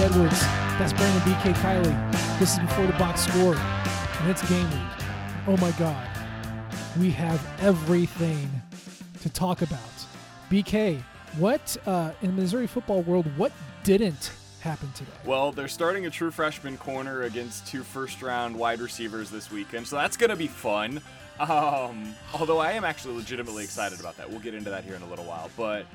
Edwards. 0.00 0.40
That's 0.78 0.92
Brandon 0.92 1.20
BK 1.22 1.52
Kiley. 1.54 2.38
This 2.38 2.54
is 2.54 2.58
before 2.60 2.86
the 2.86 2.92
box 2.94 3.26
score, 3.26 3.54
and 3.54 4.30
it's 4.30 4.48
game 4.48 4.68
week. 4.70 5.06
Oh 5.46 5.56
my 5.58 5.70
God, 5.72 6.08
we 6.98 7.10
have 7.10 7.44
everything 7.60 8.50
to 9.20 9.28
talk 9.28 9.62
about. 9.62 9.78
BK, 10.50 11.00
what 11.38 11.76
uh, 11.86 12.12
in 12.22 12.34
the 12.34 12.42
Missouri 12.42 12.66
football 12.66 13.02
world? 13.02 13.26
What 13.36 13.52
didn't 13.84 14.32
happen 14.60 14.90
today? 14.94 15.10
Well, 15.24 15.52
they're 15.52 15.68
starting 15.68 16.06
a 16.06 16.10
true 16.10 16.30
freshman 16.30 16.76
corner 16.78 17.22
against 17.22 17.66
two 17.66 17.82
first-round 17.82 18.56
wide 18.56 18.80
receivers 18.80 19.30
this 19.30 19.50
weekend, 19.50 19.86
so 19.86 19.96
that's 19.96 20.16
going 20.16 20.30
to 20.30 20.36
be 20.36 20.48
fun. 20.48 21.00
Um, 21.40 22.14
although 22.34 22.58
I 22.58 22.72
am 22.72 22.84
actually 22.84 23.16
legitimately 23.16 23.64
excited 23.64 23.98
about 23.98 24.16
that. 24.18 24.30
We'll 24.30 24.40
get 24.40 24.54
into 24.54 24.70
that 24.70 24.84
here 24.84 24.94
in 24.94 25.02
a 25.02 25.08
little 25.08 25.24
while, 25.24 25.50
but 25.56 25.86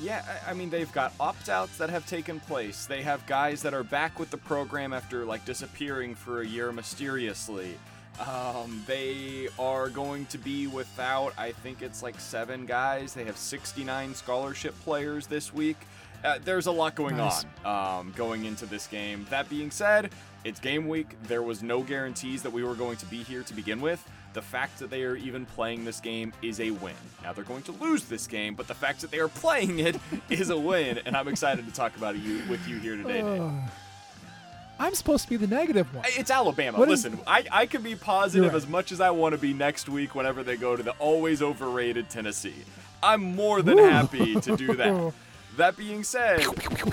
yeah, 0.00 0.22
I 0.46 0.54
mean, 0.54 0.70
they've 0.70 0.92
got 0.92 1.12
opt 1.20 1.48
outs 1.48 1.78
that 1.78 1.90
have 1.90 2.06
taken 2.06 2.40
place. 2.40 2.86
They 2.86 3.02
have 3.02 3.24
guys 3.26 3.62
that 3.62 3.74
are 3.74 3.82
back 3.84 4.18
with 4.18 4.30
the 4.30 4.36
program 4.36 4.92
after 4.92 5.24
like 5.24 5.44
disappearing 5.44 6.14
for 6.14 6.40
a 6.42 6.46
year 6.46 6.72
mysteriously. 6.72 7.74
Um, 8.20 8.82
they 8.86 9.48
are 9.58 9.88
going 9.88 10.26
to 10.26 10.38
be 10.38 10.66
without, 10.68 11.32
I 11.36 11.50
think 11.52 11.82
it's 11.82 12.02
like 12.02 12.20
seven 12.20 12.64
guys. 12.64 13.12
They 13.12 13.24
have 13.24 13.36
69 13.36 14.14
scholarship 14.14 14.74
players 14.84 15.26
this 15.26 15.52
week. 15.52 15.76
Uh, 16.24 16.38
there's 16.44 16.66
a 16.66 16.72
lot 16.72 16.94
going 16.94 17.16
Nice. 17.16 17.44
on 17.64 17.98
um, 18.00 18.12
going 18.16 18.44
into 18.44 18.66
this 18.66 18.86
game. 18.86 19.26
That 19.30 19.48
being 19.50 19.70
said, 19.70 20.10
it's 20.44 20.60
game 20.60 20.88
week. 20.88 21.08
There 21.24 21.42
was 21.42 21.62
no 21.62 21.82
guarantees 21.82 22.42
that 22.44 22.52
we 22.52 22.62
were 22.64 22.74
going 22.74 22.96
to 22.98 23.06
be 23.06 23.22
here 23.24 23.42
to 23.42 23.52
begin 23.54 23.80
with. 23.80 24.02
The 24.34 24.42
fact 24.42 24.80
that 24.80 24.90
they 24.90 25.04
are 25.04 25.14
even 25.14 25.46
playing 25.46 25.84
this 25.84 26.00
game 26.00 26.32
is 26.42 26.58
a 26.60 26.72
win. 26.72 26.94
Now 27.22 27.32
they're 27.32 27.44
going 27.44 27.62
to 27.62 27.72
lose 27.72 28.04
this 28.04 28.26
game, 28.26 28.56
but 28.56 28.66
the 28.66 28.74
fact 28.74 29.00
that 29.00 29.12
they 29.12 29.20
are 29.20 29.28
playing 29.28 29.78
it 29.78 29.96
is 30.28 30.50
a 30.50 30.58
win, 30.58 30.98
and 31.06 31.16
I'm 31.16 31.28
excited 31.28 31.64
to 31.66 31.72
talk 31.72 31.96
about 31.96 32.16
it 32.16 32.22
you, 32.22 32.42
with 32.50 32.66
you 32.68 32.78
here 32.78 32.96
today. 32.96 33.22
Nate. 33.22 33.62
I'm 34.80 34.94
supposed 34.96 35.22
to 35.22 35.30
be 35.30 35.36
the 35.36 35.46
negative 35.46 35.94
one. 35.94 36.04
It's 36.08 36.32
Alabama. 36.32 36.78
What 36.80 36.90
is- 36.90 37.04
Listen, 37.04 37.20
I, 37.28 37.44
I 37.50 37.66
can 37.66 37.82
be 37.82 37.94
positive 37.94 38.48
right. 38.52 38.56
as 38.56 38.66
much 38.66 38.90
as 38.90 39.00
I 39.00 39.10
want 39.10 39.32
to 39.36 39.40
be 39.40 39.54
next 39.54 39.88
week 39.88 40.16
whenever 40.16 40.42
they 40.42 40.56
go 40.56 40.74
to 40.74 40.82
the 40.82 40.90
always 40.98 41.40
overrated 41.40 42.10
Tennessee. 42.10 42.64
I'm 43.00 43.36
more 43.36 43.62
than 43.62 43.78
Ooh. 43.78 43.84
happy 43.84 44.34
to 44.40 44.56
do 44.56 44.74
that. 44.74 45.12
That 45.56 45.76
being 45.76 46.02
said, 46.02 46.40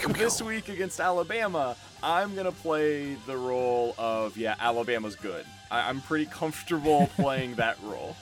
this 0.09 0.41
week 0.41 0.69
against 0.69 0.99
Alabama, 0.99 1.75
I'm 2.03 2.33
going 2.35 2.45
to 2.45 2.51
play 2.51 3.15
the 3.25 3.35
role 3.35 3.95
of, 3.97 4.37
yeah, 4.37 4.55
Alabama's 4.59 5.15
good. 5.15 5.45
I, 5.71 5.89
I'm 5.89 6.01
pretty 6.01 6.27
comfortable 6.27 7.07
playing 7.15 7.55
that 7.55 7.77
role. 7.83 8.15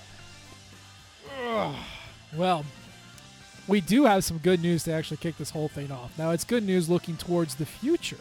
Well, 2.37 2.63
we 3.67 3.81
do 3.81 4.05
have 4.05 4.23
some 4.23 4.37
good 4.37 4.61
news 4.61 4.83
to 4.83 4.91
actually 4.91 5.17
kick 5.17 5.37
this 5.37 5.49
whole 5.49 5.67
thing 5.67 5.91
off. 5.91 6.15
Now, 6.15 6.29
it's 6.29 6.43
good 6.43 6.63
news 6.63 6.89
looking 6.89 7.17
towards 7.17 7.55
the 7.55 7.65
future 7.65 8.17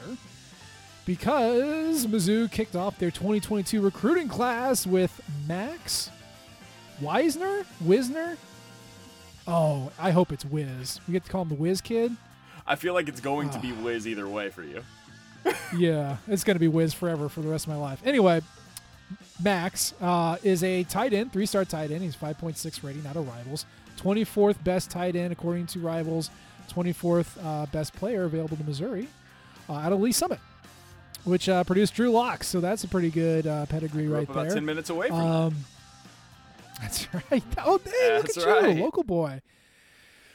because 1.05 2.07
Mizzou 2.07 2.51
kicked 2.51 2.75
off 2.75 2.99
their 2.99 3.11
2022 3.11 3.83
recruiting 3.83 4.29
class 4.29 4.87
with 4.87 5.21
Max 5.47 6.09
Wisner? 7.03 7.67
Wisner? 7.83 8.39
Oh, 9.51 9.91
I 9.99 10.11
hope 10.11 10.31
it's 10.31 10.45
Wiz. 10.45 11.01
We 11.09 11.13
get 11.13 11.25
to 11.25 11.31
call 11.31 11.43
him 11.43 11.49
the 11.49 11.55
Wiz 11.55 11.81
Kid? 11.81 12.15
I 12.67 12.77
feel 12.77 12.93
like 12.93 13.09
it's 13.09 13.21
going 13.21 13.49
to 13.49 13.59
be 13.59 13.73
whiz 13.73 14.07
either 14.07 14.29
way 14.29 14.51
for 14.51 14.63
you. 14.63 14.85
yeah, 15.77 16.19
it's 16.29 16.45
going 16.45 16.57
to 16.57 16.61
be 16.61 16.69
Wiz 16.69 16.93
forever 16.93 17.31
for 17.31 17.41
the 17.41 17.49
rest 17.49 17.65
of 17.65 17.73
my 17.73 17.79
life. 17.79 18.03
Anyway, 18.05 18.43
Max 19.43 19.95
uh, 20.03 20.37
is 20.43 20.63
a 20.63 20.85
tight 20.85 21.15
end, 21.15 21.33
three 21.33 21.47
star 21.47 21.65
tight 21.65 21.91
end. 21.91 22.03
He's 22.03 22.15
5.6 22.15 22.85
rating 22.85 23.07
out 23.07 23.17
of 23.17 23.27
Rivals. 23.27 23.65
24th 23.99 24.63
best 24.63 24.91
tight 24.91 25.17
end 25.17 25.33
according 25.33 25.67
to 25.69 25.79
Rivals. 25.79 26.29
24th 26.71 27.43
uh, 27.43 27.65
best 27.73 27.95
player 27.95 28.25
available 28.25 28.59
to 28.59 28.65
Missouri 28.65 29.09
uh, 29.71 29.77
out 29.77 29.95
of 29.95 30.01
Lee's 30.01 30.19
Summit, 30.19 30.41
which 31.25 31.49
uh, 31.49 31.65
produced 31.65 31.95
Drew 31.95 32.11
Lock. 32.11 32.45
So 32.45 32.61
that's 32.61 32.85
a 32.85 32.89
pretty 32.89 33.11
good 33.11 33.47
uh, 33.47 33.65
pedigree 33.65 34.09
right 34.09 34.25
up 34.25 34.31
about 34.31 34.43
there. 34.49 34.57
10 34.57 34.65
minutes 34.67 34.91
away 34.91 35.09
from. 35.09 35.21
Um, 35.21 35.55
that's 36.81 37.07
right. 37.31 37.43
Oh, 37.59 37.81
hey, 37.85 38.17
look 38.17 38.27
That's 38.27 38.39
at 38.39 38.47
right. 38.47 38.77
you, 38.77 38.83
local 38.83 39.05
boy. 39.05 39.41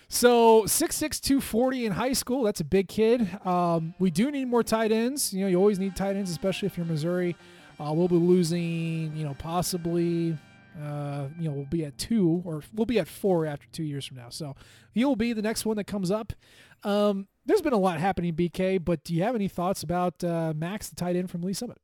So 0.10 0.64
6'6", 0.64 1.20
240 1.22 1.86
in 1.88 1.92
high 1.94 2.14
school. 2.14 2.44
That's 2.44 2.60
a 2.60 2.66
big 2.66 2.88
kid. 2.88 3.28
Um, 3.46 3.96
we 3.98 4.12
do 4.12 4.30
need 4.30 4.46
more 4.46 4.62
tight 4.62 4.92
ends. 4.92 5.34
You 5.34 5.42
know, 5.42 5.48
you 5.48 5.58
always 5.58 5.80
need 5.80 5.96
tight 5.96 6.16
ends, 6.16 6.30
especially 6.30 6.68
if 6.68 6.78
you're 6.78 6.86
Missouri. 6.86 7.36
Uh, 7.80 7.92
we'll 7.94 8.08
be 8.08 8.16
losing, 8.16 9.16
you 9.16 9.26
know, 9.26 9.36
possibly, 9.40 10.38
uh, 10.80 11.26
you 11.40 11.50
know, 11.50 11.56
we'll 11.56 11.66
be 11.66 11.84
at 11.86 11.98
two 11.98 12.44
or 12.46 12.62
we'll 12.74 12.86
be 12.86 13.00
at 13.00 13.08
four 13.08 13.48
after 13.48 13.66
two 13.72 13.84
years 13.84 14.06
from 14.06 14.18
now. 14.18 14.30
So 14.30 14.56
he'll 14.94 15.16
be 15.16 15.34
the 15.34 15.42
next 15.42 15.66
one 15.66 15.78
that 15.78 15.86
comes 15.86 16.12
up. 16.12 16.34
Um, 16.84 17.28
there's 17.46 17.62
been 17.62 17.74
a 17.74 17.80
lot 17.80 18.00
happening, 18.00 18.36
BK, 18.36 18.84
but 18.84 19.04
do 19.04 19.16
you 19.16 19.24
have 19.24 19.34
any 19.36 19.48
thoughts 19.48 19.82
about 19.82 20.24
uh, 20.24 20.54
Max, 20.56 20.90
the 20.90 20.96
tight 20.96 21.16
end 21.16 21.32
from 21.32 21.42
Lee's 21.42 21.58
Summit? 21.58 21.80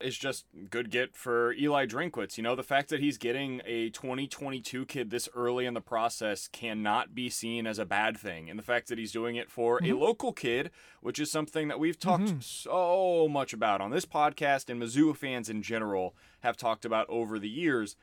Is 0.00 0.16
just 0.16 0.44
good 0.70 0.90
get 0.90 1.16
for 1.16 1.52
Eli 1.54 1.86
Drinkwitz. 1.86 2.36
You 2.36 2.42
know, 2.42 2.54
the 2.54 2.62
fact 2.62 2.90
that 2.90 3.00
he's 3.00 3.16
getting 3.16 3.62
a 3.64 3.90
2022 3.90 4.84
kid 4.86 5.10
this 5.10 5.28
early 5.34 5.64
in 5.64 5.74
the 5.74 5.80
process 5.80 6.48
cannot 6.48 7.14
be 7.14 7.30
seen 7.30 7.66
as 7.66 7.78
a 7.78 7.86
bad 7.86 8.16
thing. 8.16 8.50
And 8.50 8.58
the 8.58 8.62
fact 8.62 8.88
that 8.88 8.98
he's 8.98 9.12
doing 9.12 9.36
it 9.36 9.50
for 9.50 9.78
a 9.78 9.82
mm-hmm. 9.82 9.98
local 9.98 10.32
kid, 10.32 10.70
which 11.00 11.18
is 11.18 11.30
something 11.30 11.68
that 11.68 11.78
we've 11.78 11.98
talked 11.98 12.24
mm-hmm. 12.24 12.40
so 12.40 13.28
much 13.28 13.52
about 13.52 13.80
on 13.80 13.90
this 13.90 14.04
podcast 14.04 14.68
and 14.68 14.82
Mizzou 14.82 15.16
fans 15.16 15.48
in 15.48 15.62
general 15.62 16.14
have 16.40 16.56
talked 16.56 16.84
about 16.84 17.08
over 17.08 17.38
the 17.38 17.48
years. 17.48 17.96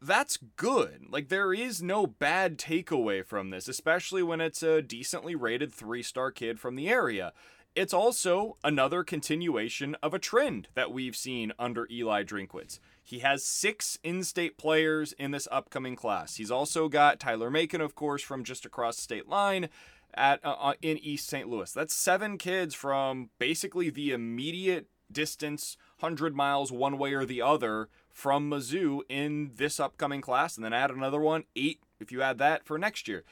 That's 0.00 0.36
good. 0.56 1.06
Like, 1.08 1.28
there 1.28 1.54
is 1.54 1.80
no 1.80 2.08
bad 2.08 2.58
takeaway 2.58 3.24
from 3.24 3.50
this, 3.50 3.68
especially 3.68 4.22
when 4.22 4.40
it's 4.40 4.62
a 4.62 4.82
decently 4.82 5.36
rated 5.36 5.72
three 5.72 6.02
star 6.02 6.30
kid 6.32 6.58
from 6.58 6.74
the 6.74 6.88
area. 6.88 7.32
It's 7.74 7.94
also 7.94 8.58
another 8.62 9.02
continuation 9.02 9.96
of 10.02 10.12
a 10.12 10.18
trend 10.18 10.68
that 10.74 10.92
we've 10.92 11.16
seen 11.16 11.52
under 11.58 11.88
Eli 11.90 12.22
Drinkwitz. 12.22 12.78
He 13.02 13.20
has 13.20 13.46
six 13.46 13.98
in 14.04 14.24
state 14.24 14.58
players 14.58 15.14
in 15.14 15.30
this 15.30 15.48
upcoming 15.50 15.96
class. 15.96 16.36
He's 16.36 16.50
also 16.50 16.90
got 16.90 17.18
Tyler 17.18 17.50
Macon, 17.50 17.80
of 17.80 17.94
course, 17.94 18.22
from 18.22 18.44
just 18.44 18.66
across 18.66 18.96
the 18.96 19.02
state 19.02 19.26
line 19.26 19.70
at 20.12 20.44
uh, 20.44 20.54
uh, 20.60 20.74
in 20.82 20.98
East 20.98 21.26
St. 21.26 21.48
Louis. 21.48 21.72
That's 21.72 21.94
seven 21.94 22.36
kids 22.36 22.74
from 22.74 23.30
basically 23.38 23.88
the 23.88 24.12
immediate 24.12 24.88
distance, 25.10 25.78
100 26.00 26.36
miles 26.36 26.70
one 26.70 26.98
way 26.98 27.14
or 27.14 27.24
the 27.24 27.40
other 27.40 27.88
from 28.12 28.50
Mizzou 28.50 29.00
in 29.08 29.52
this 29.56 29.80
upcoming 29.80 30.20
class. 30.20 30.56
And 30.56 30.64
then 30.64 30.74
add 30.74 30.90
another 30.90 31.20
one, 31.20 31.44
eight 31.56 31.80
if 31.98 32.12
you 32.12 32.20
add 32.20 32.36
that 32.36 32.66
for 32.66 32.76
next 32.76 33.08
year 33.08 33.24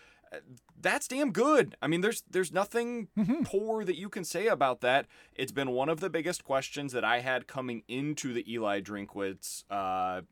that's 0.80 1.08
damn 1.08 1.32
good. 1.32 1.76
I 1.82 1.86
mean, 1.86 2.00
there's 2.00 2.22
there's 2.30 2.52
nothing 2.52 3.08
poor 3.44 3.84
that 3.84 3.98
you 3.98 4.08
can 4.08 4.24
say 4.24 4.46
about 4.46 4.80
that. 4.80 5.06
It's 5.34 5.52
been 5.52 5.70
one 5.70 5.88
of 5.88 6.00
the 6.00 6.10
biggest 6.10 6.44
questions 6.44 6.92
that 6.92 7.04
I 7.04 7.20
had 7.20 7.46
coming 7.46 7.82
into 7.88 8.32
the 8.32 8.50
Eli 8.50 8.80
Drinkwitz 8.80 9.64
uh, 9.70 10.22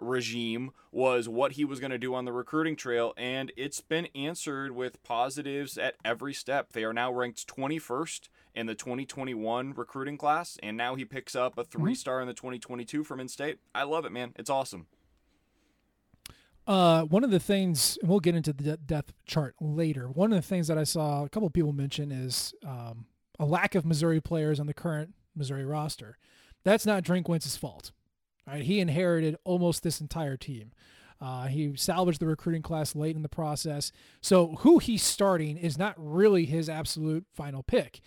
regime 0.00 0.70
was 0.90 1.28
what 1.28 1.52
he 1.52 1.64
was 1.64 1.80
going 1.80 1.90
to 1.90 1.98
do 1.98 2.14
on 2.14 2.24
the 2.24 2.32
recruiting 2.32 2.76
trail, 2.76 3.12
and 3.16 3.52
it's 3.56 3.80
been 3.80 4.08
answered 4.14 4.72
with 4.72 5.02
positives 5.02 5.76
at 5.76 5.94
every 6.04 6.32
step. 6.32 6.72
They 6.72 6.84
are 6.84 6.92
now 6.92 7.12
ranked 7.12 7.46
21st 7.46 8.28
in 8.54 8.66
the 8.66 8.74
2021 8.74 9.74
recruiting 9.74 10.16
class, 10.18 10.58
and 10.62 10.76
now 10.76 10.94
he 10.94 11.04
picks 11.04 11.36
up 11.36 11.58
a 11.58 11.64
three 11.64 11.94
star 11.94 12.20
in 12.20 12.26
the 12.26 12.34
2022 12.34 13.04
from 13.04 13.20
in-state. 13.20 13.58
I 13.74 13.84
love 13.84 14.04
it, 14.04 14.12
man. 14.12 14.32
It's 14.36 14.50
awesome. 14.50 14.86
Uh, 16.68 17.04
one 17.04 17.24
of 17.24 17.30
the 17.30 17.40
things, 17.40 17.96
and 18.02 18.10
we'll 18.10 18.20
get 18.20 18.34
into 18.34 18.52
the 18.52 18.62
de- 18.62 18.76
depth 18.76 19.14
chart 19.24 19.54
later. 19.58 20.06
One 20.08 20.30
of 20.32 20.36
the 20.36 20.46
things 20.46 20.68
that 20.68 20.76
I 20.76 20.84
saw 20.84 21.24
a 21.24 21.28
couple 21.30 21.48
people 21.48 21.72
mention 21.72 22.12
is 22.12 22.52
um, 22.62 23.06
a 23.38 23.46
lack 23.46 23.74
of 23.74 23.86
Missouri 23.86 24.20
players 24.20 24.60
on 24.60 24.66
the 24.66 24.74
current 24.74 25.14
Missouri 25.34 25.64
roster. 25.64 26.18
That's 26.64 26.84
not 26.84 27.04
Drinkwitz's 27.04 27.56
fault. 27.56 27.92
Right? 28.46 28.62
He 28.62 28.80
inherited 28.80 29.36
almost 29.44 29.82
this 29.82 29.98
entire 30.02 30.36
team. 30.36 30.72
Uh, 31.22 31.46
he 31.46 31.74
salvaged 31.74 32.20
the 32.20 32.26
recruiting 32.26 32.62
class 32.62 32.94
late 32.94 33.16
in 33.16 33.22
the 33.22 33.30
process. 33.30 33.90
So 34.20 34.56
who 34.60 34.78
he's 34.78 35.02
starting 35.02 35.56
is 35.56 35.78
not 35.78 35.94
really 35.96 36.44
his 36.44 36.68
absolute 36.68 37.24
final 37.34 37.62
pick. 37.62 38.00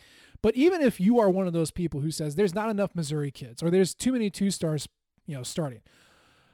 But 0.43 0.55
even 0.55 0.81
if 0.81 0.99
you 0.99 1.19
are 1.19 1.29
one 1.29 1.47
of 1.47 1.53
those 1.53 1.71
people 1.71 2.01
who 2.01 2.11
says 2.11 2.35
there's 2.35 2.55
not 2.55 2.69
enough 2.69 2.95
Missouri 2.95 3.31
kids 3.31 3.63
or 3.63 3.71
there's 3.71 3.95
too 3.95 4.11
many 4.11 4.29
two 4.29 4.51
stars, 4.51 4.87
you 5.25 5.35
know, 5.35 5.43
starting, 5.43 5.81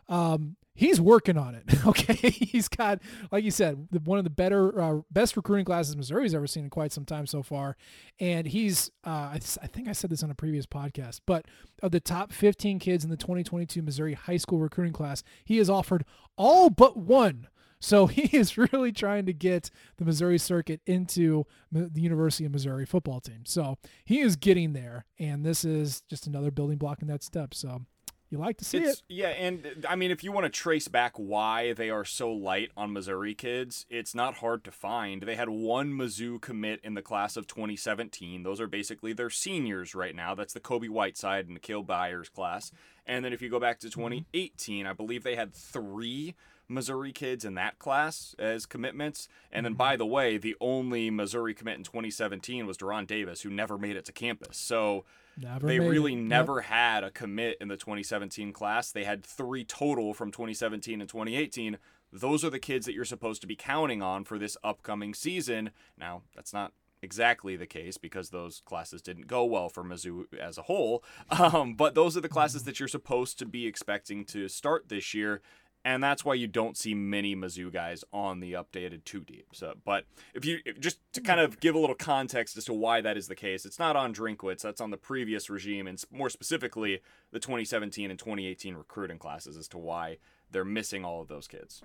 um, 0.10 0.56
he's 0.78 1.02
working 1.02 1.38
on 1.38 1.56
it. 1.56 1.64
Okay, 1.88 2.32
he's 2.32 2.68
got, 2.68 3.00
like 3.32 3.46
you 3.46 3.52
said, 3.52 3.88
the, 3.92 4.00
one 4.00 4.18
of 4.18 4.26
the 4.26 4.30
better, 4.30 4.82
uh, 4.82 5.02
best 5.10 5.38
recruiting 5.38 5.64
classes 5.64 5.96
Missouri's 5.96 6.36
ever 6.36 6.46
seen 6.46 6.66
in 6.66 6.70
quite 6.70 6.92
some 6.92 7.06
time 7.06 7.26
so 7.26 7.42
far, 7.42 7.78
and 8.20 8.46
he's, 8.46 8.92
uh, 9.06 9.10
I, 9.10 9.40
I, 9.62 9.68
think 9.68 9.88
I 9.88 9.94
said 9.94 10.10
this 10.10 10.22
on 10.22 10.30
a 10.30 10.36
previous 10.36 10.66
podcast, 10.66 11.22
but 11.26 11.46
of 11.82 11.92
the 11.92 12.02
top 12.02 12.34
15 12.34 12.80
kids 12.80 13.06
in 13.06 13.10
the 13.10 13.16
2022 13.16 13.82
Missouri 13.82 14.16
high 14.16 14.36
school 14.36 14.60
recruiting 14.60 14.92
class, 14.92 15.24
he 15.46 15.58
has 15.58 15.70
offered 15.70 16.04
all 16.36 16.70
but 16.70 16.98
one. 16.98 17.48
So 17.80 18.08
he 18.08 18.36
is 18.36 18.58
really 18.58 18.92
trying 18.92 19.26
to 19.28 19.34
get 19.34 19.70
the 19.98 20.06
Missouri 20.06 20.38
circuit 20.38 20.82
into 20.86 21.46
the 21.72 22.02
University 22.02 22.46
of 22.46 22.52
Missouri 22.52 22.86
football 22.86 23.22
team. 23.22 23.46
So 23.46 23.78
he 24.04 24.20
is 24.20 24.36
getting 24.36 24.74
there, 24.74 25.06
and 25.20 25.46
this 25.46 25.64
is 25.64 26.02
just 26.10 26.28
another 26.28 26.52
building 26.52 26.78
block 26.78 27.02
in 27.02 27.08
that 27.08 27.24
step. 27.24 27.54
So 27.54 27.84
you 28.30 28.38
like 28.38 28.58
to 28.58 28.66
see 28.66 28.80
it's, 28.80 29.00
it. 29.00 29.04
Yeah, 29.08 29.30
and 29.30 29.66
uh, 29.66 29.88
I 29.88 29.96
mean, 29.96 30.12
if 30.12 30.24
you 30.24 30.32
want 30.32 30.46
to 30.46 30.50
trace 30.50 30.88
back 30.88 31.14
why 31.16 31.74
they 31.74 31.90
are 31.90 32.04
so 32.04 32.32
light 32.32 32.72
on 32.76 32.92
Missouri 32.94 33.34
kids, 33.34 33.86
it's 33.90 34.14
not 34.14 34.36
hard 34.36 34.64
to 34.66 34.72
find. 34.72 35.24
They 35.24 35.36
had 35.36 35.50
one 35.50 35.94
Mizzou 35.94 36.42
commit 36.42 36.80
in 36.84 36.94
the 36.94 37.02
class 37.02 37.38
of 37.38 37.48
2017. 37.48 38.44
Those 38.44 38.60
are 38.60 38.68
basically 38.68 39.14
their 39.14 39.30
seniors 39.30 39.96
right 39.96 40.16
now. 40.16 40.36
That's 40.36 40.54
the 40.54 40.60
Kobie 40.60 40.90
Whiteside 40.90 41.46
and 41.46 41.54
Nikhil 41.54 41.84
Byers 41.84 42.30
class. 42.30 42.72
And 43.06 43.24
then 43.24 43.32
if 43.32 43.42
you 43.42 43.50
go 43.50 43.60
back 43.60 43.80
to 43.80 43.88
mm-hmm. 43.88 44.02
2018, 44.02 44.86
I 44.86 44.94
believe 44.94 45.24
they 45.24 45.36
had 45.36 45.54
three 45.54 46.36
Missouri 46.68 47.14
kids 47.14 47.46
in 47.46 47.56
that 47.56 47.80
class 47.80 48.36
as 48.38 48.66
commitments. 48.66 49.30
And 49.52 49.66
then, 49.66 49.74
mm-hmm. 49.74 49.78
by 49.78 49.96
the 49.96 50.06
way, 50.06 50.38
the 50.38 50.56
only 50.60 51.10
Missouri 51.10 51.54
commit 51.54 51.78
in 51.78 51.84
2017 51.84 52.68
was 52.68 52.78
De'Ron 52.78 53.08
Davis, 53.08 53.42
who 53.42 53.50
never 53.50 53.78
made 53.78 53.96
it 53.96 54.06
to 54.06 54.12
campus. 54.12 54.58
So 54.58 55.06
Never 55.38 55.68
they 55.68 55.80
really 55.80 56.14
it. 56.14 56.18
never 56.18 56.56
Yep. 56.58 56.66
had 56.66 57.04
a 57.04 57.12
commit 57.12 57.58
in 57.62 57.68
the 57.68 57.78
2017 57.78 58.52
class. 58.54 58.92
They 58.92 59.04
had 59.04 59.24
three 59.24 59.64
total 59.64 60.14
from 60.14 60.32
2017 60.32 61.00
and 61.02 61.10
2018. 61.10 61.78
Those 62.12 62.44
are 62.44 62.50
the 62.50 62.60
kids 62.60 62.86
that 62.86 62.94
you're 62.94 63.06
supposed 63.06 63.42
to 63.42 63.48
be 63.48 63.56
counting 63.56 64.02
on 64.02 64.24
for 64.24 64.40
this 64.40 64.58
upcoming 64.64 65.14
season. 65.14 65.72
Now, 65.98 66.24
that's 66.36 66.54
not 66.54 66.74
exactly 67.04 67.56
the 67.56 67.68
case 67.68 67.98
because 67.98 68.30
those 68.32 68.62
classes 68.66 69.02
didn't 69.04 69.28
go 69.28 69.46
well 69.46 69.70
for 69.70 69.84
Mizzou 69.84 70.24
as 70.40 70.58
a 70.58 70.64
whole. 70.64 71.04
Um, 71.30 71.76
but 71.76 71.94
those 71.94 72.18
are 72.18 72.22
the 72.22 72.30
classes 72.30 72.64
that 72.64 72.80
you're 72.80 72.88
supposed 72.88 73.38
to 73.40 73.46
be 73.46 73.68
expecting 73.68 74.26
to 74.26 74.48
start 74.48 74.90
this 74.90 75.14
year. 75.14 75.42
And 75.88 76.04
that's 76.04 76.26
why 76.26 76.34
you 76.34 76.48
don't 76.48 76.76
see 76.76 76.94
many 76.94 77.34
Mizzou 77.34 77.72
guys 77.72 78.04
on 78.12 78.42
the 78.42 78.52
updated 78.52 79.06
two 79.06 79.22
deep. 79.22 79.48
So, 79.54 79.74
but 79.86 80.04
if 80.34 80.44
you 80.44 80.60
if- 80.66 80.82
just 80.82 81.00
to 81.14 81.22
kind 81.22 81.40
of 81.40 81.62
give 81.62 81.76
a 81.76 81.80
little 81.80 81.96
context 81.96 82.58
as 82.58 82.66
to 82.66 82.74
why 82.74 83.00
that 83.00 83.16
is 83.16 83.30
the 83.30 83.36
case, 83.36 83.66
it's 83.66 83.80
not 83.80 83.96
on 83.96 84.14
Drinkwitz. 84.14 84.62
That's 84.62 84.82
on 84.82 84.92
the 84.92 84.98
previous 84.98 85.50
regime, 85.50 85.88
and 85.88 86.04
more 86.12 86.30
specifically 86.30 87.00
the 87.32 87.40
2017 87.40 88.10
and 88.12 88.20
2018 88.20 88.76
recruiting 88.76 89.18
classes 89.18 89.56
as 89.56 89.70
to 89.70 89.78
why 89.78 90.18
they're 90.52 90.66
missing 90.66 91.06
all 91.06 91.22
of 91.22 91.30
those 91.30 91.48
kids. 91.48 91.82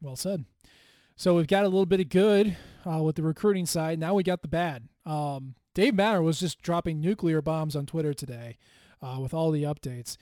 Well 0.00 0.16
said. 0.16 0.44
So 1.14 1.36
we've 1.36 1.46
got 1.46 1.62
a 1.62 1.68
little 1.68 1.86
bit 1.86 2.00
of 2.00 2.08
good 2.08 2.56
uh, 2.84 3.00
with 3.00 3.14
the 3.14 3.22
recruiting 3.22 3.64
side. 3.66 4.00
Now 4.00 4.14
we 4.14 4.24
got 4.24 4.42
the 4.42 4.48
bad. 4.48 4.88
Um, 5.06 5.54
Dave 5.72 5.94
Matter 5.94 6.20
was 6.20 6.40
just 6.40 6.60
dropping 6.62 7.00
nuclear 7.00 7.40
bombs 7.42 7.76
on 7.76 7.86
Twitter 7.86 8.12
today 8.12 8.58
uh, 9.00 9.18
with 9.20 9.32
all 9.32 9.52
the 9.52 9.62
updates. 9.62 10.16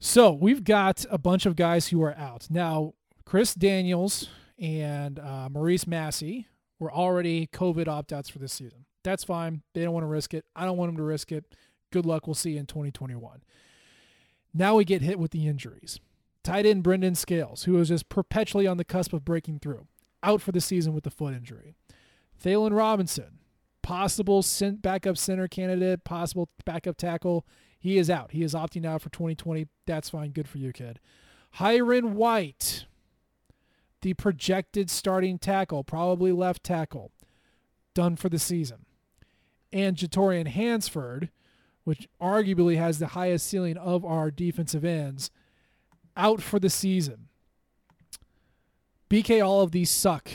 So 0.00 0.32
we've 0.32 0.62
got 0.62 1.04
a 1.10 1.18
bunch 1.18 1.44
of 1.44 1.56
guys 1.56 1.88
who 1.88 2.02
are 2.02 2.16
out. 2.16 2.46
Now, 2.50 2.94
Chris 3.24 3.54
Daniels 3.54 4.28
and 4.58 5.18
uh, 5.18 5.48
Maurice 5.50 5.86
Massey 5.86 6.46
were 6.78 6.92
already 6.92 7.48
COVID 7.48 7.88
opt 7.88 8.12
outs 8.12 8.28
for 8.28 8.38
this 8.38 8.52
season. 8.52 8.84
That's 9.02 9.24
fine. 9.24 9.62
They 9.74 9.82
don't 9.82 9.92
want 9.92 10.04
to 10.04 10.08
risk 10.08 10.34
it. 10.34 10.44
I 10.54 10.64
don't 10.64 10.76
want 10.76 10.90
them 10.90 10.96
to 10.98 11.02
risk 11.02 11.32
it. 11.32 11.44
Good 11.90 12.06
luck. 12.06 12.26
We'll 12.26 12.34
see 12.34 12.52
you 12.52 12.58
in 12.58 12.66
2021. 12.66 13.42
Now 14.54 14.76
we 14.76 14.84
get 14.84 15.02
hit 15.02 15.18
with 15.18 15.32
the 15.32 15.46
injuries. 15.46 15.98
Tight 16.44 16.64
end 16.64 16.82
Brendan 16.82 17.14
Scales, 17.14 17.64
who 17.64 17.78
is 17.78 17.88
just 17.88 18.08
perpetually 18.08 18.66
on 18.66 18.76
the 18.76 18.84
cusp 18.84 19.12
of 19.12 19.24
breaking 19.24 19.58
through, 19.58 19.86
out 20.22 20.40
for 20.40 20.52
the 20.52 20.60
season 20.60 20.94
with 20.94 21.06
a 21.06 21.10
foot 21.10 21.34
injury. 21.34 21.74
Thalen 22.42 22.76
Robinson, 22.76 23.40
possible 23.82 24.44
backup 24.80 25.18
center 25.18 25.48
candidate, 25.48 26.04
possible 26.04 26.48
backup 26.64 26.96
tackle. 26.96 27.44
He 27.78 27.98
is 27.98 28.10
out. 28.10 28.32
He 28.32 28.42
is 28.42 28.54
opting 28.54 28.84
out 28.84 29.02
for 29.02 29.10
2020. 29.10 29.68
That's 29.86 30.10
fine. 30.10 30.30
Good 30.30 30.48
for 30.48 30.58
you, 30.58 30.72
kid. 30.72 31.00
Hyrin 31.56 32.12
White, 32.12 32.86
the 34.02 34.14
projected 34.14 34.90
starting 34.90 35.38
tackle, 35.38 35.84
probably 35.84 36.32
left 36.32 36.64
tackle, 36.64 37.12
done 37.94 38.16
for 38.16 38.28
the 38.28 38.38
season. 38.38 38.84
And 39.72 39.96
Jatorian 39.96 40.48
Hansford, 40.48 41.30
which 41.84 42.08
arguably 42.20 42.76
has 42.76 42.98
the 42.98 43.08
highest 43.08 43.46
ceiling 43.46 43.76
of 43.76 44.04
our 44.04 44.30
defensive 44.30 44.84
ends, 44.84 45.30
out 46.16 46.42
for 46.42 46.58
the 46.58 46.70
season. 46.70 47.28
BK, 49.08 49.44
all 49.44 49.62
of 49.62 49.72
these 49.72 49.90
suck. 49.90 50.30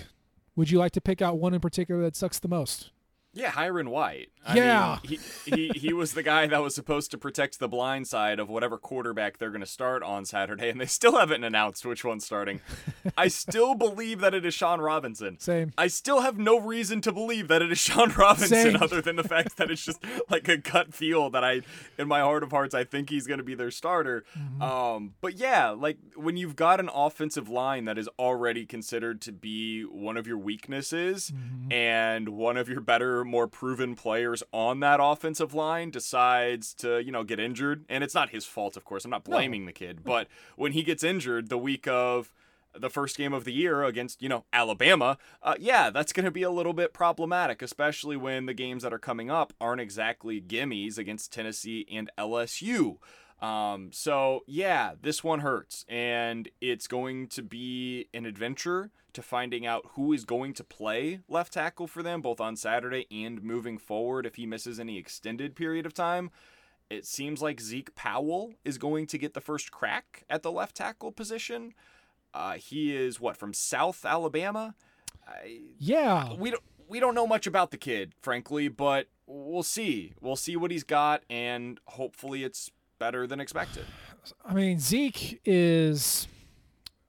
Would 0.55 0.71
you 0.71 0.79
like 0.79 0.91
to 0.93 1.01
pick 1.01 1.21
out 1.21 1.37
one 1.37 1.53
in 1.53 1.59
particular 1.59 2.01
that 2.03 2.15
sucks 2.15 2.39
the 2.39 2.47
most? 2.47 2.91
Yeah, 3.33 3.51
Hyrin 3.51 3.87
White. 3.89 4.29
I 4.45 4.55
Yeah. 4.57 4.99
mean, 5.07 5.19
he, 5.45 5.51
he 5.55 5.79
he 5.79 5.93
was 5.93 6.13
the 6.13 6.23
guy 6.23 6.47
that 6.47 6.61
was 6.61 6.75
supposed 6.75 7.11
to 7.11 7.17
protect 7.17 7.59
the 7.59 7.67
blind 7.67 8.07
side 8.07 8.39
of 8.39 8.49
whatever 8.49 8.77
quarterback 8.77 9.37
they're 9.37 9.49
going 9.51 9.61
to 9.61 9.65
start 9.67 10.03
on 10.03 10.25
Saturday, 10.25 10.69
and 10.69 10.79
they 10.81 10.85
still 10.85 11.17
haven't 11.17 11.43
announced 11.43 11.85
which 11.85 12.03
one's 12.03 12.25
starting. 12.25 12.61
I 13.17 13.27
still 13.27 13.75
believe 13.75 14.19
that 14.19 14.33
it 14.33 14.45
is 14.45 14.53
Shawn 14.53 14.81
Robinson. 14.81 15.39
Same. 15.39 15.71
I 15.77 15.87
still 15.87 16.21
have 16.21 16.37
no 16.37 16.59
reason 16.59 17.01
to 17.01 17.11
believe 17.11 17.47
that 17.47 17.61
it 17.61 17.71
is 17.71 17.79
Shawn 17.79 18.11
Robinson, 18.17 18.47
Same. 18.73 18.75
other 18.81 19.01
than 19.01 19.15
the 19.15 19.23
fact 19.23 19.57
that 19.57 19.69
it's 19.71 19.85
just 19.85 20.03
like 20.29 20.47
a 20.47 20.57
gut 20.57 20.93
feel 20.93 21.29
that 21.29 21.43
I, 21.43 21.61
in 21.97 22.07
my 22.07 22.19
heart 22.21 22.43
of 22.43 22.51
hearts, 22.51 22.73
I 22.75 22.83
think 22.83 23.09
he's 23.09 23.27
going 23.27 23.37
to 23.39 23.43
be 23.43 23.55
their 23.55 23.71
starter. 23.71 24.23
Um, 24.61 25.13
but 25.21 25.35
yeah, 25.37 25.69
like 25.69 25.97
when 26.15 26.37
you've 26.37 26.55
got 26.55 26.79
an 26.79 26.89
offensive 26.93 27.49
line 27.49 27.85
that 27.85 27.97
is 27.97 28.09
already 28.19 28.65
considered 28.65 29.21
to 29.21 29.31
be 29.31 29.83
one 29.83 30.17
of 30.17 30.27
your 30.27 30.37
weaknesses, 30.37 31.31
and 31.71 32.29
one 32.29 32.57
of 32.57 32.67
your 32.69 32.81
better, 32.81 33.23
more 33.23 33.47
proven 33.47 33.95
players 33.95 34.32
on 34.51 34.79
that 34.79 34.99
offensive 35.03 35.53
line 35.53 35.91
decides 35.91 36.73
to, 36.75 37.03
you 37.03 37.11
know, 37.11 37.23
get 37.23 37.39
injured, 37.39 37.85
and 37.89 38.03
it's 38.03 38.15
not 38.15 38.29
his 38.29 38.45
fault, 38.45 38.77
of 38.77 38.85
course. 38.85 39.05
I'm 39.05 39.11
not 39.11 39.25
blaming 39.25 39.65
the 39.65 39.73
kid, 39.73 40.03
but 40.03 40.27
when 40.55 40.71
he 40.71 40.81
gets 40.81 41.03
injured 41.03 41.49
the 41.49 41.57
week 41.57 41.87
of 41.87 42.31
the 42.75 42.89
first 42.89 43.17
game 43.17 43.33
of 43.33 43.43
the 43.43 43.53
year 43.53 43.83
against, 43.83 44.21
you 44.21 44.29
know, 44.29 44.45
Alabama, 44.51 45.17
uh, 45.41 45.55
yeah, 45.59 45.89
that's 45.89 46.13
going 46.13 46.25
to 46.25 46.31
be 46.31 46.43
a 46.43 46.49
little 46.49 46.73
bit 46.73 46.93
problematic, 46.93 47.61
especially 47.61 48.17
when 48.17 48.45
the 48.45 48.53
games 48.53 48.83
that 48.83 48.93
are 48.93 48.99
coming 48.99 49.29
up 49.29 49.53
aren't 49.61 49.81
exactly 49.81 50.41
gimmies 50.41 50.97
against 50.97 51.31
Tennessee 51.31 51.85
and 51.91 52.09
LSU. 52.17 52.97
Um, 53.43 53.89
so 53.91 54.43
yeah, 54.47 54.93
this 55.01 55.21
one 55.23 55.41
hurts, 55.41 55.85
and 55.89 56.47
it's 56.61 56.87
going 56.87 57.27
to 57.27 57.41
be 57.41 58.07
an 58.13 58.25
adventure 58.25 58.89
to 59.11 59.21
finding 59.21 59.65
out 59.65 59.85
who 59.95 60.13
is 60.13 60.23
going 60.23 60.53
to 60.53 60.63
play 60.63 61.19
left 61.27 61.51
tackle 61.53 61.87
for 61.87 62.01
them, 62.01 62.21
both 62.21 62.39
on 62.39 62.55
Saturday 62.55 63.05
and 63.11 63.43
moving 63.43 63.77
forward 63.77 64.25
if 64.25 64.35
he 64.35 64.45
misses 64.45 64.79
any 64.79 64.97
extended 64.97 65.55
period 65.55 65.85
of 65.85 65.93
time. 65.93 66.31
It 66.89 67.05
seems 67.05 67.41
like 67.41 67.59
Zeke 67.59 67.93
Powell 67.95 68.53
is 68.63 68.77
going 68.77 69.07
to 69.07 69.17
get 69.17 69.33
the 69.33 69.41
first 69.41 69.71
crack 69.71 70.23
at 70.29 70.41
the 70.41 70.51
left 70.51 70.77
tackle 70.77 71.11
position. 71.11 71.73
Uh, 72.33 72.53
he 72.53 72.95
is 72.95 73.19
what 73.19 73.35
from 73.35 73.53
South 73.53 74.05
Alabama. 74.05 74.73
I, 75.27 75.59
Yeah. 75.79 76.33
we 76.35 76.51
don't 76.51 76.63
we 76.87 76.99
don't 76.99 77.15
know 77.15 77.27
much 77.27 77.45
about 77.47 77.71
the 77.71 77.77
kid, 77.77 78.13
frankly, 78.21 78.67
but 78.67 79.07
we'll 79.25 79.63
see. 79.63 80.13
We'll 80.21 80.35
see 80.35 80.55
what 80.55 80.71
he's 80.71 80.83
got, 80.83 81.23
and 81.29 81.79
hopefully 81.87 82.43
it's 82.43 82.71
better 83.03 83.27
than 83.27 83.41
expected. 83.41 83.85
I 84.45 84.53
mean, 84.53 84.79
Zeke 84.79 85.41
is, 85.43 86.25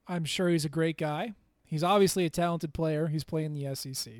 I'm 0.09 0.25
sure 0.25 0.49
he's 0.49 0.65
a 0.65 0.69
great 0.69 0.99
guy. 0.99 1.35
He's 1.63 1.85
obviously 1.85 2.25
a 2.25 2.31
talented 2.31 2.75
player. 2.75 3.07
He's 3.07 3.23
playing 3.23 3.55
the 3.55 3.73
SEC. 3.77 4.13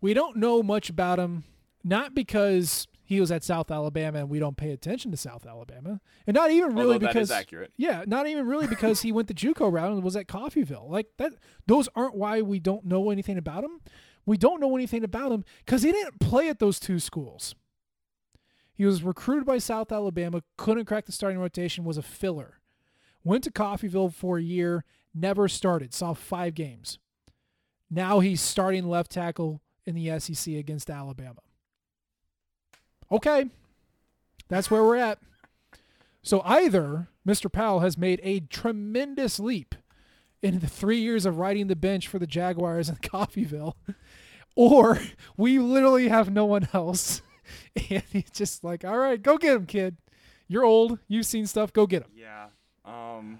We 0.00 0.14
don't 0.14 0.36
know 0.36 0.64
much 0.64 0.90
about 0.90 1.20
him, 1.20 1.44
not 1.84 2.12
because 2.12 2.88
he 3.04 3.20
was 3.20 3.30
at 3.30 3.44
South 3.44 3.70
Alabama 3.70 4.18
and 4.18 4.28
we 4.28 4.40
don't 4.40 4.56
pay 4.56 4.72
attention 4.72 5.12
to 5.12 5.16
South 5.16 5.46
Alabama, 5.46 6.00
and 6.26 6.34
not 6.34 6.50
even 6.50 6.74
really 6.74 6.94
Although 6.94 7.06
because 7.06 7.28
is 7.28 7.36
accurate. 7.36 7.72
Yeah, 7.76 8.02
not 8.08 8.26
even 8.26 8.44
really 8.44 8.66
because 8.76 9.02
he 9.02 9.12
went 9.12 9.28
the 9.28 9.34
JUCO 9.34 9.72
route 9.72 9.92
and 9.92 10.02
was 10.02 10.16
at 10.16 10.26
Coffeyville. 10.26 10.90
Like 10.90 11.06
that, 11.18 11.34
those 11.68 11.88
aren't 11.94 12.16
why 12.16 12.42
we 12.42 12.58
don't 12.58 12.84
know 12.84 13.10
anything 13.10 13.38
about 13.38 13.62
him. 13.62 13.80
We 14.26 14.36
don't 14.36 14.60
know 14.60 14.74
anything 14.74 15.04
about 15.04 15.30
him 15.30 15.44
because 15.64 15.82
he 15.84 15.92
didn't 15.92 16.18
play 16.18 16.48
at 16.48 16.58
those 16.58 16.80
two 16.80 16.98
schools. 16.98 17.54
He 18.78 18.86
was 18.86 19.02
recruited 19.02 19.44
by 19.44 19.58
South 19.58 19.90
Alabama, 19.90 20.44
couldn't 20.56 20.84
crack 20.84 21.04
the 21.04 21.10
starting 21.10 21.40
rotation, 21.40 21.84
was 21.84 21.98
a 21.98 22.02
filler. 22.02 22.60
Went 23.24 23.42
to 23.42 23.50
Coffeyville 23.50 24.14
for 24.14 24.38
a 24.38 24.42
year, 24.42 24.84
never 25.12 25.48
started, 25.48 25.92
saw 25.92 26.14
five 26.14 26.54
games. 26.54 27.00
Now 27.90 28.20
he's 28.20 28.40
starting 28.40 28.88
left 28.88 29.10
tackle 29.10 29.60
in 29.84 29.96
the 29.96 30.20
SEC 30.20 30.54
against 30.54 30.90
Alabama. 30.90 31.40
Okay, 33.10 33.46
that's 34.46 34.70
where 34.70 34.84
we're 34.84 34.94
at. 34.94 35.18
So 36.22 36.40
either 36.44 37.08
Mr. 37.26 37.50
Powell 37.50 37.80
has 37.80 37.98
made 37.98 38.20
a 38.22 38.40
tremendous 38.40 39.40
leap 39.40 39.74
in 40.40 40.60
the 40.60 40.68
three 40.68 41.00
years 41.00 41.26
of 41.26 41.38
riding 41.38 41.66
the 41.66 41.74
bench 41.74 42.06
for 42.06 42.20
the 42.20 42.28
Jaguars 42.28 42.88
in 42.88 42.94
Coffeyville, 43.02 43.74
or 44.54 45.00
we 45.36 45.58
literally 45.58 46.06
have 46.06 46.30
no 46.30 46.44
one 46.44 46.68
else. 46.72 47.22
And 47.90 48.02
he's 48.12 48.30
just 48.30 48.64
like, 48.64 48.84
all 48.84 48.98
right, 48.98 49.20
go 49.22 49.38
get 49.38 49.56
him, 49.56 49.66
kid. 49.66 49.96
You're 50.48 50.64
old. 50.64 50.98
You've 51.08 51.26
seen 51.26 51.46
stuff. 51.46 51.72
Go 51.72 51.86
get 51.86 52.02
him. 52.02 52.10
Yeah. 52.16 52.46
Um 52.84 53.38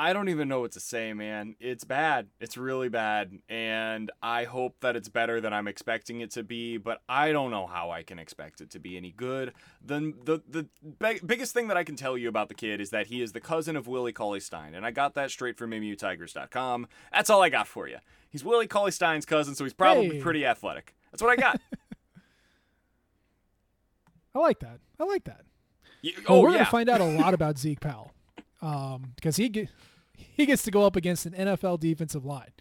I 0.00 0.12
don't 0.12 0.28
even 0.28 0.46
know 0.46 0.60
what 0.60 0.70
to 0.72 0.80
say, 0.80 1.12
man. 1.12 1.56
It's 1.58 1.82
bad. 1.82 2.28
It's 2.40 2.56
really 2.56 2.88
bad. 2.88 3.36
And 3.48 4.12
I 4.22 4.44
hope 4.44 4.76
that 4.80 4.94
it's 4.94 5.08
better 5.08 5.40
than 5.40 5.52
I'm 5.52 5.66
expecting 5.66 6.20
it 6.20 6.30
to 6.34 6.44
be, 6.44 6.76
but 6.76 7.00
I 7.08 7.32
don't 7.32 7.50
know 7.50 7.66
how 7.66 7.90
I 7.90 8.04
can 8.04 8.16
expect 8.20 8.60
it 8.60 8.70
to 8.70 8.78
be 8.78 8.96
any 8.96 9.10
good. 9.10 9.54
The 9.84 10.14
the 10.24 10.40
the 10.48 11.18
biggest 11.26 11.52
thing 11.52 11.66
that 11.66 11.76
I 11.76 11.82
can 11.82 11.96
tell 11.96 12.16
you 12.16 12.28
about 12.28 12.48
the 12.48 12.54
kid 12.54 12.80
is 12.80 12.90
that 12.90 13.08
he 13.08 13.22
is 13.22 13.32
the 13.32 13.40
cousin 13.40 13.74
of 13.74 13.88
Willie 13.88 14.12
Cauley 14.12 14.38
Stein, 14.38 14.74
and 14.74 14.86
I 14.86 14.92
got 14.92 15.14
that 15.14 15.32
straight 15.32 15.56
from 15.58 15.72
MUTigers.com. 15.72 16.86
That's 17.12 17.28
all 17.28 17.42
I 17.42 17.48
got 17.48 17.66
for 17.66 17.88
you. 17.88 17.98
He's 18.30 18.44
Willie 18.44 18.68
Cauley 18.68 18.92
Stein's 18.92 19.26
cousin, 19.26 19.56
so 19.56 19.64
he's 19.64 19.74
probably 19.74 20.10
Hey. 20.10 20.20
pretty 20.20 20.46
athletic. 20.46 20.94
That's 21.10 21.22
what 21.24 21.32
I 21.32 21.36
got. 21.36 21.60
I 24.38 24.40
like 24.40 24.60
that. 24.60 24.78
I 25.00 25.04
like 25.04 25.24
that. 25.24 25.42
Oh 26.28 26.42
we're 26.42 26.50
yeah. 26.50 26.58
gonna 26.58 26.70
find 26.70 26.88
out 26.88 27.00
a 27.00 27.04
lot 27.04 27.34
about 27.38 27.58
Zeke 27.58 27.80
Powell 27.80 28.12
um, 28.62 29.12
because 29.16 29.36
he 29.36 29.48
get, 29.48 29.68
he 30.12 30.46
gets 30.46 30.62
to 30.62 30.70
go 30.70 30.84
up 30.84 30.96
against 30.96 31.26
an 31.26 31.32
NFL 31.32 31.80
defensive 31.80 32.24
line. 32.24 32.52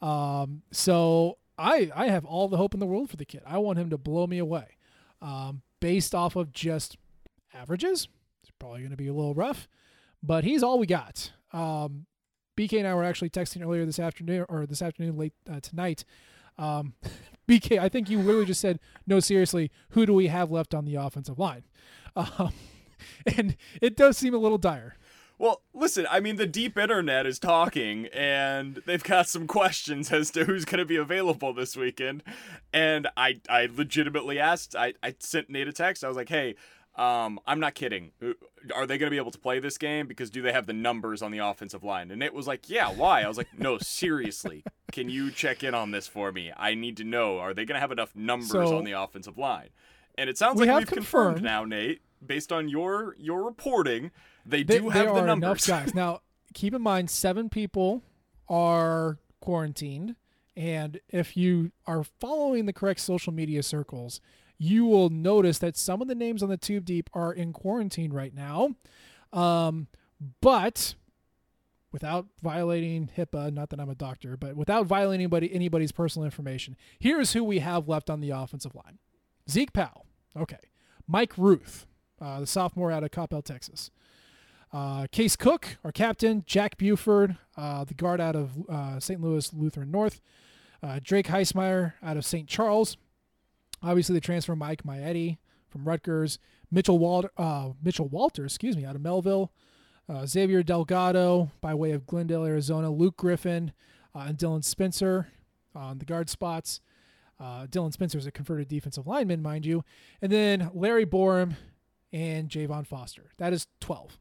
Um, 0.00 0.62
so 0.70 1.38
I 1.58 1.90
I 1.94 2.06
have 2.08 2.24
all 2.24 2.48
the 2.48 2.56
hope 2.56 2.74
in 2.74 2.80
the 2.80 2.86
world 2.86 3.10
for 3.10 3.16
the 3.16 3.24
kid. 3.24 3.42
I 3.46 3.58
want 3.58 3.78
him 3.78 3.90
to 3.90 3.98
blow 3.98 4.26
me 4.26 4.38
away. 4.38 4.76
Um, 5.20 5.62
based 5.80 6.14
off 6.14 6.36
of 6.36 6.52
just 6.52 6.96
averages, 7.52 8.08
it's 8.42 8.52
probably 8.58 8.80
going 8.80 8.90
to 8.90 8.96
be 8.96 9.08
a 9.08 9.12
little 9.12 9.34
rough, 9.34 9.68
but 10.22 10.44
he's 10.44 10.62
all 10.62 10.78
we 10.78 10.86
got. 10.86 11.32
Um, 11.52 12.06
BK 12.56 12.78
and 12.78 12.88
I 12.88 12.94
were 12.94 13.04
actually 13.04 13.30
texting 13.30 13.62
earlier 13.62 13.84
this 13.84 13.98
afternoon 13.98 14.46
or 14.48 14.66
this 14.66 14.82
afternoon 14.82 15.16
late 15.16 15.34
uh, 15.50 15.60
tonight. 15.60 16.04
Um, 16.56 16.94
BK, 17.48 17.78
I 17.78 17.88
think 17.88 18.10
you 18.10 18.18
literally 18.18 18.46
just 18.46 18.60
said, 18.60 18.78
"No, 19.06 19.20
seriously, 19.20 19.70
who 19.90 20.06
do 20.06 20.12
we 20.12 20.26
have 20.28 20.50
left 20.50 20.74
on 20.74 20.84
the 20.84 20.96
offensive 20.96 21.38
line?" 21.38 21.64
Um, 22.14 22.52
and 23.36 23.56
it 23.80 23.96
does 23.96 24.18
seem 24.18 24.34
a 24.34 24.38
little 24.38 24.58
dire. 24.58 24.96
Well, 25.38 25.62
listen, 25.72 26.04
I 26.10 26.18
mean, 26.18 26.34
the 26.34 26.46
deep 26.46 26.76
internet 26.76 27.24
is 27.24 27.38
talking, 27.38 28.06
and 28.12 28.82
they've 28.86 29.02
got 29.02 29.28
some 29.28 29.46
questions 29.46 30.10
as 30.12 30.32
to 30.32 30.44
who's 30.44 30.64
going 30.64 30.80
to 30.80 30.84
be 30.84 30.96
available 30.96 31.54
this 31.54 31.76
weekend. 31.76 32.24
And 32.72 33.06
I, 33.16 33.40
I 33.48 33.68
legitimately 33.72 34.40
asked, 34.40 34.74
I, 34.74 34.94
I 35.02 35.14
sent 35.20 35.48
Nate 35.48 35.68
a 35.68 35.72
text. 35.72 36.02
I 36.02 36.08
was 36.08 36.16
like, 36.16 36.28
hey, 36.28 36.56
um, 36.96 37.38
I'm 37.46 37.60
not 37.60 37.74
kidding. 37.74 38.10
Are 38.74 38.86
they 38.86 38.98
going 38.98 39.06
to 39.08 39.10
be 39.10 39.16
able 39.16 39.30
to 39.30 39.38
play 39.38 39.58
this 39.60 39.78
game? 39.78 40.06
Because 40.06 40.30
do 40.30 40.42
they 40.42 40.52
have 40.52 40.66
the 40.66 40.72
numbers 40.72 41.22
on 41.22 41.30
the 41.32 41.38
offensive 41.38 41.82
line? 41.84 42.10
And 42.10 42.22
it 42.22 42.32
was 42.34 42.46
like, 42.46 42.68
yeah, 42.68 42.90
why? 42.90 43.22
I 43.22 43.28
was 43.28 43.36
like, 43.38 43.48
no, 43.58 43.78
seriously. 43.78 44.64
Can 44.92 45.08
you 45.08 45.30
check 45.30 45.62
in 45.62 45.74
on 45.74 45.90
this 45.90 46.06
for 46.06 46.32
me? 46.32 46.52
I 46.56 46.74
need 46.74 46.96
to 46.98 47.04
know. 47.04 47.38
Are 47.38 47.54
they 47.54 47.64
going 47.64 47.76
to 47.76 47.80
have 47.80 47.92
enough 47.92 48.14
numbers 48.16 48.50
So- 48.50 48.76
on 48.78 48.84
the 48.84 48.92
offensive 48.92 49.38
line? 49.38 49.68
And 50.16 50.28
it 50.28 50.36
sounds 50.36 50.58
We 50.60 50.66
like 50.66 50.78
we've 50.78 50.86
confirmed 50.88 51.36
confirmed- 51.36 51.44
now, 51.44 51.64
Nate, 51.64 52.00
based 52.26 52.50
on 52.50 52.68
your 52.68 53.14
your 53.18 53.44
reporting, 53.44 54.10
they, 54.44 54.62
They, 54.64 54.78
do 54.80 54.88
have 54.88 55.06
the 55.06 55.12
are 55.20 55.26
numbers. 55.26 55.68
enough 55.68 55.84
guys. 55.84 55.94
Now, 55.94 56.22
keep 56.54 56.74
in 56.74 56.82
mind, 56.82 57.08
seven 57.10 57.48
people 57.48 58.02
are 58.48 59.18
quarantined, 59.40 60.16
and 60.56 60.98
if 61.08 61.36
you 61.36 61.70
are 61.86 62.02
following 62.02 62.66
the 62.66 62.72
correct 62.72 62.98
social 63.00 63.32
media 63.32 63.62
circles, 63.62 64.20
you 64.58 64.84
will 64.84 65.08
notice 65.08 65.58
that 65.58 65.76
some 65.76 66.02
of 66.02 66.08
the 66.08 66.14
names 66.14 66.42
on 66.42 66.48
the 66.48 66.56
two 66.56 66.80
deep 66.80 67.08
are 67.14 67.32
in 67.32 67.52
quarantine 67.52 68.12
right 68.12 68.34
now. 68.34 68.74
Um, 69.32 69.86
but 70.40 70.94
without 71.92 72.26
violating 72.42 73.10
HIPAA, 73.16 73.52
not 73.52 73.70
that 73.70 73.80
I'm 73.80 73.88
a 73.88 73.94
doctor, 73.94 74.36
but 74.36 74.56
without 74.56 74.86
violating 74.86 75.22
anybody 75.22 75.52
anybody's 75.54 75.92
personal 75.92 76.24
information, 76.24 76.76
here's 76.98 77.32
who 77.32 77.44
we 77.44 77.60
have 77.60 77.88
left 77.88 78.10
on 78.10 78.20
the 78.20 78.30
offensive 78.30 78.74
line: 78.74 78.98
Zeke 79.48 79.72
Powell, 79.72 80.06
okay, 80.36 80.58
Mike 81.06 81.38
Ruth, 81.38 81.86
uh, 82.20 82.40
the 82.40 82.46
sophomore 82.46 82.90
out 82.90 83.04
of 83.04 83.10
Coppell, 83.10 83.44
Texas. 83.44 83.90
Uh, 84.70 85.06
Case 85.10 85.34
Cook, 85.34 85.78
our 85.82 85.92
captain, 85.92 86.42
Jack 86.44 86.76
Buford, 86.76 87.38
uh, 87.56 87.84
the 87.84 87.94
guard 87.94 88.20
out 88.20 88.36
of 88.36 88.50
uh, 88.68 89.00
St. 89.00 89.18
Louis 89.18 89.50
Lutheran 89.54 89.90
North, 89.90 90.20
uh, 90.82 91.00
Drake 91.02 91.28
Heismeyer 91.28 91.94
out 92.02 92.18
of 92.18 92.26
St. 92.26 92.46
Charles, 92.46 92.98
obviously 93.82 94.14
the 94.14 94.20
transfer 94.20 94.56
Mike 94.56 94.82
Maietti 94.82 95.38
from 95.68 95.86
Rutgers, 95.86 96.38
Mitchell 96.70 96.98
Walter, 96.98 97.30
uh, 97.36 97.70
Mitchell 97.82 98.08
Walter, 98.08 98.44
excuse 98.44 98.76
me, 98.76 98.84
out 98.84 98.96
of 98.96 99.02
Melville, 99.02 99.52
uh, 100.08 100.26
Xavier 100.26 100.62
Delgado 100.62 101.50
by 101.60 101.74
way 101.74 101.92
of 101.92 102.06
Glendale, 102.06 102.44
Arizona, 102.44 102.90
Luke 102.90 103.16
Griffin, 103.16 103.72
uh, 104.14 104.24
and 104.28 104.38
Dylan 104.38 104.64
Spencer 104.64 105.28
on 105.74 105.98
the 105.98 106.04
guard 106.04 106.30
spots. 106.30 106.80
Uh, 107.38 107.66
Dylan 107.66 107.92
Spencer 107.92 108.18
is 108.18 108.26
a 108.26 108.32
converted 108.32 108.68
defensive 108.68 109.06
lineman, 109.06 109.42
mind 109.42 109.64
you, 109.64 109.84
and 110.20 110.32
then 110.32 110.70
Larry 110.74 111.04
Borum 111.04 111.56
and 112.12 112.48
Javon 112.48 112.86
Foster. 112.86 113.30
That 113.36 113.52
is 113.52 113.66
twelve. 113.80 114.18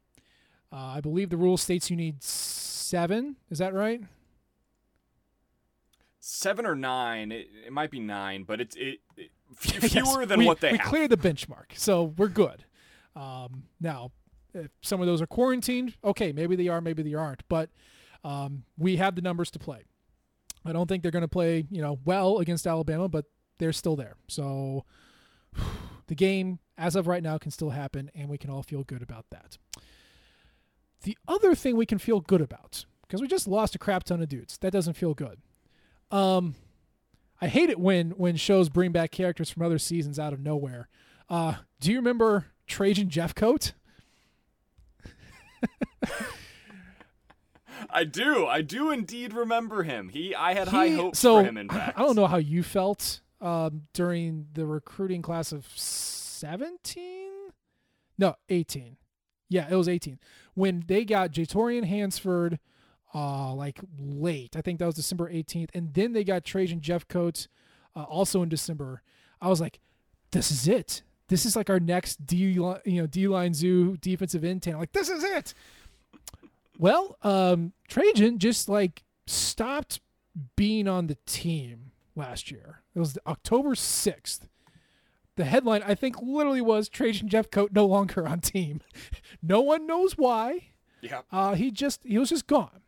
Uh, 0.71 0.93
I 0.97 1.01
believe 1.01 1.29
the 1.29 1.37
rule 1.37 1.57
states 1.57 1.89
you 1.89 1.95
need 1.95 2.21
seven. 2.21 3.37
Is 3.49 3.59
that 3.59 3.73
right? 3.73 4.01
seven 6.27 6.65
or 6.65 6.75
nine. 6.75 7.31
It, 7.31 7.47
it 7.65 7.71
might 7.71 7.89
be 7.89 7.99
nine, 7.99 8.43
but 8.43 8.59
it's 8.59 8.75
it, 8.75 8.99
it 9.15 9.31
f- 9.51 9.81
Yes, 9.83 9.91
fewer 9.91 10.25
than 10.25 10.39
we, 10.39 10.45
what 10.45 10.61
they 10.61 10.73
we 10.73 10.77
have. 10.77 10.87
cleared 10.87 11.09
the 11.09 11.17
benchmark, 11.17 11.75
so 11.75 12.13
we're 12.17 12.27
good. 12.27 12.65
Um, 13.15 13.63
now, 13.79 14.11
if 14.53 14.69
some 14.81 15.01
of 15.01 15.07
those 15.07 15.21
are 15.21 15.27
quarantined, 15.27 15.95
okay, 16.03 16.31
maybe 16.31 16.55
they 16.55 16.67
are, 16.67 16.81
maybe 16.81 17.03
they 17.03 17.13
aren't, 17.13 17.43
but 17.49 17.69
um, 18.23 18.63
we 18.77 18.97
have 18.97 19.15
the 19.15 19.21
numbers 19.21 19.51
to 19.51 19.59
play. 19.59 19.83
I 20.65 20.73
don't 20.73 20.87
think 20.87 21.01
they're 21.01 21.11
going 21.11 21.21
to 21.21 21.27
play, 21.27 21.65
you 21.71 21.81
know, 21.81 21.99
well 22.05 22.39
against 22.39 22.67
Alabama, 22.67 23.07
but 23.07 23.25
they're 23.57 23.73
still 23.73 23.95
there. 23.95 24.15
So 24.27 24.85
the 26.07 26.15
game, 26.15 26.59
as 26.77 26.95
of 26.95 27.07
right 27.07 27.23
now, 27.23 27.37
can 27.37 27.51
still 27.51 27.69
happen, 27.71 28.11
and 28.15 28.29
we 28.29 28.37
can 28.37 28.49
all 28.49 28.63
feel 28.63 28.83
good 28.83 29.01
about 29.01 29.25
that. 29.31 29.57
The 31.03 31.17
other 31.27 31.55
thing 31.55 31.75
we 31.77 31.85
can 31.85 31.99
feel 31.99 32.19
good 32.19 32.41
about, 32.41 32.85
because 33.03 33.21
we 33.21 33.27
just 33.27 33.47
lost 33.47 33.75
a 33.75 33.79
crap 33.79 34.03
ton 34.03 34.21
of 34.21 34.29
dudes, 34.29 34.57
that 34.59 34.71
doesn't 34.73 34.93
feel 34.95 35.13
good. 35.13 35.39
Um, 36.11 36.55
I 37.41 37.47
hate 37.47 37.69
it 37.69 37.79
when 37.79 38.11
when 38.11 38.35
shows 38.35 38.69
bring 38.69 38.91
back 38.91 39.11
characters 39.11 39.49
from 39.49 39.63
other 39.63 39.77
seasons 39.77 40.17
out 40.19 40.33
of 40.33 40.39
nowhere. 40.39 40.89
Uh, 41.29 41.55
do 41.79 41.91
you 41.91 41.97
remember 41.97 42.47
Trajan 42.65 43.09
Jeffcoat? 43.09 43.73
I 47.89 48.03
do. 48.03 48.45
I 48.45 48.61
do 48.61 48.91
indeed 48.91 49.33
remember 49.33 49.83
him. 49.83 50.09
He. 50.09 50.35
I 50.35 50.53
had 50.53 50.67
high 50.67 50.89
hopes 50.89 51.19
so, 51.19 51.39
for 51.39 51.47
him. 51.47 51.57
In 51.57 51.69
fact, 51.69 51.97
I 51.97 52.01
don't 52.01 52.15
know 52.15 52.27
how 52.27 52.37
you 52.37 52.63
felt 52.63 53.21
um, 53.41 53.83
during 53.93 54.47
the 54.53 54.65
recruiting 54.65 55.21
class 55.21 55.51
of 55.51 55.67
17? 55.75 57.31
No, 58.17 58.35
18. 58.49 58.97
Yeah, 59.49 59.67
it 59.69 59.75
was 59.75 59.87
18. 59.87 60.19
When 60.53 60.83
they 60.87 61.05
got 61.05 61.31
Jatorian 61.31 61.85
Hansford 61.85 62.59
uh, 63.13 63.53
like 63.53 63.79
late. 63.99 64.55
I 64.55 64.61
think 64.61 64.79
that 64.79 64.85
was 64.85 64.95
December 64.95 65.31
18th. 65.31 65.69
And 65.73 65.93
then 65.93 66.13
they 66.13 66.23
got 66.23 66.45
Trajan 66.45 66.81
Jeffcoat 66.81 67.47
uh, 67.95 68.03
also 68.03 68.41
in 68.41 68.49
December. 68.49 69.01
I 69.41 69.47
was 69.47 69.61
like, 69.61 69.79
this 70.31 70.51
is 70.51 70.67
it. 70.67 71.03
This 71.29 71.45
is 71.45 71.55
like 71.55 71.69
our 71.69 71.79
next 71.79 72.25
D 72.25 72.37
you 72.37 72.79
know 72.85 73.07
D 73.07 73.27
line 73.27 73.53
zoo 73.53 73.97
defensive 73.97 74.43
end 74.45 74.63
talent. 74.63 74.79
Like 74.79 74.93
this 74.93 75.09
is 75.09 75.23
it. 75.23 75.53
Well, 76.77 77.17
um, 77.21 77.73
Trajan 77.87 78.39
just 78.39 78.69
like 78.69 79.03
stopped 79.25 79.99
being 80.55 80.87
on 80.87 81.07
the 81.07 81.17
team 81.25 81.91
last 82.15 82.51
year. 82.51 82.81
It 82.95 82.99
was 82.99 83.17
October 83.25 83.71
6th. 83.71 84.41
The 85.35 85.45
headline, 85.45 85.83
I 85.83 85.95
think, 85.95 86.21
literally 86.21 86.61
was 86.61 86.89
Trajan 86.89 87.29
Jeffcoat 87.29 87.71
no 87.71 87.85
longer 87.85 88.27
on 88.27 88.39
team. 88.39 88.81
no 89.41 89.61
one 89.61 89.85
knows 89.85 90.17
why. 90.17 90.69
Yeah. 91.01 91.21
Uh, 91.31 91.53
he 91.53 91.69
just 91.69 92.03
he 92.03 92.17
was 92.17 92.29
just 92.29 92.47
gone. 92.47 92.81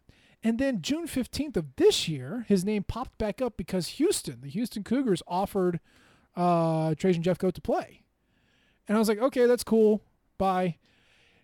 And 0.43 0.57
then 0.57 0.81
June 0.81 1.05
15th 1.05 1.57
of 1.57 1.75
this 1.75 2.07
year, 2.07 2.45
his 2.47 2.63
name 2.63 2.83
popped 2.83 3.17
back 3.17 3.41
up 3.41 3.57
because 3.57 3.87
Houston, 3.87 4.39
the 4.41 4.49
Houston 4.49 4.83
Cougars, 4.83 5.21
offered 5.27 5.79
uh, 6.35 6.95
Trajan 6.95 7.23
Jeffcoat 7.23 7.53
to 7.53 7.61
play. 7.61 8.03
And 8.87 8.95
I 8.95 8.99
was 8.99 9.09
like, 9.09 9.19
okay, 9.19 9.45
that's 9.45 9.63
cool. 9.63 10.01
Bye. 10.37 10.77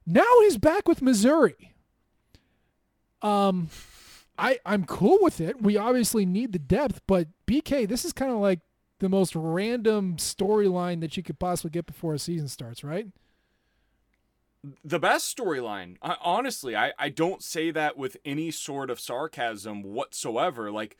Now 0.05 0.39
he's 0.41 0.57
back 0.57 0.87
with 0.87 1.01
Missouri. 1.01 1.73
Um, 3.21 3.69
I 4.37 4.59
I'm 4.65 4.85
cool 4.85 5.17
with 5.21 5.41
it. 5.41 5.61
We 5.61 5.77
obviously 5.77 6.25
need 6.25 6.53
the 6.53 6.59
depth, 6.59 7.01
but 7.07 7.27
BK, 7.47 7.87
this 7.87 8.05
is 8.05 8.13
kind 8.13 8.31
of 8.31 8.37
like 8.37 8.59
the 8.99 9.09
most 9.09 9.35
random 9.35 10.17
storyline 10.17 11.01
that 11.01 11.17
you 11.17 11.23
could 11.23 11.39
possibly 11.39 11.71
get 11.71 11.85
before 11.85 12.13
a 12.13 12.19
season 12.19 12.47
starts, 12.47 12.83
right? 12.83 13.07
The 14.83 14.99
best 14.99 15.35
storyline. 15.35 15.97
I, 16.01 16.17
honestly, 16.21 16.75
I, 16.75 16.93
I 16.97 17.09
don't 17.09 17.43
say 17.43 17.71
that 17.71 17.97
with 17.97 18.17
any 18.25 18.51
sort 18.51 18.89
of 18.89 18.99
sarcasm 18.99 19.83
whatsoever. 19.83 20.71
Like, 20.71 20.97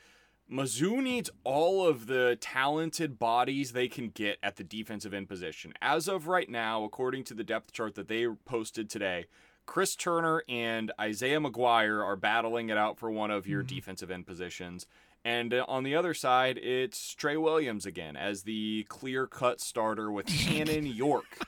Mizzou 0.51 1.01
needs 1.01 1.29
all 1.43 1.87
of 1.87 2.05
the 2.05 2.37
talented 2.39 3.17
bodies 3.17 3.71
they 3.71 3.87
can 3.87 4.09
get 4.09 4.37
at 4.43 4.57
the 4.57 4.63
defensive 4.63 5.13
end 5.13 5.27
position. 5.27 5.73
As 5.81 6.07
of 6.07 6.27
right 6.27 6.49
now, 6.49 6.83
according 6.83 7.23
to 7.25 7.33
the 7.33 7.43
depth 7.43 7.71
chart 7.71 7.95
that 7.95 8.07
they 8.07 8.27
posted 8.45 8.89
today, 8.89 9.25
Chris 9.65 9.95
Turner 9.95 10.43
and 10.47 10.91
Isaiah 10.99 11.39
McGuire 11.39 12.03
are 12.03 12.15
battling 12.15 12.69
it 12.69 12.77
out 12.77 12.99
for 12.99 13.09
one 13.09 13.31
of 13.31 13.47
your 13.47 13.63
mm-hmm. 13.63 13.75
defensive 13.75 14.11
end 14.11 14.27
positions. 14.27 14.85
And 15.23 15.55
uh, 15.55 15.65
on 15.67 15.83
the 15.83 15.95
other 15.95 16.13
side, 16.13 16.59
it's 16.59 17.15
Trey 17.15 17.35
Williams 17.35 17.87
again 17.87 18.15
as 18.15 18.43
the 18.43 18.85
clear 18.87 19.25
cut 19.25 19.59
starter 19.59 20.11
with 20.11 20.27
Cannon 20.47 20.85
York 20.85 21.39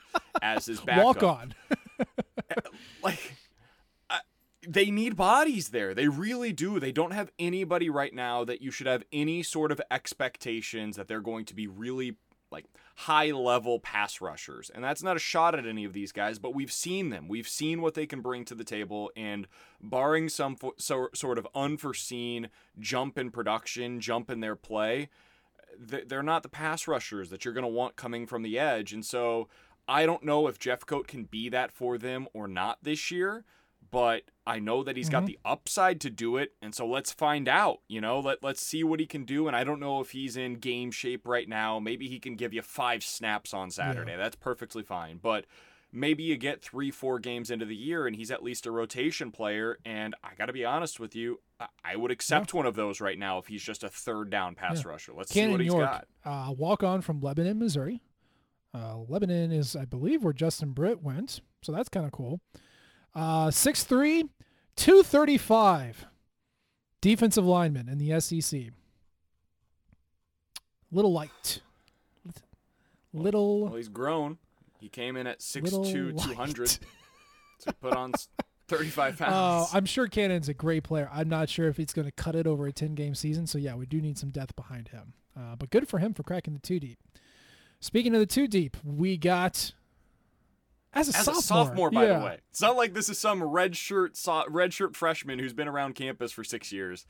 as 0.42 0.66
his 0.66 0.80
backup. 0.80 1.04
Walk 1.04 1.22
on. 1.22 1.54
like, 3.02 3.34
they 4.66 4.90
need 4.90 5.16
bodies 5.16 5.70
there. 5.70 5.94
They 5.94 6.08
really 6.08 6.52
do. 6.52 6.78
They 6.78 6.92
don't 6.92 7.12
have 7.12 7.30
anybody 7.38 7.88
right 7.88 8.12
now 8.12 8.44
that 8.44 8.60
you 8.60 8.70
should 8.70 8.86
have 8.86 9.02
any 9.12 9.42
sort 9.42 9.72
of 9.72 9.80
expectations 9.90 10.96
that 10.96 11.08
they're 11.08 11.20
going 11.20 11.46
to 11.46 11.54
be 11.54 11.66
really 11.66 12.16
like 12.50 12.66
high 12.96 13.30
level 13.30 13.78
pass 13.78 14.20
rushers. 14.20 14.70
And 14.74 14.82
that's 14.82 15.02
not 15.02 15.16
a 15.16 15.20
shot 15.20 15.54
at 15.54 15.66
any 15.66 15.84
of 15.84 15.92
these 15.92 16.12
guys, 16.12 16.38
but 16.38 16.54
we've 16.54 16.72
seen 16.72 17.10
them. 17.10 17.28
We've 17.28 17.48
seen 17.48 17.80
what 17.80 17.94
they 17.94 18.06
can 18.06 18.20
bring 18.20 18.44
to 18.46 18.54
the 18.54 18.64
table. 18.64 19.10
And 19.16 19.46
barring 19.80 20.28
some 20.28 20.56
fo- 20.56 20.74
so, 20.76 21.08
sort 21.14 21.38
of 21.38 21.46
unforeseen 21.54 22.48
jump 22.78 23.16
in 23.18 23.30
production, 23.30 24.00
jump 24.00 24.30
in 24.30 24.40
their 24.40 24.56
play, 24.56 25.08
they're 25.78 26.22
not 26.22 26.42
the 26.42 26.48
pass 26.48 26.88
rushers 26.88 27.30
that 27.30 27.44
you're 27.44 27.54
going 27.54 27.62
to 27.62 27.68
want 27.68 27.96
coming 27.96 28.26
from 28.26 28.42
the 28.42 28.58
edge. 28.58 28.92
And 28.92 29.04
so 29.04 29.48
I 29.88 30.06
don't 30.06 30.22
know 30.22 30.46
if 30.46 30.58
Jeffcoat 30.58 31.06
can 31.06 31.24
be 31.24 31.48
that 31.48 31.72
for 31.72 31.98
them 31.98 32.28
or 32.34 32.46
not 32.46 32.78
this 32.82 33.10
year 33.10 33.44
but 33.90 34.22
I 34.46 34.58
know 34.58 34.82
that 34.82 34.96
he's 34.96 35.06
mm-hmm. 35.06 35.12
got 35.12 35.26
the 35.26 35.38
upside 35.44 36.00
to 36.02 36.10
do 36.10 36.36
it, 36.36 36.52
and 36.60 36.74
so 36.74 36.86
let's 36.86 37.12
find 37.12 37.48
out. 37.48 37.80
You 37.88 38.00
know, 38.00 38.20
let 38.20 38.42
let's 38.42 38.60
see 38.60 38.84
what 38.84 39.00
he 39.00 39.06
can 39.06 39.24
do. 39.24 39.46
And 39.46 39.56
I 39.56 39.64
don't 39.64 39.80
know 39.80 40.00
if 40.00 40.10
he's 40.10 40.36
in 40.36 40.54
game 40.54 40.90
shape 40.90 41.26
right 41.26 41.48
now. 41.48 41.78
Maybe 41.78 42.08
he 42.08 42.18
can 42.18 42.34
give 42.36 42.52
you 42.52 42.62
five 42.62 43.02
snaps 43.02 43.54
on 43.54 43.70
Saturday. 43.70 44.12
Yeah. 44.12 44.18
That's 44.18 44.36
perfectly 44.36 44.82
fine. 44.82 45.18
But 45.22 45.46
maybe 45.92 46.22
you 46.22 46.36
get 46.36 46.62
three, 46.62 46.90
four 46.90 47.18
games 47.18 47.50
into 47.50 47.64
the 47.64 47.76
year, 47.76 48.06
and 48.06 48.14
he's 48.14 48.30
at 48.30 48.42
least 48.42 48.66
a 48.66 48.70
rotation 48.70 49.30
player. 49.30 49.78
And 49.84 50.14
I 50.22 50.34
got 50.36 50.46
to 50.46 50.52
be 50.52 50.64
honest 50.64 51.00
with 51.00 51.14
you, 51.16 51.40
I 51.84 51.96
would 51.96 52.10
accept 52.10 52.52
yeah. 52.52 52.58
one 52.58 52.66
of 52.66 52.74
those 52.74 53.00
right 53.00 53.18
now 53.18 53.38
if 53.38 53.46
he's 53.46 53.62
just 53.62 53.84
a 53.84 53.88
third 53.88 54.30
down 54.30 54.54
pass 54.54 54.82
yeah. 54.84 54.90
rusher. 54.90 55.12
Let's 55.16 55.32
Cannon 55.32 55.50
see 55.50 55.52
what 55.52 55.60
he's 55.60 55.72
York, 55.72 55.90
got. 55.90 56.06
Uh, 56.24 56.52
walk 56.52 56.82
on 56.82 57.00
from 57.00 57.20
Lebanon, 57.20 57.58
Missouri. 57.58 58.02
Uh, 58.74 58.98
Lebanon 59.08 59.50
is, 59.50 59.74
I 59.74 59.84
believe, 59.84 60.22
where 60.22 60.32
Justin 60.32 60.72
Britt 60.72 61.02
went, 61.02 61.40
so 61.62 61.72
that's 61.72 61.88
kind 61.88 62.06
of 62.06 62.12
cool. 62.12 62.40
Uh, 63.14 63.48
6'3", 63.48 64.28
235. 64.76 66.06
Defensive 67.00 67.46
lineman 67.46 67.88
in 67.88 67.98
the 67.98 68.20
SEC. 68.20 68.70
Little 70.90 71.12
light. 71.12 71.60
Little. 73.12 73.62
Well, 73.64 73.74
he's 73.76 73.88
grown. 73.88 74.38
He 74.80 74.88
came 74.88 75.16
in 75.16 75.26
at 75.26 75.40
6'2", 75.40 76.22
200. 76.22 76.68
so 76.68 76.78
he 77.66 77.72
put 77.80 77.94
on 77.94 78.12
35 78.68 79.18
pounds. 79.18 79.32
Uh, 79.72 79.76
I'm 79.76 79.86
sure 79.86 80.06
Cannon's 80.06 80.48
a 80.48 80.54
great 80.54 80.84
player. 80.84 81.08
I'm 81.12 81.28
not 81.28 81.48
sure 81.48 81.68
if 81.68 81.76
he's 81.76 81.92
going 81.92 82.06
to 82.06 82.12
cut 82.12 82.34
it 82.34 82.46
over 82.46 82.66
a 82.66 82.72
10 82.72 82.94
game 82.94 83.14
season. 83.14 83.46
So, 83.46 83.58
yeah, 83.58 83.74
we 83.74 83.86
do 83.86 84.00
need 84.00 84.18
some 84.18 84.30
depth 84.30 84.54
behind 84.56 84.88
him. 84.88 85.14
Uh, 85.36 85.56
but 85.56 85.70
good 85.70 85.88
for 85.88 85.98
him 85.98 86.14
for 86.14 86.22
cracking 86.22 86.54
the 86.54 86.60
two 86.60 86.78
deep. 86.80 86.98
Speaking 87.80 88.14
of 88.14 88.20
the 88.20 88.26
two 88.26 88.48
deep, 88.48 88.76
we 88.84 89.16
got 89.16 89.72
as 90.92 91.08
a 91.08 91.16
As 91.16 91.24
sophomore, 91.24 91.38
a 91.38 91.42
sophomore 91.42 91.90
by 91.90 92.06
yeah. 92.06 92.18
the 92.18 92.24
way. 92.24 92.38
It's 92.50 92.60
not 92.60 92.76
like 92.76 92.94
this 92.94 93.08
is 93.08 93.18
some 93.18 93.42
red 93.42 93.76
shirt 93.76 94.16
so- 94.16 94.44
red 94.48 94.72
shirt 94.72 94.96
freshman 94.96 95.38
who's 95.38 95.52
been 95.52 95.68
around 95.68 95.94
campus 95.94 96.32
for 96.32 96.42
six 96.44 96.72
years. 96.72 97.06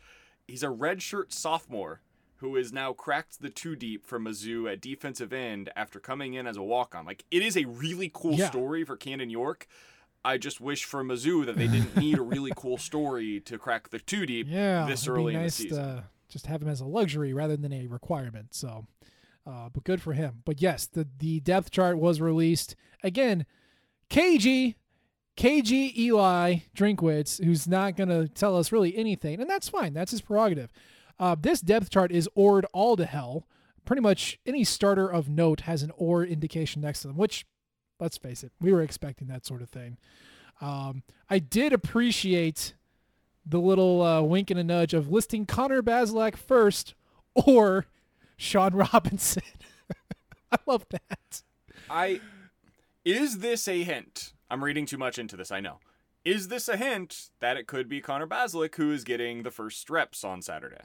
He's 0.47 0.63
a 0.63 0.71
red 0.71 1.01
shirt 1.03 1.33
sophomore 1.33 2.01
who 2.37 2.55
has 2.57 2.73
now 2.73 2.93
cracked 2.93 3.41
the 3.41 3.51
two 3.51 3.75
deep 3.77 4.07
for 4.07 4.19
Mizzou 4.21 4.71
at 4.71 4.81
defensive 4.81 5.33
end 5.33 5.71
after 5.75 5.99
coming 5.99 6.35
in 6.35 6.47
as 6.47 6.57
a 6.57 6.63
walk 6.63 6.95
on. 6.95 7.05
Like 7.07 7.25
it 7.31 7.43
is 7.43 7.57
a 7.57 7.65
really 7.65 8.11
cool 8.13 8.35
Yeah. 8.35 8.51
story 8.51 8.85
for 8.85 8.97
Cannon 8.97 9.31
York. 9.31 9.67
I 10.25 10.37
just 10.37 10.61
wish 10.61 10.85
for 10.85 11.03
Mizzou 11.03 11.47
that 11.47 11.57
they 11.57 11.69
didn't 11.69 11.97
need 11.97 12.19
a 12.19 12.23
really 12.23 12.53
cool 12.57 12.77
story 12.91 13.41
to 13.41 13.57
crack 13.59 13.89
the 13.91 13.99
two 14.01 14.27
deep 14.27 14.47
Yeah, 14.51 14.85
this 14.87 15.09
early 15.09 15.33
be 15.33 15.39
nice 15.39 15.59
in 15.61 15.69
the 15.69 15.75
season. 15.75 15.85
to 15.97 16.05
just 16.29 16.47
have 16.47 16.61
him 16.61 16.69
as 16.69 16.81
a 16.81 16.85
luxury 16.87 17.33
rather 17.33 17.57
than 17.57 17.73
a 17.73 17.87
requirement. 17.87 18.49
So, 18.55 18.87
uh, 19.49 19.71
but 19.73 19.85
good 19.85 20.03
for 20.03 20.13
him. 20.13 20.43
But 20.45 20.61
yes, 20.61 20.87
the 20.87 21.09
the 21.19 21.41
depth 21.41 21.71
chart 21.71 21.99
was 21.99 22.21
released 22.21 22.77
again. 23.03 23.47
KG, 24.11 24.75
KG 25.37 25.97
Eli 25.97 26.57
Drinkwitz, 26.77 27.43
who's 27.43 27.67
not 27.67 27.97
going 27.97 28.09
to 28.09 28.29
tell 28.29 28.57
us 28.57 28.73
really 28.73 28.97
anything, 28.97 29.41
and 29.41 29.49
that's 29.49 29.69
fine. 29.69 29.95
That's 29.95 30.13
his 30.13 30.21
prerogative. 30.21 30.71
Uh, 31.19 31.37
this 31.39 31.61
depth 31.61 31.91
chart 31.91 32.13
is 32.13 32.29
ored 32.35 32.67
all 32.73 32.97
to 32.97 33.07
hell. 33.07 33.47
Pretty 33.85 34.03
much 34.03 34.39
any 34.47 34.65
starter 34.65 35.09
of 35.09 35.29
note 35.29 35.61
has 35.63 35.83
an 35.83 35.93
or 35.97 36.25
indication 36.25 36.83
next 36.83 37.01
to 37.03 37.09
them, 37.09 37.17
which, 37.17 37.47
let's 37.99 38.19
face 38.19 38.45
it, 38.45 38.53
we 38.61 38.73
were 38.73 38.83
expecting 38.83 39.29
that 39.29 39.47
sort 39.47 39.63
of 39.63 39.71
thing. 39.71 39.99
Um, 40.61 41.03
I 41.31 41.39
did 41.39 41.73
appreciate 41.73 42.75
the 43.47 43.61
little 43.61 44.03
uh, 44.03 44.21
wink 44.23 44.51
and 44.51 44.61
a 44.61 44.65
nudge 44.65 44.93
of 44.93 45.11
listing 45.11 45.47
Connor 45.47 45.83
Bazelak 45.83 46.37
first 46.37 46.95
or 47.35 47.87
Shawn 48.39 48.75
Robinson. 48.75 49.43
I 50.53 50.57
love 50.65 50.87
that. 50.91 51.43
I 51.91 52.21
is 53.05 53.39
this 53.41 53.69
a 53.69 53.83
hint? 53.85 54.33
I'm 54.51 54.65
reading 54.65 54.87
too 54.87 54.97
much 54.97 55.19
into 55.19 55.37
this, 55.37 55.51
I 55.53 55.61
know. 55.61 55.79
Is 56.25 56.49
this 56.49 56.69
a 56.69 56.77
hint 56.77 57.31
that 57.41 57.57
it 57.57 57.67
could 57.67 57.89
be 57.89 58.01
Connor 58.01 58.27
Bazelak 58.27 58.75
who 58.77 58.93
is 58.93 59.05
getting 59.05 59.43
the 59.43 59.51
first 59.51 59.91
reps 59.91 60.25
on 60.25 60.41
Saturday? 60.41 60.81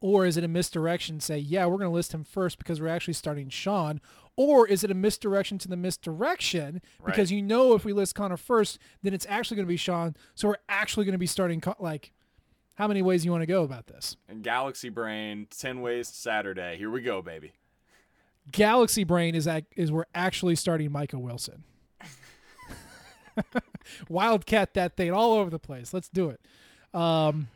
Or 0.00 0.26
is 0.26 0.36
it 0.36 0.42
a 0.44 0.48
misdirection? 0.48 1.20
Say, 1.20 1.38
yeah, 1.38 1.64
we're 1.66 1.78
going 1.78 1.90
to 1.90 1.94
list 1.94 2.12
him 2.12 2.24
first 2.24 2.58
because 2.58 2.80
we're 2.80 2.88
actually 2.88 3.14
starting 3.14 3.48
Sean. 3.50 4.00
Or 4.36 4.66
is 4.66 4.82
it 4.82 4.90
a 4.90 4.94
misdirection 4.94 5.58
to 5.58 5.68
the 5.68 5.76
misdirection 5.76 6.80
because 7.04 7.30
Right. 7.30 7.36
you 7.36 7.42
know 7.42 7.74
if 7.74 7.84
we 7.84 7.92
list 7.92 8.14
Connor 8.16 8.36
first, 8.36 8.78
then 9.02 9.14
it's 9.14 9.26
actually 9.28 9.56
going 9.56 9.66
to 9.66 9.72
be 9.72 9.76
Sean. 9.76 10.16
So 10.34 10.48
we're 10.48 10.56
actually 10.68 11.04
going 11.04 11.12
to 11.12 11.18
be 11.18 11.26
starting. 11.26 11.60
Con- 11.60 11.76
like, 11.78 12.12
how 12.82 12.88
many 12.88 13.00
ways 13.00 13.24
you 13.24 13.30
want 13.30 13.42
to 13.42 13.46
go 13.46 13.62
about 13.62 13.86
this? 13.86 14.16
And 14.28 14.42
Galaxy 14.42 14.88
Brain, 14.88 15.46
10 15.56 15.82
ways 15.82 16.08
Saturday. 16.08 16.76
Here 16.76 16.90
we 16.90 17.00
go, 17.00 17.22
baby. 17.22 17.52
Galaxy 18.50 19.04
Brain 19.04 19.36
is 19.36 19.46
ac- 19.46 19.66
is 19.76 19.92
we're 19.92 20.06
actually 20.16 20.56
starting 20.56 20.90
Micah 20.90 21.20
Wilson. 21.20 21.62
Wildcat 24.08 24.74
that 24.74 24.96
thing 24.96 25.12
all 25.12 25.34
over 25.34 25.48
the 25.48 25.60
place. 25.60 25.94
Let's 25.94 26.08
do 26.08 26.30
it. 26.30 26.40
Um, 26.92 27.46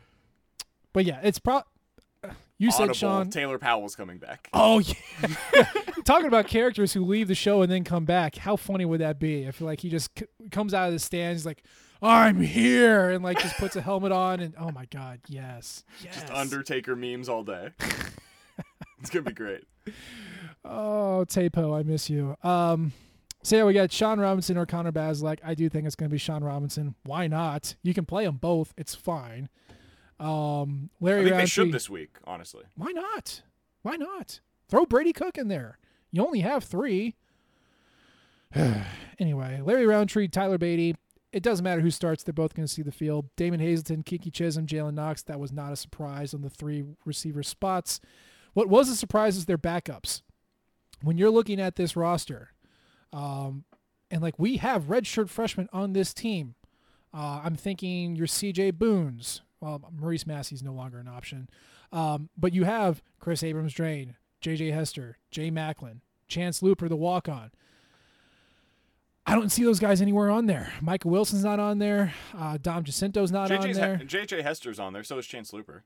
but 0.93 1.03
yeah, 1.03 1.19
it's 1.21 1.39
pro. 1.39 1.63
You 2.59 2.69
Audible, 2.69 2.87
said 2.87 2.95
Sean. 2.95 3.29
Taylor 3.29 3.59
Powell's 3.59 3.95
coming 3.95 4.17
back. 4.17 4.49
Oh 4.53 4.79
yeah. 4.79 4.95
Talking 6.05 6.27
about 6.27 6.47
characters 6.47 6.93
who 6.93 7.05
leave 7.05 7.27
the 7.27 7.35
show 7.35 7.61
and 7.61 7.71
then 7.71 7.83
come 7.83 8.05
back. 8.05 8.35
How 8.37 8.55
funny 8.55 8.85
would 8.85 9.01
that 9.01 9.19
be? 9.19 9.47
I 9.47 9.51
feel 9.51 9.67
like 9.67 9.81
he 9.81 9.89
just 9.89 10.17
c- 10.17 10.25
comes 10.51 10.73
out 10.73 10.87
of 10.87 10.93
the 10.93 10.99
stands 10.99 11.45
like, 11.45 11.63
"I'm 12.01 12.41
here," 12.41 13.11
and 13.11 13.23
like 13.23 13.39
just 13.39 13.57
puts 13.57 13.75
a 13.75 13.81
helmet 13.81 14.11
on 14.11 14.39
and 14.39 14.55
oh 14.57 14.71
my 14.71 14.85
god, 14.85 15.19
yes, 15.27 15.83
yes. 16.03 16.15
Just 16.15 16.31
Undertaker 16.31 16.95
memes 16.95 17.29
all 17.29 17.43
day. 17.43 17.69
it's 18.99 19.09
going 19.09 19.23
to 19.23 19.29
be 19.29 19.35
great. 19.35 19.63
Oh, 20.65 21.25
Tapo, 21.27 21.77
I 21.77 21.83
miss 21.83 22.09
you. 22.09 22.35
Um, 22.43 22.91
so 23.43 23.55
yeah, 23.55 23.63
we 23.63 23.73
got 23.73 23.91
Shawn 23.91 24.19
Robinson 24.19 24.57
or 24.57 24.65
Connor 24.65 24.91
Bazelak. 24.91 25.39
I 25.43 25.53
do 25.53 25.69
think 25.69 25.85
it's 25.85 25.95
going 25.95 26.09
to 26.09 26.13
be 26.13 26.17
Shawn 26.17 26.43
Robinson. 26.43 26.95
Why 27.03 27.27
not? 27.27 27.75
You 27.83 27.93
can 27.93 28.05
play 28.05 28.25
them 28.25 28.37
both. 28.37 28.73
It's 28.77 28.95
fine. 28.95 29.49
Um, 30.19 30.89
Larry 30.99 31.21
I 31.21 31.23
think 31.25 31.35
they 31.37 31.45
should 31.45 31.71
this 31.71 31.89
week, 31.89 32.17
honestly. 32.25 32.63
Why 32.75 32.91
not? 32.91 33.41
Why 33.83 33.95
not? 33.95 34.39
Throw 34.69 34.85
Brady 34.85 35.13
Cook 35.13 35.37
in 35.37 35.47
there. 35.47 35.77
You 36.11 36.25
only 36.25 36.39
have 36.39 36.63
three. 36.63 37.15
anyway, 39.19 39.61
Larry 39.63 39.85
Rountree, 39.85 40.27
Tyler 40.27 40.57
Badie. 40.57 40.95
It 41.31 41.43
doesn't 41.43 41.63
matter 41.63 41.81
who 41.81 41.91
starts. 41.91 42.23
They're 42.23 42.33
both 42.33 42.55
going 42.55 42.65
to 42.65 42.73
see 42.73 42.81
the 42.81 42.91
field. 42.91 43.29
Damon 43.35 43.59
Hazelton, 43.59 44.03
Keke 44.03 44.31
Chism, 44.31 44.65
Jalen 44.65 44.93
Knox. 44.93 45.21
That 45.23 45.39
was 45.39 45.51
not 45.51 45.73
a 45.73 45.75
surprise 45.75 46.33
on 46.33 46.41
the 46.41 46.49
three 46.49 46.85
receiver 47.05 47.43
spots. 47.43 47.99
What 48.53 48.69
was 48.69 48.89
a 48.89 48.95
surprise 48.95 49.37
is 49.37 49.45
their 49.45 49.57
backups. 49.57 50.21
When 51.03 51.17
you're 51.17 51.29
looking 51.29 51.61
at 51.61 51.75
this 51.75 51.95
roster, 51.95 52.53
um, 53.13 53.65
and 54.09 54.21
like 54.21 54.39
we 54.39 54.57
have 54.57 54.85
redshirt 54.85 55.29
freshmen 55.29 55.69
on 55.71 55.93
this 55.93 56.13
team, 56.13 56.55
uh, 57.13 57.41
I'm 57.43 57.55
thinking 57.55 58.15
your 58.15 58.25
CJ 58.25 58.73
Boones. 58.73 59.41
Well, 59.59 59.81
Maurice 59.97 60.27
Massey's 60.27 60.61
no 60.63 60.73
longer 60.73 60.99
an 60.99 61.07
option. 61.07 61.49
Um, 61.91 62.29
but 62.37 62.53
you 62.53 62.63
have 62.65 63.01
Kris 63.19 63.41
Abrams 63.43 63.73
Draine, 63.73 64.15
JJ 64.41 64.73
Hester, 64.73 65.17
Jay 65.31 65.49
Maclin, 65.49 66.01
Chance 66.27 66.61
Luper, 66.61 66.87
the 66.89 66.95
walk 66.95 67.27
on. 67.27 67.51
I 69.25 69.35
don't 69.35 69.49
see 69.49 69.63
those 69.63 69.79
guys 69.79 70.01
anywhere 70.01 70.29
on 70.29 70.45
there. 70.45 70.71
Micah 70.81 71.07
Wilson's 71.09 71.43
not 71.43 71.59
on 71.59 71.79
there. 71.79 72.13
Uh, 72.37 72.57
Dom 72.61 72.83
Gicinto's 72.85 73.31
not 73.31 73.51
on 73.51 73.71
there. 73.73 73.97
He- 73.97 74.05
JJ 74.05 74.41
Hester's 74.41 74.79
on 74.79 74.93
there, 74.93 75.03
so 75.03 75.17
is 75.17 75.25
Chance 75.27 75.51
Luper. 75.51 75.81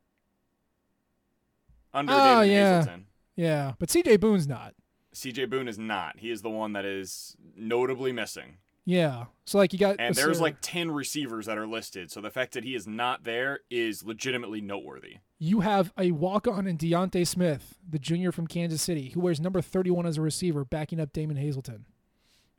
Under 1.94 2.14
Oh, 2.14 2.18
Damon 2.42 2.50
yeah. 2.52 2.78
Hazelton. 2.78 3.06
yeah, 3.36 3.74
but 3.80 3.90
CJ 3.90 4.18
Boone's 4.20 4.48
not. 4.48 4.76
CJ 5.14 5.50
Boone 5.50 5.68
is 5.68 5.78
not. 5.78 6.20
He 6.20 6.30
is 6.32 6.42
the 6.42 6.50
one 6.50 6.74
that 6.74 6.86
is 6.86 7.36
notably 7.56 8.12
missing. 8.14 8.58
Yeah. 8.86 9.26
So 9.46 9.58
like 9.58 9.74
you 9.74 9.80
got 9.80 9.98
And 10.00 10.16
there's 10.16 10.42
like 10.42 10.58
10 10.62 10.92
receivers 10.92 11.46
that 11.46 11.58
are 11.58 11.68
listed. 11.68 12.10
So 12.12 12.20
the 12.22 12.32
fact 12.32 12.54
that 12.54 12.64
he 12.64 12.74
is 12.74 12.88
not 12.88 13.24
there 13.24 13.60
is 13.70 14.04
legitimately 14.04 14.62
noteworthy. 14.62 15.18
you 15.38 15.60
have 15.62 15.94
a 15.98 16.12
walk 16.12 16.48
on 16.48 16.66
in 16.68 16.78
Deontay 16.78 17.28
Smith, 17.28 17.78
the 17.88 18.00
junior 18.00 18.32
from 18.32 18.48
Kansas 18.48 18.82
City, 18.82 19.10
who 19.10 19.20
wears 19.20 19.40
number 19.40 19.62
31 19.62 20.06
as 20.06 20.18
a 20.18 20.22
receiver, 20.22 20.66
backing 20.66 21.00
up 21.00 21.14
Damon 21.14 21.38
Hazelton. 21.38 21.86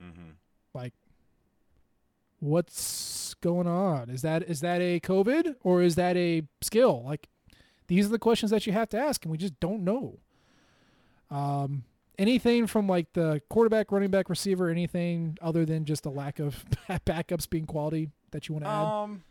hmm 0.00 0.30
Like, 0.74 0.94
what's 2.40 3.34
going 3.34 3.66
on? 3.66 4.10
Is 4.10 4.22
that 4.22 4.42
is 4.44 4.60
that 4.60 4.80
a 4.80 5.00
COVID 5.00 5.56
or 5.62 5.82
is 5.82 5.94
that 5.96 6.16
a 6.16 6.42
skill? 6.60 7.02
Like, 7.04 7.28
these 7.88 8.06
are 8.06 8.10
the 8.10 8.18
questions 8.18 8.50
that 8.50 8.66
you 8.66 8.72
have 8.72 8.88
to 8.90 8.98
ask, 8.98 9.24
and 9.24 9.32
we 9.32 9.38
just 9.38 9.58
don't 9.60 9.82
know. 9.84 10.18
Um, 11.30 11.84
anything 12.22 12.66
from 12.68 12.86
like 12.86 13.12
the 13.12 13.42
quarterback, 13.50 13.92
running 13.92 14.10
back, 14.10 14.30
receiver, 14.30 14.70
anything 14.70 15.36
other 15.42 15.66
than 15.66 15.84
just 15.84 16.06
a 16.06 16.10
lack 16.10 16.38
of 16.38 16.64
backups 16.88 17.50
being 17.50 17.66
quality 17.66 18.10
that 18.30 18.48
you 18.48 18.54
want 18.54 18.64
to 18.64 18.70
add? 18.70 18.84
Um, 18.84 19.24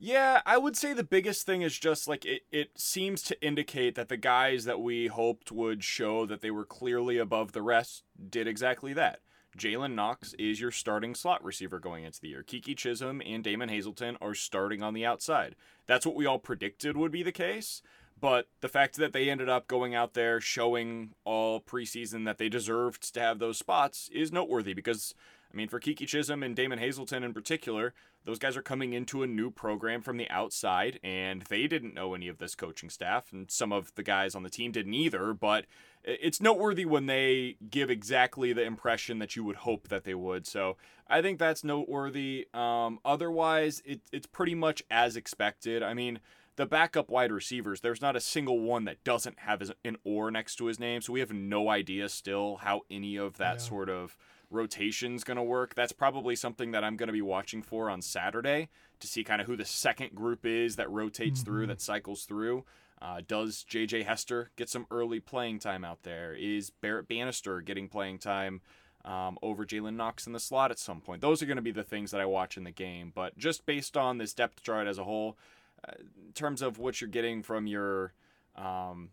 yeah, 0.00 0.40
I 0.46 0.58
would 0.58 0.76
say 0.76 0.92
the 0.92 1.04
biggest 1.04 1.44
thing 1.44 1.62
is 1.62 1.78
just 1.78 2.08
like 2.08 2.24
it, 2.24 2.42
it 2.50 2.70
seems 2.76 3.22
to 3.22 3.40
indicate 3.44 3.94
that 3.96 4.08
the 4.08 4.16
guys 4.16 4.64
that 4.64 4.80
we 4.80 5.08
hoped 5.08 5.52
would 5.52 5.84
show 5.84 6.24
that 6.26 6.40
they 6.40 6.50
were 6.50 6.64
clearly 6.64 7.18
above 7.18 7.52
the 7.52 7.62
rest 7.62 8.04
did 8.30 8.48
exactly 8.48 8.92
that. 8.94 9.20
Jalen 9.56 9.94
Knox 9.94 10.34
is 10.34 10.60
your 10.60 10.70
starting 10.70 11.14
slot 11.14 11.42
receiver 11.44 11.80
going 11.80 12.04
into 12.04 12.20
the 12.20 12.28
year. 12.28 12.44
Keke 12.46 12.76
Chism 12.76 13.20
and 13.26 13.42
Damon 13.42 13.68
Hazelton 13.68 14.16
are 14.20 14.34
starting 14.34 14.82
on 14.82 14.94
the 14.94 15.04
outside. 15.04 15.56
That's 15.86 16.06
what 16.06 16.14
we 16.14 16.26
all 16.26 16.38
predicted 16.38 16.96
would 16.96 17.10
be 17.10 17.24
the 17.24 17.32
case. 17.32 17.82
But 18.20 18.48
the 18.60 18.68
fact 18.68 18.96
that 18.96 19.12
they 19.12 19.30
ended 19.30 19.48
up 19.48 19.68
going 19.68 19.94
out 19.94 20.14
there 20.14 20.40
showing 20.40 21.14
all 21.24 21.60
preseason 21.60 22.24
that 22.24 22.38
they 22.38 22.48
deserved 22.48 23.12
to 23.14 23.20
have 23.20 23.38
those 23.38 23.58
spots 23.58 24.08
is 24.12 24.32
noteworthy 24.32 24.74
because, 24.74 25.14
I 25.52 25.56
mean, 25.56 25.68
for 25.68 25.78
Keke 25.78 26.06
Chism 26.06 26.44
and 26.44 26.56
Damon 26.56 26.78
Hazelton 26.78 27.22
in 27.22 27.34
particular, 27.34 27.94
those 28.28 28.38
guys 28.38 28.56
are 28.58 28.62
coming 28.62 28.92
into 28.92 29.22
a 29.22 29.26
new 29.26 29.50
program 29.50 30.02
from 30.02 30.18
the 30.18 30.28
outside 30.28 31.00
and 31.02 31.42
they 31.42 31.66
didn't 31.66 31.94
know 31.94 32.14
any 32.14 32.28
of 32.28 32.36
this 32.36 32.54
coaching 32.54 32.90
staff 32.90 33.32
and 33.32 33.50
some 33.50 33.72
of 33.72 33.94
the 33.94 34.02
guys 34.02 34.34
on 34.34 34.42
the 34.42 34.50
team 34.50 34.70
didn't 34.70 34.92
either 34.92 35.32
but 35.32 35.64
it's 36.04 36.40
noteworthy 36.40 36.84
when 36.84 37.06
they 37.06 37.56
give 37.70 37.88
exactly 37.88 38.52
the 38.52 38.62
impression 38.62 39.18
that 39.18 39.34
you 39.34 39.44
would 39.44 39.56
hope 39.56 39.88
that 39.88 40.04
they 40.04 40.14
would 40.14 40.46
so 40.46 40.76
i 41.08 41.22
think 41.22 41.38
that's 41.38 41.64
noteworthy. 41.64 42.46
Um, 42.52 42.98
otherwise 43.02 43.82
it, 43.86 44.00
it's 44.12 44.26
pretty 44.26 44.54
much 44.54 44.82
as 44.90 45.16
expected. 45.16 45.82
I 45.82 45.94
mean 45.94 46.20
the 46.58 46.66
backup 46.66 47.08
wide 47.08 47.32
receivers 47.32 47.80
there's 47.80 48.02
not 48.02 48.14
a 48.16 48.20
single 48.20 48.60
one 48.60 48.84
that 48.84 49.02
doesn't 49.04 49.38
have 49.40 49.60
his, 49.60 49.72
an 49.84 49.96
or 50.04 50.30
next 50.30 50.56
to 50.56 50.66
his 50.66 50.78
name 50.78 51.00
so 51.00 51.12
we 51.12 51.20
have 51.20 51.32
no 51.32 51.68
idea 51.70 52.08
still 52.08 52.56
how 52.56 52.82
any 52.90 53.16
of 53.16 53.38
that 53.38 53.54
Yeah. 53.54 53.58
sort 53.68 53.88
of 53.88 54.16
rotation's 54.50 55.24
going 55.24 55.36
to 55.36 55.42
work. 55.42 55.74
That's 55.74 55.92
probably 55.92 56.34
something 56.34 56.70
that 56.70 56.82
I'm 56.82 56.96
going 56.96 57.08
to 57.08 57.12
be 57.12 57.20
watching 57.22 57.62
for 57.62 57.90
on 57.90 58.00
Saturday 58.00 58.70
to 58.98 59.06
see 59.06 59.22
kind 59.22 59.42
of 59.42 59.46
who 59.46 59.56
the 59.56 59.66
second 59.66 60.14
group 60.14 60.46
is 60.46 60.76
that 60.76 60.90
rotates 60.90 61.42
through, 61.42 61.64
Mhm. 61.64 61.68
that 61.68 61.80
cycles 61.82 62.24
through. 62.24 62.64
Uh, 63.00 63.20
does 63.26 63.62
JJ 63.64 64.02
Hester 64.04 64.50
get 64.56 64.70
some 64.70 64.86
early 64.90 65.20
playing 65.20 65.58
time 65.58 65.84
out 65.84 66.02
there? 66.02 66.34
Is 66.34 66.70
Barrett 66.70 67.08
Banister 67.08 67.60
getting 67.60 67.88
playing 67.88 68.18
time 68.20 68.62
um, 69.04 69.38
over 69.42 69.64
Jalen 69.64 69.94
Knox 69.94 70.26
in 70.26 70.32
the 70.32 70.40
slot 70.40 70.70
at 70.70 70.78
some 70.78 71.00
point? 71.00 71.20
Those 71.22 71.40
are 71.42 71.46
going 71.46 71.56
to 71.56 71.62
be 71.62 71.70
the 71.70 71.84
things 71.84 72.10
that 72.10 72.20
I 72.20 72.26
watch 72.26 72.56
in 72.56 72.64
the 72.64 72.70
game. 72.72 73.12
But 73.14 73.38
just 73.38 73.64
based 73.64 73.96
on 73.96 74.18
this 74.18 74.34
depth 74.34 74.62
chart 74.62 74.86
as 74.88 74.98
a 74.98 75.04
whole, 75.04 75.38
uh, 75.86 75.92
in 76.26 76.32
terms 76.32 76.62
of 76.62 76.78
what 76.78 77.00
you're 77.00 77.08
getting 77.10 77.42
from 77.42 77.66
your 77.66 78.12
um, 78.56 79.10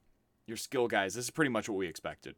your 0.47 0.57
skill 0.57 0.87
guys, 0.87 1.13
this 1.15 1.25
is 1.25 1.31
pretty 1.31 1.49
much 1.49 1.67
what 1.69 1.77
we 1.77 1.87
expected. 1.87 2.35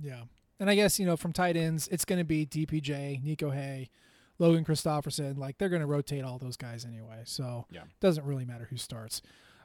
Yeah. 0.00 0.22
And 0.60 0.70
I 0.70 0.74
guess, 0.74 0.98
you 0.98 1.04
know, 1.06 1.16
from 1.16 1.32
tight 1.32 1.56
ends, 1.56 1.88
it's 1.88 2.04
going 2.04 2.18
to 2.18 2.24
be 2.24 2.46
DPJ, 2.46 3.22
Niko 3.24 3.52
Hea, 3.54 3.90
Logan 4.38 4.64
Christopherson. 4.64 5.36
Like, 5.36 5.58
they're 5.58 5.68
going 5.68 5.80
to 5.82 5.86
rotate 5.86 6.24
all 6.24 6.38
those 6.38 6.56
guys 6.56 6.84
anyway. 6.86 7.22
So 7.24 7.66
Yeah. 7.70 7.82
it 7.82 8.00
doesn't 8.00 8.24
really 8.24 8.44
matter 8.46 8.66
who 8.70 8.76
starts. 8.78 9.20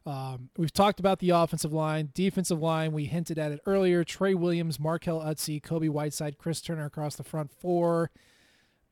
Um, 0.05 0.49
we've 0.57 0.73
talked 0.73 0.99
about 0.99 1.19
the 1.19 1.29
offensive 1.29 1.71
line. 1.71 2.09
Defensive 2.13 2.61
line, 2.61 2.91
we 2.91 3.05
hinted 3.05 3.37
at 3.39 3.51
it 3.51 3.59
earlier. 3.65 4.03
Trey 4.03 4.33
Williams, 4.33 4.77
Markell 4.79 5.23
Utsey, 5.23 5.61
Kobie 5.61 5.89
Whiteside, 5.89 6.37
Chris 6.37 6.59
Turner 6.59 6.85
across 6.85 7.15
the 7.15 7.23
front 7.23 7.51
four. 7.51 8.09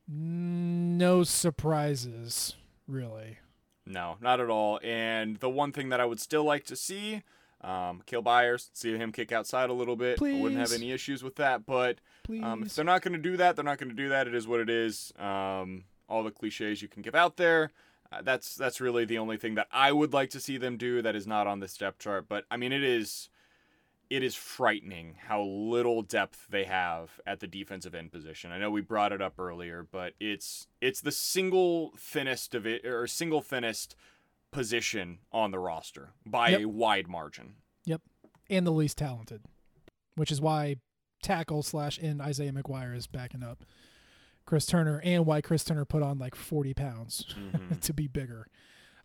No 0.08 1.24
surprises, 1.24 2.56
really. 2.88 3.40
No, 3.90 4.16
not 4.22 4.40
at 4.40 4.50
all. 4.50 4.80
And 4.84 5.38
the 5.38 5.50
one 5.50 5.72
thing 5.72 5.90
that 5.90 6.00
I 6.00 6.06
would 6.06 6.20
still 6.20 6.44
like 6.44 6.64
to 6.66 6.76
see, 6.76 7.24
um, 7.62 8.04
Kill 8.06 8.22
Byers, 8.22 8.70
see 8.74 8.96
him 8.96 9.12
kick 9.12 9.32
outside 9.32 9.70
a 9.70 9.74
little 9.74 9.96
bit. 9.96 10.22
I 10.22 10.40
wouldn't 10.40 10.62
have 10.62 10.72
any 10.72 10.92
issues 10.92 11.24
with 11.24 11.36
that. 11.38 11.66
But 11.66 11.98
um, 12.44 12.64
if 12.64 12.76
they're 12.76 12.86
not 12.86 13.02
going 13.02 13.14
to 13.14 13.20
do 13.20 13.36
that, 13.38 13.56
they're 13.56 13.66
not 13.66 13.80
going 13.80 13.90
to 13.90 13.96
do 13.96 14.10
that. 14.10 14.28
It 14.28 14.36
is 14.36 14.48
what 14.48 14.60
it 14.60 14.70
is. 14.70 15.12
Um, 15.18 15.86
all 16.08 16.24
the 16.24 16.32
cliches 16.32 16.82
you 16.82 16.88
can 16.88 17.02
give 17.02 17.16
out 17.16 17.38
there. 17.38 17.72
Uh, 18.12 18.22
that's 18.22 18.56
that's 18.56 18.82
really 18.82 19.06
the 19.06 19.18
only 19.18 19.38
thing 19.38 19.56
that 19.56 19.68
I 19.72 19.92
would 19.92 20.14
like 20.14 20.30
to 20.32 20.40
see 20.40 20.58
them 20.58 20.78
do 20.78 21.02
that 21.02 21.16
is 21.16 21.28
not 21.28 21.48
on 21.48 21.60
this 21.60 21.78
depth 21.78 22.00
chart. 22.00 22.26
But 22.28 22.46
I 22.50 22.58
mean, 22.58 22.72
it 22.72 22.84
is 22.84 23.30
it 24.10 24.24
is 24.24 24.34
frightening 24.36 25.16
how 25.28 25.44
little 25.44 26.02
depth 26.02 26.48
they 26.50 26.64
have 26.64 27.20
at 27.28 27.40
the 27.40 27.48
defensive 27.48 27.94
end 27.94 28.12
position. 28.12 28.52
I 28.52 28.58
know 28.58 28.72
we 28.72 28.82
brought 28.82 29.12
it 29.14 29.22
up 29.22 29.40
earlier, 29.40 29.86
but 29.90 30.14
it's 30.20 30.68
it's 30.82 31.02
the 31.02 31.12
single 31.12 31.94
thinnest 31.98 32.56
of 32.56 32.66
it 32.66 32.86
or 32.86 33.06
single 33.08 33.42
thinnest 33.42 33.96
position 34.52 35.20
on 35.32 35.52
the 35.52 35.60
roster 35.60 36.10
by 36.26 36.50
Yep. 36.50 36.62
a 36.62 36.66
wide 36.68 37.08
margin. 37.08 37.54
Yep, 37.86 38.02
and 38.50 38.66
the 38.66 38.72
least 38.72 38.98
talented, 38.98 39.44
which 40.16 40.32
is 40.32 40.42
why 40.42 40.78
tackle 41.22 41.62
slash 41.64 42.00
end 42.02 42.22
Isaiah 42.22 42.52
McGuire 42.52 42.96
is 42.96 43.06
backing 43.06 43.44
up 43.44 43.64
Chris 44.46 44.66
Turner 44.66 45.02
and 45.04 45.26
why 45.28 45.42
Chris 45.42 45.64
Turner 45.64 45.86
put 45.86 46.02
on 46.02 46.18
like 46.18 46.34
40 46.34 46.74
pounds 46.74 47.26
Mhm. 47.38 47.80
to 47.82 47.94
be 47.94 48.08
bigger. 48.08 48.48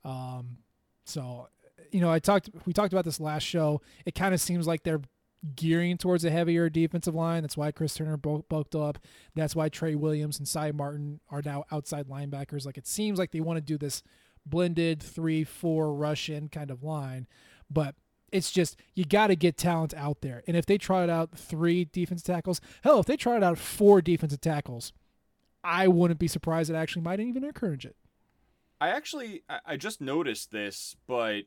Um, 0.02 0.58
so, 1.04 1.48
you 1.94 2.00
know, 2.00 2.10
I 2.10 2.18
talked, 2.18 2.50
we 2.66 2.72
talked 2.72 2.92
about 2.92 3.04
this 3.04 3.20
last 3.20 3.44
show. 3.44 3.80
It 4.04 4.16
kind 4.16 4.34
of 4.34 4.40
seems 4.40 4.66
like 4.66 4.82
they're 4.82 5.00
gearing 5.54 5.96
towards 5.96 6.24
a 6.24 6.30
heavier 6.30 6.68
defensive 6.68 7.14
line. 7.14 7.42
That's 7.42 7.56
why 7.56 7.70
Chris 7.70 7.94
Turner 7.94 8.16
bulked 8.16 8.74
up. 8.74 8.98
That's 9.36 9.54
why 9.54 9.68
Trey 9.68 9.94
Williams 9.94 10.40
and 10.40 10.48
Cy 10.48 10.72
Martin 10.72 11.20
are 11.30 11.40
now 11.44 11.62
outside 11.70 12.08
linebackers. 12.08 12.66
Like 12.66 12.78
it 12.78 12.88
seems 12.88 13.16
like 13.16 13.30
they 13.30 13.40
want 13.40 13.58
to 13.58 13.60
do 13.60 13.78
this 13.78 14.02
blended 14.44 15.00
three, 15.00 15.44
four 15.44 15.94
rush 15.94 16.28
in 16.28 16.48
kind 16.48 16.72
of 16.72 16.82
line, 16.82 17.28
but 17.70 17.94
it's 18.32 18.50
just 18.50 18.76
you 18.94 19.04
got 19.04 19.28
to 19.28 19.36
get 19.36 19.56
talent 19.56 19.94
out 19.94 20.20
there. 20.20 20.42
And 20.48 20.56
if 20.56 20.66
they 20.66 20.78
tried 20.78 21.08
out 21.08 21.38
three 21.38 21.84
defensive 21.84 22.26
tackles, 22.26 22.60
hell, 22.82 22.98
if 22.98 23.06
they 23.06 23.16
tried 23.16 23.44
out 23.44 23.56
four 23.56 24.02
defensive 24.02 24.40
tackles, 24.40 24.92
I 25.62 25.86
wouldn't 25.86 26.18
be 26.18 26.26
surprised. 26.26 26.70
It 26.70 26.74
actually 26.74 27.02
might 27.02 27.20
even 27.20 27.44
encourage 27.44 27.86
it. 27.86 27.94
I 28.80 28.88
actually 28.88 29.44
I, 29.48 29.60
I 29.64 29.76
just 29.76 30.00
noticed 30.00 30.50
this, 30.50 30.96
but 31.06 31.44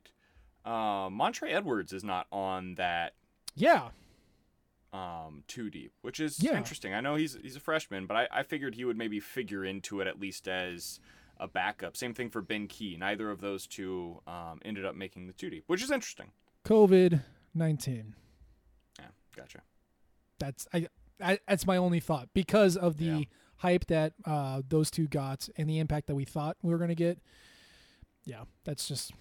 um, 0.68 1.18
Montra 1.18 1.52
Edwards 1.52 1.94
is 1.94 2.04
not 2.04 2.28
on 2.32 2.76
that 2.76 3.14
Yeah, 3.56 3.90
um, 4.94 5.44
two 5.48 5.70
deep, 5.70 5.94
which 6.02 6.20
is 6.20 6.42
Yeah. 6.42 6.58
interesting. 6.58 6.94
I 6.94 7.02
know 7.02 7.16
he's 7.16 7.38
he's 7.42 7.56
a 7.56 7.60
freshman, 7.60 8.06
but 8.06 8.16
I, 8.18 8.28
I 8.32 8.44
figured 8.44 8.76
he 8.76 8.86
would 8.86 8.98
maybe 8.98 9.20
figure 9.20 9.64
into 9.66 10.02
it 10.02 10.08
at 10.08 10.20
least 10.20 10.48
as 10.48 11.00
a 11.40 11.48
backup. 11.48 11.96
Same 11.96 12.14
thing 12.14 12.30
for 12.30 12.42
Ben 12.42 12.68
Key. 12.68 12.98
Neither 12.98 13.30
of 13.30 13.42
those 13.42 13.68
two 13.68 14.22
um, 14.28 14.60
ended 14.66 14.86
up 14.86 14.96
making 14.96 15.28
the 15.28 15.34
two 15.34 15.50
deep, 15.50 15.64
which 15.68 15.84
is 15.84 15.92
interesting. 15.92 16.32
COVID 16.66 17.24
nineteen. 17.54 18.16
Yeah, 19.00 19.06
gotcha. 19.36 19.62
That's 20.40 20.68
I, 20.74 20.88
I. 21.22 21.40
That's 21.48 21.66
my 21.68 21.78
only 21.78 22.00
thought 22.00 22.30
because 22.34 22.76
of 22.78 22.98
the 22.98 23.06
Yeah. 23.06 23.22
hype 23.58 23.86
that 23.88 24.14
uh, 24.26 24.62
those 24.68 24.90
two 24.92 25.08
got 25.08 25.48
and 25.58 25.70
the 25.70 25.80
impact 25.80 26.08
that 26.08 26.16
we 26.16 26.26
thought 26.26 26.58
we 26.62 26.72
were 26.72 26.78
going 26.78 26.90
to 26.90 26.96
get. 26.96 27.20
Yeah, 28.26 28.44
that's 28.64 28.88
just. 28.88 29.12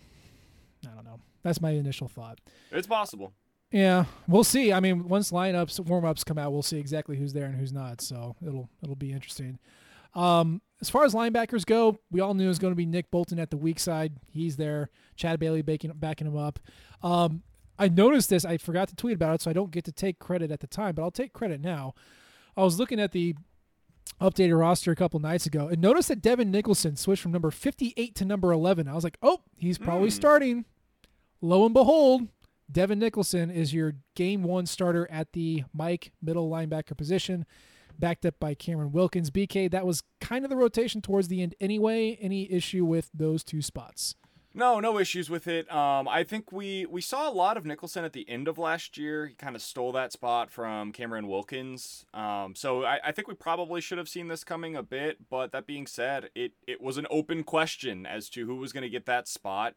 I 0.90 0.94
don't 0.94 1.05
know. 1.05 1.20
That's 1.42 1.61
my 1.61 1.70
initial 1.70 2.09
thought. 2.09 2.40
It's 2.72 2.87
possible. 2.87 3.33
Yeah, 3.72 4.05
we'll 4.29 4.44
see. 4.44 4.72
I 4.72 4.81
mean, 4.81 5.09
once 5.09 5.33
lineups, 5.33 5.81
warm 5.81 6.05
ups 6.05 6.22
come 6.25 6.38
out, 6.38 6.53
we'll 6.53 6.62
see 6.62 6.79
exactly 6.79 7.16
who's 7.16 7.33
there 7.33 7.46
and 7.46 7.57
who's 7.57 7.72
not. 7.72 8.01
So 8.01 8.37
it'll 8.46 8.68
it'll 8.83 8.94
be 8.96 9.12
interesting. 9.12 9.59
Um, 10.14 10.62
as 10.81 10.88
far 10.88 11.05
as 11.05 11.14
linebackers 11.14 11.66
go, 11.66 11.99
we 12.11 12.20
all 12.20 12.33
knew 12.35 12.44
it 12.44 12.49
was 12.49 12.59
going 12.59 12.70
to 12.72 12.77
be 12.77 12.87
Nick 12.87 13.11
Bolton 13.11 13.38
at 13.38 13.51
the 13.51 13.57
weak 13.57 13.79
side. 13.79 14.14
He's 14.31 14.57
there. 14.57 14.88
Chad 15.16 15.38
Bailey 15.40 15.62
backing, 15.62 15.92
backing 15.94 16.27
him 16.27 16.37
up. 16.37 16.59
Um, 17.03 17.42
I 17.79 17.88
noticed 17.88 18.31
this. 18.31 18.44
I 18.44 18.57
forgot 18.57 18.88
to 18.88 18.96
tweet 18.96 19.14
about 19.14 19.35
it, 19.35 19.42
so 19.42 19.51
I 19.51 19.55
don't 19.55 19.70
get 19.70 19.85
to 19.85 19.92
take 19.92 20.18
credit 20.18 20.51
at 20.51 20.61
the 20.61 20.66
time, 20.66 20.94
but 20.94 21.03
I'll 21.03 21.11
take 21.11 21.33
credit 21.35 21.61
now. 21.61 21.94
I 22.57 22.62
was 22.62 22.79
looking 22.79 22.99
at 23.01 23.12
the 23.12 23.35
updated 24.20 24.59
roster 24.59 24.90
a 24.92 24.96
couple 24.96 25.20
nights 25.20 25.44
ago 25.44 25.68
and 25.68 25.81
noticed 25.83 26.09
that 26.09 26.22
Devin 26.22 26.51
Nicholson 26.51 26.96
switched 26.96 27.20
from 27.22 27.33
number 27.33 27.51
58 27.51 28.14
to 28.14 28.25
number 28.25 28.53
11. 28.53 28.88
I 28.88 28.94
was 28.94 29.05
like, 29.05 29.18
oh, 29.20 29.42
he's 29.59 29.77
probably 29.77 30.09
Hmm. 30.09 30.14
starting. 30.14 30.64
Lo 31.40 31.64
and 31.64 31.75
behold, 31.75 32.29
Devin 32.70 32.99
Nicholson 32.99 33.51
is 33.51 33.75
your 33.75 33.94
game 34.14 34.42
one 34.42 34.66
starter 34.66 35.09
at 35.11 35.33
the 35.33 35.64
Mike 35.72 36.12
middle 36.22 36.51
linebacker 36.51 36.96
position, 36.96 37.46
backed 37.99 38.25
up 38.27 38.38
by 38.40 38.55
Cameron 38.55 38.92
Wilkins. 38.92 39.31
BK, 39.31 39.70
that 39.70 39.87
was 39.87 40.03
kind 40.20 40.44
of 40.44 40.51
the 40.51 40.57
rotation 40.57 41.01
towards 41.01 41.29
the 41.29 41.42
end 41.42 41.55
anyway. 41.61 42.18
Any 42.20 42.51
issue 42.51 42.85
with 42.85 43.11
those 43.14 43.44
two 43.44 43.62
spots? 43.62 44.16
No, 44.57 44.81
no 44.81 44.99
issues 44.99 45.29
with 45.29 45.49
it. 45.49 45.70
Um, 45.70 46.09
I 46.09 46.25
think 46.25 46.51
we 46.51 46.87
we 46.87 47.03
saw 47.03 47.29
a 47.29 47.31
lot 47.31 47.59
of 47.59 47.66
Nicholson 47.66 48.07
at 48.07 48.14
the 48.14 48.27
end 48.27 48.49
of 48.49 48.57
last 48.57 48.96
year. 48.96 49.27
He 49.27 49.35
kind 49.35 49.55
of 49.55 49.61
stole 49.61 49.92
that 49.92 50.12
spot 50.12 50.51
from 50.51 50.92
Cameron 50.92 51.29
Wilkins. 51.29 52.07
Um, 52.14 52.55
so 52.55 52.83
I, 52.83 52.99
I 53.05 53.12
think 53.12 53.29
we 53.29 53.35
probably 53.35 53.83
should 53.83 53.99
have 53.99 54.09
seen 54.09 54.29
this 54.29 54.44
coming 54.44 54.75
a 54.75 54.83
bit. 54.83 55.29
But 55.29 55.53
that 55.53 55.66
being 55.66 55.87
said, 55.87 56.31
it 56.35 56.53
it 56.66 56.81
was 56.81 56.96
an 56.96 57.07
open 57.11 57.44
question 57.44 58.07
as 58.07 58.31
to 58.31 58.46
who 58.46 58.57
was 58.57 58.72
going 58.72 58.83
to 58.83 58.88
get 58.88 59.05
that 59.05 59.29
spot. 59.29 59.75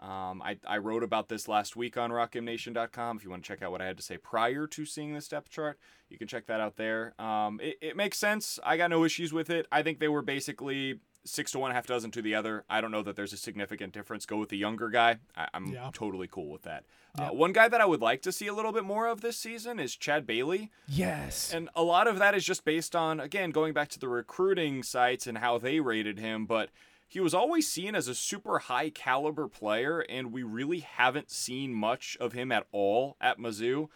Um, 0.00 0.40
I, 0.42 0.58
I 0.66 0.78
wrote 0.78 1.02
about 1.02 1.28
this 1.28 1.48
last 1.48 1.74
week 1.76 1.96
on 1.96 2.10
rockmnation.com. 2.10 3.16
If 3.16 3.24
you 3.24 3.30
want 3.30 3.42
to 3.42 3.48
check 3.48 3.62
out 3.62 3.72
what 3.72 3.82
I 3.82 3.86
had 3.86 3.96
to 3.96 4.02
say 4.02 4.16
prior 4.16 4.66
to 4.66 4.84
seeing 4.84 5.12
this 5.12 5.28
depth 5.28 5.50
chart, 5.50 5.78
you 6.08 6.16
can 6.16 6.28
check 6.28 6.46
that 6.46 6.60
out 6.60 6.76
there. 6.76 7.14
Um, 7.20 7.60
it, 7.60 7.78
it 7.80 7.96
makes 7.96 8.18
sense. 8.18 8.58
I 8.64 8.76
got 8.76 8.90
no 8.90 9.04
issues 9.04 9.32
with 9.32 9.50
it. 9.50 9.66
I 9.72 9.82
think 9.82 9.98
they 9.98 10.08
were 10.08 10.22
basically 10.22 11.00
six 11.24 11.52
to 11.52 11.58
one, 11.58 11.72
half 11.72 11.86
dozen 11.86 12.10
to 12.12 12.22
the 12.22 12.34
other. 12.34 12.64
I 12.68 12.80
don't 12.80 12.90
know 12.90 13.02
that 13.02 13.16
there's 13.16 13.32
a 13.32 13.36
significant 13.36 13.92
difference. 13.92 14.26
Go 14.26 14.36
with 14.38 14.48
the 14.48 14.56
younger 14.56 14.88
guy. 14.88 15.18
I, 15.36 15.48
am 15.54 15.66
yeah. 15.66 15.90
totally 15.92 16.28
cool 16.28 16.50
with 16.50 16.62
that. 16.62 16.84
Uh, 17.18 17.28
one 17.28 17.52
guy 17.52 17.68
that 17.68 17.80
I 17.80 17.86
would 17.86 18.00
like 18.00 18.22
to 18.22 18.32
see 18.32 18.46
a 18.46 18.54
little 18.54 18.72
bit 18.72 18.84
more 18.84 19.06
of 19.06 19.20
this 19.20 19.36
season 19.36 19.78
is 19.80 19.96
Chad 19.96 20.26
Bailey. 20.26 20.70
Yes. 20.86 21.52
And 21.52 21.68
a 21.74 21.82
lot 21.82 22.06
of 22.06 22.18
that 22.18 22.34
is 22.34 22.44
just 22.44 22.64
based 22.64 22.94
on, 22.94 23.18
again, 23.18 23.50
going 23.50 23.72
back 23.72 23.88
to 23.88 23.98
the 23.98 24.08
recruiting 24.08 24.82
sites 24.82 25.26
and 25.26 25.38
how 25.38 25.58
they 25.58 25.80
rated 25.80 26.18
him. 26.18 26.46
But 26.46 26.70
he 27.08 27.20
was 27.20 27.32
always 27.32 27.66
seen 27.66 27.94
as 27.94 28.06
a 28.06 28.14
super 28.14 28.58
high 28.58 28.90
caliber 28.90 29.48
player, 29.48 30.00
and 30.00 30.30
we 30.30 30.42
really 30.42 30.80
haven't 30.80 31.30
seen 31.30 31.72
much 31.72 32.16
of 32.20 32.34
him 32.34 32.52
at 32.52 32.66
all 32.70 33.16
at 33.20 33.38
Mizzou. 33.38 33.88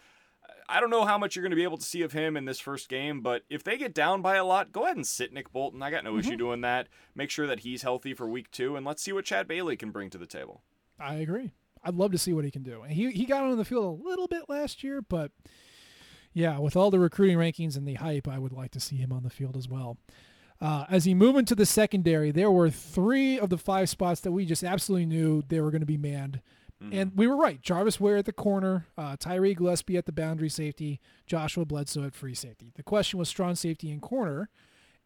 I 0.67 0.81
don't 0.81 0.91
know 0.91 1.05
how 1.05 1.19
much 1.19 1.37
you're 1.37 1.43
going 1.43 1.51
to 1.51 1.57
be 1.57 1.63
able 1.63 1.77
to 1.77 1.85
see 1.85 2.01
of 2.01 2.13
him 2.13 2.37
in 2.37 2.47
this 2.47 2.59
first 2.59 2.89
game, 2.89 3.21
but 3.21 3.43
if 3.51 3.63
they 3.63 3.77
get 3.77 3.93
down 3.93 4.23
by 4.23 4.37
a 4.37 4.45
lot, 4.45 4.73
go 4.73 4.85
ahead 4.85 4.97
and 4.97 5.07
sit 5.07 5.33
Nick 5.33 5.53
Bolton. 5.53 5.83
I 5.83 5.91
got 5.91 6.05
no 6.05 6.13
mm-hmm. 6.13 6.21
issue 6.21 6.37
doing 6.37 6.63
that. 6.63 6.89
Make 7.15 7.29
sure 7.29 7.47
that 7.47 7.61
he's 7.61 7.83
healthy 7.83 8.15
for 8.15 8.27
week 8.27 8.51
two, 8.51 8.77
and 8.77 8.87
let's 8.87 9.03
see 9.03 9.13
what 9.13 9.27
Chad 9.27 9.47
Bailey 9.47 9.77
can 9.77 9.91
bring 9.91 10.09
to 10.09 10.19
the 10.19 10.27
table. 10.27 10.63
I 10.99 11.17
agree. 11.17 11.53
I'd 11.85 11.97
love 11.97 12.13
to 12.13 12.19
see 12.19 12.33
what 12.33 12.45
he 12.45 12.51
can 12.51 12.63
do. 12.63 12.83
He 12.89 13.11
he 13.11 13.27
got 13.27 13.43
on 13.43 13.59
the 13.59 13.65
field 13.65 14.01
a 14.01 14.09
little 14.09 14.29
bit 14.29 14.45
last 14.49 14.83
year, 14.83 15.03
but 15.03 15.33
yeah, 16.33 16.59
with 16.59 16.77
all 16.77 16.91
the 16.91 17.01
recruiting 17.01 17.37
rankings 17.37 17.77
and 17.77 17.87
the 17.87 17.95
hype, 17.95 18.29
I 18.29 18.39
would 18.39 18.53
like 18.53 18.71
to 18.73 18.81
see 18.81 18.97
him 18.97 19.13
on 19.13 19.23
the 19.23 19.31
field 19.31 19.57
as 19.57 19.69
well. 19.69 19.99
Uh, 20.63 20.87
as 20.89 21.05
he 21.05 21.13
moved 21.13 21.39
into 21.39 21.57
the 21.57 21.67
secondary, 21.67 22.31
there 22.31 22.51
were 22.51 22.71
three 22.71 23.37
of 23.37 23.51
the 23.51 23.59
five 23.59 23.89
spots 23.89 24.21
that 24.21 24.31
we 24.31 24.47
just 24.47 24.63
absolutely 24.63 25.07
knew 25.07 25.43
they 25.49 25.61
were 25.61 25.73
going 25.73 25.81
to 25.81 25.87
be 25.87 25.97
manned. 25.97 26.41
Mm-hmm. 26.81 26.99
And 26.99 27.13
we 27.17 27.27
were 27.27 27.37
right. 27.37 27.61
Jarvis 27.61 27.99
Ware 27.99 28.17
at 28.17 28.27
the 28.27 28.33
corner, 28.33 28.87
uh, 28.97 29.17
Tyree 29.19 29.55
Gillespie 29.55 29.97
at 29.97 30.07
the 30.07 30.13
boundary 30.13 30.49
safety, 30.49 31.01
Joshua 31.27 31.65
Bledsoe 31.65 32.05
at 32.05 32.15
free 32.15 32.35
safety. 32.35 32.71
The 32.77 32.85
question 32.85 33.19
was 33.19 33.29
strong 33.29 33.57
safety 33.57 33.91
and 33.91 34.01
corner. 34.01 34.51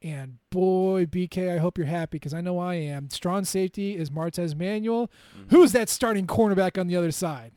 And 0.03 0.39
boy, 0.51 1.07
BK, 1.07 1.55
I 1.55 1.59
hope 1.59 1.79
you're 1.79 1.87
happy 1.87 2.19
because 2.19 2.35
I 2.35 2.43
know 2.43 2.59
I 2.59 2.75
am. 2.75 3.09
Strong 3.09 3.47
safety 3.47 3.97
is 3.97 4.11
Martez 4.11 4.55
Manuel. 4.55 5.09
Mm-hmm. 5.09 5.57
Who's 5.57 5.73
that 5.73 5.89
starting 5.89 6.27
cornerback 6.27 6.79
on 6.79 6.87
the 6.87 6.97
other 6.97 7.11
side? 7.11 7.53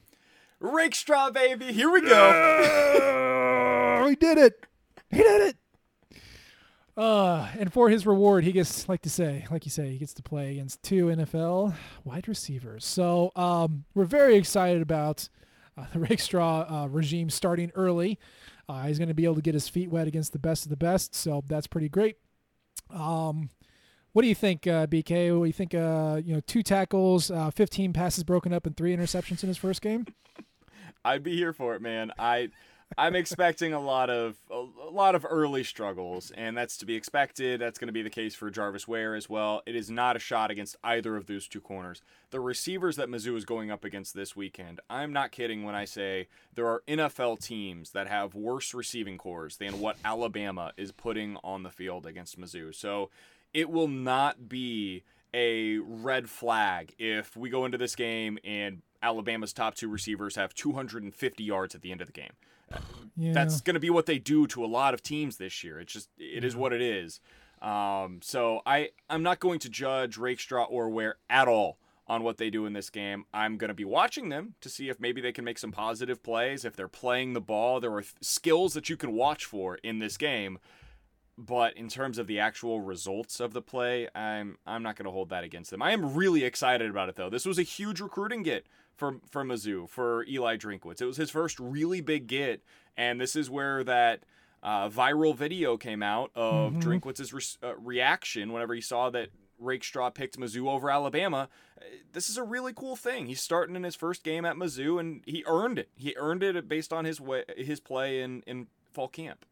Rakestraw, 0.61 1.31
baby. 1.31 1.73
Here 1.73 1.91
we 1.91 2.01
go. 2.01 4.05
he 4.09 4.15
did 4.15 4.37
it. 4.37 4.65
He 5.09 5.17
did 5.17 5.49
it. 5.49 5.57
Uh, 6.99 7.47
and 7.57 7.71
for 7.71 7.89
his 7.89 8.05
reward, 8.05 8.43
he 8.43 8.51
gets, 8.51 8.89
like 8.89 9.01
to 9.01 9.09
say, 9.09 9.47
like 9.49 9.63
you 9.63 9.71
say, 9.71 9.89
he 9.89 9.97
gets 9.97 10.13
to 10.13 10.21
play 10.21 10.51
against 10.51 10.83
two 10.83 11.05
NFL 11.05 11.73
wide 12.03 12.27
receivers. 12.27 12.83
So 12.83 13.31
um, 13.37 13.85
we're 13.95 14.03
very 14.03 14.35
excited 14.35 14.81
about 14.81 15.29
uh, 15.77 15.85
the 15.93 15.99
Rakestraw 16.09 16.83
uh, 16.83 16.87
regime 16.87 17.29
starting 17.29 17.71
early. 17.73 18.19
Uh, 18.67 18.83
he's 18.83 18.97
going 18.97 19.07
to 19.07 19.13
be 19.13 19.23
able 19.23 19.35
to 19.35 19.41
get 19.41 19.53
his 19.53 19.69
feet 19.69 19.89
wet 19.89 20.07
against 20.07 20.33
the 20.33 20.39
best 20.39 20.65
of 20.65 20.71
the 20.71 20.75
best, 20.75 21.15
so 21.15 21.41
that's 21.47 21.67
pretty 21.67 21.87
great. 21.87 22.17
Um, 22.89 23.49
what 24.11 24.23
do 24.23 24.27
you 24.27 24.35
think, 24.35 24.67
uh, 24.67 24.85
BK? 24.85 25.33
What 25.37 25.45
do 25.45 25.47
you 25.47 25.53
think? 25.53 25.73
Uh, 25.73 26.19
you 26.21 26.33
know, 26.33 26.41
two 26.41 26.63
tackles, 26.63 27.31
uh, 27.31 27.49
15 27.49 27.93
passes 27.93 28.25
broken 28.25 28.51
up, 28.51 28.65
and 28.65 28.75
three 28.75 28.93
interceptions 28.93 29.41
in 29.41 29.47
his 29.47 29.57
first 29.57 29.81
game. 29.81 30.05
I'd 31.05 31.23
be 31.23 31.37
here 31.37 31.53
for 31.53 31.75
it, 31.75 31.81
man. 31.81 32.11
I 32.19 32.49
I'm 32.97 33.15
expecting 33.15 33.71
a 33.71 33.79
lot 33.79 34.09
of 34.09 34.35
a, 34.49 34.55
a, 34.55 34.91
lot 34.91 35.15
of 35.15 35.25
early 35.29 35.63
struggles, 35.63 36.31
and 36.31 36.57
that's 36.57 36.77
to 36.77 36.85
be 36.85 36.95
expected. 36.95 37.61
That's 37.61 37.77
going 37.77 37.87
to 37.87 37.93
be 37.93 38.01
the 38.01 38.09
case 38.09 38.35
for 38.35 38.49
Jarvis 38.49 38.87
Ware 38.87 39.15
as 39.15 39.29
well. 39.29 39.61
It 39.65 39.75
is 39.75 39.89
not 39.89 40.15
a 40.15 40.19
shot 40.19 40.49
against 40.49 40.75
either 40.83 41.15
of 41.15 41.27
those 41.27 41.47
two 41.47 41.61
corners. 41.61 42.01
The 42.31 42.39
receivers 42.39 42.95
that 42.95 43.07
Mizzou 43.07 43.37
is 43.37 43.45
going 43.45 43.69
up 43.69 43.83
against 43.83 44.15
this 44.15 44.35
weekend, 44.35 44.81
I'm 44.89 45.13
not 45.13 45.31
kidding 45.31 45.63
when 45.63 45.75
I 45.75 45.85
say 45.85 46.27
there 46.55 46.67
are 46.67 46.83
NFL 46.87 47.39
teams 47.41 47.91
that 47.91 48.07
have 48.07 48.33
worse 48.33 48.73
receiving 48.73 49.17
cores 49.17 49.57
than 49.57 49.79
what 49.79 49.97
Alabama 50.03 50.73
is 50.75 50.91
putting 50.91 51.37
on 51.43 51.63
the 51.63 51.71
field 51.71 52.05
against 52.05 52.39
Mizzou. 52.39 52.73
So 52.73 53.11
it 53.53 53.69
will 53.69 53.87
not 53.87 54.49
be 54.49 55.03
a 55.33 55.77
red 55.77 56.27
flag 56.29 56.95
if 56.97 57.37
we 57.37 57.49
go 57.49 57.65
into 57.65 57.77
this 57.77 57.95
game 57.95 58.39
and 58.43 58.81
Alabama's 59.01 59.53
top 59.53 59.75
two 59.75 59.87
receivers 59.87 60.35
have 60.35 60.53
250 60.53 61.43
yards 61.43 61.75
at 61.75 61.81
the 61.81 61.91
end 61.91 62.01
of 62.01 62.07
the 62.07 62.13
game. 62.13 62.31
Yeah. 63.15 63.33
That's 63.33 63.59
going 63.61 63.73
to 63.73 63.79
be 63.79 63.89
what 63.89 64.05
they 64.05 64.17
do 64.17 64.47
to 64.47 64.63
a 64.63 64.67
lot 64.67 64.93
of 64.93 65.03
teams 65.03 65.37
this 65.37 65.63
year. 65.63 65.79
It's 65.79 65.91
just 65.91 66.09
it 66.17 66.41
yeah. 66.41 66.47
is 66.47 66.55
what 66.55 66.71
it 66.71 66.81
is. 66.81 67.19
Um, 67.61 68.19
so 68.23 68.61
I 68.65 68.89
I'm 69.09 69.23
not 69.23 69.39
going 69.39 69.59
to 69.59 69.69
judge 69.69 70.17
Rakestraw 70.17 70.63
or 70.63 70.89
Ware 70.89 71.17
at 71.29 71.47
all 71.47 71.77
on 72.07 72.23
what 72.23 72.37
they 72.37 72.49
do 72.49 72.65
in 72.65 72.73
this 72.73 72.89
game. 72.89 73.25
I'm 73.33 73.57
going 73.57 73.67
to 73.67 73.75
be 73.75 73.85
watching 73.85 74.29
them 74.29 74.55
to 74.61 74.69
see 74.69 74.89
if 74.89 74.99
maybe 74.99 75.21
they 75.21 75.31
can 75.31 75.45
make 75.45 75.59
some 75.59 75.71
positive 75.71 76.23
plays. 76.23 76.65
If 76.65 76.75
they're 76.75 76.87
playing 76.87 77.33
the 77.33 77.41
ball, 77.41 77.79
there 77.79 77.93
are 77.93 78.01
th- 78.01 78.13
skills 78.21 78.73
that 78.73 78.89
you 78.89 78.97
can 78.97 79.11
watch 79.11 79.45
for 79.45 79.75
in 79.83 79.99
this 79.99 80.17
game. 80.17 80.57
But 81.37 81.77
in 81.77 81.87
terms 81.87 82.17
of 82.17 82.27
the 82.27 82.39
actual 82.39 82.81
results 82.81 83.39
of 83.39 83.53
the 83.53 83.61
play, 83.61 84.09
I'm 84.15 84.57
I'm 84.65 84.81
not 84.81 84.95
going 84.95 85.05
to 85.05 85.11
hold 85.11 85.29
that 85.29 85.43
against 85.43 85.71
them. 85.71 85.81
I 85.81 85.91
am 85.91 86.15
really 86.15 86.43
excited 86.43 86.89
about 86.89 87.09
it 87.09 87.15
though. 87.15 87.29
This 87.29 87.45
was 87.45 87.59
a 87.59 87.63
huge 87.63 87.99
recruiting 88.01 88.43
get 88.43 88.65
for 88.99 89.15
for 89.31 89.43
Mizzou 89.43 89.89
for 89.89 90.25
Eli 90.27 90.57
Drinkwitz. 90.57 91.01
It 91.01 91.05
was 91.05 91.17
his 91.17 91.31
first 91.31 91.59
really 91.59 92.01
big 92.01 92.27
get, 92.27 92.61
and 92.97 93.19
this 93.19 93.35
is 93.35 93.49
where 93.49 93.83
that 93.85 94.23
uh, 94.61 94.89
viral 94.89 95.35
video 95.35 95.77
came 95.77 96.03
out 96.03 96.31
of 96.35 96.73
mm-hmm. 96.73 96.79
Drinkwitz's 96.81 97.33
re- 97.33 97.69
uh, 97.69 97.75
reaction 97.77 98.51
whenever 98.51 98.75
he 98.75 98.81
saw 98.81 99.09
that 99.09 99.29
Rakestraw 99.57 100.09
picked 100.09 100.37
Mizzou 100.37 100.69
over 100.69 100.89
Alabama. 100.89 101.49
This 102.11 102.29
is 102.29 102.37
a 102.37 102.43
really 102.43 102.73
cool 102.73 102.95
thing. 102.95 103.27
He's 103.27 103.41
starting 103.41 103.75
in 103.75 103.83
his 103.83 103.95
first 103.95 104.23
game 104.23 104.45
at 104.45 104.57
Mizzou, 104.57 104.99
and 104.99 105.21
he 105.25 105.43
earned 105.47 105.79
it. 105.79 105.89
He 105.95 106.13
earned 106.17 106.43
it 106.43 106.67
based 106.67 106.91
on 106.91 107.05
his 107.05 107.21
way, 107.21 107.45
his 107.57 107.79
play 107.79 108.21
in 108.21 108.43
in 108.45 108.67
fall 108.91 109.07
camp. 109.07 109.45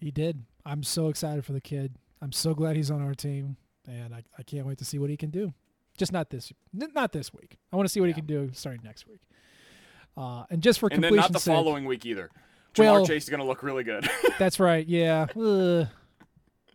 He 0.00 0.10
did. 0.10 0.44
I'm 0.64 0.82
so 0.82 1.08
excited 1.08 1.44
for 1.44 1.52
the 1.52 1.60
kid. 1.60 1.96
I'm 2.20 2.32
so 2.32 2.54
glad 2.54 2.76
he's 2.76 2.90
on 2.90 3.02
our 3.02 3.14
team, 3.14 3.56
and 3.86 4.14
I, 4.14 4.22
I 4.38 4.42
can't 4.42 4.66
wait 4.66 4.78
to 4.78 4.84
see 4.84 4.98
what 4.98 5.10
he 5.10 5.16
can 5.16 5.30
do. 5.30 5.52
Just 5.96 6.12
not 6.12 6.30
this, 6.30 6.52
not 6.72 7.12
this 7.12 7.32
week. 7.34 7.58
I 7.72 7.76
want 7.76 7.86
to 7.86 7.92
see 7.92 8.00
what 8.00 8.08
yeah. 8.08 8.14
he 8.14 8.20
can 8.20 8.26
do 8.26 8.50
starting 8.54 8.80
next 8.82 9.06
week. 9.06 9.20
Uh, 10.16 10.44
and 10.50 10.62
just 10.62 10.78
for 10.78 10.88
and 10.90 11.02
then 11.02 11.14
not 11.14 11.32
the 11.32 11.38
sake, 11.38 11.54
following 11.54 11.84
week 11.84 12.04
either. 12.06 12.30
Ja'Marr 12.74 12.84
well, 12.84 13.06
Chase 13.06 13.24
is 13.24 13.28
going 13.28 13.40
to 13.40 13.46
look 13.46 13.62
really 13.62 13.84
good. 13.84 14.08
that's 14.38 14.58
right. 14.58 14.86
Yeah. 14.86 15.26
Ugh. 15.36 15.88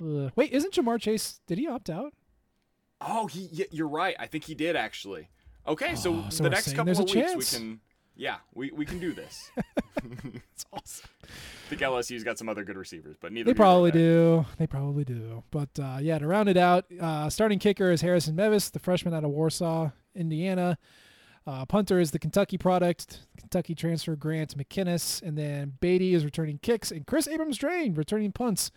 Ugh. 0.02 0.32
Wait, 0.36 0.52
isn't 0.52 0.74
Ja'Marr 0.74 1.00
Chase? 1.00 1.40
Did 1.48 1.58
he 1.58 1.68
opt 1.68 1.90
out? 1.90 2.14
Oh, 3.02 3.28
he. 3.28 3.66
You're 3.72 3.88
right. 3.88 4.16
I 4.20 4.28
think 4.28 4.44
he 4.44 4.56
did 4.56 4.76
actually. 4.76 5.30
Okay, 5.68 5.96
so, 5.96 6.24
oh, 6.26 6.30
so 6.30 6.44
the 6.44 6.50
next 6.50 6.74
couple 6.74 6.94
of 6.94 7.00
weeks 7.00 7.12
chance. 7.12 7.54
we 7.54 7.60
can. 7.60 7.80
Yeah, 8.18 8.38
we, 8.54 8.72
we 8.72 8.86
can 8.86 9.00
do 9.00 9.14
this. 9.14 9.52
It's 10.54 10.66
awesome. 10.72 11.10
I 11.24 11.70
think 11.70 11.82
LSU's 11.82 12.24
got 12.24 12.38
some 12.38 12.48
other 12.50 12.64
good 12.64 12.78
receivers, 12.78 13.16
but 13.20 13.32
neither. 13.32 13.52
They 13.52 13.54
probably 13.56 13.92
do. 13.92 14.46
They 14.58 14.66
probably 14.68 15.04
do. 15.04 15.44
But 15.52 15.70
uh, 15.80 15.98
yeah, 16.02 16.18
to 16.18 16.26
round 16.26 16.50
it 16.50 16.58
out, 16.58 16.86
uh, 17.00 17.30
starting 17.30 17.60
kicker 17.60 17.92
is 17.92 18.02
Harrison 18.02 18.36
Mevis, 18.36 18.70
the 18.70 18.80
freshman 18.80 19.14
out 19.14 19.24
of 19.24 19.32
Warsaw, 19.32 19.92
Indiana. 20.16 20.78
Uh, 21.46 21.66
punter 21.66 22.00
is 22.00 22.12
the 22.12 22.20
Kentucky 22.20 22.58
product, 22.58 23.28
Kentucky 23.38 23.76
transfer 23.76 24.16
Grant 24.16 24.58
McKinniss, 24.58 25.22
and 25.22 25.38
then 25.38 25.74
Badie 25.82 26.14
is 26.14 26.26
returning 26.26 26.58
kicks, 26.60 26.92
and 26.92 27.06
Kris 27.06 27.28
Abrams 27.28 27.58
Draine 27.58 27.98
returning 27.98 28.32
punts, 28.32 28.72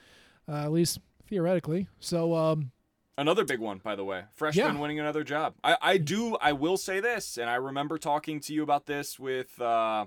uh, 0.48 0.64
at 0.64 0.72
least 0.72 1.00
theoretically. 1.29 1.88
So 1.98 2.35
um, 2.35 2.72
Another 3.20 3.44
big 3.44 3.61
one, 3.61 3.83
by 3.85 3.96
the 3.96 4.04
way. 4.04 4.24
Freshman 4.33 4.76
yeah. 4.76 4.80
winning 4.80 4.98
another 4.98 5.22
job. 5.22 5.52
I, 5.62 5.76
I 5.83 5.96
do, 5.98 6.37
I 6.40 6.52
will 6.52 6.78
say 6.78 7.00
this, 7.00 7.37
and 7.37 7.50
I 7.50 7.56
remember 7.56 7.98
talking 7.98 8.40
to 8.40 8.54
you 8.54 8.62
about 8.62 8.87
this 8.87 9.18
with, 9.18 9.61
uh, 9.61 10.06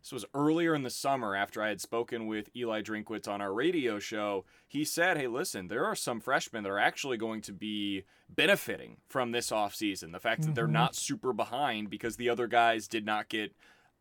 this 0.00 0.12
was 0.12 0.24
earlier 0.32 0.72
in 0.72 0.84
the 0.84 0.90
summer 0.90 1.34
after 1.34 1.60
I 1.60 1.70
had 1.70 1.80
spoken 1.80 2.28
with 2.28 2.50
Eli 2.54 2.82
Drinkwitz 2.82 3.26
on 3.26 3.40
our 3.40 3.52
radio 3.52 3.98
show. 3.98 4.44
He 4.68 4.84
said, 4.84 5.16
hey, 5.16 5.26
listen, 5.26 5.66
there 5.66 5.84
are 5.84 5.96
some 5.96 6.20
freshmen 6.20 6.62
that 6.62 6.70
are 6.70 6.78
actually 6.78 7.16
going 7.16 7.40
to 7.42 7.52
be 7.52 8.04
benefiting 8.28 8.98
from 9.08 9.32
this 9.32 9.50
offseason. 9.50 10.12
The 10.12 10.20
fact 10.20 10.42
mm-hmm. 10.42 10.50
that 10.50 10.54
they're 10.54 10.64
mm-hmm. 10.66 10.74
not 10.74 10.94
super 10.94 11.32
behind 11.32 11.90
because 11.90 12.14
the 12.14 12.30
other 12.30 12.46
guys 12.46 12.86
did 12.86 13.04
not 13.04 13.28
get 13.28 13.56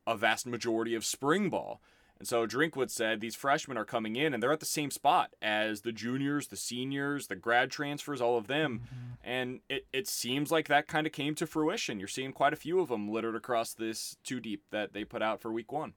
a 0.05 0.15
vast 0.15 0.45
majority 0.45 0.93
of 0.93 1.03
spring 1.03 1.49
ball. 1.49 1.81
And 2.21 2.27
so 2.27 2.45
Drinkwitz 2.45 2.91
said 2.91 3.19
these 3.19 3.33
freshmen 3.33 3.79
are 3.79 3.83
coming 3.83 4.15
in 4.15 4.31
and 4.31 4.43
they're 4.43 4.51
at 4.51 4.59
the 4.59 4.65
same 4.67 4.91
spot 4.91 5.33
as 5.41 5.81
the 5.81 5.91
juniors, 5.91 6.49
the 6.49 6.55
seniors, 6.55 7.25
the 7.25 7.35
grad 7.35 7.71
transfers, 7.71 8.21
all 8.21 8.37
of 8.37 8.45
them. 8.45 8.83
Mm-hmm. 8.85 9.13
And 9.23 9.59
it, 9.69 9.87
it 9.91 10.07
seems 10.07 10.51
like 10.51 10.67
that 10.67 10.85
kind 10.87 11.07
of 11.07 11.13
came 11.13 11.33
to 11.33 11.47
fruition. 11.47 11.97
You're 11.97 12.07
seeing 12.07 12.31
quite 12.31 12.53
a 12.53 12.57
few 12.57 12.79
of 12.79 12.89
them 12.89 13.09
littered 13.09 13.35
across 13.35 13.73
this 13.73 14.17
two 14.23 14.39
deep 14.39 14.61
that 14.69 14.93
they 14.93 15.03
put 15.03 15.23
out 15.23 15.41
for 15.41 15.51
week 15.51 15.71
one. 15.71 15.93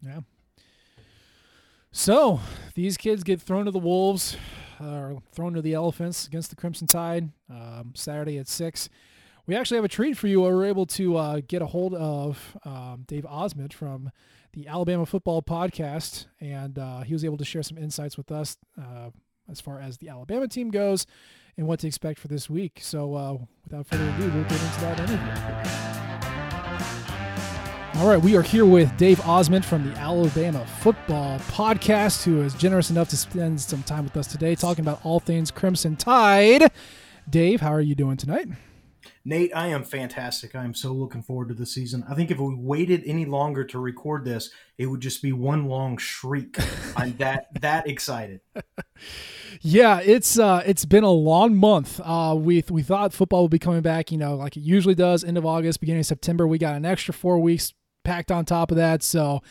Yeah. 0.00 0.20
So 1.92 2.40
these 2.74 2.96
kids 2.96 3.22
get 3.22 3.42
thrown 3.42 3.66
to 3.66 3.70
the 3.70 3.78
wolves, 3.78 4.38
or 4.80 5.20
thrown 5.30 5.52
to 5.52 5.60
the 5.60 5.74
elephants 5.74 6.26
against 6.26 6.48
the 6.48 6.56
Crimson 6.56 6.86
Tide 6.86 7.28
um, 7.50 7.92
Saturday 7.94 8.38
at 8.38 8.48
six. 8.48 8.88
we 9.46 9.54
actually 9.54 9.76
have 9.76 9.84
a 9.84 9.88
treat 9.88 10.16
for 10.16 10.26
you. 10.26 10.40
We 10.40 10.50
were 10.50 10.64
able 10.64 10.86
to 10.86 11.16
uh, 11.18 11.40
get 11.46 11.60
a 11.60 11.66
hold 11.66 11.94
of 11.94 12.56
um, 12.64 13.04
Dave 13.06 13.24
Osment 13.24 13.74
from 13.74 14.10
the 14.56 14.66
Alabama 14.68 15.04
Football 15.04 15.42
Podcast, 15.42 16.24
and 16.40 16.78
uh, 16.78 17.02
he 17.02 17.12
was 17.12 17.24
able 17.26 17.36
to 17.36 17.44
share 17.44 17.62
some 17.62 17.76
insights 17.76 18.16
with 18.16 18.32
us 18.32 18.56
uh, 18.80 19.10
as 19.50 19.60
far 19.60 19.80
as 19.80 19.98
the 19.98 20.08
Alabama 20.08 20.48
team 20.48 20.70
goes 20.70 21.06
and 21.58 21.66
what 21.66 21.78
to 21.80 21.86
expect 21.86 22.18
for 22.18 22.28
this 22.28 22.48
week. 22.48 22.78
So, 22.80 23.14
uh, 23.14 23.36
without 23.64 23.86
further 23.86 24.08
ado, 24.08 24.30
we'll 24.30 24.44
get 24.44 24.52
into 24.52 24.80
that 24.80 24.98
interview. 25.00 25.20
All 28.00 28.08
right, 28.08 28.20
we 28.20 28.34
are 28.34 28.42
here 28.42 28.64
with 28.64 28.96
Dave 28.96 29.20
Osmond 29.26 29.64
from 29.64 29.90
the 29.90 29.98
Alabama 29.98 30.66
Football 30.80 31.38
Podcast, 31.50 32.24
who 32.24 32.40
is 32.40 32.54
generous 32.54 32.90
enough 32.90 33.10
to 33.10 33.16
spend 33.16 33.60
some 33.60 33.82
time 33.82 34.04
with 34.04 34.16
us 34.16 34.26
today 34.26 34.54
talking 34.54 34.84
about 34.84 35.00
all 35.04 35.20
things 35.20 35.50
Crimson 35.50 35.96
Tide. 35.96 36.70
Dave, 37.28 37.60
how 37.60 37.72
are 37.72 37.80
you 37.80 37.94
doing 37.94 38.16
tonight? 38.16 38.48
Nate, 39.28 39.50
I 39.56 39.66
am 39.66 39.82
fantastic. 39.82 40.54
I 40.54 40.62
am 40.62 40.72
so 40.72 40.92
looking 40.92 41.20
forward 41.20 41.48
to 41.48 41.54
the 41.54 41.66
season. 41.66 42.04
I 42.08 42.14
think 42.14 42.30
if 42.30 42.38
we 42.38 42.54
waited 42.54 43.02
any 43.04 43.24
longer 43.24 43.64
to 43.64 43.80
record 43.80 44.24
this, 44.24 44.50
it 44.78 44.86
would 44.86 45.00
just 45.00 45.20
be 45.20 45.32
one 45.32 45.66
long 45.66 45.98
shriek. 45.98 46.56
I'm 46.96 47.16
that 47.16 47.48
that 47.60 47.88
excited. 47.88 48.40
Yeah, 49.62 50.00
it's 50.00 50.38
uh, 50.38 50.62
it's 50.64 50.84
been 50.84 51.02
a 51.02 51.10
long 51.10 51.56
month. 51.56 52.00
Uh, 52.04 52.36
we 52.38 52.62
we 52.70 52.84
thought 52.84 53.12
football 53.12 53.42
would 53.42 53.50
be 53.50 53.58
coming 53.58 53.82
back, 53.82 54.12
you 54.12 54.18
know, 54.18 54.36
like 54.36 54.56
it 54.56 54.60
usually 54.60 54.94
does, 54.94 55.24
end 55.24 55.36
of 55.36 55.44
August, 55.44 55.80
beginning 55.80 56.00
of 56.00 56.06
September. 56.06 56.46
We 56.46 56.58
got 56.58 56.76
an 56.76 56.84
extra 56.84 57.12
four 57.12 57.40
weeks 57.40 57.74
packed 58.04 58.30
on 58.30 58.44
top 58.44 58.70
of 58.70 58.76
that. 58.76 59.02
So 59.02 59.42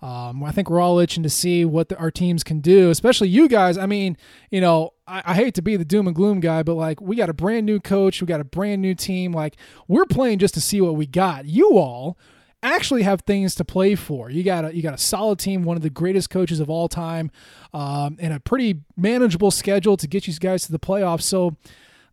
um, 0.00 0.44
I 0.44 0.52
think 0.52 0.70
we're 0.70 0.80
all 0.80 1.00
itching 1.00 1.24
to 1.24 1.30
see 1.30 1.64
what 1.64 1.88
the, 1.88 1.98
our 1.98 2.12
teams 2.12 2.44
can 2.44 2.60
do, 2.60 2.90
especially 2.90 3.28
you 3.30 3.48
guys. 3.48 3.76
I 3.76 3.86
mean, 3.86 4.16
you 4.52 4.60
know, 4.60 4.93
I, 5.06 5.22
I, 5.26 5.34
hate 5.34 5.54
to 5.54 5.62
be 5.62 5.76
the 5.76 5.84
doom 5.84 6.06
and 6.06 6.16
gloom 6.16 6.40
guy, 6.40 6.62
but 6.62 6.74
like 6.74 7.00
we 7.00 7.16
got 7.16 7.28
a 7.28 7.34
brand 7.34 7.66
new 7.66 7.80
coach, 7.80 8.20
we 8.20 8.26
got 8.26 8.40
a 8.40 8.44
brand 8.44 8.80
new 8.82 8.94
team. 8.94 9.32
Like 9.32 9.56
we're 9.88 10.06
playing 10.06 10.38
just 10.38 10.54
to 10.54 10.60
see 10.60 10.80
what 10.80 10.96
we 10.96 11.06
got. 11.06 11.44
You 11.46 11.76
all 11.76 12.18
actually 12.62 13.02
have 13.02 13.20
things 13.22 13.54
to 13.56 13.64
play 13.64 13.94
for. 13.94 14.30
You 14.30 14.42
got 14.42 14.64
a 14.64 14.74
you 14.74 14.82
got 14.82 14.94
a 14.94 14.98
solid 14.98 15.38
team, 15.38 15.62
one 15.62 15.76
of 15.76 15.82
the 15.82 15.90
greatest 15.90 16.30
coaches 16.30 16.60
of 16.60 16.70
all 16.70 16.88
time, 16.88 17.30
um, 17.72 18.16
and 18.18 18.32
a 18.32 18.40
pretty 18.40 18.80
manageable 18.96 19.50
schedule 19.50 19.96
to 19.98 20.06
get 20.06 20.26
you 20.26 20.34
guys 20.34 20.64
to 20.66 20.72
the 20.72 20.80
playoffs. 20.80 21.22
So. 21.22 21.56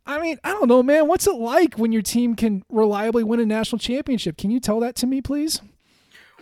I 0.04 0.20
mean, 0.20 0.40
I 0.44 0.50
don't 0.54 0.68
know, 0.68 0.82
man. 0.82 1.08
What's 1.08 1.28
it 1.28 1.36
like 1.36 1.76
when 1.76 1.92
your 1.92 2.02
team 2.02 2.36
can 2.36 2.64
reliably 2.70 3.24
win 3.24 3.40
a 3.40 3.46
national 3.46 3.78
championship? 3.78 4.36
Can 4.36 4.50
you 4.50 4.60
tell 4.60 4.80
that 4.80 4.96
to 4.96 5.06
me, 5.06 5.22
please? 5.22 5.62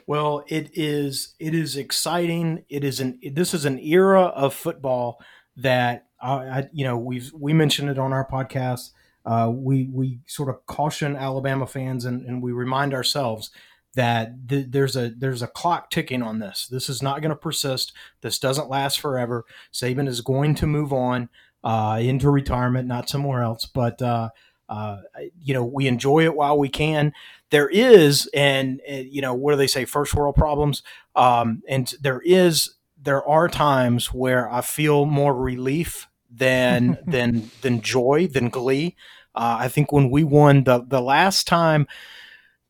Well, 0.08 0.46
it 0.48 0.72
is 0.76 1.36
it 1.40 1.54
is 1.54 1.76
exciting. 1.76 2.64
It 2.70 2.86
is 2.86 3.02
an 3.02 3.20
this 3.34 3.54
is 3.54 3.66
an 3.66 3.78
era 3.78 4.22
of 4.22 4.54
football 4.54 5.22
that 5.58 6.08
I, 6.22 6.34
I 6.34 6.70
you 6.74 6.84
know 6.84 6.98
we've 6.98 7.32
we 7.34 7.54
mentioned 7.54 7.90
it 7.90 8.00
on 8.00 8.14
our 8.14 8.28
podcast. 8.28 8.92
Uh, 9.26 9.52
we 9.54 9.90
we 9.92 10.20
sort 10.26 10.50
of 10.50 10.66
caution 10.66 11.16
Alabama 11.16 11.68
fans 11.68 12.06
and, 12.06 12.26
and 12.26 12.42
we 12.42 12.52
remind 12.52 12.94
ourselves 12.94 13.52
that 13.96 14.48
th- 14.48 14.68
there's 14.70 14.96
a 14.96 15.10
there's 15.10 15.42
a 15.42 15.48
clock 15.48 15.90
ticking 15.90 16.22
on 16.24 16.40
this. 16.40 16.68
This 16.68 16.90
is 16.90 17.02
not 17.02 17.22
going 17.22 17.32
to 17.32 17.36
persist. 17.36 17.92
This 18.22 18.40
doesn't 18.40 18.70
last 18.70 19.00
forever. 19.00 19.46
Saban 19.74 20.08
is 20.08 20.22
going 20.22 20.56
to 20.56 20.68
move 20.68 20.94
on 20.94 21.30
uh, 21.64 22.00
into 22.02 22.30
retirement, 22.30 22.88
not 22.88 23.10
somewhere 23.10 23.44
else. 23.44 23.66
But 23.66 24.02
uh, 24.02 24.30
uh, 24.70 24.98
you 25.42 25.54
know, 25.54 25.66
we 25.66 25.88
enjoy 25.88 26.24
it 26.24 26.36
while 26.36 26.58
we 26.58 26.70
can. 26.70 27.12
There 27.50 27.68
is, 27.68 28.30
and, 28.34 28.80
and 28.88 29.08
you 29.08 29.22
know, 29.22 29.34
what 29.34 29.52
do 29.52 29.58
they 29.58 29.68
say? 29.68 29.86
First 29.86 30.14
world 30.14 30.36
problems. 30.36 30.84
Um, 31.16 31.64
and 31.68 31.92
there 32.02 32.22
is, 32.24 32.76
there 33.02 33.26
are 33.28 33.48
times 33.48 34.08
where 34.08 34.52
I 34.52 34.62
feel 34.62 35.06
more 35.06 35.34
relief 35.34 36.08
than 36.30 36.98
than 37.08 37.50
than 37.62 37.82
joy, 37.82 38.28
than 38.28 38.50
glee. 38.50 38.96
Uh, 39.36 39.58
I 39.60 39.68
think 39.68 39.92
when 39.92 40.10
we 40.10 40.24
won 40.24 40.64
the 40.64 40.84
the 40.86 41.02
last 41.02 41.48
time 41.48 41.88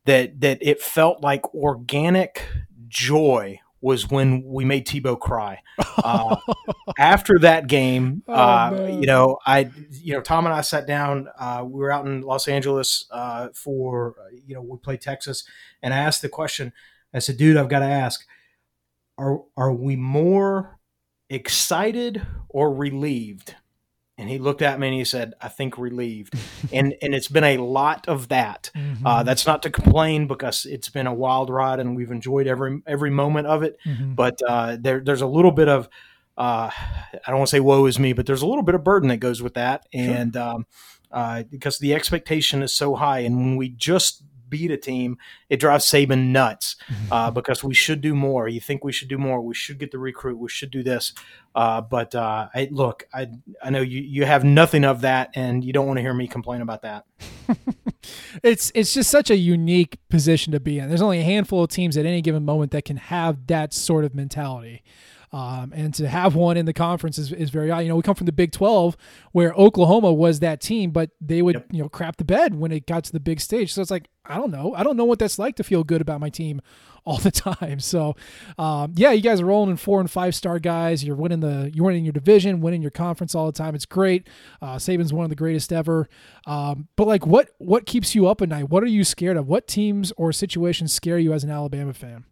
that 0.04 0.40
that 0.40 0.58
it 0.60 0.80
felt 0.80 1.20
like 1.20 1.54
organic 1.54 2.46
joy 2.88 3.60
was 3.82 4.10
when 4.10 4.42
we 4.44 4.64
made 4.64 4.86
Tebow 4.86 5.18
cry. 5.18 5.62
Uh, 6.02 6.36
after 6.98 7.38
that 7.40 7.66
game, 7.66 8.22
oh, 8.26 8.32
uh, 8.32 8.88
you 8.98 9.06
know, 9.06 9.36
I, 9.44 9.70
you 9.90 10.14
know, 10.14 10.22
Tom 10.22 10.46
and 10.46 10.54
I 10.54 10.62
sat 10.62 10.86
down. 10.86 11.28
Uh, 11.38 11.62
we 11.66 11.78
were 11.80 11.92
out 11.92 12.06
in 12.06 12.22
Los 12.22 12.48
Angeles 12.48 13.04
uh, 13.10 13.48
for, 13.52 14.14
you 14.46 14.54
know, 14.54 14.62
we 14.62 14.78
played 14.78 15.02
Texas, 15.02 15.44
and 15.82 15.92
I 15.92 15.98
asked 15.98 16.22
the 16.22 16.30
question. 16.30 16.72
I 17.12 17.18
said, 17.18 17.36
"Dude, 17.36 17.58
I've 17.58 17.68
got 17.68 17.80
to 17.80 17.86
ask: 17.86 18.26
Are 19.20 19.42
are 19.56 19.72
we 19.72 19.96
more 19.96 20.78
excited 21.28 22.26
or 22.48 22.74
relieved 22.74 23.54
and 24.20 24.28
he 24.28 24.38
looked 24.38 24.60
at 24.60 24.78
me 24.78 24.88
and 24.88 24.96
he 24.96 25.04
said, 25.04 25.32
"I 25.40 25.48
think 25.48 25.78
relieved," 25.78 26.34
and 26.72 26.94
and 27.00 27.14
it's 27.14 27.28
been 27.28 27.42
a 27.42 27.56
lot 27.56 28.06
of 28.06 28.28
that. 28.28 28.70
Mm-hmm. 28.76 29.06
Uh, 29.06 29.22
that's 29.22 29.46
not 29.46 29.62
to 29.62 29.70
complain 29.70 30.26
because 30.26 30.66
it's 30.66 30.90
been 30.90 31.06
a 31.06 31.14
wild 31.14 31.48
ride 31.48 31.80
and 31.80 31.96
we've 31.96 32.10
enjoyed 32.10 32.46
every 32.46 32.82
every 32.86 33.10
moment 33.10 33.46
of 33.46 33.62
it. 33.62 33.78
Mm-hmm. 33.86 34.14
But 34.14 34.38
uh, 34.46 34.76
there 34.78 35.00
there's 35.00 35.22
a 35.22 35.26
little 35.26 35.52
bit 35.52 35.68
of 35.68 35.88
uh, 36.36 36.70
I 36.70 37.28
don't 37.28 37.38
want 37.38 37.48
to 37.48 37.56
say 37.56 37.60
woe 37.60 37.86
is 37.86 37.98
me, 37.98 38.12
but 38.12 38.26
there's 38.26 38.42
a 38.42 38.46
little 38.46 38.62
bit 38.62 38.74
of 38.74 38.84
burden 38.84 39.08
that 39.08 39.18
goes 39.18 39.40
with 39.40 39.54
that, 39.54 39.86
and 39.94 40.36
um, 40.36 40.66
uh, 41.10 41.44
because 41.44 41.78
the 41.78 41.94
expectation 41.94 42.62
is 42.62 42.74
so 42.74 42.96
high, 42.96 43.20
and 43.20 43.38
when 43.38 43.56
we 43.56 43.70
just 43.70 44.22
beat 44.50 44.70
a 44.70 44.76
team, 44.76 45.16
it 45.48 45.58
drives 45.60 45.84
Saban 45.84 46.28
nuts 46.28 46.76
mm-hmm. 46.90 47.12
uh, 47.12 47.30
because 47.30 47.64
we 47.64 47.74
should 47.74 48.00
do 48.00 48.14
more. 48.14 48.48
You 48.48 48.60
think 48.60 48.84
we 48.84 48.92
should 48.92 49.08
do 49.08 49.18
more? 49.18 49.40
We 49.40 49.54
should 49.54 49.78
get 49.78 49.90
the 49.92 49.98
recruit. 49.98 50.38
We 50.38 50.48
should 50.48 50.70
do 50.70 50.82
this. 50.82 51.14
Uh, 51.54 51.80
but 51.80 52.14
uh, 52.14 52.48
I, 52.54 52.68
look, 52.70 53.06
I 53.14 53.28
I 53.62 53.70
know 53.70 53.80
you 53.80 54.00
you 54.00 54.24
have 54.24 54.44
nothing 54.44 54.84
of 54.84 55.00
that, 55.00 55.30
and 55.34 55.64
you 55.64 55.72
don't 55.72 55.86
want 55.86 55.96
to 55.98 56.02
hear 56.02 56.14
me 56.14 56.28
complain 56.28 56.60
about 56.60 56.82
that. 56.82 57.06
it's 58.42 58.70
it's 58.74 58.94
just 58.94 59.10
such 59.10 59.30
a 59.30 59.36
unique 59.36 59.98
position 60.08 60.52
to 60.52 60.60
be 60.60 60.78
in. 60.78 60.88
There's 60.88 61.02
only 61.02 61.20
a 61.20 61.24
handful 61.24 61.64
of 61.64 61.70
teams 61.70 61.96
at 61.96 62.06
any 62.06 62.22
given 62.22 62.44
moment 62.44 62.72
that 62.72 62.84
can 62.84 62.96
have 62.96 63.46
that 63.48 63.72
sort 63.72 64.04
of 64.04 64.14
mentality. 64.14 64.82
Um, 65.32 65.72
and 65.74 65.94
to 65.94 66.08
have 66.08 66.34
one 66.34 66.56
in 66.56 66.66
the 66.66 66.72
conference 66.72 67.16
is, 67.16 67.32
is 67.32 67.50
very 67.50 67.70
odd. 67.70 67.80
You 67.80 67.88
know, 67.88 67.96
we 67.96 68.02
come 68.02 68.16
from 68.16 68.26
the 68.26 68.32
Big 68.32 68.50
12 68.50 68.96
where 69.30 69.52
Oklahoma 69.52 70.12
was 70.12 70.40
that 70.40 70.60
team, 70.60 70.90
but 70.90 71.10
they 71.20 71.40
would, 71.40 71.54
yep. 71.54 71.66
you 71.70 71.82
know, 71.82 71.88
crap 71.88 72.16
the 72.16 72.24
bed 72.24 72.54
when 72.56 72.72
it 72.72 72.86
got 72.86 73.04
to 73.04 73.12
the 73.12 73.20
big 73.20 73.40
stage. 73.40 73.72
So 73.72 73.80
it's 73.80 73.92
like, 73.92 74.08
I 74.24 74.36
don't 74.36 74.50
know. 74.50 74.74
I 74.74 74.82
don't 74.82 74.96
know 74.96 75.04
what 75.04 75.20
that's 75.20 75.38
like 75.38 75.56
to 75.56 75.64
feel 75.64 75.84
good 75.84 76.00
about 76.00 76.20
my 76.20 76.30
team 76.30 76.60
all 77.04 77.18
the 77.18 77.30
time. 77.30 77.78
So, 77.80 78.16
um, 78.58 78.92
yeah, 78.96 79.12
you 79.12 79.22
guys 79.22 79.40
are 79.40 79.46
rolling 79.46 79.70
in 79.70 79.76
four 79.76 80.00
and 80.00 80.10
five 80.10 80.34
star 80.34 80.58
guys. 80.58 81.04
You're 81.04 81.16
winning 81.16 81.40
the, 81.40 81.70
you're 81.72 81.86
winning 81.86 82.04
your 82.04 82.12
division, 82.12 82.60
winning 82.60 82.82
your 82.82 82.90
conference 82.90 83.34
all 83.34 83.46
the 83.46 83.52
time. 83.52 83.74
It's 83.74 83.86
great. 83.86 84.28
Uh, 84.60 84.76
Saban's 84.76 85.12
one 85.12 85.24
of 85.24 85.30
the 85.30 85.36
greatest 85.36 85.72
ever. 85.72 86.08
Um, 86.46 86.88
but 86.96 87.06
like, 87.06 87.24
what, 87.24 87.50
what 87.58 87.86
keeps 87.86 88.14
you 88.16 88.26
up 88.26 88.42
at 88.42 88.48
night? 88.48 88.68
What 88.68 88.82
are 88.82 88.86
you 88.86 89.04
scared 89.04 89.36
of? 89.36 89.46
What 89.46 89.68
teams 89.68 90.12
or 90.16 90.32
situations 90.32 90.92
scare 90.92 91.18
you 91.18 91.32
as 91.32 91.44
an 91.44 91.50
Alabama 91.50 91.94
fan? 91.94 92.24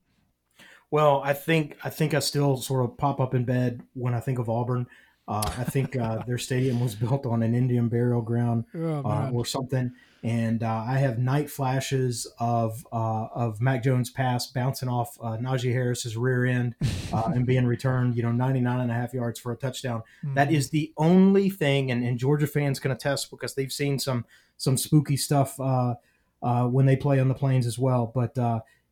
Well, 0.90 1.20
I 1.24 1.34
think 1.34 1.76
I 1.84 1.90
think 1.90 2.14
I 2.14 2.20
still 2.20 2.56
sort 2.56 2.84
of 2.84 2.96
pop 2.96 3.20
up 3.20 3.34
in 3.34 3.44
bed 3.44 3.82
when 3.94 4.14
I 4.14 4.20
think 4.20 4.38
of 4.38 4.48
Auburn. 4.48 4.86
Uh, 5.28 5.42
I 5.58 5.64
think 5.64 5.94
uh, 5.94 6.22
their 6.26 6.38
stadium 6.38 6.80
was 6.80 6.94
built 6.94 7.26
on 7.26 7.42
an 7.42 7.54
Indian 7.54 7.88
burial 7.88 8.22
ground 8.22 8.64
oh, 8.74 9.02
uh, 9.04 9.30
or 9.30 9.44
something, 9.44 9.92
and 10.24 10.62
uh, 10.62 10.84
I 10.88 10.96
have 10.96 11.18
night 11.18 11.50
flashes 11.50 12.26
of 12.40 12.86
uh, 12.90 13.26
of 13.34 13.60
Mac 13.60 13.84
Jones' 13.84 14.08
pass 14.08 14.46
bouncing 14.46 14.88
off 14.88 15.18
uh, 15.20 15.36
Najee 15.36 15.72
Harris's 15.72 16.16
rear 16.16 16.46
end 16.46 16.74
and 17.12 17.44
being 17.44 17.66
returned, 17.66 18.16
you 18.16 18.22
know, 18.22 18.32
99 18.32 18.80
and 18.80 18.90
a 18.90 18.94
half 18.94 19.12
yards 19.12 19.38
for 19.38 19.52
a 19.52 19.56
touchdown. 19.56 20.02
Mm-hmm. 20.24 20.34
That 20.34 20.50
is 20.50 20.70
the 20.70 20.94
only 20.96 21.50
thing, 21.50 21.90
and, 21.90 22.02
and 22.02 22.18
Georgia 22.18 22.46
fans 22.46 22.80
can 22.80 22.90
attest 22.90 23.30
because 23.30 23.54
they've 23.54 23.72
seen 23.72 23.98
some 23.98 24.24
some 24.56 24.78
spooky 24.78 25.18
stuff 25.18 25.58
when 25.58 26.86
they 26.86 26.96
play 26.96 27.20
on 27.20 27.28
the 27.28 27.34
plains 27.34 27.66
as 27.66 27.78
well. 27.78 28.10
But 28.14 28.38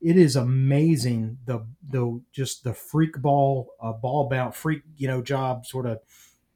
it 0.00 0.16
is 0.16 0.37
amazing 0.37 1.38
the 1.46 1.66
the 1.88 2.20
just 2.32 2.64
the 2.64 2.74
freak 2.74 3.20
ball 3.20 3.70
uh, 3.80 3.92
ball 3.92 4.28
bounce 4.28 4.56
freak 4.56 4.82
you 4.96 5.09
know 5.09 5.22
job 5.22 5.64
sort 5.66 5.87
of 5.87 5.98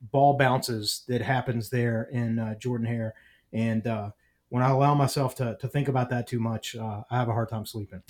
ball 0.00 0.37
bounces 0.37 1.05
that 1.09 1.20
happens 1.20 1.70
there 1.70 2.09
in 2.12 2.38
uh, 2.38 2.55
Jordan 2.57 2.87
Hare 2.87 3.14
and 3.53 3.87
uh, 3.87 4.11
when 4.50 4.62
I 4.64 4.70
allow 4.70 4.94
myself 4.94 5.35
to, 5.37 5.57
to 5.61 5.68
think 5.68 5.88
about 5.88 6.11
that 6.11 6.26
too 6.26 6.40
much, 6.40 6.76
uh, 6.76 7.03
I 7.09 7.16
have 7.16 7.29
a 7.29 7.33
hard 7.33 7.48
time 7.48 7.64
sleeping. 7.64 8.03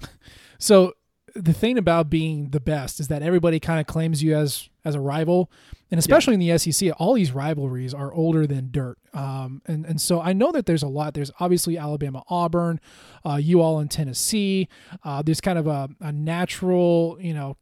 So 0.58 0.94
the 1.34 1.52
thing 1.52 1.78
about 1.78 2.10
being 2.10 2.50
the 2.50 2.60
best 2.60 3.00
is 3.00 3.08
that 3.08 3.22
everybody 3.22 3.60
kind 3.60 3.80
of 3.80 3.86
claims 3.86 4.22
you 4.22 4.34
as 4.34 4.68
as 4.84 4.94
a 4.94 5.00
rival, 5.00 5.50
and 5.90 5.98
especially 5.98 6.32
yeah. 6.34 6.54
in 6.54 6.58
the 6.58 6.72
SEC, 6.72 6.90
all 6.98 7.14
these 7.14 7.32
rivalries 7.32 7.92
are 7.92 8.12
older 8.12 8.46
than 8.46 8.70
dirt. 8.70 8.98
Um, 9.12 9.62
and 9.66 9.84
and 9.84 10.00
so 10.00 10.20
I 10.20 10.32
know 10.32 10.52
that 10.52 10.66
there's 10.66 10.82
a 10.82 10.88
lot. 10.88 11.14
There's 11.14 11.30
obviously 11.40 11.76
Alabama, 11.76 12.22
Auburn, 12.28 12.80
uh, 13.24 13.36
you 13.36 13.60
all 13.60 13.80
in 13.80 13.88
Tennessee. 13.88 14.68
Uh, 15.04 15.22
there's 15.22 15.40
kind 15.40 15.58
of 15.58 15.66
a, 15.66 15.88
a 16.00 16.12
natural, 16.12 17.18
you 17.20 17.34
know, 17.34 17.56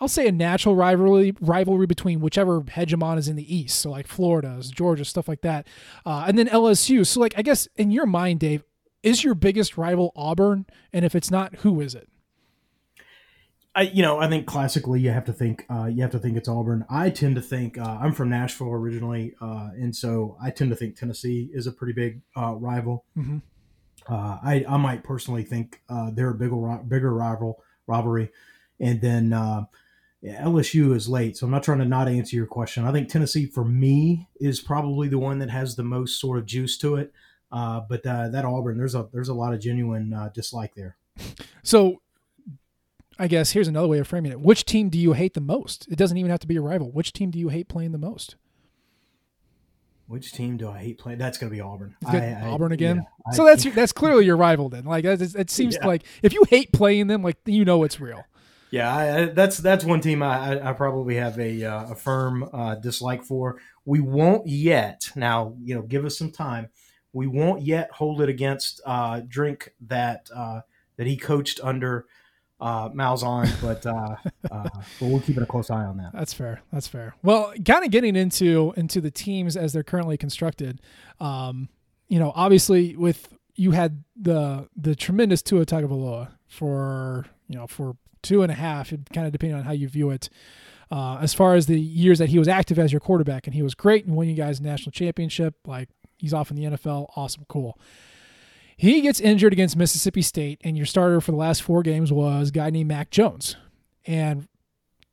I'll 0.00 0.08
say 0.08 0.26
a 0.26 0.32
natural 0.32 0.74
rivalry 0.74 1.34
rivalry 1.40 1.86
between 1.86 2.20
whichever 2.20 2.62
hegemon 2.62 3.18
is 3.18 3.28
in 3.28 3.36
the 3.36 3.54
East. 3.54 3.80
So 3.80 3.90
like 3.90 4.06
Florida's, 4.06 4.70
Georgia, 4.70 5.04
stuff 5.04 5.28
like 5.28 5.42
that, 5.42 5.66
uh, 6.06 6.24
and 6.26 6.38
then 6.38 6.48
LSU. 6.48 7.06
So 7.06 7.20
like 7.20 7.34
I 7.36 7.42
guess 7.42 7.68
in 7.76 7.90
your 7.90 8.06
mind, 8.06 8.40
Dave, 8.40 8.64
is 9.02 9.24
your 9.24 9.34
biggest 9.34 9.76
rival 9.76 10.12
Auburn? 10.16 10.66
And 10.92 11.04
if 11.04 11.14
it's 11.14 11.30
not, 11.30 11.56
who 11.56 11.80
is 11.80 11.94
it? 11.94 12.08
I, 13.74 13.82
you 13.82 14.02
know, 14.02 14.18
I 14.18 14.28
think 14.28 14.46
classically 14.46 15.00
you 15.00 15.10
have 15.10 15.24
to 15.26 15.32
think 15.32 15.64
uh, 15.70 15.84
you 15.84 16.02
have 16.02 16.10
to 16.10 16.18
think 16.18 16.36
it's 16.36 16.48
Auburn. 16.48 16.84
I 16.90 17.10
tend 17.10 17.36
to 17.36 17.42
think 17.42 17.78
uh, 17.78 17.98
I'm 18.00 18.12
from 18.12 18.30
Nashville 18.30 18.72
originally, 18.72 19.34
uh, 19.40 19.70
and 19.74 19.94
so 19.94 20.36
I 20.42 20.50
tend 20.50 20.70
to 20.70 20.76
think 20.76 20.96
Tennessee 20.96 21.48
is 21.52 21.66
a 21.66 21.72
pretty 21.72 21.92
big 21.92 22.22
uh, 22.36 22.54
rival. 22.54 23.04
Mm-hmm. 23.16 23.38
Uh, 24.12 24.38
I 24.42 24.64
I 24.68 24.76
might 24.76 25.04
personally 25.04 25.44
think 25.44 25.82
uh, 25.88 26.10
they're 26.12 26.30
a 26.30 26.34
bigger 26.34 26.80
bigger 26.88 27.14
rival 27.14 27.62
rivalry, 27.86 28.30
and 28.80 29.00
then 29.00 29.32
uh, 29.32 29.66
yeah, 30.20 30.42
LSU 30.42 30.94
is 30.94 31.08
late, 31.08 31.36
so 31.36 31.46
I'm 31.46 31.52
not 31.52 31.62
trying 31.62 31.78
to 31.78 31.84
not 31.84 32.08
answer 32.08 32.34
your 32.36 32.46
question. 32.46 32.84
I 32.84 32.92
think 32.92 33.08
Tennessee 33.08 33.46
for 33.46 33.64
me 33.64 34.28
is 34.40 34.60
probably 34.60 35.06
the 35.06 35.18
one 35.18 35.38
that 35.38 35.50
has 35.50 35.76
the 35.76 35.84
most 35.84 36.20
sort 36.20 36.38
of 36.38 36.46
juice 36.46 36.76
to 36.78 36.96
it. 36.96 37.12
Uh, 37.52 37.80
but 37.88 38.04
uh, 38.06 38.28
that 38.28 38.44
Auburn, 38.44 38.76
there's 38.76 38.94
a 38.94 39.08
there's 39.12 39.28
a 39.28 39.34
lot 39.34 39.54
of 39.54 39.60
genuine 39.60 40.12
uh, 40.12 40.28
dislike 40.34 40.74
there. 40.74 40.96
So, 41.62 42.00
I 43.20 43.26
guess 43.26 43.50
here's 43.50 43.68
another 43.68 43.86
way 43.86 43.98
of 43.98 44.08
framing 44.08 44.32
it: 44.32 44.40
Which 44.40 44.64
team 44.64 44.88
do 44.88 44.98
you 44.98 45.12
hate 45.12 45.34
the 45.34 45.42
most? 45.42 45.86
It 45.90 45.96
doesn't 45.96 46.16
even 46.16 46.30
have 46.30 46.40
to 46.40 46.46
be 46.46 46.56
a 46.56 46.62
rival. 46.62 46.90
Which 46.90 47.12
team 47.12 47.30
do 47.30 47.38
you 47.38 47.50
hate 47.50 47.68
playing 47.68 47.92
the 47.92 47.98
most? 47.98 48.36
Which 50.06 50.32
team 50.32 50.56
do 50.56 50.70
I 50.70 50.78
hate 50.78 50.98
playing? 50.98 51.18
That's 51.18 51.36
going 51.36 51.50
to 51.50 51.54
be 51.54 51.60
Auburn. 51.60 51.94
I, 52.04 52.18
I, 52.18 52.48
Auburn 52.48 52.72
again. 52.72 52.96
Yeah, 52.96 53.32
so 53.32 53.46
I, 53.46 53.50
that's 53.50 53.64
that's 53.74 53.92
clearly 53.92 54.24
your 54.24 54.38
rival 54.38 54.70
then. 54.70 54.84
Like 54.84 55.04
it, 55.04 55.20
it 55.20 55.50
seems 55.50 55.76
yeah. 55.76 55.86
like 55.86 56.02
if 56.22 56.32
you 56.32 56.44
hate 56.48 56.72
playing 56.72 57.08
them, 57.08 57.22
like 57.22 57.36
you 57.44 57.66
know 57.66 57.84
it's 57.84 58.00
real. 58.00 58.24
Yeah, 58.70 58.94
I, 58.94 59.24
that's 59.26 59.58
that's 59.58 59.84
one 59.84 60.00
team 60.00 60.22
I, 60.22 60.70
I 60.70 60.72
probably 60.72 61.16
have 61.16 61.38
a 61.38 61.62
uh, 61.62 61.92
a 61.92 61.94
firm 61.94 62.48
uh, 62.52 62.76
dislike 62.76 63.22
for. 63.22 63.58
We 63.84 64.00
won't 64.00 64.46
yet. 64.46 65.10
Now, 65.14 65.56
you 65.62 65.74
know, 65.74 65.82
give 65.82 66.06
us 66.06 66.16
some 66.16 66.30
time. 66.30 66.70
We 67.12 67.26
won't 67.26 67.62
yet 67.62 67.90
hold 67.90 68.22
it 68.22 68.30
against 68.30 68.80
uh, 68.86 69.20
Drink 69.28 69.74
that 69.82 70.30
uh, 70.34 70.62
that 70.96 71.06
he 71.06 71.18
coached 71.18 71.60
under 71.62 72.06
uh, 72.60 72.88
Malzahn, 72.90 73.50
but 73.62 73.84
uh, 73.86 74.16
uh, 74.50 74.68
but 74.98 75.06
we'll 75.06 75.20
keep 75.20 75.36
a 75.38 75.46
close 75.46 75.70
eye 75.70 75.84
on 75.84 75.96
that. 75.98 76.12
That's 76.12 76.32
fair. 76.32 76.62
That's 76.72 76.86
fair. 76.86 77.14
Well, 77.22 77.52
kind 77.64 77.84
of 77.84 77.90
getting 77.90 78.16
into 78.16 78.74
into 78.76 79.00
the 79.00 79.10
teams 79.10 79.56
as 79.56 79.72
they're 79.72 79.82
currently 79.82 80.16
constructed. 80.16 80.80
Um, 81.20 81.68
you 82.08 82.18
know, 82.18 82.32
obviously 82.34 82.96
with 82.96 83.36
you 83.54 83.72
had 83.72 84.04
the 84.20 84.68
the 84.76 84.94
tremendous 84.94 85.42
Tua 85.42 85.66
Tagovailoa 85.66 86.28
for 86.46 87.26
you 87.48 87.56
know 87.56 87.66
for 87.66 87.96
two 88.22 88.42
and 88.42 88.50
a 88.52 88.54
half, 88.54 88.90
kind 88.90 89.26
of 89.26 89.32
depending 89.32 89.58
on 89.58 89.64
how 89.64 89.72
you 89.72 89.88
view 89.88 90.10
it. 90.10 90.28
Uh, 90.90 91.18
as 91.20 91.32
far 91.32 91.54
as 91.54 91.66
the 91.66 91.78
years 91.78 92.18
that 92.18 92.30
he 92.30 92.38
was 92.38 92.48
active 92.48 92.76
as 92.78 92.92
your 92.92 93.00
quarterback, 93.00 93.46
and 93.46 93.54
he 93.54 93.62
was 93.62 93.74
great 93.74 94.04
and 94.06 94.16
won 94.16 94.28
you 94.28 94.34
guys 94.34 94.58
a 94.58 94.62
national 94.62 94.90
championship, 94.90 95.54
like 95.64 95.88
he's 96.18 96.34
off 96.34 96.50
in 96.50 96.56
the 96.56 96.64
NFL, 96.64 97.06
awesome, 97.16 97.44
cool. 97.48 97.78
He 98.80 99.02
gets 99.02 99.20
injured 99.20 99.52
against 99.52 99.76
Mississippi 99.76 100.22
State, 100.22 100.58
and 100.64 100.74
your 100.74 100.86
starter 100.86 101.20
for 101.20 101.32
the 101.32 101.36
last 101.36 101.62
four 101.62 101.82
games 101.82 102.10
was 102.10 102.48
a 102.48 102.52
guy 102.52 102.70
named 102.70 102.88
Mac 102.88 103.10
Jones. 103.10 103.54
And 104.06 104.48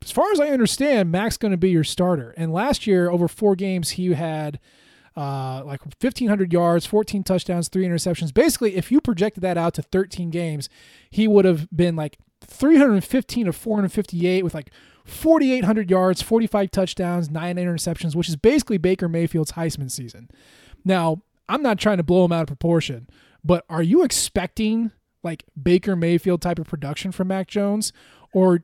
as 0.01 0.09
far 0.09 0.32
as 0.32 0.39
I 0.39 0.47
understand, 0.47 1.11
Mac's 1.11 1.36
going 1.36 1.51
to 1.51 1.57
be 1.57 1.70
your 1.70 1.84
starter. 1.84 2.34
And 2.38 2.53
last 2.53 2.88
year, 2.88 3.09
over 3.09 3.28
four 3.28 3.57
games, 3.57 3.89
he 3.89 4.13
had 4.13 4.61
uh, 5.18 5.65
like 5.65 5.84
1,500 5.84 6.53
yards, 6.53 6.86
14 6.86 7.26
touchdowns, 7.26 7.68
three 7.68 7.84
interceptions. 7.84 8.34
Basically, 8.34 8.78
if 8.78 8.89
you 8.89 9.01
projected 9.01 9.43
that 9.43 9.57
out 9.57 9.74
to 9.74 9.82
13 9.82 10.30
games, 10.30 10.70
he 11.09 11.28
would 11.28 11.43
have 11.43 11.68
been 11.76 11.97
like 11.97 12.20
315 12.39 13.49
of 13.49 13.55
458 13.57 14.45
with 14.45 14.53
like 14.53 14.72
4,800 15.03 15.91
yards, 15.91 16.22
45 16.22 16.72
touchdowns, 16.72 17.30
nine 17.30 17.57
interceptions, 17.57 18.15
which 18.15 18.30
is 18.30 18.38
basically 18.38 18.78
Baker 18.78 19.09
Mayfield's 19.09 19.51
Heisman 19.51 19.91
season. 19.91 20.30
Now, 20.86 21.22
I'm 21.49 21.61
not 21.61 21.80
trying 21.80 21.97
to 21.97 22.03
blow 22.03 22.24
him 22.24 22.32
out 22.32 22.43
of 22.43 22.47
proportion, 22.47 23.09
but 23.47 23.63
are 23.69 23.81
you 23.81 24.03
expecting 24.03 24.91
like 25.23 25.45
Baker 25.61 25.95
Mayfield 25.95 26.41
type 26.41 26.59
of 26.59 26.67
production 26.67 27.13
from 27.13 27.29
Mac 27.29 27.47
Jones? 27.47 27.93
Or 28.33 28.61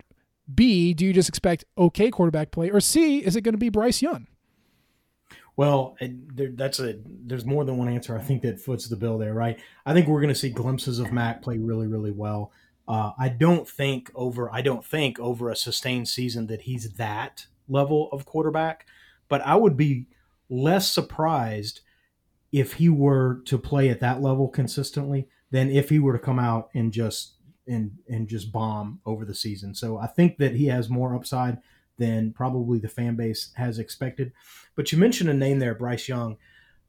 B, 0.53 0.93
do 0.93 1.05
you 1.05 1.13
just 1.13 1.29
expect 1.29 1.63
okay 1.77 2.11
quarterback 2.11 2.51
play? 2.51 2.69
Or 2.69 2.81
C, 2.81 3.19
is 3.19 3.37
it 3.37 3.41
going 3.41 3.53
to 3.53 3.59
be 3.59 3.69
Bryce 3.69 4.01
Young? 4.01 4.27
Well, 5.55 5.95
there, 6.01 6.49
that's 6.53 6.79
a 6.79 6.99
there's 7.05 7.45
more 7.45 7.63
than 7.63 7.77
one 7.77 7.87
answer. 7.87 8.17
I 8.17 8.21
think 8.21 8.41
that 8.41 8.59
foots 8.59 8.89
the 8.89 8.97
bill 8.97 9.17
there, 9.17 9.33
right? 9.33 9.57
I 9.85 9.93
think 9.93 10.07
we're 10.07 10.19
going 10.19 10.33
to 10.33 10.39
see 10.39 10.49
glimpses 10.49 10.99
of 10.99 11.13
Mac 11.13 11.41
play 11.41 11.57
really, 11.57 11.87
really 11.87 12.11
well. 12.11 12.51
Uh, 12.85 13.11
I 13.17 13.29
don't 13.29 13.67
think 13.69 14.11
over 14.15 14.53
I 14.53 14.61
don't 14.61 14.83
think 14.83 15.17
over 15.17 15.49
a 15.49 15.55
sustained 15.55 16.09
season 16.09 16.47
that 16.47 16.63
he's 16.63 16.93
that 16.95 17.45
level 17.69 18.09
of 18.11 18.25
quarterback, 18.25 18.85
but 19.29 19.39
I 19.45 19.55
would 19.55 19.77
be 19.77 20.07
less 20.49 20.91
surprised 20.91 21.79
if 22.53 22.73
he 22.73 22.87
were 22.87 23.41
to 23.45 23.57
play 23.57 23.89
at 23.89 23.99
that 23.99 24.21
level 24.21 24.47
consistently 24.47 25.27
than 25.51 25.69
if 25.69 25.89
he 25.89 25.99
were 25.99 26.13
to 26.13 26.19
come 26.19 26.39
out 26.39 26.69
and 26.73 26.93
just 26.93 27.33
and 27.67 27.97
and 28.07 28.29
just 28.29 28.51
bomb 28.51 29.01
over 29.05 29.25
the 29.25 29.35
season. 29.35 29.75
So 29.75 29.97
I 29.97 30.07
think 30.07 30.37
that 30.37 30.55
he 30.55 30.67
has 30.67 30.89
more 30.89 31.15
upside 31.15 31.57
than 31.97 32.31
probably 32.31 32.79
the 32.79 32.87
fan 32.87 33.15
base 33.15 33.51
has 33.55 33.79
expected. 33.79 34.31
But 34.75 34.91
you 34.91 34.97
mentioned 34.97 35.29
a 35.29 35.33
name 35.33 35.59
there, 35.59 35.75
Bryce 35.75 36.07
Young. 36.07 36.37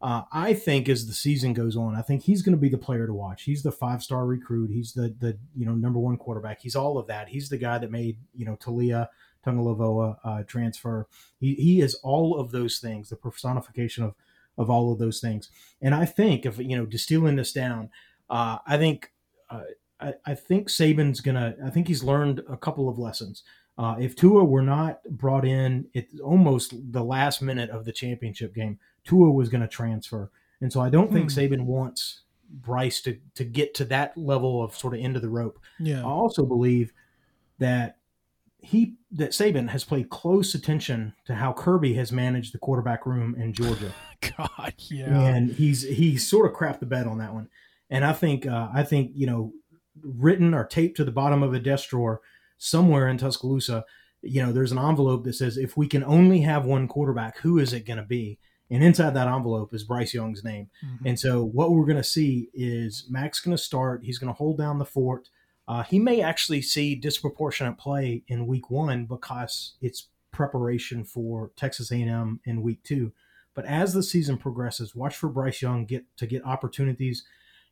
Uh, 0.00 0.22
I 0.32 0.52
think 0.52 0.88
as 0.88 1.06
the 1.06 1.14
season 1.14 1.54
goes 1.54 1.76
on, 1.76 1.94
I 1.94 2.02
think 2.02 2.22
he's 2.22 2.42
going 2.42 2.54
to 2.54 2.60
be 2.60 2.68
the 2.68 2.76
player 2.76 3.06
to 3.06 3.14
watch. 3.14 3.44
He's 3.44 3.62
the 3.62 3.72
five 3.72 4.02
star 4.02 4.26
recruit. 4.26 4.70
He's 4.70 4.92
the 4.92 5.14
the 5.18 5.38
you 5.56 5.64
know 5.64 5.74
number 5.74 5.98
one 5.98 6.18
quarterback. 6.18 6.60
He's 6.60 6.76
all 6.76 6.98
of 6.98 7.06
that. 7.06 7.28
He's 7.28 7.48
the 7.48 7.56
guy 7.56 7.78
that 7.78 7.90
made 7.90 8.18
you 8.34 8.44
know 8.44 8.56
Taulia 8.56 9.08
Tagovailoa 9.46 10.18
uh, 10.24 10.42
transfer. 10.42 11.08
He 11.38 11.54
he 11.54 11.80
is 11.80 11.94
all 11.96 12.38
of 12.38 12.50
those 12.50 12.80
things. 12.80 13.08
The 13.08 13.16
personification 13.16 14.04
of 14.04 14.14
of 14.56 14.70
all 14.70 14.92
of 14.92 14.98
those 14.98 15.20
things. 15.20 15.48
And 15.80 15.94
I 15.94 16.04
think 16.04 16.46
if 16.46 16.58
you 16.58 16.76
know 16.76 16.86
distilling 16.86 17.36
this 17.36 17.52
down, 17.52 17.90
uh, 18.30 18.58
I 18.66 18.76
think 18.76 19.12
uh, 19.50 19.62
I, 20.00 20.14
I 20.26 20.34
think 20.34 20.68
Saban's 20.68 21.20
gonna. 21.20 21.56
I 21.64 21.70
think 21.70 21.88
he's 21.88 22.04
learned 22.04 22.42
a 22.48 22.56
couple 22.56 22.88
of 22.88 22.98
lessons. 22.98 23.42
Uh, 23.76 23.96
if 23.98 24.14
Tua 24.14 24.44
were 24.44 24.62
not 24.62 25.02
brought 25.04 25.44
in 25.44 25.86
at 25.96 26.06
almost 26.22 26.74
the 26.92 27.02
last 27.02 27.42
minute 27.42 27.70
of 27.70 27.84
the 27.84 27.92
championship 27.92 28.54
game, 28.54 28.78
Tua 29.04 29.30
was 29.30 29.48
going 29.48 29.62
to 29.62 29.68
transfer. 29.68 30.30
And 30.60 30.72
so 30.72 30.80
I 30.80 30.88
don't 30.88 31.12
think 31.12 31.32
hmm. 31.32 31.38
Saban 31.38 31.64
wants 31.64 32.20
Bryce 32.48 33.00
to, 33.02 33.18
to 33.34 33.44
get 33.44 33.74
to 33.74 33.84
that 33.86 34.16
level 34.16 34.62
of 34.62 34.76
sort 34.76 34.94
of 34.94 35.00
end 35.00 35.16
of 35.16 35.22
the 35.22 35.28
rope. 35.28 35.58
Yeah. 35.80 36.00
I 36.00 36.04
also 36.04 36.44
believe 36.44 36.92
that 37.58 37.96
he 38.64 38.94
that 39.12 39.30
Saban 39.30 39.68
has 39.68 39.84
paid 39.84 40.10
close 40.10 40.54
attention 40.54 41.14
to 41.26 41.34
how 41.34 41.52
Kirby 41.52 41.94
has 41.94 42.10
managed 42.10 42.54
the 42.54 42.58
quarterback 42.58 43.06
room 43.06 43.34
in 43.38 43.52
Georgia. 43.52 43.92
God, 44.36 44.74
yeah. 44.90 45.20
And 45.20 45.52
he's 45.52 45.82
he 45.82 46.16
sort 46.16 46.50
of 46.50 46.56
crapped 46.56 46.80
the 46.80 46.86
bed 46.86 47.06
on 47.06 47.18
that 47.18 47.34
one. 47.34 47.48
And 47.90 48.04
I 48.04 48.12
think 48.12 48.46
uh, 48.46 48.68
I 48.72 48.82
think 48.82 49.12
you 49.14 49.26
know 49.26 49.52
written 50.02 50.54
or 50.54 50.64
taped 50.64 50.96
to 50.96 51.04
the 51.04 51.12
bottom 51.12 51.42
of 51.42 51.54
a 51.54 51.60
desk 51.60 51.90
drawer 51.90 52.20
somewhere 52.58 53.08
in 53.08 53.18
Tuscaloosa, 53.18 53.84
you 54.22 54.42
know, 54.42 54.52
there's 54.52 54.72
an 54.72 54.78
envelope 54.78 55.24
that 55.24 55.34
says 55.34 55.56
if 55.56 55.76
we 55.76 55.86
can 55.86 56.02
only 56.04 56.40
have 56.40 56.64
one 56.64 56.88
quarterback, 56.88 57.38
who 57.38 57.58
is 57.58 57.72
it 57.72 57.86
going 57.86 57.98
to 57.98 58.04
be? 58.04 58.38
And 58.70 58.82
inside 58.82 59.14
that 59.14 59.28
envelope 59.28 59.74
is 59.74 59.84
Bryce 59.84 60.14
Young's 60.14 60.42
name. 60.42 60.70
Mm-hmm. 60.84 61.06
And 61.06 61.20
so 61.20 61.44
what 61.44 61.70
we're 61.70 61.84
going 61.84 61.98
to 61.98 62.04
see 62.04 62.48
is 62.54 63.06
Mac's 63.10 63.40
going 63.40 63.56
to 63.56 63.62
start. 63.62 64.02
He's 64.02 64.18
going 64.18 64.32
to 64.32 64.36
hold 64.36 64.58
down 64.58 64.78
the 64.78 64.86
fort. 64.86 65.28
Uh, 65.66 65.82
he 65.82 65.98
may 65.98 66.20
actually 66.20 66.60
see 66.60 66.94
disproportionate 66.94 67.78
play 67.78 68.22
in 68.28 68.46
week 68.46 68.70
one 68.70 69.06
because 69.06 69.74
it's 69.80 70.08
preparation 70.30 71.04
for 71.04 71.52
Texas 71.56 71.90
A&M 71.90 72.40
in 72.44 72.62
week 72.62 72.82
two. 72.82 73.12
But 73.54 73.64
as 73.66 73.94
the 73.94 74.02
season 74.02 74.36
progresses, 74.36 74.94
watch 74.94 75.16
for 75.16 75.28
Bryce 75.28 75.62
Young 75.62 75.86
get 75.86 76.04
to 76.16 76.26
get 76.26 76.44
opportunities, 76.44 77.24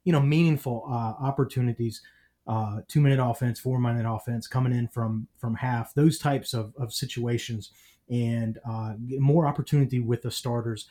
you 0.05 0.13
know, 0.13 0.21
meaningful 0.21 0.85
uh, 0.89 1.25
opportunities 1.25 2.03
uh, 2.47 2.81
two 2.89 3.01
minute 3.01 3.25
offense, 3.25 3.61
four 3.61 3.79
minute 3.79 4.09
offense 4.09 4.47
coming 4.47 4.73
in 4.73 4.89
from 4.89 5.29
from 5.39 5.57
half, 5.57 5.95
those 5.95 6.19
types 6.19 6.55
of, 6.55 6.73
of 6.77 6.93
situations, 6.93 7.71
and 8.09 8.59
uh, 8.69 8.95
more 9.19 9.47
opportunity 9.47 10.01
with 10.01 10.23
the 10.23 10.31
starters. 10.31 10.89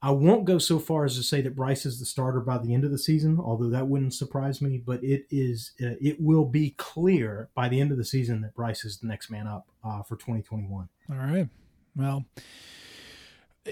I 0.00 0.10
won't 0.12 0.44
go 0.44 0.58
so 0.58 0.78
far 0.78 1.04
as 1.04 1.16
to 1.16 1.24
say 1.24 1.40
that 1.40 1.56
Bryce 1.56 1.84
is 1.84 1.98
the 1.98 2.06
starter 2.06 2.40
by 2.40 2.58
the 2.58 2.72
end 2.72 2.84
of 2.84 2.92
the 2.92 2.98
season, 2.98 3.40
although 3.40 3.68
that 3.70 3.88
wouldn't 3.88 4.14
surprise 4.14 4.62
me. 4.62 4.78
But 4.78 5.02
it 5.02 5.26
is 5.30 5.72
uh, 5.82 5.98
it 6.00 6.20
will 6.20 6.44
be 6.44 6.70
clear 6.76 7.48
by 7.54 7.68
the 7.68 7.80
end 7.80 7.90
of 7.90 7.98
the 7.98 8.04
season 8.04 8.40
that 8.42 8.54
Bryce 8.54 8.84
is 8.84 8.98
the 8.98 9.08
next 9.08 9.28
man 9.28 9.48
up 9.48 9.66
uh, 9.82 10.02
for 10.02 10.16
2021. 10.16 10.88
All 11.10 11.16
right. 11.16 11.48
Well, 11.96 12.24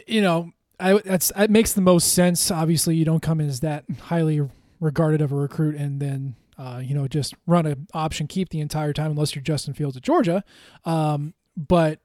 you 0.07 0.21
know, 0.21 0.51
I 0.81 0.95
that's 0.99 1.31
that 1.37 1.51
makes 1.51 1.75
the 1.75 1.81
most 1.81 2.13
sense. 2.13 2.51
Obviously, 2.51 2.97
you 2.97 3.05
don't 3.05 3.23
come 3.23 3.41
in 3.41 3.49
as 3.49 3.61
that 3.61 3.85
highly 4.03 4.41
regarded 4.81 5.21
of 5.21 5.31
a 5.31 5.37
recruit 5.37 5.77
and 5.77 6.01
then 6.01 6.35
uh, 6.59 6.81
you 6.83 6.95
know, 6.95 7.07
just 7.07 7.35
run 7.47 7.67
an 7.67 7.87
option 7.93 8.27
keep 8.27 8.49
the 8.49 8.61
entire 8.61 8.93
time 8.93 9.11
unless 9.11 9.35
you're 9.35 9.43
Justin 9.43 9.75
Fields 9.75 9.97
at 9.97 10.03
Georgia. 10.03 10.43
Um, 10.85 11.35
but 11.57 12.01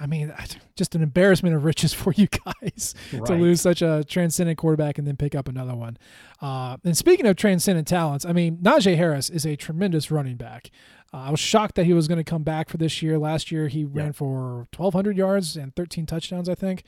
I 0.00 0.06
mean, 0.06 0.32
just 0.76 0.94
an 0.94 1.02
embarrassment 1.02 1.54
of 1.54 1.64
riches 1.64 1.92
for 1.94 2.12
you 2.12 2.26
guys 2.26 2.94
right. 3.12 3.26
to 3.26 3.34
lose 3.34 3.60
such 3.60 3.82
a 3.82 4.04
transcendent 4.04 4.58
quarterback 4.58 4.98
and 4.98 5.06
then 5.06 5.16
pick 5.16 5.34
up 5.34 5.48
another 5.48 5.74
one. 5.74 5.96
Uh, 6.40 6.76
and 6.84 6.96
speaking 6.96 7.26
of 7.26 7.36
transcendent 7.36 7.88
talents, 7.88 8.24
I 8.24 8.32
mean, 8.32 8.58
Najee 8.58 8.96
Harris 8.96 9.30
is 9.30 9.44
a 9.46 9.56
tremendous 9.56 10.10
running 10.10 10.36
back. 10.36 10.70
Uh, 11.14 11.28
I 11.28 11.30
was 11.30 11.38
shocked 11.38 11.76
that 11.76 11.84
he 11.84 11.92
was 11.92 12.08
going 12.08 12.18
to 12.18 12.24
come 12.24 12.42
back 12.42 12.68
for 12.68 12.76
this 12.76 13.00
year. 13.00 13.18
Last 13.18 13.52
year, 13.52 13.68
he 13.68 13.80
yeah. 13.82 13.86
ran 13.92 14.12
for 14.12 14.66
1,200 14.76 15.16
yards 15.16 15.56
and 15.56 15.74
13 15.76 16.06
touchdowns, 16.06 16.48
I 16.48 16.56
think. 16.56 16.82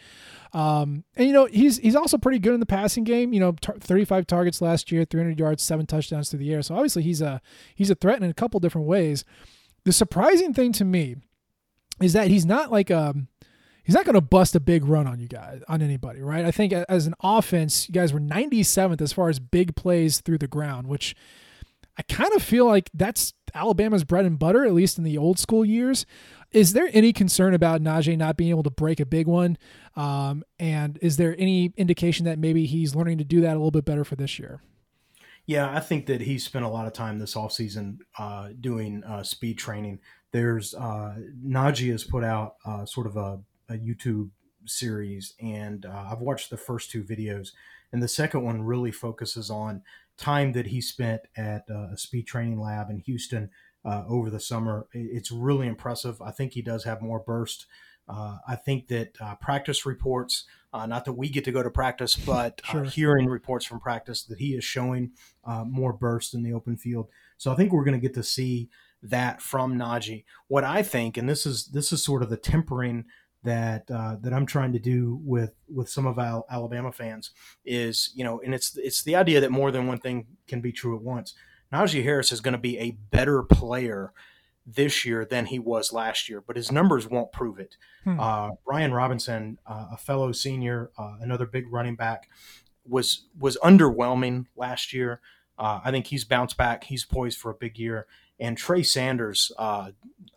Um, 0.52 1.04
and 1.14 1.28
you 1.28 1.32
know, 1.32 1.46
he's 1.46 1.78
he's 1.78 1.94
also 1.94 2.18
pretty 2.18 2.40
good 2.40 2.52
in 2.52 2.58
the 2.58 2.66
passing 2.66 3.04
game. 3.04 3.32
You 3.32 3.38
know, 3.38 3.52
t- 3.52 3.72
35 3.78 4.26
targets 4.26 4.60
last 4.60 4.90
year, 4.90 5.04
300 5.04 5.38
yards, 5.38 5.62
seven 5.62 5.86
touchdowns 5.86 6.28
through 6.28 6.40
the 6.40 6.52
air. 6.52 6.62
So 6.62 6.74
obviously, 6.74 7.04
he's 7.04 7.22
a 7.22 7.40
he's 7.76 7.88
a 7.88 7.94
threat 7.94 8.20
in 8.20 8.28
a 8.28 8.34
couple 8.34 8.58
different 8.58 8.88
ways. 8.88 9.24
The 9.84 9.92
surprising 9.92 10.52
thing 10.52 10.72
to 10.72 10.84
me 10.84 11.16
is 12.00 12.12
that 12.12 12.28
he's 12.28 12.44
not 12.46 12.70
like 12.70 12.90
um 12.90 13.28
he's 13.86 13.94
not 13.94 14.04
going 14.04 14.14
to 14.14 14.20
bust 14.20 14.54
a 14.54 14.60
big 14.60 14.84
run 14.84 15.06
on 15.06 15.20
you 15.20 15.28
guys, 15.28 15.62
on 15.68 15.80
anybody, 15.80 16.20
right? 16.20 16.44
I 16.44 16.50
think 16.50 16.72
as 16.72 17.06
an 17.06 17.14
offense, 17.22 17.88
you 17.88 17.92
guys 17.92 18.12
were 18.12 18.20
97th 18.20 19.00
as 19.00 19.12
far 19.12 19.28
as 19.28 19.38
big 19.38 19.76
plays 19.76 20.20
through 20.20 20.38
the 20.38 20.48
ground, 20.48 20.88
which 20.88 21.14
I 21.96 22.02
kind 22.02 22.32
of 22.34 22.42
feel 22.42 22.66
like 22.66 22.90
that's 22.92 23.32
Alabama's 23.54 24.04
bread 24.04 24.26
and 24.26 24.38
butter, 24.38 24.66
at 24.66 24.74
least 24.74 24.98
in 24.98 25.04
the 25.04 25.16
old 25.16 25.38
school 25.38 25.64
years. 25.64 26.04
Is 26.52 26.72
there 26.72 26.90
any 26.92 27.12
concern 27.12 27.54
about 27.54 27.80
Najee 27.80 28.18
not 28.18 28.36
being 28.36 28.50
able 28.50 28.64
to 28.64 28.70
break 28.70 29.00
a 29.00 29.06
big 29.06 29.26
one? 29.26 29.56
Um, 29.94 30.44
and 30.58 30.98
is 31.00 31.16
there 31.16 31.34
any 31.38 31.72
indication 31.76 32.26
that 32.26 32.38
maybe 32.38 32.66
he's 32.66 32.94
learning 32.94 33.18
to 33.18 33.24
do 33.24 33.40
that 33.40 33.50
a 33.50 33.58
little 33.58 33.70
bit 33.70 33.84
better 33.84 34.04
for 34.04 34.16
this 34.16 34.38
year? 34.38 34.60
Yeah, 35.46 35.72
I 35.74 35.80
think 35.80 36.06
that 36.06 36.22
he 36.22 36.38
spent 36.38 36.64
a 36.64 36.68
lot 36.68 36.86
of 36.86 36.92
time 36.92 37.18
this 37.18 37.34
offseason 37.34 37.98
uh, 38.18 38.48
doing 38.60 39.04
uh, 39.04 39.22
speed 39.22 39.58
training. 39.58 40.00
There's 40.32 40.74
uh, 40.74 41.16
Najee 41.44 41.92
has 41.92 42.04
put 42.04 42.24
out 42.24 42.56
uh, 42.64 42.84
sort 42.84 43.06
of 43.06 43.16
a, 43.16 43.40
a, 43.68 43.74
YouTube 43.74 44.30
series, 44.66 45.34
and 45.40 45.86
uh, 45.86 46.08
I've 46.10 46.20
watched 46.20 46.50
the 46.50 46.56
first 46.56 46.90
two 46.90 47.02
videos, 47.02 47.50
and 47.92 48.02
the 48.02 48.08
second 48.08 48.42
one 48.42 48.62
really 48.62 48.92
focuses 48.92 49.50
on 49.50 49.82
time 50.16 50.52
that 50.52 50.66
he 50.68 50.80
spent 50.80 51.22
at 51.36 51.64
uh, 51.70 51.88
a 51.92 51.96
speed 51.96 52.26
training 52.26 52.60
lab 52.60 52.90
in 52.90 52.98
Houston 53.00 53.50
uh, 53.84 54.04
over 54.08 54.30
the 54.30 54.40
summer. 54.40 54.86
It's 54.92 55.30
really 55.30 55.66
impressive. 55.66 56.20
I 56.20 56.32
think 56.32 56.52
he 56.52 56.62
does 56.62 56.84
have 56.84 57.00
more 57.00 57.20
burst. 57.20 57.66
Uh, 58.08 58.38
I 58.46 58.56
think 58.56 58.88
that 58.88 59.16
uh, 59.20 59.34
practice 59.36 59.84
reports, 59.84 60.44
uh, 60.72 60.86
not 60.86 61.04
that 61.06 61.14
we 61.14 61.28
get 61.28 61.44
to 61.44 61.52
go 61.52 61.62
to 61.62 61.70
practice, 61.70 62.16
but 62.26 62.60
uh, 62.68 62.72
sure. 62.72 62.84
hearing 62.84 63.26
reports 63.26 63.64
from 63.64 63.80
practice 63.80 64.22
that 64.24 64.38
he 64.38 64.54
is 64.54 64.64
showing 64.64 65.12
more 65.64 65.92
burst 65.92 66.34
in 66.34 66.42
the 66.42 66.52
open 66.52 66.76
field. 66.76 67.08
So 67.38 67.52
I 67.52 67.54
think 67.54 67.72
we're 67.72 67.84
going 67.84 67.98
to 67.98 68.00
get 68.00 68.14
to 68.14 68.22
see 68.22 68.68
that 69.10 69.40
from 69.40 69.78
Najee. 69.78 70.24
What 70.48 70.64
I 70.64 70.82
think, 70.82 71.16
and 71.16 71.28
this 71.28 71.46
is 71.46 71.66
this 71.66 71.92
is 71.92 72.02
sort 72.02 72.22
of 72.22 72.30
the 72.30 72.36
tempering 72.36 73.04
that 73.42 73.90
uh, 73.90 74.16
that 74.20 74.32
I'm 74.32 74.46
trying 74.46 74.72
to 74.72 74.78
do 74.78 75.20
with 75.22 75.54
with 75.68 75.88
some 75.88 76.06
of 76.06 76.18
our 76.18 76.44
Alabama 76.50 76.92
fans 76.92 77.30
is 77.64 78.10
you 78.14 78.24
know, 78.24 78.40
and 78.44 78.54
it's 78.54 78.76
it's 78.76 79.02
the 79.02 79.16
idea 79.16 79.40
that 79.40 79.50
more 79.50 79.70
than 79.70 79.86
one 79.86 79.98
thing 79.98 80.26
can 80.46 80.60
be 80.60 80.72
true 80.72 80.96
at 80.96 81.02
once. 81.02 81.34
Najee 81.72 82.04
Harris 82.04 82.32
is 82.32 82.40
going 82.40 82.52
to 82.52 82.58
be 82.58 82.78
a 82.78 82.92
better 83.10 83.42
player 83.42 84.12
this 84.66 85.04
year 85.04 85.24
than 85.24 85.46
he 85.46 85.58
was 85.58 85.92
last 85.92 86.28
year, 86.28 86.40
but 86.40 86.56
his 86.56 86.72
numbers 86.72 87.08
won't 87.08 87.30
prove 87.32 87.58
it. 87.58 87.76
Hmm. 88.04 88.18
Uh, 88.18 88.50
Brian 88.64 88.92
Robinson, 88.92 89.58
uh, 89.66 89.88
a 89.92 89.96
fellow 89.96 90.32
senior, 90.32 90.90
uh, 90.98 91.16
another 91.20 91.46
big 91.46 91.72
running 91.72 91.94
back, 91.94 92.28
was 92.84 93.26
was 93.38 93.56
underwhelming 93.62 94.46
last 94.56 94.92
year. 94.92 95.20
Uh, 95.58 95.80
I 95.84 95.90
think 95.90 96.08
he's 96.08 96.24
bounced 96.24 96.56
back. 96.56 96.84
He's 96.84 97.04
poised 97.04 97.38
for 97.38 97.50
a 97.50 97.54
big 97.54 97.78
year. 97.78 98.06
And 98.38 98.56
Trey 98.58 98.82
Sanders, 98.82 99.50
uh, 99.58 99.90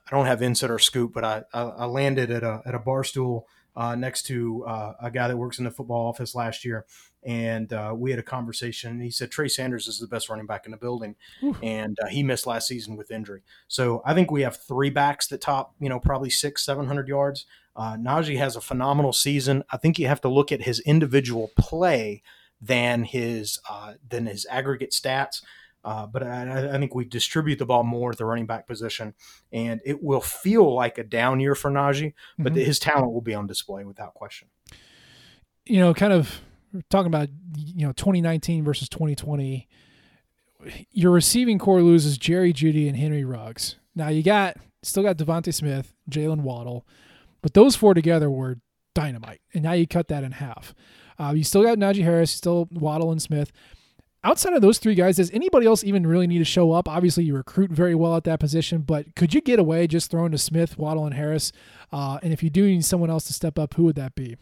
I 0.08 0.12
don't 0.12 0.26
have 0.26 0.41
insider 0.41 0.80
scoop, 0.80 1.14
but 1.14 1.24
I, 1.24 1.43
I, 1.54 1.62
I 1.62 1.86
landed 1.86 2.32
at 2.32 2.43
a, 2.43 2.62
at 2.66 2.74
a 2.74 2.80
bar 2.80 3.04
stool 3.04 3.47
uh, 3.76 3.95
next 3.95 4.24
to 4.28 4.66
uh, 4.66 4.93
a 5.02 5.12
guy 5.12 5.28
that 5.28 5.38
works 5.38 5.60
in 5.60 5.66
the 5.66 5.72
football 5.72 6.08
office 6.08 6.36
last 6.36 6.66
year. 6.66 6.86
And 7.24 7.74
uh, 7.74 7.93
we 7.95 8.12
had 8.12 8.20
a 8.20 8.24
conversation. 8.24 8.91
And 8.91 9.02
he 9.02 9.12
said 9.12 9.30
Trey 9.30 9.50
Sanders 9.50 9.88
is 9.88 10.00
the 10.00 10.08
best 10.08 10.30
running 10.30 10.45
back 10.45 10.66
in 10.66 10.72
the 10.72 10.78
building, 10.78 11.16
and 11.62 11.97
uh, 12.02 12.08
he 12.08 12.24
missed 12.24 12.47
last 12.47 12.68
season 12.68 12.95
with 12.95 13.12
injury. 13.12 13.41
So 13.68 14.02
I 14.06 14.14
think 14.14 14.32
we 14.32 14.43
have 14.43 14.56
three 14.56 14.89
backs 14.89 15.28
that 15.28 15.41
top, 15.41 15.76
you 15.82 15.89
know, 15.89 16.00
probably 16.00 16.30
six, 16.30 16.64
seven 16.64 16.88
hundred 16.88 17.10
yards. 17.10 17.45
Uh, 17.76 17.97
Najee 17.97 18.38
has 18.38 18.56
a 18.56 18.62
phenomenal 18.62 19.12
season. 19.12 19.64
I 19.70 19.76
think 19.76 20.00
you 20.00 20.08
have 20.08 20.22
to 20.22 20.30
look 20.30 20.52
at 20.52 20.62
his 20.62 20.80
individual 20.82 21.52
play 21.58 22.24
than 22.62 23.04
his 23.04 23.60
uh, 23.70 23.95
than 24.08 24.26
his 24.26 24.45
aggregate 24.50 24.91
stats. 24.91 25.41
Uh, 25.84 26.05
but 26.05 26.23
I, 26.23 26.75
I, 26.75 26.77
think 26.77 26.93
we 26.93 27.05
distribute 27.05 27.57
the 27.57 27.65
ball 27.65 27.84
more 27.84 28.11
at 28.11 28.17
the 28.17 28.25
running 28.25 28.45
back 28.45 28.67
position, 28.67 29.13
and 29.53 29.80
it 29.86 30.03
will 30.03 30.19
feel 30.19 30.73
like 30.73 30.97
a 30.97 31.03
down 31.03 31.39
year 31.39 31.55
for 31.55 31.71
Najee, 31.71 32.13
but 32.38 32.53
mm-hmm. 32.53 32.61
his 32.61 32.80
talent 32.80 33.13
will 33.13 33.21
be 33.21 33.34
on 33.34 33.47
display 33.47 33.86
without 33.86 34.13
question. 34.13 34.49
You 35.65 35.80
know, 35.80 35.93
kind 35.93 36.11
of 36.11 36.41
talking 36.89 37.07
about 37.07 37.30
you 37.55 37.86
know 37.86 37.93
2019 37.93 38.63
versus 38.65 38.89
2020. 38.89 39.69
Your 40.91 41.11
receiving 41.11 41.57
core 41.57 41.82
loses 41.82 42.17
Jerry 42.17 42.51
Jeudy 42.51 42.89
and 42.89 42.97
Henry 42.97 43.23
Ruggs. 43.23 43.77
Now 43.95 44.09
you 44.09 44.21
got 44.21 44.57
still 44.84 45.03
got 45.03 45.17
DeVonta 45.17 45.53
Smith, 45.53 45.93
Jaylen 46.11 46.41
Waddle, 46.41 46.86
but 47.41 47.53
those 47.53 47.77
four 47.77 47.93
together 47.93 48.30
were 48.30 48.59
dynamite, 48.93 49.39
and 49.53 49.63
now 49.63 49.71
you 49.71 49.88
cut 49.88 50.09
that 50.09 50.25
in 50.25 50.34
half. 50.34 50.73
Uh, 51.17 51.32
you 51.34 51.45
still 51.45 51.63
got 51.63 51.77
Najee 51.77 52.03
Harris, 52.03 52.32
still 52.32 52.67
Waddle 52.71 53.11
and 53.11 53.21
Smith 53.21 53.53
outside 54.24 54.53
of 54.53 54.61
those 54.61 54.80
three 54.80 54.95
guys, 54.95 55.17
does 55.17 55.32
anybody 55.32 55.65
else 55.65 55.84
even 55.84 56.05
really 56.05 56.28
need 56.28 56.39
to 56.39 56.45
show 56.45 56.72
up? 56.72 56.88
Obviously, 56.88 57.24
you 57.24 57.36
recruit 57.36 57.72
very 57.72 57.95
well 57.95 58.15
at 58.15 58.24
that 58.26 58.39
position, 58.39 58.82
but 58.82 59.15
could 59.15 59.34
you 59.34 59.41
get 59.41 59.59
away 59.59 59.88
just 59.88 60.11
throwing 60.11 60.32
to 60.32 60.38
Smith, 60.38 60.78
Waddle, 60.78 61.05
and 61.05 61.15
Harris? 61.15 61.51
Uh, 61.91 62.20
and 62.22 62.34
if 62.34 62.43
you 62.43 62.49
do 62.49 62.65
need 62.65 62.86
someone 62.86 63.09
else 63.09 63.26
to 63.26 63.34
step 63.34 63.57
up, 63.57 63.74
who 63.76 63.84
would 63.84 63.95
that 63.95 64.15
be? 64.15 64.38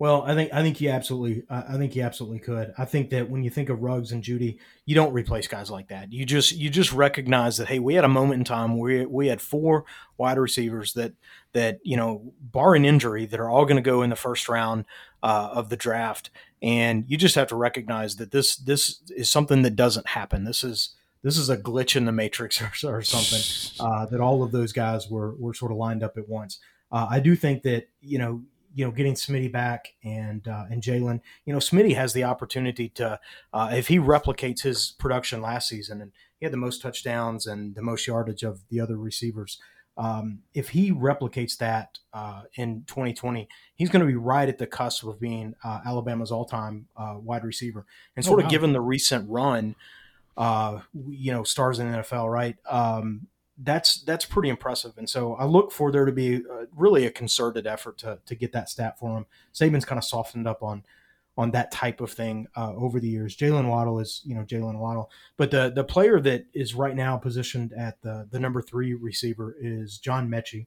Well, 0.00 0.22
I 0.22 0.34
think 0.34 0.50
I 0.54 0.62
think 0.62 0.80
you 0.80 0.88
absolutely 0.88 1.42
I 1.50 1.76
think 1.76 1.94
you 1.94 2.02
absolutely 2.02 2.38
could. 2.38 2.72
I 2.78 2.86
think 2.86 3.10
that 3.10 3.28
when 3.28 3.42
you 3.42 3.50
think 3.50 3.68
of 3.68 3.82
Ruggs 3.82 4.12
and 4.12 4.24
Jeudy, 4.24 4.56
you 4.86 4.94
don't 4.94 5.12
replace 5.12 5.46
guys 5.46 5.70
like 5.70 5.88
that. 5.88 6.10
You 6.10 6.24
just 6.24 6.52
you 6.52 6.70
just 6.70 6.90
recognize 6.94 7.58
that 7.58 7.68
hey, 7.68 7.80
we 7.80 7.92
had 7.92 8.04
a 8.04 8.08
moment 8.08 8.38
in 8.38 8.44
time 8.44 8.78
where 8.78 9.06
we 9.06 9.26
had 9.26 9.42
four 9.42 9.84
wide 10.16 10.38
receivers 10.38 10.94
that 10.94 11.12
that 11.52 11.80
you 11.82 11.98
know, 11.98 12.32
barring 12.40 12.86
injury, 12.86 13.26
that 13.26 13.40
are 13.40 13.50
all 13.50 13.66
going 13.66 13.76
to 13.76 13.82
go 13.82 14.00
in 14.00 14.08
the 14.08 14.16
first 14.16 14.48
round 14.48 14.86
uh, 15.22 15.50
of 15.52 15.68
the 15.68 15.76
draft, 15.76 16.30
and 16.62 17.04
you 17.08 17.16
just 17.16 17.34
have 17.34 17.48
to 17.48 17.56
recognize 17.56 18.16
that 18.16 18.30
this 18.30 18.56
this 18.56 19.00
is 19.10 19.30
something 19.30 19.62
that 19.62 19.76
doesn't 19.76 20.08
happen. 20.08 20.44
This 20.44 20.64
is 20.64 20.94
this 21.22 21.36
is 21.36 21.50
a 21.50 21.56
glitch 21.56 21.96
in 21.96 22.04
the 22.04 22.12
matrix 22.12 22.60
or, 22.84 22.96
or 22.96 23.02
something 23.02 23.42
uh, 23.80 24.06
that 24.06 24.20
all 24.20 24.42
of 24.42 24.52
those 24.52 24.72
guys 24.72 25.08
were 25.10 25.34
were 25.36 25.54
sort 25.54 25.72
of 25.72 25.78
lined 25.78 26.02
up 26.02 26.16
at 26.16 26.28
once. 26.28 26.58
Uh, 26.92 27.06
I 27.10 27.20
do 27.20 27.36
think 27.36 27.62
that 27.62 27.88
you 28.00 28.18
know 28.18 28.42
you 28.74 28.84
know, 28.84 28.90
getting 28.90 29.14
Smitty 29.14 29.50
back 29.50 29.94
and 30.04 30.46
uh, 30.46 30.64
and 30.70 30.82
Jaylen, 30.82 31.20
you 31.44 31.52
know, 31.52 31.58
Smitty 31.58 31.94
has 31.94 32.12
the 32.12 32.24
opportunity 32.24 32.88
to 32.90 33.18
uh, 33.52 33.70
if 33.72 33.88
he 33.88 33.98
replicates 33.98 34.62
his 34.62 34.94
production 34.98 35.42
last 35.42 35.68
season, 35.68 36.00
and 36.00 36.12
he 36.38 36.46
had 36.46 36.52
the 36.52 36.58
most 36.58 36.80
touchdowns 36.80 37.46
and 37.46 37.74
the 37.74 37.82
most 37.82 38.06
yardage 38.06 38.42
of 38.42 38.60
the 38.68 38.80
other 38.80 38.96
receivers. 38.96 39.58
Um, 40.00 40.38
if 40.54 40.70
he 40.70 40.92
replicates 40.92 41.58
that 41.58 41.98
uh, 42.14 42.44
in 42.54 42.84
2020, 42.86 43.46
he's 43.74 43.90
going 43.90 44.00
to 44.00 44.06
be 44.06 44.16
right 44.16 44.48
at 44.48 44.56
the 44.56 44.66
cusp 44.66 45.06
of 45.06 45.20
being 45.20 45.54
uh, 45.62 45.80
Alabama's 45.84 46.32
all-time 46.32 46.86
uh, 46.96 47.16
wide 47.18 47.44
receiver. 47.44 47.84
And 48.16 48.24
sort 48.24 48.38
oh, 48.38 48.42
wow. 48.42 48.46
of 48.46 48.50
given 48.50 48.72
the 48.72 48.80
recent 48.80 49.28
run, 49.28 49.74
uh, 50.38 50.80
you 50.94 51.32
know, 51.32 51.44
stars 51.44 51.78
in 51.78 51.92
the 51.92 51.98
NFL, 51.98 52.32
right? 52.32 52.56
Um, 52.66 53.26
that's 53.62 54.00
that's 54.00 54.24
pretty 54.24 54.48
impressive. 54.48 54.92
And 54.96 55.06
so 55.06 55.34
I 55.34 55.44
look 55.44 55.70
for 55.70 55.92
there 55.92 56.06
to 56.06 56.12
be 56.12 56.36
a, 56.36 56.66
really 56.74 57.04
a 57.04 57.10
concerted 57.10 57.66
effort 57.66 57.98
to 57.98 58.20
to 58.24 58.34
get 58.34 58.52
that 58.52 58.70
stat 58.70 58.98
for 58.98 59.18
him. 59.18 59.26
Saban's 59.52 59.84
kind 59.84 59.98
of 59.98 60.04
softened 60.04 60.48
up 60.48 60.62
on 60.62 60.82
on 61.36 61.50
that 61.52 61.70
type 61.70 62.00
of 62.00 62.10
thing 62.10 62.46
uh, 62.56 62.72
over 62.74 63.00
the 63.00 63.08
years. 63.08 63.36
Jaylen 63.36 63.68
Waddle 63.68 63.98
is 64.00 64.22
you 64.24 64.34
know 64.34 64.42
Jaylen 64.42 64.78
Waddle, 64.78 65.10
but 65.36 65.50
the 65.50 65.72
the 65.74 65.84
player 65.84 66.20
that 66.20 66.44
is 66.52 66.74
right 66.74 66.96
now 66.96 67.16
positioned 67.16 67.72
at 67.72 68.00
the 68.02 68.28
the 68.30 68.38
number 68.38 68.60
three 68.60 68.94
receiver 68.94 69.56
is 69.60 69.98
John 69.98 70.28
Metchie. 70.28 70.66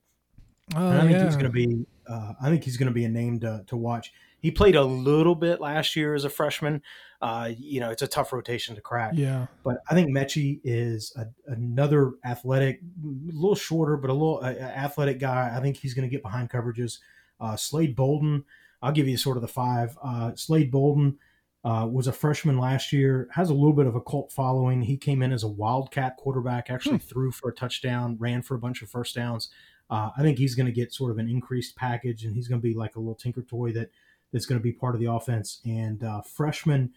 Oh, 0.76 0.90
I 0.90 1.02
think 1.02 1.12
yeah. 1.12 1.26
he's 1.26 1.36
going 1.36 1.46
to 1.46 1.52
be. 1.52 1.86
Uh, 2.08 2.34
I 2.42 2.50
think 2.50 2.64
he's 2.64 2.78
going 2.78 2.88
to 2.88 2.94
be 2.94 3.06
a 3.06 3.10
name 3.10 3.40
to, 3.42 3.64
to 3.68 3.78
watch. 3.78 4.14
He 4.40 4.52
played 4.52 4.76
a 4.76 4.84
little 4.84 5.36
bit 5.36 5.62
last 5.62 5.96
year 5.96 6.16
as 6.16 6.26
a 6.26 6.30
freshman. 6.30 6.82
Uh, 7.22 7.52
you 7.58 7.80
know, 7.80 7.92
it's 7.92 8.02
a 8.02 8.08
tough 8.08 8.34
rotation 8.34 8.76
to 8.76 8.82
crack. 8.82 9.14
Yeah. 9.16 9.48
But 9.64 9.78
I 9.90 9.94
think 9.94 10.10
Metchie 10.10 10.60
is 10.64 11.14
a, 11.16 11.28
another 11.48 12.14
athletic, 12.26 12.82
a 12.82 13.08
little 13.32 13.56
shorter, 13.56 13.96
but 13.96 14.10
a 14.10 14.14
little 14.14 14.40
uh, 14.44 14.48
athletic 14.48 15.20
guy. 15.20 15.54
I 15.56 15.62
think 15.62 15.78
he's 15.78 15.94
going 15.94 16.08
to 16.08 16.12
get 16.12 16.24
behind 16.24 16.50
coverages. 16.50 17.00
Uh, 17.40 17.56
Slade 17.56 17.96
Bolden, 17.96 18.44
I'll 18.84 18.92
give 18.92 19.08
you 19.08 19.18
sort 19.18 19.38
of 19.38 19.42
the 19.42 19.48
five. 19.48 19.98
Uh, 20.04 20.36
Slade 20.36 20.70
Bolden 20.70 21.18
uh, 21.64 21.88
was 21.90 22.06
a 22.06 22.12
freshman 22.12 22.60
last 22.60 22.94
year, 22.94 23.28
has 23.32 23.50
a 23.50 23.54
little 23.54 23.74
bit 23.74 23.88
of 23.88 23.96
a 23.96 24.02
cult 24.02 24.32
following. 24.32 24.84
He 24.84 24.98
came 24.98 25.24
in 25.24 25.32
as 25.32 25.44
a 25.44 25.48
wildcat 25.48 26.18
quarterback, 26.18 26.70
actually 26.70 26.98
hmm. 26.98 27.08
threw 27.08 27.32
for 27.32 27.50
a 27.50 27.56
touchdown, 27.56 28.18
ran 28.20 28.42
for 28.42 28.56
a 28.56 28.60
bunch 28.60 28.82
of 28.82 28.90
first 28.90 29.16
downs. 29.16 29.50
Uh, 29.90 30.12
I 30.18 30.22
think 30.22 30.38
he's 30.38 30.56
going 30.56 30.66
to 30.68 30.72
get 30.72 30.94
sort 30.94 31.12
of 31.12 31.18
an 31.18 31.30
increased 31.30 31.76
package, 31.76 32.26
and 32.26 32.36
he's 32.36 32.48
going 32.48 32.62
to 32.62 32.68
be 32.68 32.74
like 32.74 32.96
a 32.96 33.00
little 33.00 33.16
tinker 33.16 33.42
toy 33.42 33.72
that 33.72 33.90
that's 34.32 34.46
going 34.46 34.60
to 34.60 34.64
be 34.64 34.72
part 34.72 34.96
of 34.96 35.02
the 35.02 35.12
offense. 35.12 35.62
And 35.66 36.04
uh, 36.04 36.22
freshman 36.22 36.92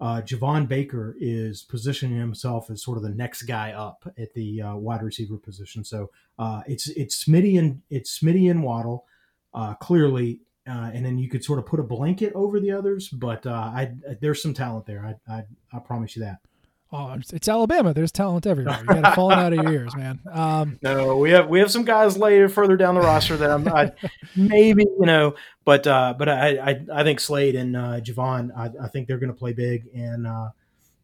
uh, 0.00 0.22
Javon 0.22 0.66
Baker 0.66 1.14
is 1.20 1.62
positioning 1.62 2.18
himself 2.18 2.70
as 2.70 2.82
sort 2.82 2.96
of 2.96 3.02
the 3.02 3.10
next 3.10 3.42
guy 3.42 3.72
up 3.72 4.10
at 4.18 4.32
the 4.32 4.62
uh, 4.62 4.76
wide 4.76 5.02
receiver 5.02 5.36
position. 5.36 5.84
So 5.84 6.10
uh, 6.38 6.62
it's 6.66 6.88
it's 6.88 7.22
Smitty 7.22 7.58
and 7.58 7.82
it's 7.90 8.18
Smitty 8.18 8.50
and 8.50 8.62
Waddle 8.62 9.04
uh, 9.52 9.74
clearly, 9.74 10.40
uh, 10.68 10.90
and 10.92 11.04
then 11.04 11.18
you 11.18 11.28
could 11.28 11.44
sort 11.44 11.58
of 11.58 11.66
put 11.66 11.80
a 11.80 11.82
blanket 11.82 12.32
over 12.34 12.60
the 12.60 12.70
others. 12.70 13.08
But 13.08 13.46
uh, 13.46 13.50
I, 13.50 13.92
there's 14.20 14.42
some 14.42 14.54
talent 14.54 14.86
there. 14.86 15.16
I, 15.28 15.32
I 15.32 15.44
I 15.72 15.78
promise 15.78 16.16
you 16.16 16.22
that. 16.22 16.38
Oh, 16.92 17.16
it's 17.32 17.48
Alabama. 17.48 17.94
There's 17.94 18.10
talent 18.10 18.48
everywhere. 18.48 18.78
You 18.80 18.86
got 18.86 19.12
it 19.12 19.14
falling 19.14 19.38
out 19.38 19.52
of 19.52 19.62
your 19.62 19.72
ears, 19.72 19.94
man. 19.94 20.18
Um, 20.30 20.78
no, 20.82 21.18
we 21.18 21.30
have 21.30 21.48
we 21.48 21.60
have 21.60 21.70
some 21.70 21.84
guys 21.84 22.18
later 22.18 22.48
further 22.48 22.76
down 22.76 22.96
the 22.96 23.00
roster 23.00 23.36
that 23.36 23.48
I'm 23.48 23.68
I, 23.68 23.92
maybe 24.34 24.84
you 24.98 25.06
know, 25.06 25.36
but 25.64 25.86
uh, 25.86 26.14
but 26.18 26.28
I, 26.28 26.58
I, 26.58 26.84
I 26.92 27.04
think 27.04 27.20
Slade 27.20 27.54
and 27.54 27.76
uh, 27.76 28.00
Javon, 28.00 28.50
I, 28.56 28.70
I 28.84 28.88
think 28.88 29.06
they're 29.06 29.18
going 29.18 29.32
to 29.32 29.38
play 29.38 29.52
big, 29.52 29.86
and 29.94 30.26
uh, 30.26 30.48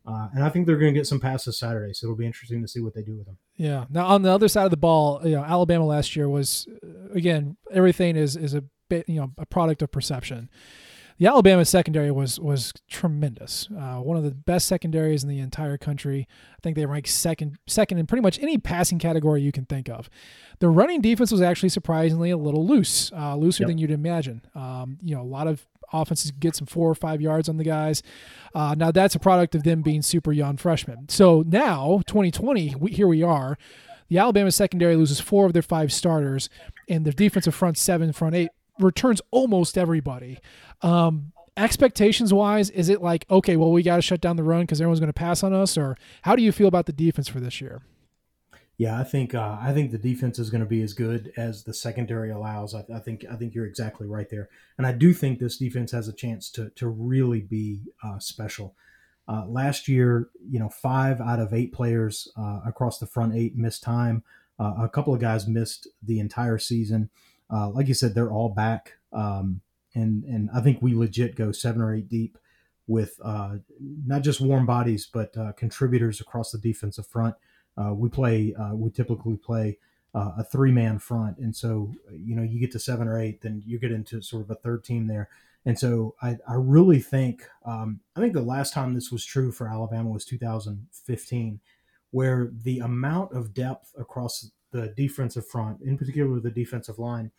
uh, 0.04 0.28
and 0.34 0.42
I 0.42 0.48
think 0.48 0.66
they're 0.66 0.76
going 0.76 0.92
to 0.92 0.98
get 0.98 1.06
some 1.06 1.20
passes 1.20 1.56
Saturday. 1.56 1.92
So 1.92 2.06
it'll 2.06 2.16
be 2.16 2.26
interesting 2.26 2.62
to 2.62 2.68
see 2.68 2.80
what 2.80 2.94
they 2.94 3.02
do 3.02 3.16
with 3.16 3.26
them. 3.26 3.38
Yeah. 3.56 3.84
Now 3.88 4.06
on 4.06 4.22
the 4.22 4.30
other 4.32 4.48
side 4.48 4.64
of 4.64 4.70
the 4.70 4.76
ball, 4.76 5.20
you 5.24 5.36
know, 5.36 5.44
Alabama 5.44 5.86
last 5.86 6.16
year 6.16 6.28
was 6.28 6.66
again 7.14 7.56
everything 7.72 8.16
is 8.16 8.36
is 8.36 8.54
a 8.54 8.64
you 8.90 9.20
know 9.20 9.32
a 9.38 9.46
product 9.46 9.82
of 9.82 9.90
perception. 9.90 10.48
The 11.18 11.26
Alabama 11.26 11.64
secondary 11.64 12.10
was 12.10 12.38
was 12.38 12.74
tremendous. 12.90 13.68
Uh, 13.74 13.96
one 13.96 14.18
of 14.18 14.22
the 14.22 14.32
best 14.32 14.66
secondaries 14.66 15.22
in 15.22 15.30
the 15.30 15.38
entire 15.38 15.78
country. 15.78 16.28
I 16.52 16.60
think 16.62 16.76
they 16.76 16.84
ranked 16.84 17.08
second 17.08 17.58
second 17.66 17.98
in 17.98 18.06
pretty 18.06 18.20
much 18.20 18.38
any 18.38 18.58
passing 18.58 18.98
category 18.98 19.40
you 19.40 19.52
can 19.52 19.64
think 19.64 19.88
of. 19.88 20.10
The 20.58 20.68
running 20.68 21.00
defense 21.00 21.32
was 21.32 21.40
actually 21.40 21.70
surprisingly 21.70 22.30
a 22.30 22.36
little 22.36 22.66
loose, 22.66 23.10
uh, 23.12 23.34
looser 23.34 23.62
yep. 23.62 23.68
than 23.68 23.78
you'd 23.78 23.90
imagine. 23.90 24.42
Um, 24.54 24.98
you 25.02 25.14
know, 25.14 25.22
a 25.22 25.24
lot 25.24 25.46
of 25.46 25.66
offenses 25.92 26.32
get 26.32 26.54
some 26.54 26.66
four 26.66 26.90
or 26.90 26.94
five 26.94 27.22
yards 27.22 27.48
on 27.48 27.56
the 27.56 27.64
guys. 27.64 28.02
Uh, 28.54 28.74
now 28.76 28.90
that's 28.90 29.14
a 29.14 29.18
product 29.18 29.54
of 29.54 29.62
them 29.62 29.80
being 29.80 30.02
super 30.02 30.32
young 30.32 30.56
freshmen. 30.56 31.08
So 31.08 31.44
now 31.46 32.02
2020, 32.06 32.74
we, 32.74 32.90
here 32.90 33.06
we 33.06 33.22
are. 33.22 33.56
The 34.08 34.18
Alabama 34.18 34.52
secondary 34.52 34.96
loses 34.96 35.20
four 35.20 35.46
of 35.46 35.52
their 35.52 35.62
five 35.62 35.92
starters, 35.92 36.48
and 36.88 37.04
their 37.04 37.12
defensive 37.12 37.54
front 37.54 37.76
seven, 37.76 38.12
front 38.12 38.36
eight 38.36 38.50
returns 38.78 39.20
almost 39.30 39.78
everybody. 39.78 40.38
Um, 40.82 41.32
expectations 41.56 42.32
wise, 42.32 42.70
is 42.70 42.88
it 42.88 43.02
like, 43.02 43.24
okay, 43.30 43.56
well, 43.56 43.72
we 43.72 43.82
got 43.82 43.96
to 43.96 44.02
shut 44.02 44.20
down 44.20 44.36
the 44.36 44.42
run 44.42 44.62
because 44.62 44.80
everyone's 44.80 45.00
going 45.00 45.08
to 45.08 45.14
pass 45.14 45.42
on 45.42 45.52
us? 45.52 45.78
Or 45.78 45.96
how 46.22 46.36
do 46.36 46.42
you 46.42 46.52
feel 46.52 46.68
about 46.68 46.86
the 46.86 46.92
defense 46.92 47.28
for 47.28 47.40
this 47.40 47.60
year? 47.60 47.82
Yeah, 48.78 48.98
I 48.98 49.04
think 49.04 49.34
uh, 49.34 49.56
I 49.58 49.72
think 49.72 49.90
the 49.90 49.98
defense 49.98 50.38
is 50.38 50.50
going 50.50 50.60
to 50.60 50.68
be 50.68 50.82
as 50.82 50.92
good 50.92 51.32
as 51.38 51.64
the 51.64 51.72
secondary 51.72 52.30
allows. 52.30 52.74
I, 52.74 52.84
I, 52.94 52.98
think 52.98 53.24
I 53.30 53.34
think 53.36 53.54
you're 53.54 53.64
exactly 53.64 54.06
right 54.06 54.28
there, 54.28 54.50
and 54.76 54.86
I 54.86 54.92
do 54.92 55.14
think 55.14 55.38
this 55.38 55.56
defense 55.56 55.92
has 55.92 56.08
a 56.08 56.12
chance 56.12 56.50
to 56.50 56.68
to 56.76 56.88
really 56.88 57.40
be 57.40 57.80
uh, 58.04 58.18
special. 58.18 58.74
Uh, 59.28 59.44
last 59.48 59.88
year, 59.88 60.28
you 60.46 60.58
know, 60.58 60.68
five 60.68 61.22
out 61.22 61.40
of 61.40 61.54
eight 61.54 61.72
players 61.72 62.28
uh, 62.36 62.60
across 62.66 62.98
the 62.98 63.06
front 63.06 63.34
eight 63.34 63.56
missed 63.56 63.82
time. 63.82 64.22
Uh, 64.58 64.74
a 64.82 64.88
couple 64.88 65.14
of 65.14 65.20
guys 65.20 65.48
missed 65.48 65.88
the 66.02 66.20
entire 66.20 66.58
season. 66.58 67.08
Uh, 67.52 67.70
like 67.70 67.88
you 67.88 67.94
said, 67.94 68.14
they're 68.14 68.32
all 68.32 68.48
back, 68.48 68.94
um, 69.12 69.60
and 69.94 70.24
and 70.24 70.50
I 70.54 70.60
think 70.60 70.82
we 70.82 70.94
legit 70.94 71.36
go 71.36 71.52
seven 71.52 71.80
or 71.80 71.94
eight 71.94 72.08
deep 72.08 72.38
with 72.88 73.18
not 74.06 74.22
just 74.22 74.40
warm 74.40 74.64
bodies 74.64 75.08
but 75.12 75.34
contributors 75.56 76.20
across 76.20 76.52
the 76.52 76.58
defensive 76.58 77.06
front. 77.06 77.34
Uh, 77.76 77.92
we 77.94 78.08
play, 78.08 78.54
uh, 78.54 78.74
we 78.74 78.90
typically 78.90 79.36
play 79.36 79.78
uh, 80.14 80.32
a 80.38 80.44
three 80.44 80.72
man 80.72 80.98
front. 80.98 81.36
And 81.38 81.54
so, 81.54 81.92
you 82.10 82.34
know, 82.34 82.42
you 82.42 82.58
get 82.58 82.72
to 82.72 82.78
seven 82.78 83.06
or 83.06 83.20
eight, 83.20 83.42
then 83.42 83.62
you 83.66 83.78
get 83.78 83.92
into 83.92 84.22
sort 84.22 84.42
of 84.42 84.50
a 84.50 84.54
third 84.54 84.82
team 84.84 85.06
there. 85.06 85.28
And 85.66 85.78
so 85.78 86.14
I, 86.22 86.38
I 86.48 86.54
really 86.54 87.00
think, 87.00 87.42
um, 87.64 88.00
I 88.14 88.20
think 88.20 88.32
the 88.32 88.40
last 88.40 88.72
time 88.72 88.94
this 88.94 89.10
was 89.10 89.24
true 89.24 89.52
for 89.52 89.68
Alabama 89.68 90.08
was 90.08 90.24
2015, 90.24 91.60
where 92.12 92.50
the 92.62 92.78
amount 92.78 93.32
of 93.32 93.52
depth 93.52 93.92
across 93.98 94.50
the 94.72 94.88
defensive 94.96 95.46
front, 95.46 95.80
in 95.82 95.96
particular 95.96 96.40
the 96.40 96.50
defensive 96.50 96.98
line, 96.98 97.30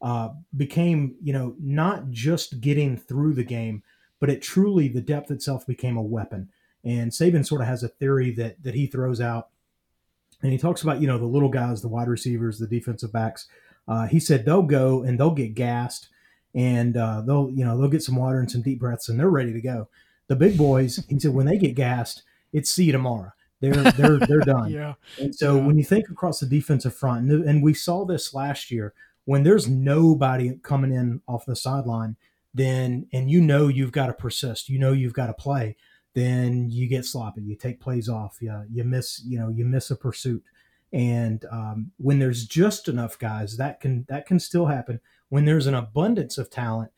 uh, 0.00 0.30
became, 0.56 1.16
you 1.22 1.32
know, 1.32 1.56
not 1.58 2.10
just 2.10 2.60
getting 2.60 2.96
through 2.96 3.34
the 3.34 3.44
game, 3.44 3.82
but 4.20 4.30
it 4.30 4.42
truly, 4.42 4.88
the 4.88 5.00
depth 5.00 5.30
itself 5.30 5.66
became 5.66 5.96
a 5.96 6.02
weapon. 6.02 6.50
And 6.84 7.10
Saban 7.10 7.46
sort 7.46 7.60
of 7.60 7.66
has 7.66 7.82
a 7.82 7.88
theory 7.88 8.30
that 8.32 8.62
that 8.62 8.74
he 8.74 8.86
throws 8.86 9.20
out 9.20 9.48
and 10.42 10.52
he 10.52 10.58
talks 10.58 10.82
about 10.82 11.00
you 11.00 11.06
know 11.06 11.18
the 11.18 11.26
little 11.26 11.48
guys, 11.48 11.82
the 11.82 11.88
wide 11.88 12.08
receivers, 12.08 12.58
the 12.58 12.66
defensive 12.66 13.12
backs. 13.12 13.48
Uh, 13.86 14.06
he 14.06 14.20
said 14.20 14.44
they'll 14.44 14.62
go 14.62 15.02
and 15.02 15.18
they'll 15.18 15.30
get 15.30 15.54
gassed, 15.54 16.08
and 16.54 16.96
uh, 16.96 17.20
they'll 17.22 17.50
you 17.50 17.64
know 17.64 17.76
they'll 17.78 17.88
get 17.88 18.02
some 18.02 18.16
water 18.16 18.38
and 18.38 18.50
some 18.50 18.62
deep 18.62 18.78
breaths, 18.78 19.08
and 19.08 19.18
they're 19.18 19.30
ready 19.30 19.52
to 19.52 19.60
go. 19.60 19.88
The 20.28 20.36
big 20.36 20.58
boys, 20.58 21.04
he 21.08 21.18
said, 21.18 21.32
when 21.32 21.46
they 21.46 21.56
get 21.56 21.74
gassed, 21.74 22.22
it's 22.52 22.70
see 22.70 22.84
you 22.84 22.92
tomorrow. 22.92 23.32
They're 23.60 23.92
they're 23.92 24.18
they're 24.18 24.40
done. 24.46 24.70
yeah. 24.70 24.94
And 25.18 25.34
so 25.34 25.56
yeah. 25.56 25.66
when 25.66 25.78
you 25.78 25.84
think 25.84 26.08
across 26.08 26.40
the 26.40 26.46
defensive 26.46 26.94
front, 26.94 27.30
and, 27.30 27.44
and 27.44 27.62
we 27.62 27.74
saw 27.74 28.04
this 28.04 28.34
last 28.34 28.70
year 28.70 28.94
when 29.24 29.42
there's 29.42 29.68
nobody 29.68 30.58
coming 30.62 30.92
in 30.92 31.20
off 31.28 31.46
the 31.46 31.56
sideline, 31.56 32.16
then 32.54 33.06
and 33.12 33.30
you 33.30 33.40
know 33.40 33.68
you've 33.68 33.92
got 33.92 34.06
to 34.06 34.12
persist, 34.12 34.68
you 34.68 34.78
know 34.78 34.92
you've 34.92 35.12
got 35.12 35.26
to 35.26 35.34
play 35.34 35.76
then 36.18 36.68
you 36.68 36.88
get 36.88 37.04
sloppy. 37.04 37.42
You 37.42 37.54
take 37.54 37.80
plays 37.80 38.08
off. 38.08 38.38
You, 38.40 38.64
you 38.72 38.82
miss, 38.82 39.22
you 39.24 39.38
know, 39.38 39.50
you 39.50 39.64
miss 39.64 39.90
a 39.92 39.96
pursuit. 39.96 40.42
And 40.92 41.44
um, 41.52 41.92
when 41.98 42.18
there's 42.18 42.46
just 42.46 42.88
enough 42.88 43.18
guys, 43.18 43.56
that 43.58 43.80
can 43.80 44.04
that 44.08 44.26
can 44.26 44.40
still 44.40 44.66
happen. 44.66 45.00
When 45.28 45.44
there's 45.44 45.66
an 45.66 45.74
abundance 45.74 46.36
of 46.36 46.50
talent, 46.50 46.90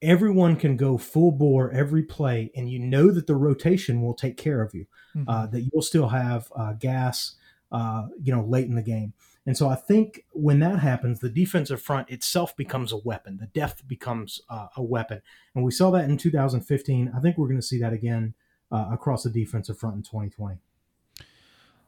everyone 0.00 0.54
can 0.54 0.76
go 0.76 0.96
full 0.96 1.32
bore 1.32 1.72
every 1.72 2.02
play, 2.04 2.52
and 2.54 2.70
you 2.70 2.78
know 2.78 3.10
that 3.10 3.26
the 3.26 3.34
rotation 3.34 4.00
will 4.00 4.14
take 4.14 4.36
care 4.36 4.62
of 4.62 4.74
you. 4.74 4.86
Mm-hmm. 5.18 5.28
Uh, 5.28 5.46
that 5.46 5.62
you'll 5.62 5.82
still 5.82 6.08
have 6.08 6.52
uh, 6.54 6.74
gas, 6.74 7.36
uh, 7.72 8.06
you 8.22 8.34
know, 8.34 8.42
late 8.42 8.66
in 8.66 8.74
the 8.74 8.82
game. 8.82 9.12
And 9.46 9.56
so 9.56 9.68
I 9.68 9.76
think 9.76 10.24
when 10.32 10.60
that 10.60 10.78
happens, 10.80 11.20
the 11.20 11.30
defensive 11.30 11.80
front 11.80 12.10
itself 12.10 12.54
becomes 12.56 12.92
a 12.92 12.98
weapon. 12.98 13.38
The 13.38 13.46
depth 13.46 13.88
becomes 13.88 14.42
uh, 14.50 14.68
a 14.76 14.82
weapon, 14.82 15.22
and 15.54 15.64
we 15.64 15.70
saw 15.70 15.90
that 15.92 16.04
in 16.04 16.18
2015. 16.18 17.12
I 17.16 17.20
think 17.20 17.38
we're 17.38 17.48
going 17.48 17.60
to 17.60 17.66
see 17.66 17.80
that 17.80 17.94
again 17.94 18.34
uh, 18.70 18.90
across 18.92 19.22
the 19.22 19.30
defensive 19.30 19.78
front 19.78 19.96
in 19.96 20.02
2020. 20.02 20.58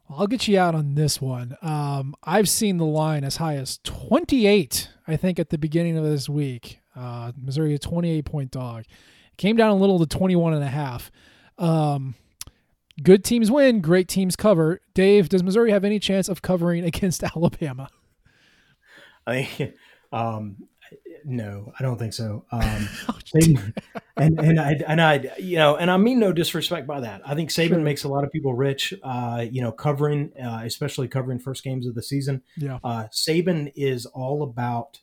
I'll 0.09 0.27
get 0.27 0.49
you 0.49 0.59
out 0.59 0.75
on 0.75 0.95
this 0.95 1.21
one. 1.21 1.57
Um, 1.63 2.17
I've 2.25 2.49
seen 2.49 2.79
the 2.79 2.85
line 2.85 3.23
as 3.23 3.37
high 3.37 3.57
as 3.57 3.79
28, 3.85 4.89
I 5.07 5.17
think, 5.17 5.39
at 5.39 5.51
the 5.51 5.59
beginning 5.59 5.97
of 5.97 6.05
this 6.05 6.29
week. 6.29 6.81
Uh, 6.97 7.33
Missouri, 7.41 7.75
a 7.75 7.79
28 7.79 8.25
point 8.25 8.51
dog. 8.51 8.85
came 9.37 9.57
down 9.57 9.71
a 9.71 9.77
little 9.77 9.99
to 10.01 10.07
21 10.07 10.55
and 10.55 10.65
a 10.65 10.69
half. 10.69 11.13
Um, 11.59 12.15
good 13.03 13.25
teams 13.25 13.51
win, 13.51 13.81
great 13.81 14.09
teams 14.09 14.37
cover. 14.37 14.81
Dave, 14.95 15.29
does 15.29 15.43
Missouri 15.43 15.71
have 15.71 15.85
any 15.85 15.99
chance 15.99 16.29
of 16.29 16.43
covering 16.43 16.85
against 16.93 17.23
Alabama? 17.23 17.89
I 19.27 19.45
think 19.45 19.75
um, 20.13 20.57
no, 21.25 21.73
I 21.79 21.83
don't 21.83 21.99
think 21.99 22.13
so. 22.13 22.45
Um, 22.51 22.89
oh, 23.09 23.19
and 24.17 24.39
and 24.41 24.61
I 24.61 24.75
and 24.87 25.01
I 25.01 25.31
you 25.39 25.57
know 25.57 25.77
and 25.77 25.91
I 25.91 25.97
mean 25.97 26.19
no 26.19 26.33
disrespect 26.33 26.87
by 26.87 27.01
that. 27.01 27.23
I 27.25 27.35
think 27.35 27.51
Saban 27.51 27.69
sure. 27.69 27.79
makes 27.79 28.05
a 28.05 28.09
lot 28.09 28.25
of 28.25 28.33
people 28.33 28.55
rich. 28.55 28.95
Uh, 29.03 29.47
you 29.51 29.63
know, 29.63 29.73
covering 29.73 30.33
uh, 30.43 30.63
especially 30.65 31.09
covering 31.09 31.39
first 31.39 31.63
games 31.63 31.87
of 31.87 31.95
the 31.95 32.03
season. 32.03 32.43
Yeah, 32.57 32.79
uh, 32.83 33.05
Saban 33.13 33.73
is 33.77 34.07
all 34.07 34.43
about 34.43 35.01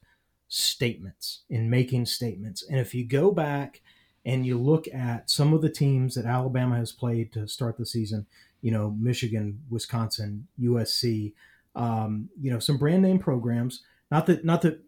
statements 0.47 1.43
and 1.49 1.69
making 1.69 2.05
statements. 2.05 2.63
And 2.67 2.79
if 2.79 2.95
you 2.95 3.05
go 3.05 3.31
back 3.31 3.81
and 4.27 4.45
you 4.45 4.59
look 4.59 4.87
at 4.93 5.29
some 5.29 5.53
of 5.53 5.63
the 5.63 5.69
teams 5.69 6.13
that 6.13 6.25
Alabama 6.25 6.77
has 6.77 6.91
played 6.91 7.33
to 7.33 7.47
start 7.47 7.77
the 7.77 7.85
season, 7.85 8.27
you 8.61 8.71
know, 8.71 8.95
Michigan, 8.99 9.61
Wisconsin, 9.69 10.47
USC, 10.61 11.33
um, 11.75 12.29
you 12.39 12.51
know, 12.51 12.59
some 12.59 12.77
brand 12.77 13.01
name 13.01 13.17
programs 13.17 13.81
not 14.09 14.25
that 14.27 14.45
not 14.45 14.61
that 14.61 14.79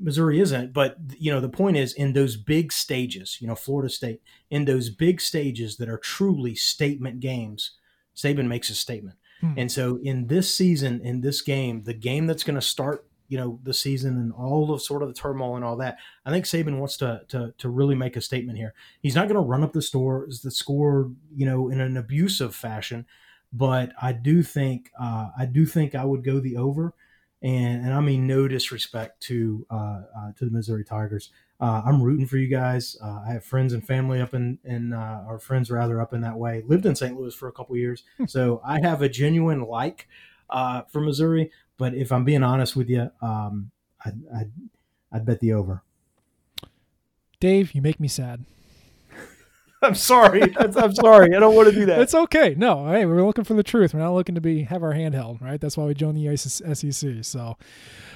Missouri 0.00 0.40
isn't, 0.40 0.72
but 0.72 0.98
you 1.18 1.32
know 1.32 1.40
the 1.40 1.48
point 1.48 1.76
is 1.76 1.94
in 1.94 2.12
those 2.12 2.36
big 2.36 2.70
stages, 2.70 3.38
you 3.40 3.46
know 3.46 3.54
Florida 3.54 3.88
State 3.88 4.20
in 4.50 4.66
those 4.66 4.90
big 4.90 5.20
stages 5.20 5.78
that 5.78 5.88
are 5.88 5.96
truly 5.96 6.54
statement 6.54 7.20
games, 7.20 7.72
Saban 8.14 8.46
makes 8.46 8.68
a 8.68 8.74
statement. 8.74 9.16
Hmm. 9.40 9.54
And 9.56 9.72
so 9.72 9.98
in 10.02 10.26
this 10.26 10.52
season, 10.52 11.00
in 11.02 11.22
this 11.22 11.40
game, 11.40 11.84
the 11.84 11.94
game 11.94 12.26
that's 12.26 12.44
going 12.44 12.56
to 12.56 12.60
start, 12.60 13.06
you 13.28 13.38
know, 13.38 13.60
the 13.62 13.74
season 13.74 14.16
and 14.16 14.32
all 14.32 14.72
of 14.72 14.82
sort 14.82 15.02
of 15.02 15.08
the 15.08 15.14
turmoil 15.14 15.56
and 15.56 15.64
all 15.64 15.76
that, 15.76 15.98
I 16.24 16.30
think 16.30 16.44
Saban 16.44 16.78
wants 16.78 16.96
to 16.98 17.22
to, 17.28 17.54
to 17.58 17.68
really 17.68 17.94
make 17.94 18.16
a 18.16 18.20
statement 18.20 18.58
here. 18.58 18.74
He's 19.00 19.14
not 19.14 19.28
going 19.28 19.40
to 19.40 19.48
run 19.48 19.62
up 19.62 19.72
the 19.72 19.82
store 19.82 20.26
the 20.42 20.50
score, 20.50 21.10
you 21.34 21.46
know, 21.46 21.68
in 21.68 21.80
an 21.80 21.96
abusive 21.96 22.54
fashion, 22.54 23.06
but 23.52 23.92
I 24.00 24.12
do 24.12 24.42
think 24.42 24.90
uh, 25.00 25.28
I 25.38 25.46
do 25.46 25.66
think 25.66 25.94
I 25.94 26.04
would 26.04 26.24
go 26.24 26.40
the 26.40 26.56
over 26.56 26.94
and 27.42 27.84
and 27.84 27.94
I 27.94 28.00
mean 28.00 28.26
no 28.26 28.48
disrespect 28.48 29.22
to 29.24 29.66
uh, 29.70 30.02
uh, 30.16 30.32
to 30.36 30.44
the 30.44 30.50
Missouri 30.50 30.84
Tigers. 30.84 31.30
Uh, 31.60 31.82
I'm 31.84 32.02
rooting 32.02 32.26
for 32.26 32.36
you 32.36 32.48
guys. 32.48 32.96
Uh, 33.02 33.22
I 33.26 33.32
have 33.32 33.44
friends 33.44 33.72
and 33.72 33.84
family 33.84 34.20
up 34.20 34.34
in 34.34 34.58
in 34.64 34.92
uh, 34.92 35.24
or 35.26 35.38
friends 35.38 35.70
rather 35.70 36.00
up 36.00 36.12
in 36.12 36.20
that 36.22 36.36
way. 36.36 36.62
Lived 36.66 36.86
in 36.86 36.96
St. 36.96 37.18
Louis 37.18 37.34
for 37.34 37.48
a 37.48 37.52
couple 37.52 37.76
years, 37.76 38.04
hmm. 38.16 38.26
so 38.26 38.60
I 38.64 38.80
have 38.80 39.02
a 39.02 39.08
genuine 39.08 39.62
like 39.62 40.08
uh, 40.50 40.82
for 40.82 41.00
Missouri. 41.00 41.50
But 41.78 41.94
if 41.94 42.12
I'm 42.12 42.24
being 42.24 42.42
honest 42.42 42.76
with 42.76 42.90
you, 42.90 43.10
um, 43.22 43.70
I, 44.04 44.10
I'd, 44.36 44.52
I'd 45.12 45.24
bet 45.24 45.40
the 45.40 45.54
over. 45.54 45.82
Dave, 47.40 47.72
you 47.72 47.80
make 47.80 48.00
me 48.00 48.08
sad. 48.08 48.44
I'm 49.82 49.94
sorry. 49.94 50.42
I'm 50.58 50.92
sorry. 50.92 51.36
I 51.36 51.38
don't 51.38 51.54
want 51.54 51.68
to 51.68 51.74
do 51.74 51.86
that. 51.86 52.00
It's 52.00 52.14
okay. 52.14 52.54
No, 52.56 52.88
hey, 52.88 53.06
we're 53.06 53.24
looking 53.24 53.44
for 53.44 53.54
the 53.54 53.62
truth. 53.62 53.94
We're 53.94 54.00
not 54.00 54.12
looking 54.12 54.34
to 54.34 54.40
be 54.40 54.64
have 54.64 54.82
our 54.82 54.92
hand 54.92 55.14
held, 55.14 55.40
right? 55.40 55.60
That's 55.60 55.76
why 55.76 55.84
we 55.84 55.94
joined 55.94 56.16
the 56.16 56.36
SEC. 56.36 57.24
So, 57.24 57.56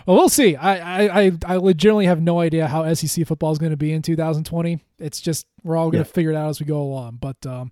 well, 0.05 0.17
we'll 0.17 0.29
see. 0.29 0.57
I 0.57 1.27
I 1.27 1.33
I 1.47 1.57
legitimately 1.57 2.07
have 2.07 2.21
no 2.21 2.41
idea 2.41 2.67
how 2.67 2.93
SEC 2.95 3.25
football 3.29 3.53
is 3.53 3.59
going 3.59 3.71
to 3.71 3.77
be 3.77 3.93
in 3.93 4.03
2020. 4.03 4.81
It's 4.99 5.21
just 5.21 5.47
we're 5.63 5.77
all 5.77 5.93
going 5.93 6.03
to 6.03 6.09
yeah. 6.09 6.15
figure 6.15 6.33
it 6.33 6.37
out 6.37 6.49
as 6.49 6.59
we 6.59 6.67
go 6.67 6.83
along. 6.83 7.19
But 7.21 7.47
um, 7.47 7.71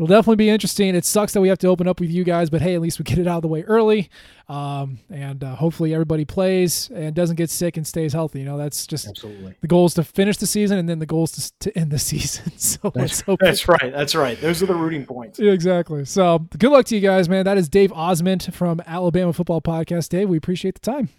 it'll 0.00 0.06
definitely 0.06 0.36
be 0.36 0.48
interesting. 0.48 0.94
It 0.94 1.04
sucks 1.04 1.34
that 1.34 1.42
we 1.42 1.48
have 1.48 1.58
to 1.58 1.66
open 1.66 1.86
up 1.86 2.00
with 2.00 2.08
you 2.08 2.24
guys, 2.24 2.48
but 2.48 2.62
hey, 2.62 2.74
at 2.74 2.80
least 2.80 2.98
we 2.98 3.02
get 3.02 3.18
it 3.18 3.26
out 3.26 3.36
of 3.36 3.42
the 3.42 3.48
way 3.48 3.64
early. 3.64 4.08
Um, 4.48 4.98
and 5.10 5.44
uh, 5.44 5.54
hopefully 5.54 5.92
everybody 5.92 6.24
plays 6.24 6.88
and 6.88 7.14
doesn't 7.14 7.36
get 7.36 7.50
sick 7.50 7.76
and 7.76 7.86
stays 7.86 8.14
healthy. 8.14 8.38
You 8.38 8.46
know, 8.46 8.56
that's 8.56 8.86
just 8.86 9.06
Absolutely. 9.06 9.56
the 9.60 9.68
goal 9.68 9.84
is 9.84 9.92
to 9.94 10.02
finish 10.02 10.38
the 10.38 10.46
season 10.46 10.78
and 10.78 10.88
then 10.88 11.00
the 11.00 11.06
goal 11.06 11.24
is 11.24 11.32
to, 11.32 11.70
to 11.70 11.78
end 11.78 11.90
the 11.90 11.98
season. 11.98 12.50
so 12.56 12.90
that's, 12.94 13.22
that's 13.40 13.68
right. 13.68 13.92
That's 13.92 14.14
right. 14.14 14.40
Those 14.40 14.62
are 14.62 14.66
the 14.66 14.74
rooting 14.74 15.04
points. 15.04 15.38
Yeah, 15.38 15.52
exactly. 15.52 16.06
So 16.06 16.38
good 16.58 16.70
luck 16.72 16.86
to 16.86 16.94
you 16.94 17.02
guys, 17.02 17.28
man. 17.28 17.44
That 17.44 17.58
is 17.58 17.68
Dave 17.68 17.92
Osment 17.92 18.54
from 18.54 18.80
Alabama 18.86 19.34
Football 19.34 19.60
Podcast. 19.60 20.08
Dave, 20.08 20.30
we 20.30 20.38
appreciate 20.38 20.80
the 20.80 20.90
time. 20.90 21.10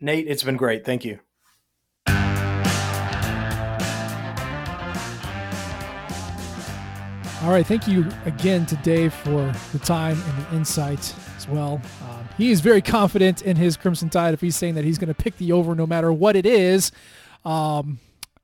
Nate, 0.00 0.26
it's 0.26 0.42
been 0.42 0.56
great. 0.56 0.86
Thank 0.86 1.04
you. 1.04 1.18
All 7.44 7.50
right, 7.50 7.66
thank 7.66 7.86
you 7.86 8.06
again 8.24 8.64
to 8.64 8.76
Dave 8.76 9.12
for 9.12 9.52
the 9.72 9.78
time 9.78 10.18
and 10.18 10.46
the 10.46 10.56
insight 10.56 11.14
as 11.36 11.46
well. 11.46 11.78
Um, 12.08 12.26
he 12.38 12.50
is 12.50 12.62
very 12.62 12.80
confident 12.80 13.42
in 13.42 13.54
his 13.54 13.76
Crimson 13.76 14.08
Tide 14.08 14.32
if 14.32 14.40
he's 14.40 14.56
saying 14.56 14.76
that 14.76 14.84
he's 14.84 14.96
going 14.96 15.08
to 15.08 15.14
pick 15.14 15.36
the 15.36 15.52
over 15.52 15.74
no 15.74 15.86
matter 15.86 16.10
what 16.10 16.36
it 16.36 16.46
is. 16.46 16.90
Um, 17.44 17.98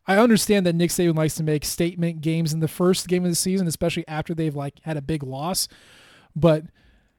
I 0.06 0.18
understand 0.18 0.66
that 0.66 0.74
Nick 0.74 0.90
Saban 0.90 1.16
likes 1.16 1.34
to 1.36 1.42
make 1.42 1.64
statement 1.64 2.20
games 2.20 2.52
in 2.52 2.60
the 2.60 2.68
first 2.68 3.08
game 3.08 3.24
of 3.24 3.30
the 3.30 3.36
season, 3.36 3.66
especially 3.66 4.06
after 4.06 4.34
they've 4.34 4.54
like 4.54 4.74
had 4.82 4.98
a 4.98 5.02
big 5.02 5.22
loss. 5.22 5.66
But 6.36 6.64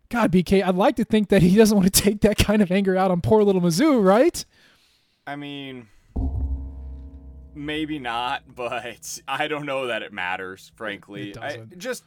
God, 0.10 0.32
BK, 0.32 0.64
I'd 0.64 0.76
like 0.76 0.98
to 0.98 1.04
think 1.04 1.30
that 1.30 1.42
he 1.42 1.56
doesn't 1.56 1.76
want 1.76 1.92
to 1.92 2.02
take 2.04 2.22
that 2.22 2.38
kind 2.38 2.62
of 2.62 2.72
anger 2.72 2.96
out 2.96 3.10
on 3.10 3.22
poor 3.22 3.44
little 3.44 3.60
Mizzou, 3.60 4.06
right? 4.06 4.46
I 5.26 5.36
mean, 5.36 5.88
maybe 7.54 8.00
not, 8.00 8.44
but 8.56 9.20
I 9.28 9.48
don't 9.48 9.66
know 9.66 9.88
that 9.88 10.02
it 10.02 10.14
matters, 10.14 10.72
frankly. 10.76 11.32
It 11.32 11.38
I 11.38 11.58
just 11.78 12.04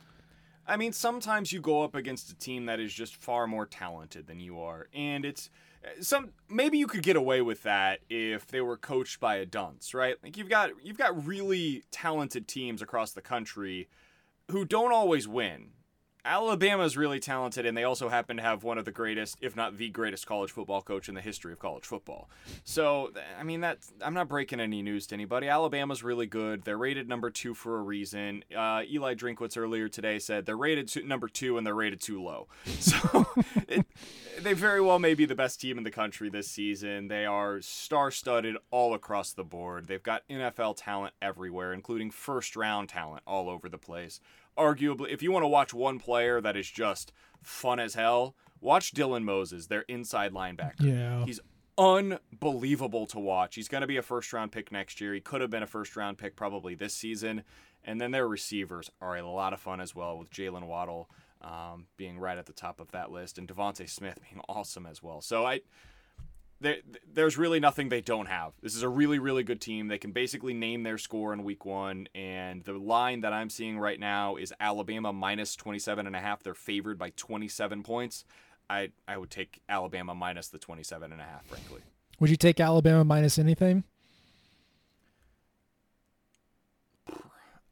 I 0.67 0.77
mean, 0.77 0.93
sometimes 0.93 1.53
you 1.53 1.61
go 1.61 1.83
up 1.83 1.95
against 1.95 2.31
a 2.31 2.35
team 2.35 2.67
that 2.67 2.81
is 2.81 2.93
just 2.93 3.17
far 3.17 3.47
more 3.47 3.67
talented 3.67 4.27
than 4.27 4.41
you 4.41 4.61
are, 4.61 4.89
and 4.95 5.25
it's 5.25 5.51
eh, 5.85 5.89
some 6.01 6.31
maybe 6.49 6.79
you 6.79 6.87
could 6.87 7.03
get 7.03 7.17
away 7.17 7.43
with 7.43 7.63
that 7.65 8.01
if 8.09 8.47
they 8.47 8.61
were 8.61 8.77
coached 8.77 9.21
by 9.21 9.37
a 9.37 9.47
dunce, 9.47 9.93
right? 9.93 10.17
Like 10.23 10.37
you've 10.37 10.49
got 10.49 10.71
you've 10.83 10.99
got 10.99 11.27
really 11.27 11.85
talented 11.91 12.49
teams 12.49 12.81
across 12.81 13.13
the 13.13 13.21
country 13.21 13.89
who 14.51 14.65
don't 14.65 14.93
always 14.93 15.29
win. 15.29 15.71
Alabama 16.25 16.85
is 16.85 16.97
really 16.97 17.21
talented, 17.21 17.67
and 17.67 17.77
they 17.77 17.85
also 17.85 18.09
happen 18.09 18.39
to 18.39 18.43
have 18.43 18.65
one 18.65 18.79
of 18.79 18.87
the 18.87 18.91
greatest, 18.91 19.37
if 19.43 19.55
not 19.55 19.77
the 19.77 19.91
greatest, 19.91 20.27
college 20.27 20.51
football 20.51 20.81
coach 20.81 21.09
in 21.09 21.15
the 21.15 21.21
history 21.21 21.53
of 21.53 21.59
college 21.59 21.85
football. 21.85 22.31
So, 22.65 23.13
I 23.39 23.43
mean, 23.43 23.61
that 23.61 23.79
I'm 24.01 24.15
not 24.15 24.29
breaking 24.29 24.59
any 24.59 24.81
news 24.81 25.07
to 25.09 25.15
anybody. 25.15 25.49
Alabama's 25.49 26.03
really 26.03 26.27
good. 26.27 26.65
They're 26.65 26.79
rated 26.79 27.09
number 27.09 27.31
two 27.31 27.53
for 27.53 27.79
a 27.79 27.83
reason. 27.83 28.43
Uh, 28.57 28.83
Eli 28.91 29.15
Drinkwitz 29.15 29.59
earlier 29.59 29.89
today 29.89 30.19
said 30.19 30.47
they're 30.47 30.57
rated 30.57 30.89
two, 30.89 31.03
number 31.03 31.29
two 31.29 31.59
and 31.59 31.67
they're 31.67 31.75
rated 31.75 32.01
too 32.01 32.23
low. 32.23 32.49
So, 32.85 33.27
it, 33.67 33.87
they 34.43 34.53
very 34.53 34.81
well 34.81 34.99
may 34.99 35.15
be 35.15 35.25
the 35.25 35.35
best 35.35 35.61
team 35.61 35.79
in 35.79 35.85
the 35.85 35.91
country 35.91 36.29
this 36.29 36.49
season. 36.49 37.09
They 37.09 37.25
are 37.25 37.63
star-studded 37.63 38.57
all 38.71 38.93
across 38.93 39.33
the 39.33 39.45
board. 39.45 39.87
They've 39.87 40.03
got 40.03 40.23
NFL 40.29 40.77
talent 40.77 41.15
everywhere, 41.23 41.73
including 41.73 42.11
first-round 42.11 42.91
talent 42.91 43.23
all 43.27 43.49
over 43.49 43.71
the 43.71 43.79
place 43.79 44.21
arguably, 44.57 45.11
if 45.11 45.23
you 45.23 45.33
want 45.33 45.43
to 45.43 45.49
watch 45.49 45.75
one 45.75 45.99
player 45.99 46.41
that 46.41 46.57
is 46.57 46.71
just 46.71 47.13
fun 47.43 47.81
as 47.81 47.95
hell, 47.95 48.35
watch 48.61 48.93
Dylan 48.93 49.25
Moses, 49.25 49.67
their 49.67 49.83
inside 49.83 50.33
linebacker. 50.33 50.81
Yeah. 50.81 51.25
He's 51.25 51.41
unbelievable 51.77 53.07
to 53.07 53.19
watch. 53.19 53.55
He's 53.55 53.69
going 53.69 53.81
to 53.81 53.87
be 53.87 53.97
a 53.97 54.03
first 54.03 54.33
round 54.33 54.53
pick 54.53 54.71
next 54.73 55.01
year. 55.01 55.15
He 55.15 55.21
could 55.21 55.41
have 55.41 55.51
been 55.51 55.63
a 55.63 55.67
first 55.69 55.97
round 55.97 56.19
pick 56.19 56.37
probably 56.37 56.75
this 56.75 56.95
season. 56.95 57.45
And 57.85 58.01
then 58.01 58.13
their 58.13 58.27
receivers 58.27 58.91
are 59.01 59.17
a 59.17 59.29
lot 59.29 59.53
of 59.53 59.61
fun 59.61 59.81
as 59.81 59.95
well, 59.95 60.19
with 60.19 60.31
Jaylen 60.31 60.67
Waddle 60.67 61.11
um, 61.43 61.87
being 61.97 62.19
right 62.19 62.39
at 62.39 62.47
the 62.47 62.53
top 62.53 62.81
of 62.81 62.91
that 62.93 63.11
list 63.11 63.37
and 63.37 63.47
DeVonta 63.47 63.89
Smith 63.89 64.19
being 64.23 64.41
awesome 64.49 64.87
as 64.87 65.03
well. 65.03 65.21
So 65.21 65.45
I 65.45 65.61
there, 66.65 66.77
there's 67.13 67.37
really 67.37 67.61
nothing 67.61 67.91
they 67.91 68.01
don't 68.01 68.27
have. 68.27 68.53
This 68.63 68.75
is 68.75 68.83
a 68.83 68.89
really, 68.89 69.19
really 69.19 69.43
good 69.43 69.61
team. 69.61 69.89
They 69.89 69.99
can 69.99 70.13
basically 70.13 70.55
name 70.55 70.83
their 70.83 70.99
score 70.99 71.33
in 71.33 71.45
week 71.45 71.65
one. 71.65 72.09
And 72.15 72.65
the 72.65 72.73
line 72.73 73.21
that 73.21 73.33
I'm 73.33 73.51
seeing 73.51 73.79
right 73.79 74.01
now 74.01 74.37
is 74.37 74.53
Alabama 74.59 75.13
minus 75.13 75.55
27 75.55 76.07
and 76.07 76.17
a 76.17 76.21
half. 76.21 76.43
They're 76.43 76.55
favored 76.55 76.99
by 76.99 77.11
27 77.17 77.83
points. 77.83 78.25
I, 78.69 78.91
I 79.07 79.19
would 79.19 79.31
take 79.31 79.61
Alabama 79.69 80.15
minus 80.15 80.49
the 80.49 80.59
27 80.59 81.13
and 81.13 81.21
a 81.21 81.25
half, 81.25 81.45
frankly. 81.47 81.83
Would 82.19 82.31
you 82.31 82.37
take 82.37 82.59
Alabama 82.61 83.05
minus 83.05 83.39
anything? 83.39 83.85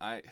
I 0.01 0.22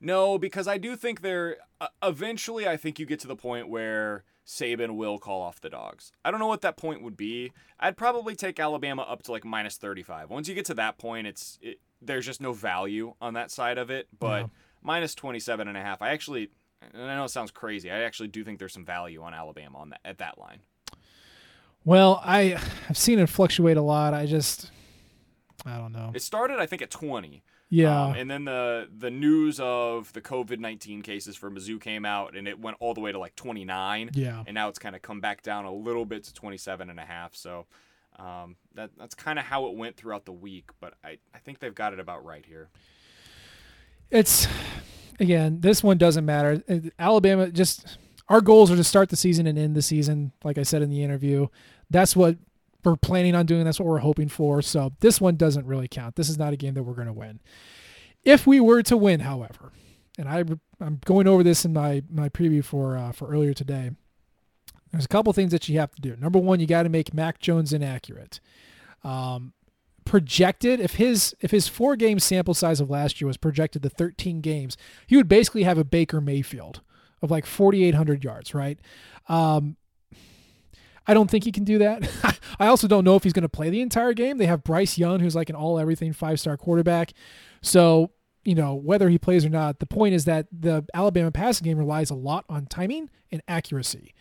no, 0.00 0.38
because 0.38 0.66
I 0.66 0.78
do 0.78 0.96
think 0.96 1.20
they're 1.20 1.56
uh, 1.80 1.88
eventually. 2.02 2.66
I 2.68 2.76
think 2.76 2.98
you 2.98 3.06
get 3.06 3.20
to 3.20 3.26
the 3.28 3.36
point 3.36 3.68
where 3.68 4.24
Saban 4.46 4.96
will 4.96 5.18
call 5.18 5.40
off 5.42 5.60
the 5.60 5.70
dogs. 5.70 6.12
I 6.24 6.30
don't 6.30 6.40
know 6.40 6.46
what 6.46 6.62
that 6.62 6.76
point 6.76 7.02
would 7.02 7.16
be. 7.16 7.52
I'd 7.78 7.96
probably 7.96 8.34
take 8.34 8.58
Alabama 8.58 9.02
up 9.02 9.22
to 9.24 9.32
like 9.32 9.44
minus 9.44 9.76
35. 9.76 10.30
Once 10.30 10.48
you 10.48 10.54
get 10.54 10.64
to 10.66 10.74
that 10.74 10.98
point, 10.98 11.26
it's 11.26 11.58
it, 11.62 11.78
there's 12.02 12.26
just 12.26 12.40
no 12.40 12.52
value 12.52 13.14
on 13.20 13.34
that 13.34 13.50
side 13.50 13.78
of 13.78 13.90
it. 13.90 14.08
But 14.18 14.40
Yeah. 14.42 14.46
minus 14.82 15.14
27 15.14 15.68
and 15.68 15.76
a 15.76 15.80
half, 15.82 16.00
I 16.02 16.10
actually, 16.10 16.50
and 16.94 17.02
I 17.02 17.14
know 17.14 17.24
it 17.24 17.28
sounds 17.28 17.50
crazy. 17.50 17.90
I 17.90 18.00
actually 18.02 18.28
do 18.28 18.42
think 18.42 18.58
there's 18.58 18.72
some 18.72 18.86
value 18.86 19.22
on 19.22 19.34
Alabama 19.34 19.78
on 19.78 19.90
that 19.90 20.00
at 20.04 20.18
that 20.18 20.38
line. 20.38 20.60
Well, 21.84 22.20
I 22.24 22.58
I've 22.88 22.98
seen 22.98 23.18
it 23.18 23.28
fluctuate 23.28 23.76
a 23.76 23.82
lot. 23.82 24.14
I 24.14 24.26
just 24.26 24.70
I 25.66 25.76
don't 25.76 25.92
know. 25.92 26.10
It 26.14 26.22
started, 26.22 26.58
I 26.58 26.66
think, 26.66 26.82
at 26.82 26.90
20. 26.90 27.42
Yeah. 27.70 28.06
Um, 28.06 28.14
and 28.16 28.30
then 28.30 28.44
the 28.44 28.88
the 28.94 29.10
news 29.10 29.60
of 29.60 30.12
the 30.12 30.20
COVID 30.20 30.58
nineteen 30.58 31.02
cases 31.02 31.36
for 31.36 31.50
Mizzou 31.50 31.80
came 31.80 32.04
out, 32.04 32.36
and 32.36 32.48
it 32.48 32.58
went 32.58 32.76
all 32.80 32.94
the 32.94 33.00
way 33.00 33.12
to 33.12 33.18
like 33.18 33.36
twenty 33.36 33.64
nine. 33.64 34.10
Yeah. 34.12 34.42
And 34.46 34.54
now 34.54 34.68
it's 34.68 34.78
kind 34.78 34.96
of 34.96 35.02
come 35.02 35.20
back 35.20 35.42
down 35.42 35.64
a 35.64 35.72
little 35.72 36.04
bit 36.04 36.24
to 36.24 36.34
27 36.34 36.90
and 36.90 36.98
a 36.98 37.04
half. 37.04 37.34
So 37.34 37.66
um, 38.18 38.56
that 38.74 38.90
that's 38.98 39.14
kind 39.14 39.38
of 39.38 39.44
how 39.44 39.66
it 39.66 39.76
went 39.76 39.96
throughout 39.96 40.24
the 40.24 40.32
week. 40.32 40.70
But 40.80 40.94
I, 41.04 41.18
I 41.34 41.38
think 41.38 41.60
they've 41.60 41.74
got 41.74 41.92
it 41.92 42.00
about 42.00 42.24
right 42.24 42.44
here. 42.44 42.68
it's 44.10 44.48
again, 45.20 45.60
this 45.60 45.82
one 45.82 45.96
doesn't 45.96 46.24
matter. 46.26 46.62
Uh, 46.68 46.90
Alabama 46.98 47.50
just 47.50 47.98
our 48.28 48.40
goals 48.40 48.70
are 48.70 48.76
to 48.76 48.84
start 48.84 49.08
the 49.08 49.16
season 49.16 49.46
and 49.46 49.58
end 49.58 49.74
the 49.74 49.82
season, 49.82 50.32
like 50.44 50.58
I 50.58 50.62
said 50.62 50.82
in 50.82 50.90
the 50.90 51.02
interview. 51.02 51.48
That's 51.88 52.14
what 52.14 52.36
we're 52.84 52.96
planning 52.96 53.34
on 53.34 53.46
doing. 53.46 53.64
That's 53.64 53.78
what 53.78 53.86
we're 53.86 53.98
hoping 53.98 54.28
for. 54.28 54.62
So 54.62 54.92
this 55.00 55.20
one 55.20 55.36
doesn't 55.36 55.66
really 55.66 55.88
count. 55.88 56.16
This 56.16 56.28
is 56.28 56.38
not 56.38 56.52
a 56.52 56.56
game 56.56 56.74
that 56.74 56.82
we're 56.82 56.94
going 56.94 57.06
to 57.06 57.12
win. 57.12 57.40
If 58.24 58.46
we 58.46 58.60
were 58.60 58.82
to 58.84 58.96
win, 58.96 59.20
however, 59.20 59.72
and 60.18 60.28
I 60.28 60.44
I'm 60.80 61.00
going 61.04 61.26
over 61.26 61.42
this 61.42 61.64
in 61.64 61.72
my 61.72 62.02
my 62.10 62.28
preview 62.28 62.64
for 62.64 62.96
uh, 62.96 63.12
for 63.12 63.28
earlier 63.28 63.54
today. 63.54 63.92
There's 64.92 65.04
a 65.04 65.08
couple 65.08 65.32
things 65.32 65.52
that 65.52 65.68
you 65.68 65.78
have 65.78 65.94
to 65.94 66.00
do. 66.00 66.16
Number 66.16 66.38
one, 66.38 66.58
you 66.58 66.66
got 66.66 66.82
to 66.82 66.88
make 66.88 67.14
Mac 67.14 67.38
Jones 67.38 67.72
inaccurate. 67.72 68.40
Um, 69.04 69.52
projected 70.04 70.80
if 70.80 70.94
his 70.94 71.34
if 71.40 71.50
his 71.50 71.68
four 71.68 71.96
game 71.96 72.18
sample 72.18 72.54
size 72.54 72.80
of 72.80 72.90
last 72.90 73.20
year 73.20 73.26
was 73.26 73.36
projected 73.36 73.82
to 73.82 73.88
13 73.88 74.40
games, 74.40 74.76
he 75.06 75.16
would 75.16 75.28
basically 75.28 75.62
have 75.62 75.78
a 75.78 75.84
Baker 75.84 76.20
Mayfield 76.20 76.80
of 77.22 77.30
like 77.30 77.46
4,800 77.46 78.24
yards, 78.24 78.54
right? 78.54 78.78
Um, 79.28 79.76
I 81.06 81.14
don't 81.14 81.30
think 81.30 81.44
he 81.44 81.52
can 81.52 81.64
do 81.64 81.78
that. 81.78 82.38
I 82.58 82.66
also 82.66 82.86
don't 82.86 83.04
know 83.04 83.16
if 83.16 83.24
he's 83.24 83.32
going 83.32 83.42
to 83.42 83.48
play 83.48 83.70
the 83.70 83.80
entire 83.80 84.12
game. 84.12 84.38
They 84.38 84.46
have 84.46 84.64
Bryce 84.64 84.98
Young, 84.98 85.20
who's 85.20 85.34
like 85.34 85.50
an 85.50 85.56
all 85.56 85.78
everything 85.78 86.12
five 86.12 86.38
star 86.38 86.56
quarterback. 86.56 87.12
So, 87.62 88.10
you 88.44 88.54
know, 88.54 88.74
whether 88.74 89.08
he 89.08 89.18
plays 89.18 89.44
or 89.44 89.50
not, 89.50 89.80
the 89.80 89.86
point 89.86 90.14
is 90.14 90.24
that 90.26 90.46
the 90.52 90.84
Alabama 90.94 91.30
passing 91.30 91.64
game 91.64 91.78
relies 91.78 92.10
a 92.10 92.14
lot 92.14 92.44
on 92.48 92.66
timing 92.66 93.10
and 93.30 93.42
accuracy. 93.48 94.14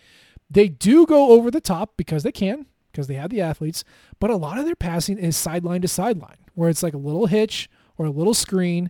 They 0.49 0.67
do 0.67 1.05
go 1.05 1.31
over 1.31 1.51
the 1.51 1.61
top 1.61 1.93
because 1.95 2.23
they 2.23 2.31
can, 2.31 2.65
because 2.91 3.07
they 3.07 3.13
have 3.15 3.29
the 3.29 3.41
athletes, 3.41 3.83
but 4.19 4.29
a 4.29 4.35
lot 4.35 4.57
of 4.57 4.65
their 4.65 4.75
passing 4.75 5.17
is 5.17 5.37
sideline 5.37 5.81
to 5.81 5.87
sideline, 5.87 6.37
where 6.55 6.69
it's 6.69 6.83
like 6.83 6.93
a 6.93 6.97
little 6.97 7.27
hitch 7.27 7.69
or 7.97 8.05
a 8.05 8.11
little 8.11 8.33
screen, 8.33 8.89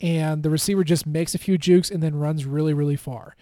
and 0.00 0.42
the 0.42 0.50
receiver 0.50 0.84
just 0.84 1.06
makes 1.06 1.34
a 1.34 1.38
few 1.38 1.56
jukes 1.58 1.90
and 1.90 2.02
then 2.02 2.14
runs 2.14 2.44
really, 2.44 2.74
really 2.74 2.96
far. 2.96 3.34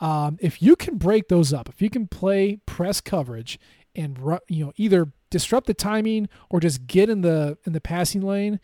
Um, 0.00 0.38
if 0.40 0.62
you 0.62 0.76
can 0.76 0.96
break 0.96 1.28
those 1.28 1.52
up, 1.52 1.68
if 1.68 1.82
you 1.82 1.90
can 1.90 2.06
play 2.06 2.60
press 2.66 3.00
coverage 3.00 3.58
and 3.94 4.18
you 4.48 4.64
know 4.64 4.72
either 4.76 5.12
disrupt 5.30 5.66
the 5.66 5.74
timing 5.74 6.28
or 6.48 6.60
just 6.60 6.86
get 6.86 7.08
in 7.08 7.20
the 7.20 7.58
in 7.64 7.72
the 7.72 7.80
passing 7.80 8.22
lane, 8.22 8.60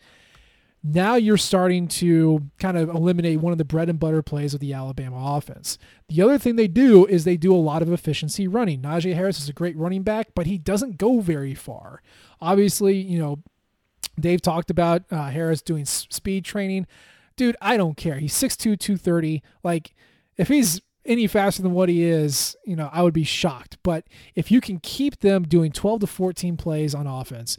now 0.83 1.15
you're 1.15 1.37
starting 1.37 1.87
to 1.87 2.49
kind 2.59 2.77
of 2.77 2.89
eliminate 2.89 3.39
one 3.39 3.51
of 3.51 3.57
the 3.57 3.65
bread 3.65 3.89
and 3.89 3.99
butter 3.99 4.21
plays 4.21 4.53
of 4.53 4.59
the 4.59 4.73
Alabama 4.73 5.35
offense. 5.35 5.77
The 6.09 6.21
other 6.21 6.37
thing 6.37 6.55
they 6.55 6.67
do 6.67 7.05
is 7.05 7.23
they 7.23 7.37
do 7.37 7.53
a 7.53 7.57
lot 7.57 7.81
of 7.81 7.91
efficiency 7.91 8.47
running. 8.47 8.81
Najee 8.81 9.13
Harris 9.15 9.39
is 9.39 9.49
a 9.49 9.53
great 9.53 9.77
running 9.77 10.03
back, 10.03 10.29
but 10.33 10.45
he 10.45 10.57
doesn't 10.57 10.97
go 10.97 11.19
very 11.19 11.53
far. 11.53 12.01
Obviously, 12.39 12.95
you 12.95 13.19
know, 13.19 13.39
Dave 14.19 14.41
talked 14.41 14.69
about 14.69 15.03
uh, 15.11 15.29
Harris 15.29 15.61
doing 15.61 15.85
speed 15.85 16.45
training. 16.45 16.87
Dude, 17.35 17.55
I 17.61 17.77
don't 17.77 17.97
care. 17.97 18.15
He's 18.15 18.33
6'2, 18.33 18.79
230. 18.79 19.43
Like, 19.63 19.93
if 20.37 20.47
he's 20.47 20.81
any 21.07 21.27
faster 21.27 21.61
than 21.61 21.73
what 21.73 21.89
he 21.89 22.03
is, 22.03 22.55
you 22.65 22.75
know, 22.75 22.89
I 22.91 23.01
would 23.01 23.13
be 23.13 23.23
shocked. 23.23 23.77
But 23.83 24.05
if 24.35 24.51
you 24.51 24.61
can 24.61 24.79
keep 24.79 25.19
them 25.19 25.43
doing 25.43 25.71
12 25.71 26.01
to 26.01 26.07
14 26.07 26.57
plays 26.57 26.93
on 26.93 27.07
offense, 27.07 27.57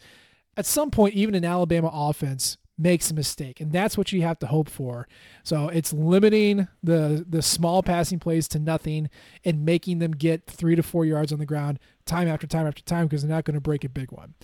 at 0.57 0.67
some 0.67 0.91
point, 0.91 1.15
even 1.15 1.35
an 1.35 1.45
Alabama 1.45 1.91
offense 1.93 2.59
makes 2.79 3.11
a 3.11 3.15
mistake, 3.15 3.61
and 3.61 3.73
that's 3.73 3.99
what 3.99 4.13
you 4.13 4.23
have 4.23 4.39
to 4.39 4.47
hope 4.47 4.69
for. 4.69 5.09
So 5.43 5.69
it's 5.69 5.93
limiting 5.93 6.69
the 6.83 7.25
the 7.29 7.43
small 7.43 7.83
passing 7.83 8.19
plays 8.21 8.47
to 8.49 8.59
nothing 8.59 9.11
and 9.45 9.65
making 9.65 9.99
them 9.99 10.13
get 10.13 10.47
three 10.47 10.77
to 10.77 10.83
four 10.83 11.05
yards 11.05 11.33
on 11.33 11.41
the 11.41 11.47
ground 11.47 11.81
time 12.07 12.29
after 12.29 12.47
time 12.47 12.67
after 12.67 12.83
time 12.83 13.07
because 13.07 13.23
they're 13.23 13.35
not 13.35 13.45
going 13.45 13.55
to 13.55 13.61
break 13.61 13.85
a 13.85 13.89
big 13.89 14.13
one. 14.13 14.35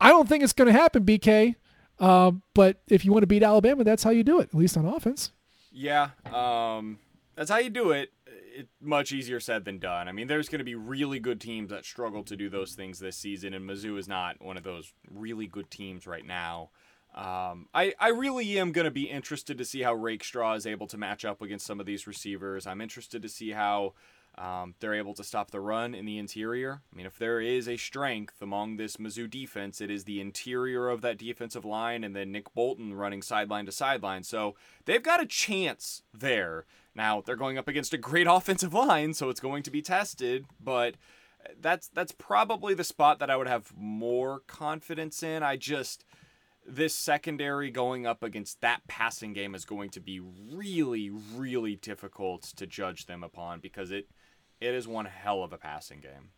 I 0.00 0.10
don't 0.10 0.28
think 0.28 0.44
it's 0.44 0.52
going 0.52 0.66
to 0.66 0.78
happen, 0.78 1.04
BK. 1.04 1.54
Um, 1.98 2.42
but 2.54 2.82
if 2.88 3.04
you 3.06 3.12
want 3.12 3.22
to 3.22 3.26
beat 3.26 3.42
Alabama, 3.42 3.82
that's 3.84 4.02
how 4.02 4.10
you 4.10 4.22
do 4.22 4.40
it, 4.40 4.48
at 4.48 4.54
least 4.54 4.76
on 4.76 4.84
offense. 4.84 5.32
Yeah, 5.72 6.10
um, 6.32 6.98
that's 7.36 7.50
how 7.50 7.58
you 7.58 7.70
do 7.70 7.90
it. 7.90 8.12
It's 8.26 8.72
much 8.80 9.12
easier 9.12 9.38
said 9.38 9.64
than 9.64 9.78
done. 9.78 10.08
I 10.08 10.12
mean, 10.12 10.26
there's 10.26 10.48
going 10.48 10.60
to 10.60 10.64
be 10.64 10.74
really 10.74 11.20
good 11.20 11.40
teams 11.40 11.70
that 11.70 11.84
struggle 11.84 12.24
to 12.24 12.36
do 12.36 12.48
those 12.48 12.72
things 12.72 12.98
this 12.98 13.16
season, 13.16 13.52
and 13.54 13.68
Mizzou 13.68 13.98
is 13.98 14.08
not 14.08 14.42
one 14.42 14.56
of 14.56 14.64
those 14.64 14.92
really 15.10 15.46
good 15.46 15.70
teams 15.70 16.06
right 16.06 16.24
now. 16.24 16.70
Um, 17.14 17.68
I, 17.72 17.94
I 17.98 18.08
really 18.08 18.58
am 18.58 18.72
going 18.72 18.84
to 18.84 18.90
be 18.90 19.04
interested 19.04 19.56
to 19.58 19.64
see 19.64 19.82
how 19.82 19.94
Rakestraw 19.94 20.54
is 20.54 20.66
able 20.66 20.86
to 20.88 20.98
match 20.98 21.24
up 21.24 21.40
against 21.40 21.66
some 21.66 21.80
of 21.80 21.86
these 21.86 22.06
receivers. 22.06 22.66
I'm 22.66 22.80
interested 22.80 23.22
to 23.22 23.28
see 23.28 23.50
how 23.50 23.94
um, 24.38 24.74
they're 24.80 24.94
able 24.94 25.14
to 25.14 25.24
stop 25.24 25.50
the 25.50 25.60
run 25.60 25.94
in 25.94 26.04
the 26.04 26.18
interior. 26.18 26.82
I 26.92 26.96
mean, 26.96 27.06
if 27.06 27.18
there 27.18 27.40
is 27.40 27.68
a 27.68 27.76
strength 27.76 28.42
among 28.42 28.76
this 28.76 28.96
Mizzou 28.96 29.30
defense, 29.30 29.80
it 29.80 29.90
is 29.90 30.04
the 30.04 30.20
interior 30.20 30.88
of 30.88 31.00
that 31.00 31.18
defensive 31.18 31.64
line 31.64 32.04
and 32.04 32.14
then 32.14 32.32
Nick 32.32 32.52
Bolton 32.54 32.94
running 32.94 33.22
sideline 33.22 33.64
to 33.66 33.72
sideline. 33.72 34.24
So 34.24 34.54
they've 34.84 35.02
got 35.02 35.22
a 35.22 35.26
chance 35.26 36.02
there. 36.12 36.66
Now, 36.94 37.22
they're 37.22 37.36
going 37.36 37.56
up 37.56 37.68
against 37.68 37.94
a 37.94 37.98
great 37.98 38.26
offensive 38.30 38.74
line, 38.74 39.14
so 39.14 39.30
it's 39.30 39.40
going 39.40 39.62
to 39.62 39.70
be 39.70 39.82
tested, 39.82 40.46
but 40.62 40.96
that's 41.60 41.88
that's 41.88 42.12
probably 42.12 42.74
the 42.74 42.84
spot 42.84 43.18
that 43.20 43.30
I 43.30 43.36
would 43.36 43.48
have 43.48 43.72
more 43.76 44.40
confidence 44.46 45.22
in. 45.22 45.42
I 45.42 45.56
just 45.56 46.04
this 46.66 46.94
secondary 46.94 47.70
going 47.70 48.06
up 48.06 48.22
against 48.22 48.60
that 48.60 48.80
passing 48.88 49.32
game 49.32 49.54
is 49.54 49.64
going 49.64 49.90
to 49.90 50.00
be 50.00 50.20
really 50.20 51.10
really 51.34 51.76
difficult 51.76 52.42
to 52.56 52.66
judge 52.66 53.06
them 53.06 53.22
upon 53.22 53.60
because 53.60 53.90
it 53.90 54.08
it 54.60 54.74
is 54.74 54.86
one 54.88 55.04
hell 55.06 55.42
of 55.42 55.52
a 55.52 55.58
passing 55.58 56.00
game. 56.00 56.30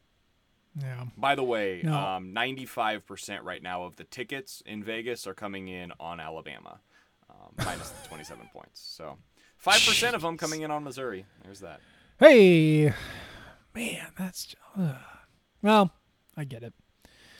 Yeah. 0.80 1.04
By 1.16 1.34
the 1.34 1.42
way, 1.42 1.80
No. 1.82 1.94
um, 1.96 2.32
95% 2.34 3.42
right 3.42 3.62
now 3.62 3.82
of 3.84 3.96
the 3.96 4.04
tickets 4.04 4.62
in 4.66 4.84
Vegas 4.84 5.26
are 5.26 5.34
coming 5.34 5.66
in 5.68 5.92
on 5.98 6.20
Alabama, 6.20 6.80
um, 7.28 7.54
minus 7.64 7.90
the 7.90 8.08
27 8.08 8.48
points. 8.52 8.80
So 8.80 9.18
5% 9.64 10.12
of 10.14 10.22
them 10.22 10.36
coming 10.36 10.62
in 10.62 10.70
on 10.70 10.84
Missouri. 10.84 11.26
There's 11.42 11.60
that. 11.60 11.80
Hey, 12.20 12.92
man, 13.74 14.08
that's 14.18 14.54
uh, 14.76 14.94
well, 15.62 15.92
I 16.36 16.44
get 16.44 16.62
it. 16.62 16.74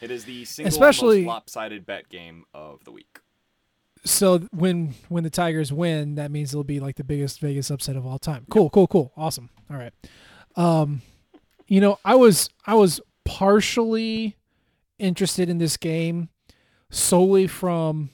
It 0.00 0.10
is 0.10 0.24
the 0.24 0.44
single 0.44 0.68
Especially- 0.68 1.18
most 1.22 1.28
lopsided 1.28 1.84
bet 1.86 2.08
game 2.08 2.44
of 2.54 2.84
the 2.84 2.92
week. 2.92 3.20
So 4.04 4.38
when 4.52 4.94
when 5.08 5.24
the 5.24 5.30
Tigers 5.30 5.72
win, 5.72 6.14
that 6.14 6.30
means 6.30 6.52
it'll 6.52 6.62
be 6.64 6.78
like 6.78 6.96
the 6.96 7.04
biggest 7.04 7.40
Vegas 7.40 7.68
upset 7.70 7.96
of 7.96 8.06
all 8.06 8.18
time. 8.18 8.46
Cool, 8.48 8.70
cool, 8.70 8.86
cool, 8.86 9.12
awesome. 9.16 9.50
All 9.68 9.76
right. 9.76 9.92
Um, 10.58 11.02
you 11.68 11.80
know, 11.80 11.98
I 12.04 12.16
was 12.16 12.50
I 12.66 12.74
was 12.74 13.00
partially 13.24 14.36
interested 14.98 15.48
in 15.48 15.58
this 15.58 15.76
game 15.76 16.28
solely 16.90 17.46
from 17.46 18.10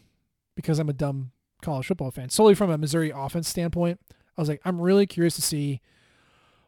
because 0.55 0.79
I'm 0.79 0.91
a 0.91 0.93
dumb 0.93 1.33
college 1.63 1.87
football 1.87 2.11
fan. 2.11 2.29
Solely 2.29 2.55
from 2.55 2.71
a 2.71 2.77
Missouri 2.77 3.11
offense 3.15 3.49
standpoint, 3.49 3.99
I 4.11 4.41
was 4.41 4.49
like, 4.49 4.61
I'm 4.65 4.81
really 4.81 5.07
curious 5.07 5.35
to 5.37 5.43
see 5.43 5.81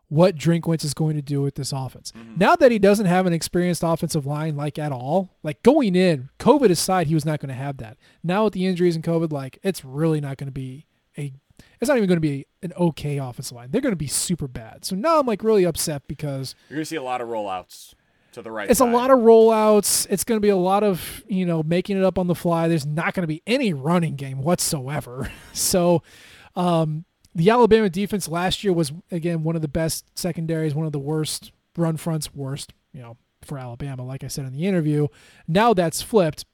what 0.08 0.36
Drinkwitz 0.36 0.84
is 0.84 0.94
going 0.94 1.16
to 1.16 1.22
do 1.22 1.42
with 1.42 1.56
this 1.56 1.72
offense. 1.72 2.12
Now 2.36 2.54
that 2.56 2.70
he 2.70 2.78
doesn't 2.78 3.06
have 3.06 3.26
an 3.26 3.32
experienced 3.32 3.82
offensive 3.84 4.24
line 4.24 4.56
like 4.56 4.78
at 4.78 4.92
all, 4.92 5.30
like 5.42 5.62
going 5.64 5.96
in, 5.96 6.30
COVID 6.38 6.70
aside, 6.70 7.08
he 7.08 7.14
was 7.14 7.24
not 7.24 7.40
going 7.40 7.48
to 7.48 7.54
have 7.54 7.78
that. 7.78 7.98
Now 8.22 8.44
with 8.44 8.52
the 8.52 8.66
injuries 8.66 8.94
and 8.94 9.04
COVID, 9.04 9.32
like 9.32 9.58
it's 9.64 9.84
really 9.84 10.20
not 10.20 10.36
going 10.36 10.46
to 10.46 10.52
be 10.52 10.86
a 11.18 11.32
it's 11.80 11.88
not 11.88 11.96
even 11.96 12.08
going 12.08 12.16
to 12.16 12.20
be 12.20 12.46
an 12.62 12.72
okay 12.76 13.18
offensive 13.18 13.56
line. 13.56 13.70
They're 13.70 13.80
going 13.80 13.92
to 13.92 13.96
be 13.96 14.06
super 14.06 14.48
bad. 14.48 14.84
So 14.84 14.96
now 14.96 15.20
I'm 15.20 15.26
like 15.26 15.44
really 15.44 15.64
upset 15.64 16.06
because 16.08 16.54
You're 16.68 16.76
going 16.76 16.82
to 16.82 16.88
see 16.88 16.96
a 16.96 17.02
lot 17.02 17.20
of 17.20 17.28
rollouts 17.28 17.94
to 18.32 18.42
the 18.42 18.50
right 18.50 18.70
it's 18.70 18.80
a 18.80 18.84
lot 18.86 19.10
of 19.10 19.18
rollouts. 19.20 20.06
It's 20.10 20.24
going 20.24 20.36
to 20.36 20.42
be 20.42 20.50
a 20.50 20.56
lot 20.56 20.82
of, 20.82 21.24
you 21.26 21.44
know, 21.44 21.62
making 21.62 21.96
it 21.96 22.04
up 22.04 22.18
on 22.18 22.26
the 22.26 22.34
fly. 22.34 22.68
There's 22.68 22.86
not 22.86 23.14
going 23.14 23.22
to 23.22 23.28
be 23.28 23.42
any 23.46 23.72
running 23.72 24.16
game 24.16 24.42
whatsoever. 24.42 25.30
So, 25.52 26.02
um, 26.54 27.06
the 27.34 27.48
Alabama 27.50 27.88
defense 27.88 28.28
last 28.28 28.62
year 28.62 28.72
was 28.72 28.92
again 29.10 29.42
one 29.42 29.56
of 29.56 29.62
the 29.62 29.68
best 29.68 30.06
secondaries, 30.18 30.74
one 30.74 30.86
of 30.86 30.92
the 30.92 30.98
worst 30.98 31.52
run 31.76 31.96
fronts, 31.96 32.34
worst, 32.34 32.72
you 32.92 33.00
know, 33.00 33.16
for 33.42 33.58
Alabama. 33.58 34.04
Like 34.04 34.22
I 34.22 34.28
said 34.28 34.44
in 34.44 34.52
the 34.52 34.66
interview, 34.66 35.08
now 35.48 35.72
that's 35.74 36.02
flipped. 36.02 36.44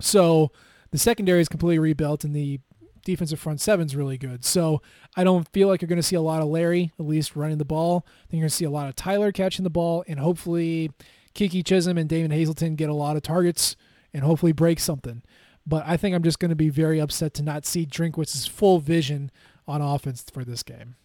So 0.00 0.52
the 0.90 0.98
secondary 0.98 1.40
is 1.40 1.48
completely 1.48 1.78
rebuilt, 1.78 2.24
and 2.24 2.34
the 2.34 2.60
defensive 3.06 3.40
front 3.40 3.62
seven's 3.62 3.96
really 3.96 4.18
good. 4.18 4.44
So 4.44 4.82
I 5.16 5.24
don't 5.24 5.48
feel 5.48 5.68
like 5.68 5.80
you're 5.80 5.88
going 5.88 5.96
to 5.96 6.02
see 6.02 6.16
a 6.16 6.20
lot 6.20 6.42
of 6.42 6.48
Larry, 6.48 6.92
at 6.98 7.06
least 7.06 7.36
running 7.36 7.56
the 7.56 7.64
ball. 7.64 8.04
I 8.06 8.10
think 8.22 8.32
you're 8.32 8.40
going 8.40 8.50
to 8.50 8.54
see 8.54 8.64
a 8.66 8.70
lot 8.70 8.88
of 8.88 8.96
Tyler 8.96 9.32
catching 9.32 9.62
the 9.62 9.70
ball, 9.70 10.04
and 10.06 10.20
hopefully 10.20 10.90
Keke 11.34 11.62
Chism 11.64 11.98
and 11.98 12.08
Damon 12.08 12.32
Hazelton 12.32 12.74
get 12.74 12.90
a 12.90 12.94
lot 12.94 13.16
of 13.16 13.22
targets 13.22 13.76
and 14.12 14.24
hopefully 14.24 14.52
break 14.52 14.80
something. 14.80 15.22
But 15.66 15.84
I 15.86 15.96
think 15.96 16.14
I'm 16.14 16.22
just 16.22 16.38
going 16.38 16.50
to 16.50 16.56
be 16.56 16.68
very 16.68 17.00
upset 17.00 17.32
to 17.34 17.42
not 17.42 17.64
see 17.64 17.86
Drinkwitz's 17.86 18.46
full 18.46 18.80
vision 18.80 19.30
on 19.66 19.80
offense 19.80 20.24
for 20.30 20.44
this 20.44 20.62
game. 20.62 20.96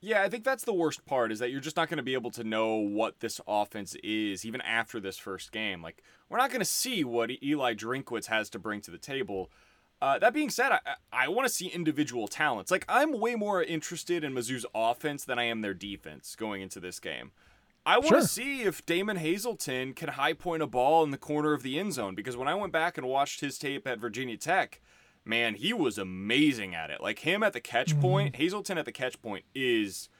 Yeah, 0.00 0.22
I 0.22 0.28
think 0.28 0.44
that's 0.44 0.64
the 0.64 0.72
worst 0.72 1.04
part 1.06 1.32
is 1.32 1.40
that 1.40 1.50
you're 1.50 1.60
just 1.60 1.76
not 1.76 1.88
going 1.88 1.96
to 1.96 2.04
be 2.04 2.14
able 2.14 2.30
to 2.32 2.44
know 2.44 2.76
what 2.76 3.18
this 3.18 3.40
offense 3.48 3.96
is 4.04 4.44
even 4.44 4.60
after 4.60 5.00
this 5.00 5.18
first 5.18 5.50
game. 5.50 5.82
Like, 5.82 6.02
we're 6.28 6.38
not 6.38 6.50
going 6.50 6.60
to 6.60 6.64
see 6.64 7.02
what 7.02 7.30
Eli 7.42 7.74
Drinkwitz 7.74 8.26
has 8.26 8.48
to 8.50 8.58
bring 8.60 8.80
to 8.82 8.92
the 8.92 8.98
table. 8.98 9.50
Uh, 10.00 10.18
that 10.18 10.32
being 10.32 10.50
said, 10.50 10.70
I, 10.70 10.80
I 11.12 11.28
want 11.28 11.48
to 11.48 11.52
see 11.52 11.66
individual 11.66 12.28
talents. 12.28 12.70
Like, 12.70 12.84
I'm 12.88 13.18
way 13.18 13.34
more 13.34 13.62
interested 13.62 14.22
in 14.22 14.32
Mizzou's 14.32 14.64
offense 14.74 15.24
than 15.24 15.38
I 15.38 15.44
am 15.44 15.60
their 15.60 15.74
defense 15.74 16.36
going 16.36 16.62
into 16.62 16.78
this 16.78 17.00
game. 17.00 17.32
I 17.84 17.96
want 17.96 18.08
Sure. 18.08 18.20
to 18.20 18.26
see 18.28 18.62
if 18.62 18.84
Damon 18.86 19.16
Hazelton 19.16 19.94
can 19.94 20.10
high 20.10 20.34
point 20.34 20.62
a 20.62 20.66
ball 20.66 21.02
in 21.04 21.10
the 21.10 21.16
corner 21.18 21.52
of 21.52 21.62
the 21.62 21.78
end 21.78 21.94
zone 21.94 22.14
because 22.14 22.36
when 22.36 22.46
I 22.48 22.54
went 22.54 22.72
back 22.72 22.98
and 22.98 23.08
watched 23.08 23.40
his 23.40 23.58
tape 23.58 23.86
at 23.86 23.98
Virginia 23.98 24.36
Tech, 24.36 24.80
man, 25.24 25.54
he 25.54 25.72
was 25.72 25.96
amazing 25.98 26.74
at 26.74 26.90
it. 26.90 27.00
Like 27.00 27.20
him 27.20 27.42
at 27.42 27.52
the 27.54 27.60
catch 27.60 27.98
point, 27.98 28.36
Hazelton 28.36 28.76
at 28.78 28.84
the 28.84 28.92
catch 28.92 29.20
point 29.22 29.46
is 29.54 30.10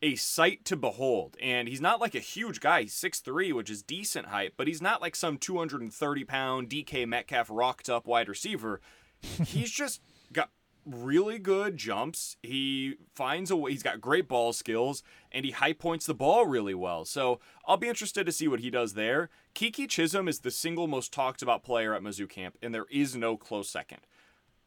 a 0.00 0.14
sight 0.14 0.64
to 0.66 0.76
behold. 0.76 1.36
And 1.40 1.68
he's 1.68 1.80
not 1.82 2.00
like 2.00 2.14
a 2.14 2.20
huge 2.20 2.60
guy. 2.60 2.82
He's 2.82 2.94
6'3, 2.94 3.52
which 3.52 3.68
is 3.68 3.82
decent 3.82 4.28
height, 4.28 4.54
but 4.56 4.66
he's 4.66 4.80
not 4.80 5.02
like 5.02 5.14
some 5.14 5.36
230 5.36 6.24
pound 6.24 6.70
DK 6.70 7.06
Metcalf 7.06 7.48
rocked 7.50 7.90
up 7.90 8.06
wide 8.06 8.28
receiver. 8.28 8.80
He's 9.22 9.70
just 9.70 10.00
got 10.32 10.50
really 10.86 11.38
good 11.38 11.76
jumps. 11.76 12.36
He 12.42 12.96
finds 13.14 13.50
a 13.50 13.56
way. 13.56 13.72
He's 13.72 13.82
got 13.82 14.00
great 14.00 14.28
ball 14.28 14.52
skills, 14.52 15.02
and 15.30 15.44
he 15.44 15.50
high 15.50 15.72
points 15.72 16.06
the 16.06 16.14
ball 16.14 16.46
really 16.46 16.74
well. 16.74 17.04
So 17.04 17.40
I'll 17.66 17.76
be 17.76 17.88
interested 17.88 18.24
to 18.26 18.32
see 18.32 18.48
what 18.48 18.60
he 18.60 18.70
does 18.70 18.94
there. 18.94 19.30
Keke 19.54 19.88
Chism 19.88 20.28
is 20.28 20.40
the 20.40 20.50
single 20.50 20.86
most 20.86 21.12
talked 21.12 21.42
about 21.42 21.62
player 21.62 21.94
at 21.94 22.02
Mizzou 22.02 22.28
camp, 22.28 22.56
and 22.62 22.74
there 22.74 22.86
is 22.90 23.16
no 23.16 23.36
close 23.36 23.68
second. 23.68 24.00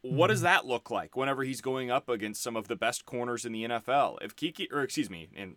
What 0.02 0.28
does 0.28 0.40
hmm. 0.40 0.46
that 0.46 0.66
look 0.66 0.90
like 0.90 1.16
whenever 1.16 1.44
he's 1.44 1.62
going 1.62 1.92
up 1.92 2.10
against 2.10 2.42
some 2.42 2.56
of 2.56 2.68
the 2.68 2.76
best 2.76 3.06
corners 3.06 3.46
in 3.46 3.52
the 3.52 3.66
NFL? 3.66 4.18
If 4.22 4.36
Keke, 4.36 4.72
or 4.72 4.82
excuse 4.82 5.10
me, 5.10 5.30
in 5.36 5.56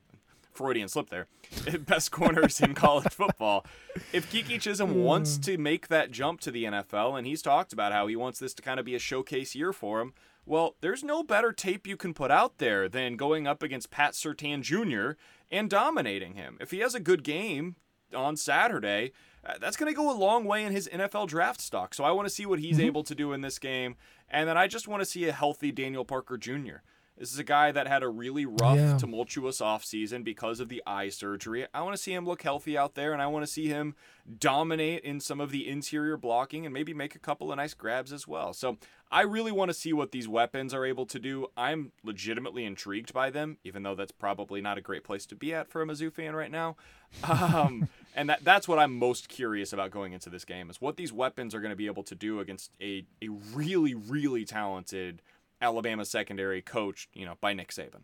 Freudian 0.55 0.89
slip 0.89 1.11
there, 1.11 1.27
best 1.81 2.11
corners 2.11 2.61
in 2.61 2.75
college 2.75 3.09
football. 3.13 3.67
If 4.13 4.31
Keke 4.33 4.57
Chism 4.57 4.93
wants 4.93 5.37
to 5.39 5.59
make 5.59 5.89
that 5.89 6.11
jump 6.11 6.41
to 6.41 6.51
the 6.51 6.65
NFL, 6.65 7.19
and 7.19 7.27
he's 7.27 7.43
talked 7.43 7.73
about 7.73 7.93
how 7.93 8.07
he 8.07 8.17
wants 8.17 8.39
this 8.39 8.55
to 8.55 8.63
kind 8.63 8.79
of 8.81 8.87
be 8.87 8.95
a 8.95 9.01
showcase 9.01 9.55
year 9.55 9.73
for 9.73 10.01
him, 10.01 10.15
well, 10.47 10.77
there's 10.81 11.03
no 11.03 11.23
better 11.23 11.53
tape 11.53 11.87
you 11.87 11.97
can 11.97 12.15
put 12.15 12.31
out 12.31 12.59
there 12.59 12.89
than 12.89 13.17
going 13.17 13.47
up 13.47 13.63
against 13.63 13.91
Pat 13.91 14.13
Surtain 14.13 14.63
Jr. 14.63 15.19
and 15.51 15.71
dominating 15.71 16.35
him. 16.35 16.59
If 16.61 16.71
he 16.71 16.81
has 16.81 16.95
a 16.95 17.01
good 17.01 17.25
game 17.25 17.77
on 18.15 18.37
Saturday, 18.37 19.13
uh, 19.45 19.55
that's 19.61 19.77
going 19.77 19.91
to 19.91 19.97
go 19.97 20.11
a 20.11 20.17
long 20.17 20.45
way 20.45 20.65
in 20.65 20.73
his 20.73 20.89
NFL 20.93 21.29
draft 21.29 21.61
stock. 21.61 21.95
So 21.95 22.05
I 22.05 22.13
want 22.13 22.27
to 22.27 22.35
see 22.35 22.47
what 22.47 22.59
he's 22.59 22.79
able 22.79 23.03
to 23.05 23.15
do 23.15 23.33
in 23.33 23.41
this 23.41 23.59
game. 23.59 23.97
And 24.29 24.49
then 24.49 24.57
I 24.57 24.67
just 24.67 24.89
want 24.89 25.01
to 25.01 25.07
see 25.07 25.27
a 25.29 25.33
healthy 25.33 25.73
Daniel 25.73 26.05
Parker 26.05 26.37
Jr. 26.37 26.77
This 27.17 27.33
is 27.33 27.39
a 27.39 27.45
guy 27.45 27.71
that 27.71 27.87
had 27.87 28.03
a 28.03 28.09
really 28.09 28.45
rough, 28.45 28.77
Yeah. 28.77 28.97
tumultuous 28.99 29.61
offseason 29.61 30.25
because 30.25 30.59
of 30.59 30.69
the 30.69 30.83
eye 30.87 31.09
surgery. 31.11 31.67
I 31.73 31.83
want 31.83 31.95
to 31.97 32.03
see 32.03 32.13
him 32.13 32.27
look 32.27 32.43
healthy 32.43 32.77
out 32.77 32.95
there, 32.97 33.13
and 33.13 33.23
I 33.23 33.29
want 33.29 33.47
to 33.47 33.51
see 33.53 33.69
him 33.69 33.95
dominate 34.39 35.05
in 35.05 35.21
some 35.21 35.41
of 35.41 35.51
the 35.51 35.69
interior 35.69 36.17
blocking 36.17 36.65
and 36.67 36.73
maybe 36.75 36.93
make 36.93 37.15
a 37.15 37.19
couple 37.19 37.51
of 37.53 37.57
nice 37.57 37.75
grabs 37.75 38.13
as 38.13 38.27
well. 38.27 38.53
So 38.53 38.79
I 39.13 39.23
really 39.23 39.53
want 39.53 39.69
to 39.69 39.75
see 39.75 39.93
what 39.93 40.11
these 40.11 40.27
weapons 40.27 40.75
are 40.75 40.85
able 40.85 41.07
to 41.07 41.19
do. 41.21 41.47
I'm 41.57 41.93
legitimately 42.03 42.65
intrigued 42.65 43.13
by 43.13 43.31
them, 43.31 43.59
even 43.63 43.85
though 43.85 43.95
that's 43.95 44.11
probably 44.13 44.61
not 44.61 44.77
a 44.79 44.81
great 44.81 45.05
place 45.05 45.25
to 45.27 45.37
be 45.37 45.55
at 45.55 45.69
for 45.69 45.83
a 45.83 45.87
Mizzou 45.87 46.13
fan 46.13 46.35
right 46.35 46.51
now. 46.51 46.77
Um, 47.23 47.89
and 48.17 48.29
that, 48.29 48.43
that's 48.43 48.67
what 48.67 48.81
I'm 48.81 48.99
most 48.99 49.29
curious 49.29 49.73
about 49.73 49.93
going 49.93 50.13
into 50.15 50.31
this 50.31 50.45
game 50.45 50.69
is 50.69 50.81
what 50.81 50.97
these 50.97 51.13
weapons 51.13 51.55
are 51.55 51.61
going 51.61 51.71
to 51.71 51.77
be 51.77 51.87
able 51.87 52.03
to 52.05 52.15
do 52.17 52.41
against 52.41 52.73
a, 52.81 53.07
a 53.23 53.29
really, 53.55 53.95
really 53.95 54.45
talented 54.45 55.23
Alabama 55.65 56.05
secondary 56.05 56.61
coached, 56.61 57.09
you 57.15 57.25
know, 57.25 57.35
by 57.41 57.55
Nick 57.55 57.71
Saban. 57.71 58.03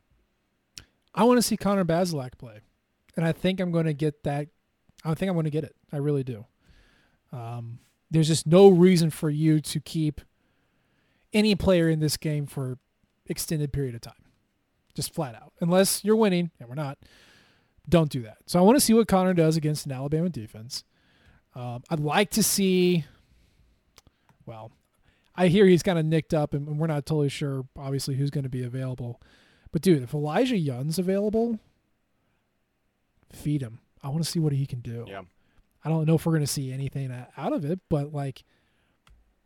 I 1.15 1.25
want 1.25 1.37
to 1.37 1.43
see 1.43 1.59
Connor 1.59 1.85
Bazelak 1.85 2.39
play, 2.39 2.61
and 3.17 3.27
I 3.27 3.33
think 3.33 3.61
I'm 3.61 3.71
going 3.71 3.85
to 3.85 3.93
get 3.93 4.23
that. 4.25 4.49
I 5.05 5.13
think 5.15 5.29
I'm 5.29 5.35
going 5.35 5.45
to 5.45 5.51
get 5.51 5.65
it. 5.65 5.77
I 5.93 5.99
really 5.99 6.25
do. 6.25 6.47
Um, 7.33 7.81
there's 8.11 8.29
just 8.29 8.47
no 8.47 8.69
reason 8.69 9.11
for 9.11 9.29
you 9.29 9.61
to 9.61 9.79
keep 9.81 10.23
any 11.33 11.55
player 11.55 11.89
in 11.91 12.01
this 12.01 12.17
game 12.17 12.47
for 12.47 12.79
extended 13.27 13.73
period 13.73 13.95
of 13.95 14.01
time, 14.01 14.25
just 14.95 15.13
flat 15.13 15.35
out. 15.35 15.53
Unless 15.61 16.03
you're 16.03 16.17
winning, 16.17 16.51
and 16.59 16.69
we're 16.69 16.75
not. 16.75 16.99
Don't 17.89 18.11
do 18.11 18.23
that. 18.23 18.39
So 18.47 18.59
I 18.59 18.63
want 18.63 18.77
to 18.77 18.81
see 18.81 18.95
what 18.95 19.07
Connor 19.07 19.35
does 19.35 19.57
against 19.57 19.85
an 19.85 19.93
Alabama 19.93 20.31
defense. 20.31 20.85
Um, 21.55 21.83
I'd 21.91 22.01
like 22.01 22.31
to 22.31 22.43
see. 22.43 23.05
Well, 24.47 24.73
I 25.41 25.49
hear 25.49 25.65
he's 25.65 25.83
kind 25.83 25.99
of 25.99 26.05
nicked 26.05 26.35
up, 26.35 26.53
and 26.53 26.79
we're 26.79 26.87
not 26.87 27.07
totally 27.07 27.31
sure, 27.31 27.65
obviously, 27.75 28.15
who's 28.15 28.29
going 28.29 28.45
to 28.45 28.51
be 28.51 28.63
available. 28.63 29.23
But 29.73 29.81
dude, 29.81 30.03
if 30.03 30.13
Elijah 30.13 30.59
Young's 30.59 30.99
available, 30.99 31.59
feed 33.33 33.63
him. 33.63 33.79
I 34.03 34.09
want 34.09 34.23
to 34.23 34.31
see 34.31 34.39
what 34.39 34.53
he 34.53 34.67
can 34.67 34.81
do. 34.81 35.07
Yeah. 35.09 35.23
I 35.83 35.89
don't 35.89 36.07
know 36.07 36.17
if 36.17 36.27
we're 36.27 36.33
going 36.33 36.43
to 36.43 36.47
see 36.47 36.71
anything 36.71 37.11
out 37.39 37.55
of 37.55 37.65
it, 37.65 37.81
but 37.89 38.13
like 38.13 38.45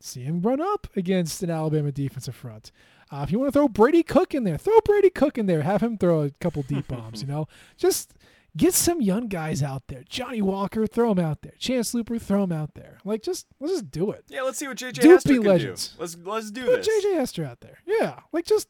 see 0.00 0.22
him 0.22 0.42
run 0.42 0.60
up 0.60 0.88
against 0.96 1.44
an 1.44 1.50
Alabama 1.50 1.92
defensive 1.92 2.34
front. 2.34 2.72
Uh, 3.12 3.22
if 3.22 3.30
you 3.30 3.38
want 3.38 3.52
to 3.52 3.56
throw 3.56 3.68
Brady 3.68 4.02
Cook 4.02 4.34
in 4.34 4.42
there, 4.42 4.58
throw 4.58 4.80
Brady 4.84 5.10
Cook 5.10 5.38
in 5.38 5.46
there. 5.46 5.62
Have 5.62 5.80
him 5.80 5.96
throw 5.96 6.22
a 6.22 6.30
couple 6.40 6.64
deep 6.64 6.88
bombs. 6.88 7.22
You 7.22 7.28
know, 7.28 7.46
just 7.76 8.14
get 8.56 8.74
some 8.74 9.00
young 9.00 9.28
guys 9.28 9.62
out 9.62 9.82
there. 9.88 10.02
Johnny 10.08 10.42
Walker, 10.42 10.86
throw 10.86 11.12
him 11.12 11.18
out 11.18 11.42
there. 11.42 11.54
Chance 11.58 11.92
Luper, 11.94 12.20
throw 12.20 12.44
him 12.44 12.52
out 12.52 12.74
there. 12.74 12.98
Like 13.04 13.22
just 13.22 13.46
let's 13.60 13.74
just 13.74 13.90
do 13.90 14.10
it. 14.10 14.24
Yeah, 14.28 14.42
let's 14.42 14.58
see 14.58 14.68
what 14.68 14.76
JJ 14.76 15.00
Do 15.00 15.10
Hester 15.10 15.28
be 15.28 15.34
can 15.36 15.44
legends. 15.44 15.88
do. 15.88 16.00
Let's 16.00 16.16
let's 16.24 16.50
do 16.50 16.64
Put 16.64 16.84
this. 16.84 17.04
JJ 17.04 17.14
Hester 17.16 17.44
out 17.44 17.60
there. 17.60 17.78
Yeah, 17.86 18.20
like 18.32 18.44
just 18.46 18.68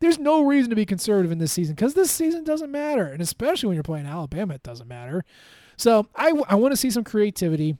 there's 0.00 0.18
no 0.18 0.44
reason 0.44 0.70
to 0.70 0.76
be 0.76 0.86
conservative 0.86 1.30
in 1.32 1.38
this 1.38 1.52
season 1.52 1.74
because 1.74 1.94
this 1.94 2.10
season 2.10 2.44
doesn't 2.44 2.70
matter, 2.70 3.06
and 3.06 3.20
especially 3.20 3.66
when 3.66 3.74
you're 3.74 3.82
playing 3.82 4.06
Alabama, 4.06 4.54
it 4.54 4.62
doesn't 4.62 4.88
matter. 4.88 5.24
So 5.76 6.06
I 6.14 6.32
I 6.48 6.54
want 6.54 6.72
to 6.72 6.76
see 6.76 6.90
some 6.90 7.04
creativity. 7.04 7.76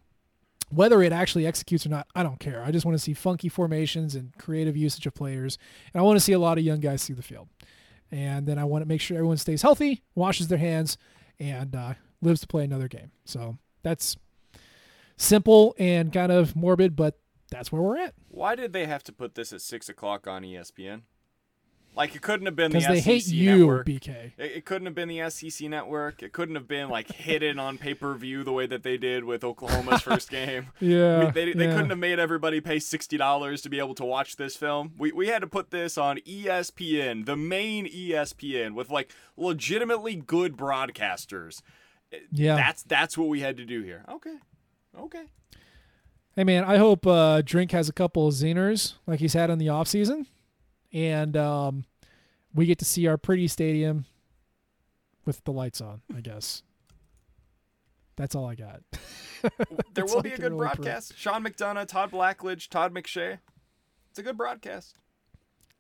Whether 0.73 1.03
it 1.03 1.13
actually 1.13 1.49
executes 1.49 1.85
or 1.85 1.89
not, 1.89 2.07
I 2.15 2.23
don't 2.23 2.39
care. 2.39 2.63
I 2.63 2.71
just 2.71 2.87
want 2.87 2.97
to 2.97 3.03
see 3.03 3.13
funky 3.13 3.49
formations 3.49 4.15
and 4.15 4.33
creative 4.39 4.77
usage 4.77 5.05
of 5.05 5.15
players, 5.15 5.59
and 5.93 6.01
I 6.01 6.05
want 6.05 6.15
to 6.17 6.21
see 6.21 6.33
a 6.33 6.39
lot 6.39 6.59
of 6.59 6.65
young 6.65 6.79
guys 6.79 7.03
see 7.03 7.13
the 7.13 7.23
field. 7.23 7.49
And 8.13 8.47
then 8.47 8.57
I 8.57 8.63
want 8.65 8.83
to 8.83 8.89
make 8.89 9.01
sure 9.01 9.17
everyone 9.17 9.37
stays 9.37 9.63
healthy, 9.63 10.03
washes 10.15 10.47
their 10.47 10.59
hands, 10.59 10.97
and 11.41 11.75
uh, 11.75 11.95
lives 12.23 12.41
to 12.43 12.47
play 12.47 12.65
another 12.65 12.87
game. 12.87 13.11
So 13.25 13.59
that's 13.83 14.17
simple 15.17 15.75
and 15.79 16.13
kind 16.13 16.31
of 16.31 16.55
morbid, 16.55 16.95
but 16.95 17.19
that's 17.51 17.73
where 17.73 17.83
we're 17.83 17.99
at. 17.99 18.15
Why 18.29 18.55
did 18.55 18.73
they 18.73 18.87
have 18.87 19.03
to 19.05 19.13
put 19.13 19.35
this 19.35 19.53
at 19.53 19.61
six 19.61 19.89
o'clock 19.89 20.27
on 20.27 20.43
ESPN? 20.43 21.03
Like 21.97 22.15
it 22.15 22.23
couldn't 22.23 22.47
have 22.47 22.55
been 22.55 22.71
the 22.71 22.79
they 22.79 23.01
SEC 23.01 23.05
hate 23.05 23.27
you, 23.29 23.59
network. 23.59 23.87
BK. 23.87 24.33
It, 24.39 24.53
it 24.53 24.65
couldn't 24.65 24.87
have 24.87 24.95
been 24.95 25.09
the 25.09 25.29
SEC 25.29 25.69
network. 25.69 26.23
It 26.23 26.33
couldn't 26.33 26.55
have 26.55 26.69
been 26.69 26.89
like 26.89 27.11
hidden 27.11 27.59
on 27.59 27.79
pay 27.79 27.95
per 27.95 28.15
view 28.15 28.45
the 28.45 28.53
way 28.53 28.67
that 28.67 28.83
they 28.83 28.97
did 28.97 29.25
with 29.25 29.43
Oklahoma's 29.43 30.03
first 30.03 30.31
game. 30.31 30.69
Yeah, 30.81 31.31
they, 31.31 31.53
they 31.53 31.67
yeah. 31.67 31.73
couldn't 31.73 31.91
have 31.91 31.99
made 31.99 32.19
everybody 32.19 32.61
pay 32.61 32.79
sixty 32.79 33.17
dollars 33.17 33.61
to 33.63 33.69
be 33.69 33.79
able 33.79 33.95
to 33.97 34.05
watch 34.05 34.37
this 34.37 34.57
film. 34.57 34.93
We 34.97 35.11
we 35.13 35.29
had 35.29 35.41
to 35.41 35.49
put 35.49 35.71
this 35.71 35.99
on 35.99 36.19
ESPN, 36.19 37.27
the 37.27 37.37
main 37.37 37.87
ESPN, 37.87 38.75
with 38.75 38.91
like 38.91 39.13
legitimately 39.37 40.17
good 40.17 40.57
broadcasters. 40.57 41.61
Yeah. 42.33 42.57
That's 42.57 42.83
that's 42.85 43.19
what 43.19 43.29
we 43.29 43.41
had 43.41 43.57
to 43.57 43.65
do 43.65 43.83
here. 43.83 44.05
Okay, 44.09 44.37
okay. 44.99 45.25
Hey 46.37 46.45
man, 46.45 46.65
I 46.65 46.77
hope 46.77 47.07
uh, 47.07 47.43
Drink 47.43 47.73
has 47.73 47.89
a 47.89 47.93
couple 47.93 48.29
of 48.29 48.35
zingers 48.35 48.95
like 49.07 49.21
he's 49.21 49.35
had 49.35 49.51
in 49.51 49.59
the 49.59 49.69
off 49.69 49.89
season, 49.89 50.27
and 50.93 51.37
um, 51.37 51.85
we 52.55 52.67
get 52.67 52.79
to 52.79 52.85
see 52.85 53.07
our 53.07 53.17
pretty 53.17 53.49
stadium 53.49 54.05
with 55.25 55.43
the 55.45 55.53
lights 55.53 55.81
on. 55.81 56.03
I 56.17 56.21
guess 56.21 56.63
that's 58.17 58.35
all 58.35 58.47
I 58.47 58.55
got. 58.55 58.81
There 59.95 60.05
will 60.05 60.21
be 60.21 60.33
a 60.33 60.37
good 60.37 60.53
really 60.53 60.59
broadcast. 60.59 61.17
Sean 61.17 61.43
McDonough, 61.43 61.89
Todd 61.89 62.11
Blackledge, 62.11 62.69
Todd 62.69 62.93
McShay. 62.93 63.39
It's 64.11 64.19
a 64.19 64.23
good 64.23 64.37
broadcast. 64.37 64.99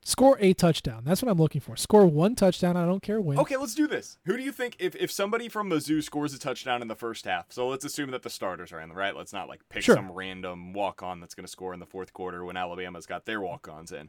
Score 0.02 0.38
a 0.40 0.54
touchdown. 0.54 1.02
That's 1.04 1.20
what 1.22 1.30
I'm 1.30 1.36
looking 1.36 1.61
for. 1.61 1.76
Score 1.76 2.06
one 2.06 2.34
touchdown. 2.34 2.74
I 2.74 2.86
don't 2.86 3.02
care 3.02 3.20
when. 3.20 3.38
Okay, 3.38 3.58
let's 3.58 3.74
do 3.74 3.86
this. 3.86 4.16
Who 4.24 4.34
do 4.38 4.42
you 4.42 4.50
think 4.50 4.76
if, 4.78 4.96
if 4.96 5.11
somebody 5.12 5.50
from 5.50 5.68
Mizzou 5.68 6.02
scores 6.02 6.32
a 6.32 6.38
touchdown 6.38 6.80
in 6.80 6.88
the 6.88 6.94
first 6.96 7.26
half? 7.26 7.52
So 7.52 7.68
let's 7.68 7.84
assume 7.84 8.11
that 8.12 8.22
the 8.22 8.30
starters 8.30 8.72
are 8.72 8.80
in, 8.80 8.94
right? 8.94 9.14
Let's 9.14 9.34
not 9.34 9.46
like 9.46 9.61
pick 9.68 9.82
Sure. 9.82 9.94
some 9.94 10.11
random 10.11 10.72
walk 10.72 11.02
on 11.02 11.20
that's 11.20 11.34
going 11.34 11.44
to 11.44 11.52
score 11.52 11.74
in 11.74 11.80
the 11.80 11.86
fourth 11.86 12.14
quarter 12.14 12.42
when 12.46 12.56
Alabama's 12.56 13.04
got 13.04 13.26
their 13.26 13.42
walk 13.42 13.68
ons 13.68 13.92
in. 13.92 14.08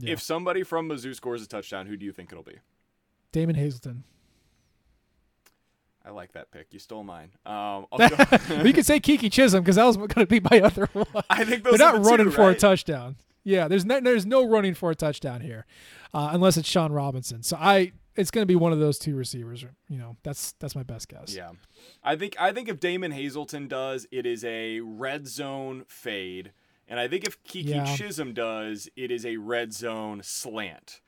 Yeah. 0.00 0.12
If 0.12 0.22
somebody 0.22 0.62
from 0.62 0.88
Mizzou 0.88 1.14
scores 1.14 1.42
a 1.42 1.46
touchdown, 1.46 1.86
who 1.86 1.96
do 1.96 2.04
you 2.04 2.12
think 2.12 2.32
it'll 2.32 2.44
be? 2.44 2.58
Damon 3.32 3.54
Hazelton. 3.54 4.04
I 6.04 6.10
like 6.10 6.32
that 6.32 6.50
pick. 6.50 6.68
You 6.72 6.78
stole 6.78 7.04
mine. 7.04 7.30
Um, 7.44 7.86
we 8.62 8.72
could 8.72 8.86
say 8.86 9.00
Keke 9.00 9.30
Chism 9.30 9.60
because 9.60 9.76
that 9.76 9.84
was 9.84 9.96
going 9.96 10.08
to 10.08 10.26
be 10.26 10.40
my 10.40 10.60
other 10.60 10.86
one. 10.92 11.06
I 11.28 11.44
think 11.44 11.62
those 11.64 11.78
They're 11.78 11.88
are 11.88 11.92
not 11.92 12.02
the 12.02 12.08
running 12.08 12.26
two, 12.26 12.32
for 12.32 12.50
a 12.50 12.54
touchdown. 12.54 13.16
Yeah, 13.44 13.68
there's 13.68 13.84
no 13.84 14.00
there's 14.00 14.26
no 14.26 14.46
running 14.46 14.74
for 14.74 14.90
a 14.90 14.94
touchdown 14.94 15.40
here, 15.40 15.66
uh, 16.12 16.30
unless 16.32 16.56
it's 16.56 16.68
Shawn 16.68 16.92
Robinson. 16.92 17.42
So 17.42 17.56
I 17.58 17.92
it's 18.16 18.30
going 18.30 18.42
to 18.42 18.46
be 18.46 18.56
one 18.56 18.72
of 18.72 18.78
those 18.78 18.98
two 18.98 19.16
receivers. 19.16 19.64
You 19.88 19.98
know, 19.98 20.16
that's 20.22 20.52
that's 20.52 20.74
my 20.74 20.82
best 20.82 21.08
guess. 21.08 21.34
Yeah, 21.34 21.50
I 22.02 22.16
think 22.16 22.36
I 22.38 22.52
think 22.52 22.68
if 22.68 22.80
Damon 22.80 23.12
Hazelton 23.12 23.66
does, 23.68 24.06
it 24.10 24.26
is 24.26 24.44
a 24.44 24.80
red 24.80 25.26
zone 25.26 25.84
fade, 25.88 26.52
and 26.90 27.00
I 27.00 27.08
think 27.08 27.24
if 27.24 27.42
Keke 27.44 27.64
Yeah. 27.64 27.84
Chism 27.96 28.34
does, 28.34 28.86
it 28.96 29.10
is 29.10 29.24
a 29.24 29.38
red 29.38 29.72
zone 29.72 30.20
slant. 30.22 31.00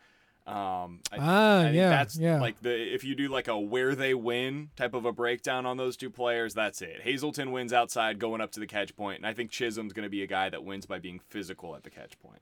Um, 0.45 1.01
I, 1.13 1.19
Ah, 1.21 1.59
I 1.61 1.63
think 1.65 1.77
yeah, 1.77 1.89
that's 1.91 2.19
yeah. 2.19 2.41
like 2.41 2.61
the 2.63 2.75
if 2.95 3.05
you 3.05 3.15
do 3.15 3.29
like 3.29 3.47
a 3.47 3.57
where 3.57 3.95
they 3.95 4.13
win 4.15 4.71
type 4.75 4.93
of 4.95 5.05
a 5.05 5.13
breakdown 5.13 5.67
on 5.67 5.77
those 5.77 5.97
two 5.97 6.11
players, 6.11 6.53
that's 6.55 6.83
it. 6.83 7.03
Hazelton 7.03 7.53
wins 7.53 7.73
outside 7.73 8.19
going 8.19 8.41
up 8.41 8.51
to 8.53 8.61
the 8.61 8.67
catch 8.67 8.97
point, 8.97 9.19
and 9.19 9.27
I 9.27 9.35
think 9.35 9.53
Chism's 9.53 9.93
going 9.93 10.03
to 10.03 10.11
be 10.11 10.23
a 10.23 10.27
guy 10.27 10.49
that 10.49 10.65
wins 10.65 10.85
by 10.87 10.99
being 10.99 11.21
physical 11.29 11.77
at 11.77 11.85
the 11.85 11.91
catch 11.91 12.19
point. 12.19 12.41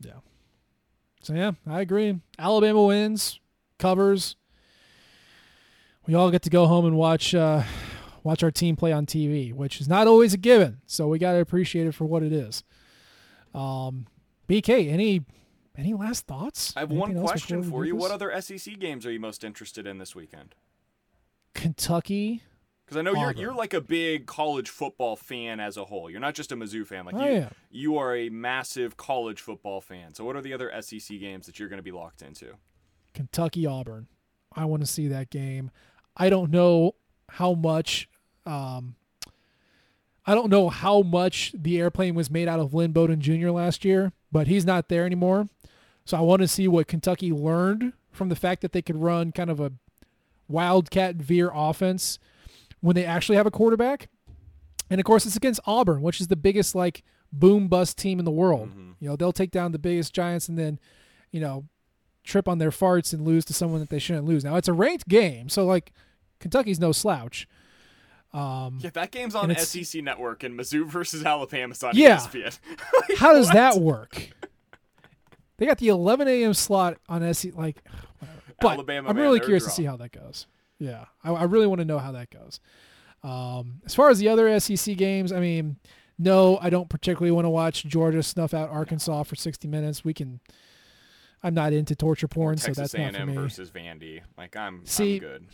Yeah. 0.00 0.20
So 1.22 1.34
yeah, 1.34 1.52
I 1.66 1.82
agree. 1.82 2.20
Alabama 2.38 2.84
wins, 2.86 3.38
covers. 3.78 4.36
We 6.06 6.14
all 6.14 6.30
get 6.30 6.40
to 6.42 6.50
go 6.50 6.66
home 6.66 6.86
and 6.86 6.96
watch 6.96 7.34
uh, 7.34 7.64
watch 8.22 8.42
our 8.42 8.50
team 8.50 8.76
play 8.76 8.92
on 8.92 9.06
TV, 9.06 9.52
which 9.52 9.80
is 9.80 9.88
not 9.88 10.06
always 10.06 10.34
a 10.34 10.38
given. 10.38 10.80
So 10.86 11.08
we 11.08 11.18
got 11.18 11.32
to 11.32 11.38
appreciate 11.40 11.86
it 11.86 11.92
for 11.92 12.04
what 12.04 12.22
it 12.22 12.32
is. 12.32 12.62
Um, 13.54 14.06
BK, 14.48 14.90
any 14.92 15.22
any 15.76 15.94
last 15.94 16.26
thoughts? 16.26 16.74
I 16.76 16.80
have 16.80 16.90
Anything 16.90 17.14
one 17.14 17.26
question 17.26 17.62
for 17.62 17.84
you. 17.84 17.94
this? 17.94 18.00
What 18.00 18.10
other 18.10 18.40
SEC 18.40 18.78
games 18.78 19.06
are 19.06 19.12
you 19.12 19.20
most 19.20 19.44
interested 19.44 19.86
in 19.86 19.98
this 19.98 20.14
weekend? 20.14 20.54
Kentucky. 21.54 22.42
Because 22.84 22.96
I 22.98 23.02
know 23.02 23.14
you're 23.14 23.32
you're 23.32 23.54
like 23.54 23.72
a 23.72 23.80
big 23.80 24.26
college 24.26 24.68
football 24.68 25.14
fan 25.14 25.60
as 25.60 25.76
a 25.76 25.84
whole. 25.84 26.10
You're 26.10 26.20
not 26.20 26.34
just 26.34 26.50
a 26.50 26.56
Mizzou 26.56 26.84
fan. 26.84 27.06
Like 27.06 27.14
I 27.14 27.30
you, 27.30 27.36
am. 27.42 27.50
you 27.70 27.98
are 27.98 28.16
a 28.16 28.28
massive 28.30 28.96
college 28.96 29.40
football 29.40 29.80
fan. 29.80 30.12
So 30.14 30.24
what 30.24 30.34
are 30.34 30.40
the 30.42 30.52
other 30.52 30.72
SEC 30.82 31.20
games 31.20 31.46
that 31.46 31.58
you're 31.60 31.68
going 31.68 31.78
to 31.78 31.84
be 31.84 31.92
locked 31.92 32.20
into? 32.20 32.54
Kentucky 33.14 33.64
Auburn. 33.64 34.08
I 34.52 34.64
want 34.64 34.82
to 34.82 34.86
see 34.86 35.06
that 35.06 35.30
game. 35.30 35.70
I 36.16 36.30
don't 36.30 36.50
know 36.50 36.96
how 37.28 37.54
much 37.54 38.08
um 38.46 38.94
I 40.26 40.34
don't 40.34 40.50
know 40.50 40.68
how 40.68 41.02
much 41.02 41.52
the 41.56 41.80
airplane 41.80 42.14
was 42.14 42.30
made 42.30 42.46
out 42.46 42.60
of 42.60 42.74
Lynn 42.74 42.92
Bowden 42.92 43.20
Jr. 43.20 43.50
last 43.50 43.84
year, 43.84 44.12
but 44.30 44.46
he's 44.46 44.64
not 44.64 44.88
there 44.88 45.06
anymore. 45.06 45.48
So 46.04 46.16
I 46.16 46.20
want 46.20 46.42
to 46.42 46.48
see 46.48 46.68
what 46.68 46.86
Kentucky 46.88 47.32
learned 47.32 47.94
from 48.12 48.28
the 48.28 48.36
fact 48.36 48.62
that 48.62 48.72
they 48.72 48.82
could 48.82 48.96
run 48.96 49.32
kind 49.32 49.50
of 49.50 49.60
a 49.60 49.72
wildcat 50.48 51.16
veer 51.16 51.50
offense 51.54 52.18
when 52.80 52.94
they 52.94 53.04
actually 53.04 53.36
have 53.36 53.46
a 53.46 53.50
quarterback. 53.50 54.08
And 54.90 55.00
of 55.00 55.04
course, 55.04 55.24
it's 55.24 55.36
against 55.36 55.60
Auburn, 55.66 56.02
which 56.02 56.20
is 56.20 56.28
the 56.28 56.36
biggest 56.36 56.74
like 56.74 57.02
boom 57.32 57.68
bust 57.68 57.96
team 57.96 58.18
in 58.18 58.24
the 58.24 58.30
world. 58.30 58.70
You 59.00 59.08
know, 59.08 59.16
they'll 59.16 59.32
take 59.32 59.50
down 59.52 59.72
the 59.72 59.78
biggest 59.78 60.12
giants 60.12 60.48
and 60.48 60.58
then, 60.58 60.78
you 61.30 61.40
know, 61.40 61.64
trip 62.24 62.48
on 62.48 62.58
their 62.58 62.70
farts 62.70 63.12
and 63.12 63.24
lose 63.24 63.44
to 63.46 63.54
someone 63.54 63.80
that 63.80 63.88
they 63.88 63.98
shouldn't 63.98 64.26
lose. 64.26 64.44
Now 64.44 64.56
it's 64.56 64.68
a 64.68 64.72
ranked 64.72 65.08
game, 65.08 65.48
so 65.48 65.64
like 65.64 65.92
Kentucky's 66.40 66.80
no 66.80 66.92
slouch. 66.92 67.48
Um, 68.32 68.78
Yeah, 68.80 68.90
that 68.90 69.10
game's 69.10 69.34
on 69.34 69.54
SEC 69.56 70.02
Network 70.02 70.42
and 70.44 70.58
Mizzou 70.58 70.86
versus 70.86 71.24
Alabama's 71.24 71.82
on 71.82 71.92
Yeah. 71.96 72.18
ESPN. 72.18 72.58
how 73.18 73.32
does 73.32 73.48
that 73.50 73.76
work? 73.78 74.30
They 75.58 75.66
got 75.66 75.78
the 75.78 75.88
11 75.88 76.26
a.m. 76.28 76.54
slot 76.54 76.96
on 77.08 77.34
SC. 77.34 77.46
Like, 77.54 77.82
whatever. 78.18 78.40
but 78.60 78.72
Alabama, 78.72 79.08
I'm 79.10 79.16
man, 79.16 79.22
really 79.24 79.40
curious 79.40 79.64
to 79.64 79.70
see 79.70 79.84
how 79.84 79.96
that 79.96 80.12
goes. 80.12 80.46
Yeah, 80.78 81.04
I, 81.22 81.32
I 81.32 81.42
really 81.44 81.66
want 81.66 81.80
to 81.80 81.84
know 81.84 81.98
how 81.98 82.12
that 82.12 82.30
goes. 82.30 82.60
Um, 83.22 83.82
as 83.84 83.94
far 83.94 84.08
as 84.08 84.18
the 84.18 84.28
other 84.30 84.58
SEC 84.58 84.96
games, 84.96 85.30
I 85.32 85.40
mean, 85.40 85.76
no, 86.18 86.56
I 86.62 86.70
don't 86.70 86.88
particularly 86.88 87.32
want 87.32 87.44
to 87.44 87.50
watch 87.50 87.84
Georgia 87.84 88.22
snuff 88.22 88.54
out 88.54 88.70
Arkansas 88.70 89.24
for 89.24 89.36
60 89.36 89.68
minutes. 89.68 90.04
We 90.04 90.14
can. 90.14 90.40
I'm 91.42 91.54
not 91.54 91.72
into 91.72 91.94
torture 91.96 92.28
porn, 92.28 92.56
so 92.58 92.72
that's 92.72 92.94
not 92.94 93.12
for 93.12 93.16
A&M 93.18 93.28
me. 93.28 93.34
versus 93.34 93.70
Vandy. 93.70 94.20
Like 94.38 94.56
I'm, 94.56 94.84
See, 94.86 95.14
I'm 95.16 95.20
good. 95.20 95.46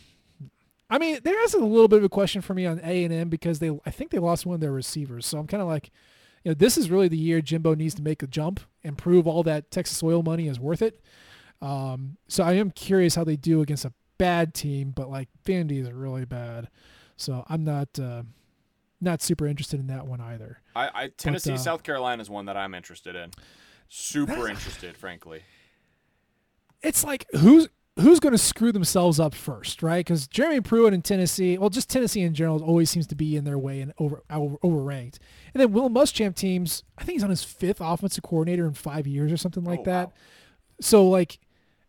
I 0.89 0.97
mean, 0.97 1.19
there 1.23 1.43
is 1.43 1.53
a 1.53 1.59
little 1.59 1.87
bit 1.87 1.99
of 1.99 2.05
a 2.05 2.09
question 2.09 2.41
for 2.41 2.53
me 2.53 2.65
on 2.65 2.79
A 2.83 3.03
and 3.03 3.13
M 3.13 3.29
because 3.29 3.59
they, 3.59 3.69
I 3.85 3.91
think 3.91 4.11
they 4.11 4.19
lost 4.19 4.45
one 4.45 4.55
of 4.55 4.61
their 4.61 4.71
receivers. 4.71 5.25
So 5.25 5.37
I'm 5.37 5.47
kind 5.47 5.61
of 5.61 5.67
like, 5.67 5.91
you 6.43 6.51
know, 6.51 6.55
this 6.55 6.77
is 6.77 6.89
really 6.89 7.07
the 7.07 7.17
year 7.17 7.41
Jimbo 7.41 7.75
needs 7.75 7.93
to 7.95 8.01
make 8.01 8.23
a 8.23 8.27
jump 8.27 8.61
and 8.83 8.97
prove 8.97 9.27
all 9.27 9.43
that 9.43 9.69
Texas 9.69 10.01
oil 10.01 10.23
money 10.23 10.47
is 10.47 10.59
worth 10.59 10.81
it. 10.81 11.01
Um, 11.61 12.17
so 12.27 12.43
I 12.43 12.53
am 12.53 12.71
curious 12.71 13.15
how 13.15 13.23
they 13.23 13.35
do 13.35 13.61
against 13.61 13.83
a 13.83 13.93
bad 14.17 14.53
team, 14.53 14.91
but 14.95 15.09
like 15.09 15.27
Vandy 15.45 15.81
is 15.81 15.91
really 15.91 16.25
bad. 16.25 16.69
So 17.17 17.43
I'm 17.49 17.63
not, 17.65 17.99
uh, 17.99 18.23
not 19.01 19.21
super 19.21 19.45
interested 19.45 19.79
in 19.79 19.87
that 19.87 20.07
one 20.07 20.21
either. 20.21 20.61
I, 20.75 20.89
I 20.93 21.07
Tennessee, 21.17 21.53
uh, 21.53 21.57
South 21.57 21.83
Carolina 21.83 22.21
is 22.21 22.29
one 22.29 22.45
that 22.45 22.55
I'm 22.57 22.73
interested 22.73 23.15
in. 23.15 23.31
Super 23.89 24.47
interested, 24.47 24.97
frankly. 24.97 25.41
it's 26.81 27.03
like 27.03 27.25
who's 27.33 27.67
who's 27.99 28.19
going 28.19 28.31
to 28.33 28.37
screw 28.37 28.71
themselves 28.71 29.19
up 29.19 29.33
first, 29.33 29.81
right? 29.83 30.05
Because 30.05 30.27
Jeremy 30.27 30.61
Pruitt 30.61 30.93
in 30.93 31.01
Tennessee, 31.01 31.57
well, 31.57 31.69
just 31.69 31.89
Tennessee 31.89 32.21
in 32.21 32.33
general, 32.33 32.61
always 32.63 32.89
seems 32.89 33.07
to 33.07 33.15
be 33.15 33.35
in 33.35 33.43
their 33.43 33.57
way 33.57 33.81
and 33.81 33.93
over, 33.97 34.23
over 34.29 34.57
overranked. 34.57 35.17
And 35.53 35.61
then 35.61 35.71
Will 35.71 35.89
Muschamp 35.89 36.35
teams, 36.35 36.83
I 36.97 37.03
think 37.03 37.15
he's 37.15 37.23
on 37.23 37.29
his 37.29 37.43
fifth 37.43 37.81
offensive 37.81 38.23
coordinator 38.23 38.65
in 38.67 38.73
five 38.73 39.07
years 39.07 39.31
or 39.31 39.37
something 39.37 39.63
like 39.63 39.79
Oh, 39.81 39.85
that. 39.85 40.07
wow. 40.07 40.13
So 40.81 41.07
like, 41.09 41.39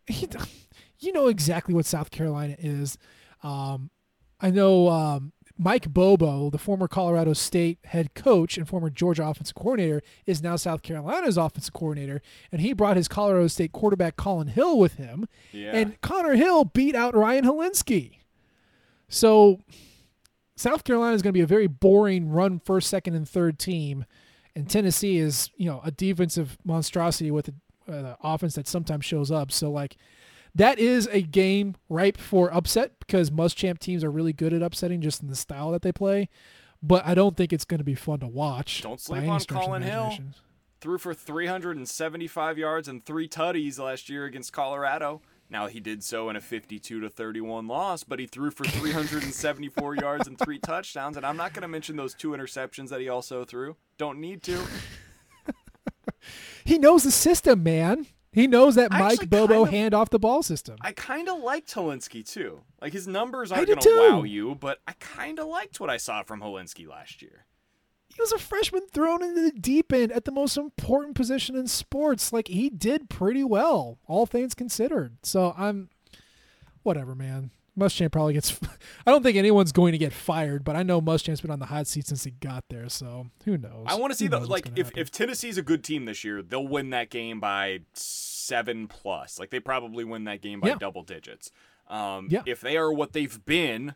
he, 0.06 0.28
you 0.98 1.12
know 1.12 1.28
exactly 1.28 1.74
what 1.74 1.84
South 1.86 2.10
Carolina 2.10 2.56
is. 2.58 2.96
Um, 3.42 3.90
I 4.40 4.50
know 4.50 4.88
um, 4.88 5.32
Mike 5.58 5.88
Bobo, 5.92 6.50
the 6.50 6.58
former 6.58 6.86
Colorado 6.86 7.32
State 7.32 7.78
head 7.84 8.14
coach 8.14 8.56
and 8.56 8.68
former 8.68 8.90
Georgia 8.90 9.26
offensive 9.26 9.56
coordinator, 9.56 10.02
is 10.24 10.40
now 10.42 10.54
South 10.54 10.82
Carolina's 10.82 11.36
offensive 11.36 11.74
coordinator, 11.74 12.22
and 12.52 12.60
he 12.60 12.72
brought 12.72 12.96
his 12.96 13.08
Colorado 13.08 13.48
State 13.48 13.72
quarterback 13.72 14.16
Collin 14.16 14.48
Hill 14.48 14.78
with 14.78 14.94
him, 14.94 15.26
Yeah. 15.52 15.72
and 15.74 16.00
Connor 16.00 16.36
Hill 16.36 16.64
beat 16.66 16.94
out 16.94 17.16
Ryan 17.16 17.44
Hilinski. 17.44 18.18
So 19.08 19.60
South 20.54 20.84
Carolina 20.84 21.14
is 21.14 21.22
going 21.22 21.32
to 21.32 21.38
be 21.38 21.42
a 21.42 21.46
very 21.46 21.66
boring 21.66 22.30
run 22.30 22.60
first, 22.60 22.88
second, 22.88 23.14
and 23.14 23.28
third 23.28 23.58
team, 23.58 24.04
and 24.54 24.68
Tennessee 24.70 25.18
is 25.18 25.50
you 25.56 25.66
know 25.66 25.80
a 25.84 25.90
defensive 25.90 26.56
monstrosity 26.64 27.30
with 27.30 27.48
an 27.48 27.60
uh, 27.92 28.16
offense 28.22 28.54
that 28.54 28.68
sometimes 28.68 29.04
shows 29.04 29.30
up. 29.30 29.50
So 29.50 29.70
like 29.70 29.96
that 30.54 30.78
is 30.78 31.08
a 31.10 31.22
game 31.22 31.76
ripe 31.88 32.16
for 32.16 32.52
upset 32.52 32.98
because 33.00 33.30
Muschamp 33.30 33.78
teams 33.78 34.04
are 34.04 34.10
really 34.10 34.32
good 34.32 34.52
at 34.52 34.62
upsetting 34.62 35.00
just 35.00 35.22
in 35.22 35.28
the 35.28 35.36
style 35.36 35.70
that 35.72 35.82
they 35.82 35.92
play. 35.92 36.28
But 36.82 37.04
I 37.06 37.14
don't 37.14 37.36
think 37.36 37.52
it's 37.52 37.64
going 37.64 37.78
to 37.78 37.84
be 37.84 37.94
fun 37.94 38.20
to 38.20 38.26
watch. 38.26 38.82
Don't 38.82 39.00
sleep 39.00 39.28
on 39.28 39.40
Collin 39.40 39.82
Hill. 39.82 40.16
Threw 40.80 40.98
for 40.98 41.12
375 41.12 42.58
yards 42.58 42.86
and 42.86 43.04
three 43.04 43.28
tutties 43.28 43.80
last 43.80 44.08
year 44.08 44.26
against 44.26 44.52
Colorado. 44.52 45.20
Now 45.50 45.66
he 45.66 45.80
did 45.80 46.04
so 46.04 46.28
in 46.28 46.36
a 46.36 46.40
52 46.40 47.00
to 47.00 47.08
31 47.08 47.66
loss, 47.66 48.04
but 48.04 48.20
he 48.20 48.26
threw 48.26 48.50
for 48.50 48.64
374 48.64 49.96
yards 50.00 50.28
and 50.28 50.38
three 50.38 50.58
touchdowns. 50.58 51.16
And 51.16 51.26
I'm 51.26 51.36
not 51.36 51.52
going 51.52 51.62
to 51.62 51.68
mention 51.68 51.96
those 51.96 52.14
two 52.14 52.30
interceptions 52.30 52.90
that 52.90 53.00
he 53.00 53.08
also 53.08 53.44
threw. 53.44 53.76
Don't 53.96 54.20
need 54.20 54.42
to. 54.44 54.62
He 56.64 56.78
knows 56.78 57.04
the 57.04 57.10
system, 57.10 57.62
man. 57.62 58.06
He 58.32 58.46
knows 58.46 58.74
that 58.74 58.92
I 58.92 58.98
Mike 58.98 59.30
Bobo 59.30 59.46
kind 59.54 59.62
of- 59.66 59.70
hand 59.70 59.94
off 59.94 60.10
the 60.10 60.18
ball 60.18 60.42
system. 60.42 60.76
I 60.80 60.92
kind 60.92 61.28
of 61.28 61.40
liked 61.40 61.72
Hilinski 61.74 62.28
too. 62.28 62.60
Like 62.80 62.92
his 62.92 63.08
numbers 63.08 63.50
aren't 63.50 63.66
going 63.66 63.78
to 63.78 64.08
wow 64.10 64.22
you, 64.22 64.54
but 64.54 64.80
I 64.86 64.92
kind 65.00 65.38
of 65.38 65.46
liked 65.48 65.80
what 65.80 65.90
I 65.90 65.96
saw 65.96 66.22
from 66.22 66.40
Hilinski 66.40 66.86
last 66.86 67.22
year. 67.22 67.46
he 68.08 68.20
was 68.20 68.32
a 68.32 68.38
freshman 68.38 68.86
thrown 68.88 69.22
into 69.22 69.40
the 69.42 69.52
deep 69.52 69.92
end 69.92 70.10
at 70.12 70.24
the 70.24 70.30
most 70.32 70.56
important 70.56 71.14
position 71.14 71.56
in 71.56 71.66
sports. 71.68 72.32
Like 72.32 72.48
he 72.48 72.68
did 72.70 73.08
pretty 73.10 73.44
well, 73.44 73.98
all 74.06 74.26
things 74.26 74.54
considered. 74.54 75.16
So 75.22 75.54
I'm 75.56 75.88
whatever, 76.82 77.14
man. 77.14 77.50
Muschamp 77.78 78.12
probably 78.12 78.34
gets. 78.34 78.58
I 79.06 79.10
don't 79.10 79.22
think 79.22 79.36
anyone's 79.36 79.72
going 79.72 79.92
to 79.92 79.98
get 79.98 80.12
fired, 80.12 80.64
but 80.64 80.76
I 80.76 80.82
know 80.82 81.00
Muschamp's 81.00 81.40
been 81.40 81.50
on 81.50 81.58
the 81.58 81.66
hot 81.66 81.86
seat 81.86 82.06
since 82.06 82.24
he 82.24 82.30
got 82.32 82.64
there. 82.68 82.88
So 82.88 83.28
who 83.44 83.56
knows? 83.56 83.84
I 83.86 83.94
want 83.94 84.12
to 84.12 84.18
see 84.18 84.26
Who 84.26 84.30
the 84.30 84.40
like 84.40 84.66
if 84.76 84.86
happen. 84.88 85.00
if 85.00 85.10
Tennessee's 85.10 85.58
a 85.58 85.62
good 85.62 85.84
team 85.84 86.04
this 86.04 86.24
year, 86.24 86.42
they'll 86.42 86.66
win 86.66 86.90
that 86.90 87.10
game 87.10 87.40
by 87.40 87.80
seven 87.94 88.86
plus. 88.88 89.38
Like 89.38 89.50
they 89.50 89.60
probably 89.60 90.04
win 90.04 90.24
that 90.24 90.40
game 90.42 90.60
by 90.60 90.68
Yeah. 90.68 90.74
double 90.78 91.02
digits. 91.02 91.50
Um, 91.88 92.28
Yeah. 92.30 92.42
If 92.46 92.60
they 92.60 92.76
are 92.76 92.92
what 92.92 93.12
they've 93.12 93.44
been, 93.44 93.94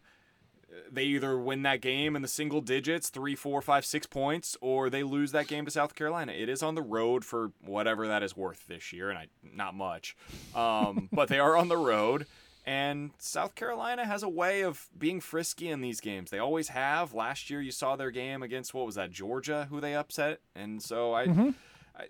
they 0.91 1.05
either 1.05 1.39
win 1.39 1.63
that 1.65 1.83
game 1.83 2.17
in 2.17 2.23
the 2.23 2.29
single 2.29 2.63
digits, 2.63 3.11
three, 3.11 3.35
four, 3.35 3.61
five, 3.61 3.85
six 3.85 4.07
points, 4.07 4.57
or 4.63 4.89
they 4.89 5.03
lose 5.03 5.31
that 5.33 5.47
game 5.47 5.67
to 5.67 5.71
South 5.71 5.95
Carolina. 5.95 6.33
It 6.33 6.49
is 6.49 6.63
on 6.63 6.75
the 6.75 6.81
road 6.81 7.27
for 7.27 7.53
whatever 7.63 8.09
that 8.09 8.23
is 8.23 8.35
worth 8.35 8.67
this 8.69 8.91
year, 8.91 9.11
and 9.11 9.19
I 9.19 9.27
not 9.55 9.75
much, 9.75 10.17
um, 10.55 11.11
but 11.13 11.29
they 11.29 11.39
are 11.39 11.57
on 11.59 11.69
the 11.69 11.77
road. 11.77 12.27
And 12.65 13.11
South 13.19 13.55
Carolina 13.57 14.05
has 14.07 14.23
a 14.23 14.29
way 14.29 14.63
of 14.63 14.89
being 14.97 15.21
frisky 15.21 15.69
in 15.69 15.81
these 15.81 16.01
games. 16.01 16.31
They 16.31 16.39
always 16.39 16.69
have. 16.69 17.13
Last 17.13 17.51
year, 17.51 17.61
you 17.61 17.73
saw 17.73 17.97
their 17.97 18.13
game 18.13 18.43
against 18.43 18.73
what 18.73 18.87
was 18.87 18.95
that 18.95 19.11
Georgia, 19.11 19.67
who 19.69 19.81
they 19.81 19.95
upset, 19.97 20.41
and 20.55 20.81
so 20.81 21.13
I, 21.13 21.27
Mhm. 21.27 21.55
I 21.97 22.05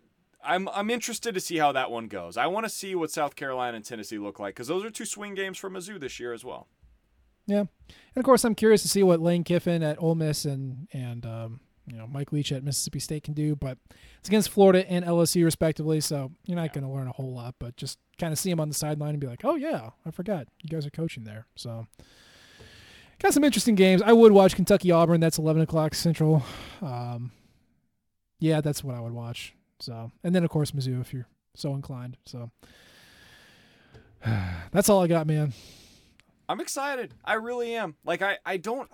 I'm 0.45 0.69
I'm 0.69 0.91
interested 0.91 1.33
to 1.35 1.41
see 1.41 1.57
how 1.57 1.73
that 1.73 1.91
one 1.91 2.07
goes. 2.09 2.37
I 2.37 2.49
want 2.49 2.65
to 2.67 2.71
see 2.71 2.95
what 2.95 3.11
South 3.11 3.35
Carolina 3.35 3.77
and 3.77 3.85
Tennessee 3.85 4.19
look 4.19 4.39
like 4.39 4.55
because 4.55 4.69
those 4.69 4.85
are 4.85 4.91
two 4.91 5.05
swing 5.07 5.35
games 5.35 5.57
for 5.57 5.71
Mizzou 5.71 5.99
this 5.99 6.21
year 6.21 6.33
as 6.35 6.45
well. 6.45 6.67
Yeah, 7.47 7.61
and 7.61 8.17
of 8.17 8.25
course 8.25 8.45
I'm 8.45 8.55
curious 8.55 8.83
to 8.83 8.89
see 8.89 9.03
what 9.03 9.21
Lane 9.21 9.45
Kiffin 9.45 9.83
at 9.83 10.03
Ole 10.03 10.15
Miss 10.17 10.45
and 10.45 10.87
and 10.93 11.25
um, 11.25 11.61
you 11.87 11.97
know 11.97 12.07
Mike 12.07 12.33
Leach 12.33 12.53
at 12.53 12.63
Mississippi 12.63 13.01
State 13.01 13.25
can 13.25 13.35
do. 13.35 13.57
But 13.57 13.79
it's 14.19 14.29
against 14.29 14.51
Florida 14.51 14.89
and 14.91 15.05
LSU 15.05 15.45
respectively, 15.45 16.01
so 16.01 16.33
you're 16.47 16.57
not 16.57 16.73
going 16.73 16.85
to 16.85 16.91
learn 16.91 17.09
a 17.09 17.13
whole 17.13 17.33
lot. 17.33 17.55
But 17.59 17.77
just 17.77 17.99
kind 18.19 18.33
of 18.33 18.39
see 18.39 18.51
him 18.51 18.61
on 18.61 18.69
the 18.69 18.75
sideline 18.75 19.11
and 19.11 19.21
be 19.21 19.27
like, 19.27 19.45
oh 19.45 19.57
yeah, 19.57 19.91
I 20.07 20.11
forgot 20.11 20.47
you 20.63 20.69
guys 20.69 20.87
are 20.87 20.91
coaching 20.91 21.25
there. 21.25 21.47
So 21.57 21.87
got 23.19 23.35
some 23.35 23.45
interesting 23.45 23.75
games. 23.75 24.03
I 24.03 24.13
would 24.13 24.33
watch 24.33 24.55
Kentucky 24.55 24.91
Auburn. 24.91 25.21
That's 25.21 25.39
11 25.39 25.63
o'clock 25.63 25.95
Central. 25.95 26.45
Um, 26.81 27.33
yeah, 28.39 28.61
that's 28.61 28.83
what 28.83 28.95
I 28.95 29.01
would 29.01 29.13
watch. 29.13 29.55
So 29.81 30.11
and 30.23 30.35
then 30.35 30.45
of 30.45 30.51
course 30.51 30.73
Mizzou 30.73 31.01
if 31.01 31.13
you're 31.13 31.29
so 31.55 31.75
inclined. 31.75 32.17
So 32.27 32.51
that's 34.73 34.89
all 34.89 35.03
I 35.03 35.07
got, 35.07 35.27
man. 35.27 35.53
I'm 36.49 36.61
excited. 36.61 37.15
I 37.25 37.35
really 37.35 37.75
am. 37.75 37.97
Like 38.05 38.23
I 38.23 38.39
I 38.45 38.57
don't. 38.57 38.91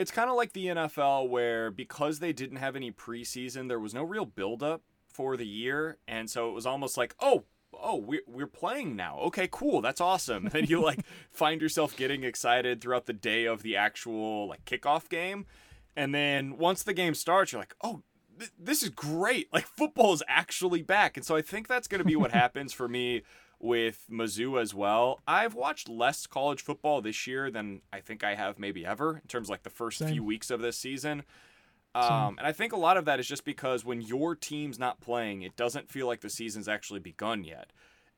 It's 0.00 0.10
kind 0.10 0.30
of 0.30 0.36
like 0.36 0.52
the 0.54 0.66
NFL 0.66 1.28
where 1.28 1.70
because 1.70 2.18
they 2.18 2.32
didn't 2.32 2.56
have 2.56 2.74
any 2.74 2.90
preseason, 2.90 3.68
there 3.68 3.78
was 3.78 3.92
no 3.92 4.02
real 4.02 4.24
buildup 4.24 4.82
for 5.08 5.36
the 5.36 5.46
year, 5.46 5.98
and 6.08 6.30
so 6.30 6.48
it 6.48 6.52
was 6.52 6.66
almost 6.66 6.96
like 6.96 7.14
oh. 7.20 7.44
Oh, 7.82 7.96
we're, 7.96 8.22
we're 8.26 8.48
playing 8.48 8.96
now. 8.96 9.16
Okay, 9.20 9.48
cool. 9.50 9.80
That's 9.80 10.00
awesome. 10.00 10.46
And 10.46 10.52
then 10.52 10.64
you 10.66 10.82
like 10.82 11.04
find 11.30 11.62
yourself 11.62 11.96
getting 11.96 12.24
excited 12.24 12.80
throughout 12.80 13.06
the 13.06 13.12
day 13.12 13.44
of 13.44 13.62
the 13.62 13.76
actual 13.76 14.48
like 14.48 14.64
kickoff 14.64 15.08
game. 15.08 15.46
And 15.96 16.12
then 16.12 16.58
once 16.58 16.82
the 16.82 16.92
game 16.92 17.14
starts, 17.14 17.52
you're 17.52 17.60
like, 17.60 17.76
oh, 17.80 18.02
th- 18.40 18.50
this 18.58 18.82
is 18.82 18.88
great. 18.88 19.52
Like 19.52 19.66
football 19.66 20.12
is 20.12 20.22
actually 20.26 20.82
back. 20.82 21.16
And 21.16 21.24
so 21.24 21.36
I 21.36 21.42
think 21.42 21.68
that's 21.68 21.86
going 21.86 22.00
to 22.00 22.04
be 22.04 22.16
what 22.16 22.32
happens 22.42 22.72
for 22.72 22.88
me 22.88 23.22
with 23.60 24.04
Mizzou 24.10 24.60
as 24.60 24.74
well. 24.74 25.20
I've 25.26 25.54
watched 25.54 25.88
less 25.88 26.26
college 26.26 26.62
football 26.62 27.00
this 27.02 27.26
year 27.26 27.50
than 27.50 27.82
I 27.92 28.00
think 28.00 28.24
I 28.24 28.34
have 28.34 28.58
maybe 28.58 28.84
ever 28.86 29.16
in 29.16 29.28
terms 29.28 29.46
of 29.46 29.50
like 29.50 29.62
the 29.62 29.70
first 29.70 29.98
Same. 29.98 30.08
few 30.08 30.24
weeks 30.24 30.50
of 30.50 30.60
this 30.60 30.78
season. 30.78 31.24
Um, 31.94 32.38
and 32.38 32.46
I 32.46 32.52
think 32.52 32.72
a 32.72 32.76
lot 32.76 32.96
of 32.96 33.04
that 33.06 33.18
is 33.18 33.26
just 33.26 33.44
because 33.44 33.84
when 33.84 34.00
your 34.00 34.36
team's 34.36 34.78
not 34.78 35.00
playing, 35.00 35.42
it 35.42 35.56
doesn't 35.56 35.90
feel 35.90 36.06
like 36.06 36.20
the 36.20 36.30
season's 36.30 36.68
actually 36.68 37.00
begun 37.00 37.42
yet. 37.44 37.72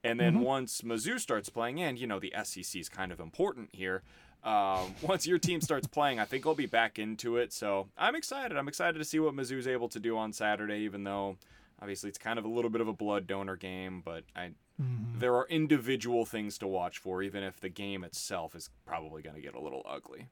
And 0.04 0.18
then 0.18 0.40
once 0.40 0.82
Mizzou 0.82 1.18
starts 1.20 1.48
playing, 1.48 1.80
and 1.80 1.98
you 1.98 2.06
know 2.06 2.18
the 2.18 2.32
SEC 2.42 2.80
is 2.80 2.88
kind 2.88 3.12
of 3.12 3.20
important 3.20 3.70
here. 3.72 4.02
Um, 4.44 4.94
once 5.02 5.26
your 5.26 5.38
team 5.38 5.60
starts 5.60 5.86
playing, 5.86 6.18
I 6.18 6.24
think 6.24 6.46
I'll 6.46 6.54
be 6.54 6.66
back 6.66 6.98
into 6.98 7.36
it. 7.36 7.52
So 7.52 7.88
I'm 7.96 8.14
excited. 8.14 8.56
I'm 8.56 8.68
excited 8.68 8.98
to 8.98 9.04
see 9.04 9.20
what 9.20 9.34
Mizzou's 9.34 9.66
able 9.66 9.88
to 9.90 10.00
do 10.00 10.18
on 10.18 10.32
Saturday, 10.32 10.80
even 10.80 11.04
though 11.04 11.36
obviously 11.80 12.08
it's 12.08 12.18
kind 12.18 12.38
of 12.38 12.44
a 12.44 12.48
little 12.48 12.70
bit 12.70 12.80
of 12.80 12.88
a 12.88 12.92
blood 12.92 13.26
donor 13.26 13.56
game. 13.56 14.02
But 14.04 14.24
I, 14.34 14.50
there 14.78 15.34
are 15.36 15.46
individual 15.48 16.24
things 16.24 16.58
to 16.58 16.66
watch 16.66 16.98
for, 16.98 17.22
even 17.22 17.42
if 17.42 17.60
the 17.60 17.68
game 17.68 18.02
itself 18.02 18.54
is 18.54 18.70
probably 18.84 19.22
going 19.22 19.36
to 19.36 19.42
get 19.42 19.54
a 19.54 19.60
little 19.60 19.82
ugly. 19.88 20.28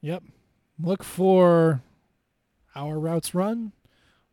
Yep. 0.00 0.22
Look 0.80 1.02
for 1.02 1.82
how 2.74 2.86
our 2.86 2.98
routes 2.98 3.34
run. 3.34 3.72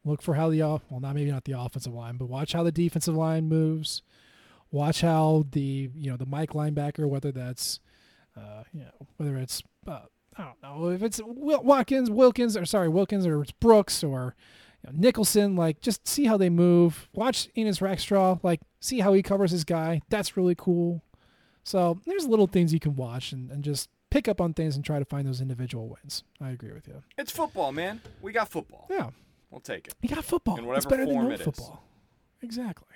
Look 0.04 0.22
for 0.22 0.36
how 0.36 0.50
the 0.50 0.62
off 0.62 0.84
well 0.90 1.00
not 1.00 1.16
maybe 1.16 1.32
not 1.32 1.46
the 1.46 1.60
offensive 1.60 1.94
line, 1.94 2.18
but 2.18 2.30
watch 2.30 2.54
how 2.54 2.64
the 2.64 2.72
defensive 2.72 3.16
line 3.16 3.50
moves. 3.50 4.04
Watch 4.72 5.02
how 5.02 5.46
the 5.52 5.90
you 5.96 6.12
know 6.12 6.18
the 6.18 6.28
Mike 6.28 6.52
linebacker, 6.52 7.10
whether 7.10 7.32
that's 7.32 7.80
uh, 8.38 8.64
you 8.72 8.82
know 8.82 9.08
whether 9.18 9.36
it's 9.38 9.64
uh, 9.88 10.02
I 10.38 10.44
don't 10.44 10.62
know 10.62 10.90
if 10.90 11.02
it's 11.02 11.20
Wil- 11.26 11.64
Watkins, 11.64 12.12
Wilkins, 12.12 12.56
or 12.56 12.66
sorry 12.66 12.90
Wilkins, 12.90 13.26
or 13.26 13.42
it's 13.42 13.52
Brooks 13.52 14.04
or 14.04 14.36
you 14.86 14.94
know, 14.94 15.00
Nicholson. 15.00 15.56
Like 15.56 15.82
just 15.82 16.08
see 16.08 16.26
how 16.26 16.38
they 16.38 16.50
move. 16.50 17.10
Watch 17.14 17.50
Ennis 17.56 17.82
Rakestraw. 17.82 18.40
Like 18.44 18.62
see 18.80 19.00
how 19.00 19.14
he 19.14 19.22
covers 19.24 19.52
his 19.52 19.64
guy. 19.64 20.02
That's 20.10 20.38
really 20.38 20.56
cool. 20.56 21.04
So 21.64 22.00
there's 22.06 22.28
little 22.28 22.48
things 22.48 22.74
you 22.74 22.80
can 22.80 22.96
watch 22.96 23.32
and, 23.32 23.50
and 23.52 23.64
just 23.64 23.90
pick 24.12 24.28
up 24.28 24.40
on 24.40 24.54
things 24.54 24.76
and 24.76 24.86
try 24.86 25.00
to 25.00 25.06
find 25.06 25.28
those 25.28 25.42
individual 25.42 25.88
wins. 25.90 26.24
I 26.40 26.52
agree 26.52 26.72
with 26.72 26.88
you. 26.88 27.02
It's 27.18 27.32
football, 27.32 27.72
man. 27.72 28.02
We 28.22 28.32
got 28.32 28.50
football. 28.50 28.88
Yeah, 28.90 29.10
We'll 29.50 29.62
take 29.62 29.88
it. 29.88 29.96
you 30.02 30.10
got 30.10 30.24
football. 30.24 30.58
In 30.58 30.66
it's 30.66 30.68
whatever 30.86 30.90
better 30.90 31.06
than 31.06 31.16
form 31.16 31.26
no 31.28 31.32
it 31.32 31.40
is. 31.40 31.46
football. 31.46 31.84
Exactly. 32.42 32.88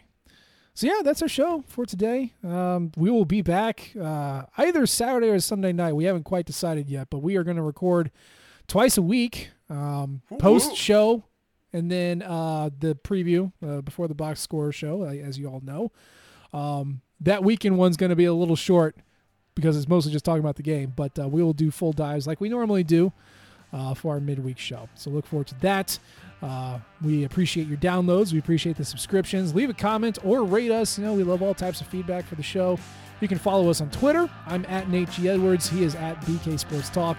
So 0.75 0.87
yeah, 0.87 1.01
that's 1.03 1.21
our 1.21 1.27
show 1.27 1.63
for 1.67 1.85
today. 1.85 2.33
Um, 2.43 2.91
we 2.95 3.09
will 3.09 3.25
be 3.25 3.41
back 3.41 3.91
uh, 3.99 4.43
either 4.57 4.85
Saturday 4.85 5.29
or 5.29 5.39
Sunday 5.39 5.73
night. 5.73 5.93
We 5.93 6.05
haven't 6.05 6.23
quite 6.23 6.45
decided 6.45 6.89
yet, 6.89 7.09
but 7.09 7.19
we 7.19 7.35
are 7.35 7.43
going 7.43 7.57
to 7.57 7.63
record 7.63 8.11
twice 8.67 8.97
a 8.97 9.01
week, 9.01 9.49
um, 9.69 10.21
post 10.37 10.75
show, 10.77 11.23
and 11.73 11.91
then 11.91 12.21
uh, 12.21 12.69
the 12.79 12.95
preview 12.95 13.51
uh, 13.65 13.81
before 13.81 14.07
the 14.07 14.15
box 14.15 14.41
score 14.41 14.71
show, 14.71 15.03
uh, 15.03 15.13
as 15.13 15.37
you 15.37 15.47
all 15.47 15.61
know. 15.63 15.91
Um, 16.53 17.01
that 17.21 17.43
weekend 17.43 17.77
one's 17.77 17.97
going 17.97 18.09
to 18.09 18.15
be 18.15 18.25
a 18.25 18.33
little 18.33 18.55
short 18.55 18.95
because 19.55 19.77
it's 19.77 19.87
mostly 19.87 20.11
just 20.11 20.25
talking 20.25 20.39
about 20.39 20.55
the 20.55 20.63
game, 20.63 20.93
but 20.95 21.17
uh, 21.19 21.27
we 21.27 21.43
will 21.43 21.53
do 21.53 21.69
full 21.69 21.91
dives 21.91 22.25
like 22.25 22.39
we 22.39 22.49
normally 22.49 22.83
do 22.83 23.11
uh, 23.73 23.93
for 23.93 24.13
our 24.13 24.19
midweek 24.19 24.57
show. 24.57 24.87
So 24.95 25.09
look 25.09 25.25
forward 25.25 25.47
to 25.47 25.59
that. 25.59 25.99
Uh, 26.41 26.79
we 27.01 27.25
appreciate 27.25 27.67
your 27.67 27.77
downloads. 27.77 28.31
We 28.31 28.39
appreciate 28.39 28.77
the 28.77 28.85
subscriptions. 28.85 29.53
Leave 29.53 29.69
a 29.69 29.73
comment 29.73 30.17
or 30.23 30.43
rate 30.43 30.71
us. 30.71 30.97
You 30.97 31.05
know, 31.05 31.13
we 31.13 31.23
love 31.23 31.41
all 31.41 31.53
types 31.53 31.81
of 31.81 31.87
feedback 31.87 32.25
for 32.25 32.35
the 32.35 32.43
show. 32.43 32.79
You 33.21 33.27
can 33.27 33.37
follow 33.37 33.69
us 33.69 33.81
on 33.81 33.89
Twitter. 33.89 34.29
I'm 34.47 34.65
at 34.65 34.89
Nate 34.89 35.09
G. 35.11 35.29
Edwards. 35.29 35.69
He 35.69 35.83
is 35.83 35.95
at 35.95 36.19
BK 36.21 36.57
Sports 36.59 36.89
Talk. 36.89 37.17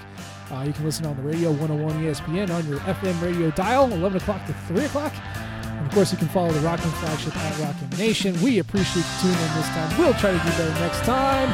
Uh, 0.51 0.65
you 0.67 0.73
can 0.73 0.85
listen 0.85 1.07
on 1.07 1.17
the 1.17 1.23
radio 1.23 1.51
101 1.53 2.03
ESPN 2.03 2.51
on 2.51 2.67
your 2.67 2.81
FM 2.81 3.21
radio 3.23 3.51
dial, 3.53 3.93
11 3.93 4.17
o'clock 4.21 4.45
to 4.47 4.53
3 4.53 4.85
o'clock. 4.85 5.13
And 5.65 5.87
of 5.87 5.93
course, 5.93 6.13
you 6.13 6.19
can 6.19 6.29
follow 6.29 6.53
the 6.53 6.61
Rock 6.61 6.81
M 6.81 6.91
Flagship 6.93 7.37
at 7.37 7.59
Rock 7.61 7.77
M 7.83 7.99
Nation. 7.99 8.41
We 8.43 8.59
appreciate 8.59 9.05
you 9.05 9.21
tuning 9.21 9.39
in 9.39 9.55
this 9.55 9.69
time. 9.69 9.99
We'll 9.99 10.15
try 10.15 10.33
to 10.33 10.39
do 10.39 10.45
better 10.45 10.81
next 10.81 11.01
time. 11.05 11.49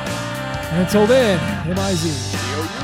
And 0.73 0.83
until 0.83 1.07
then, 1.07 1.39
MIZ. 1.69 2.76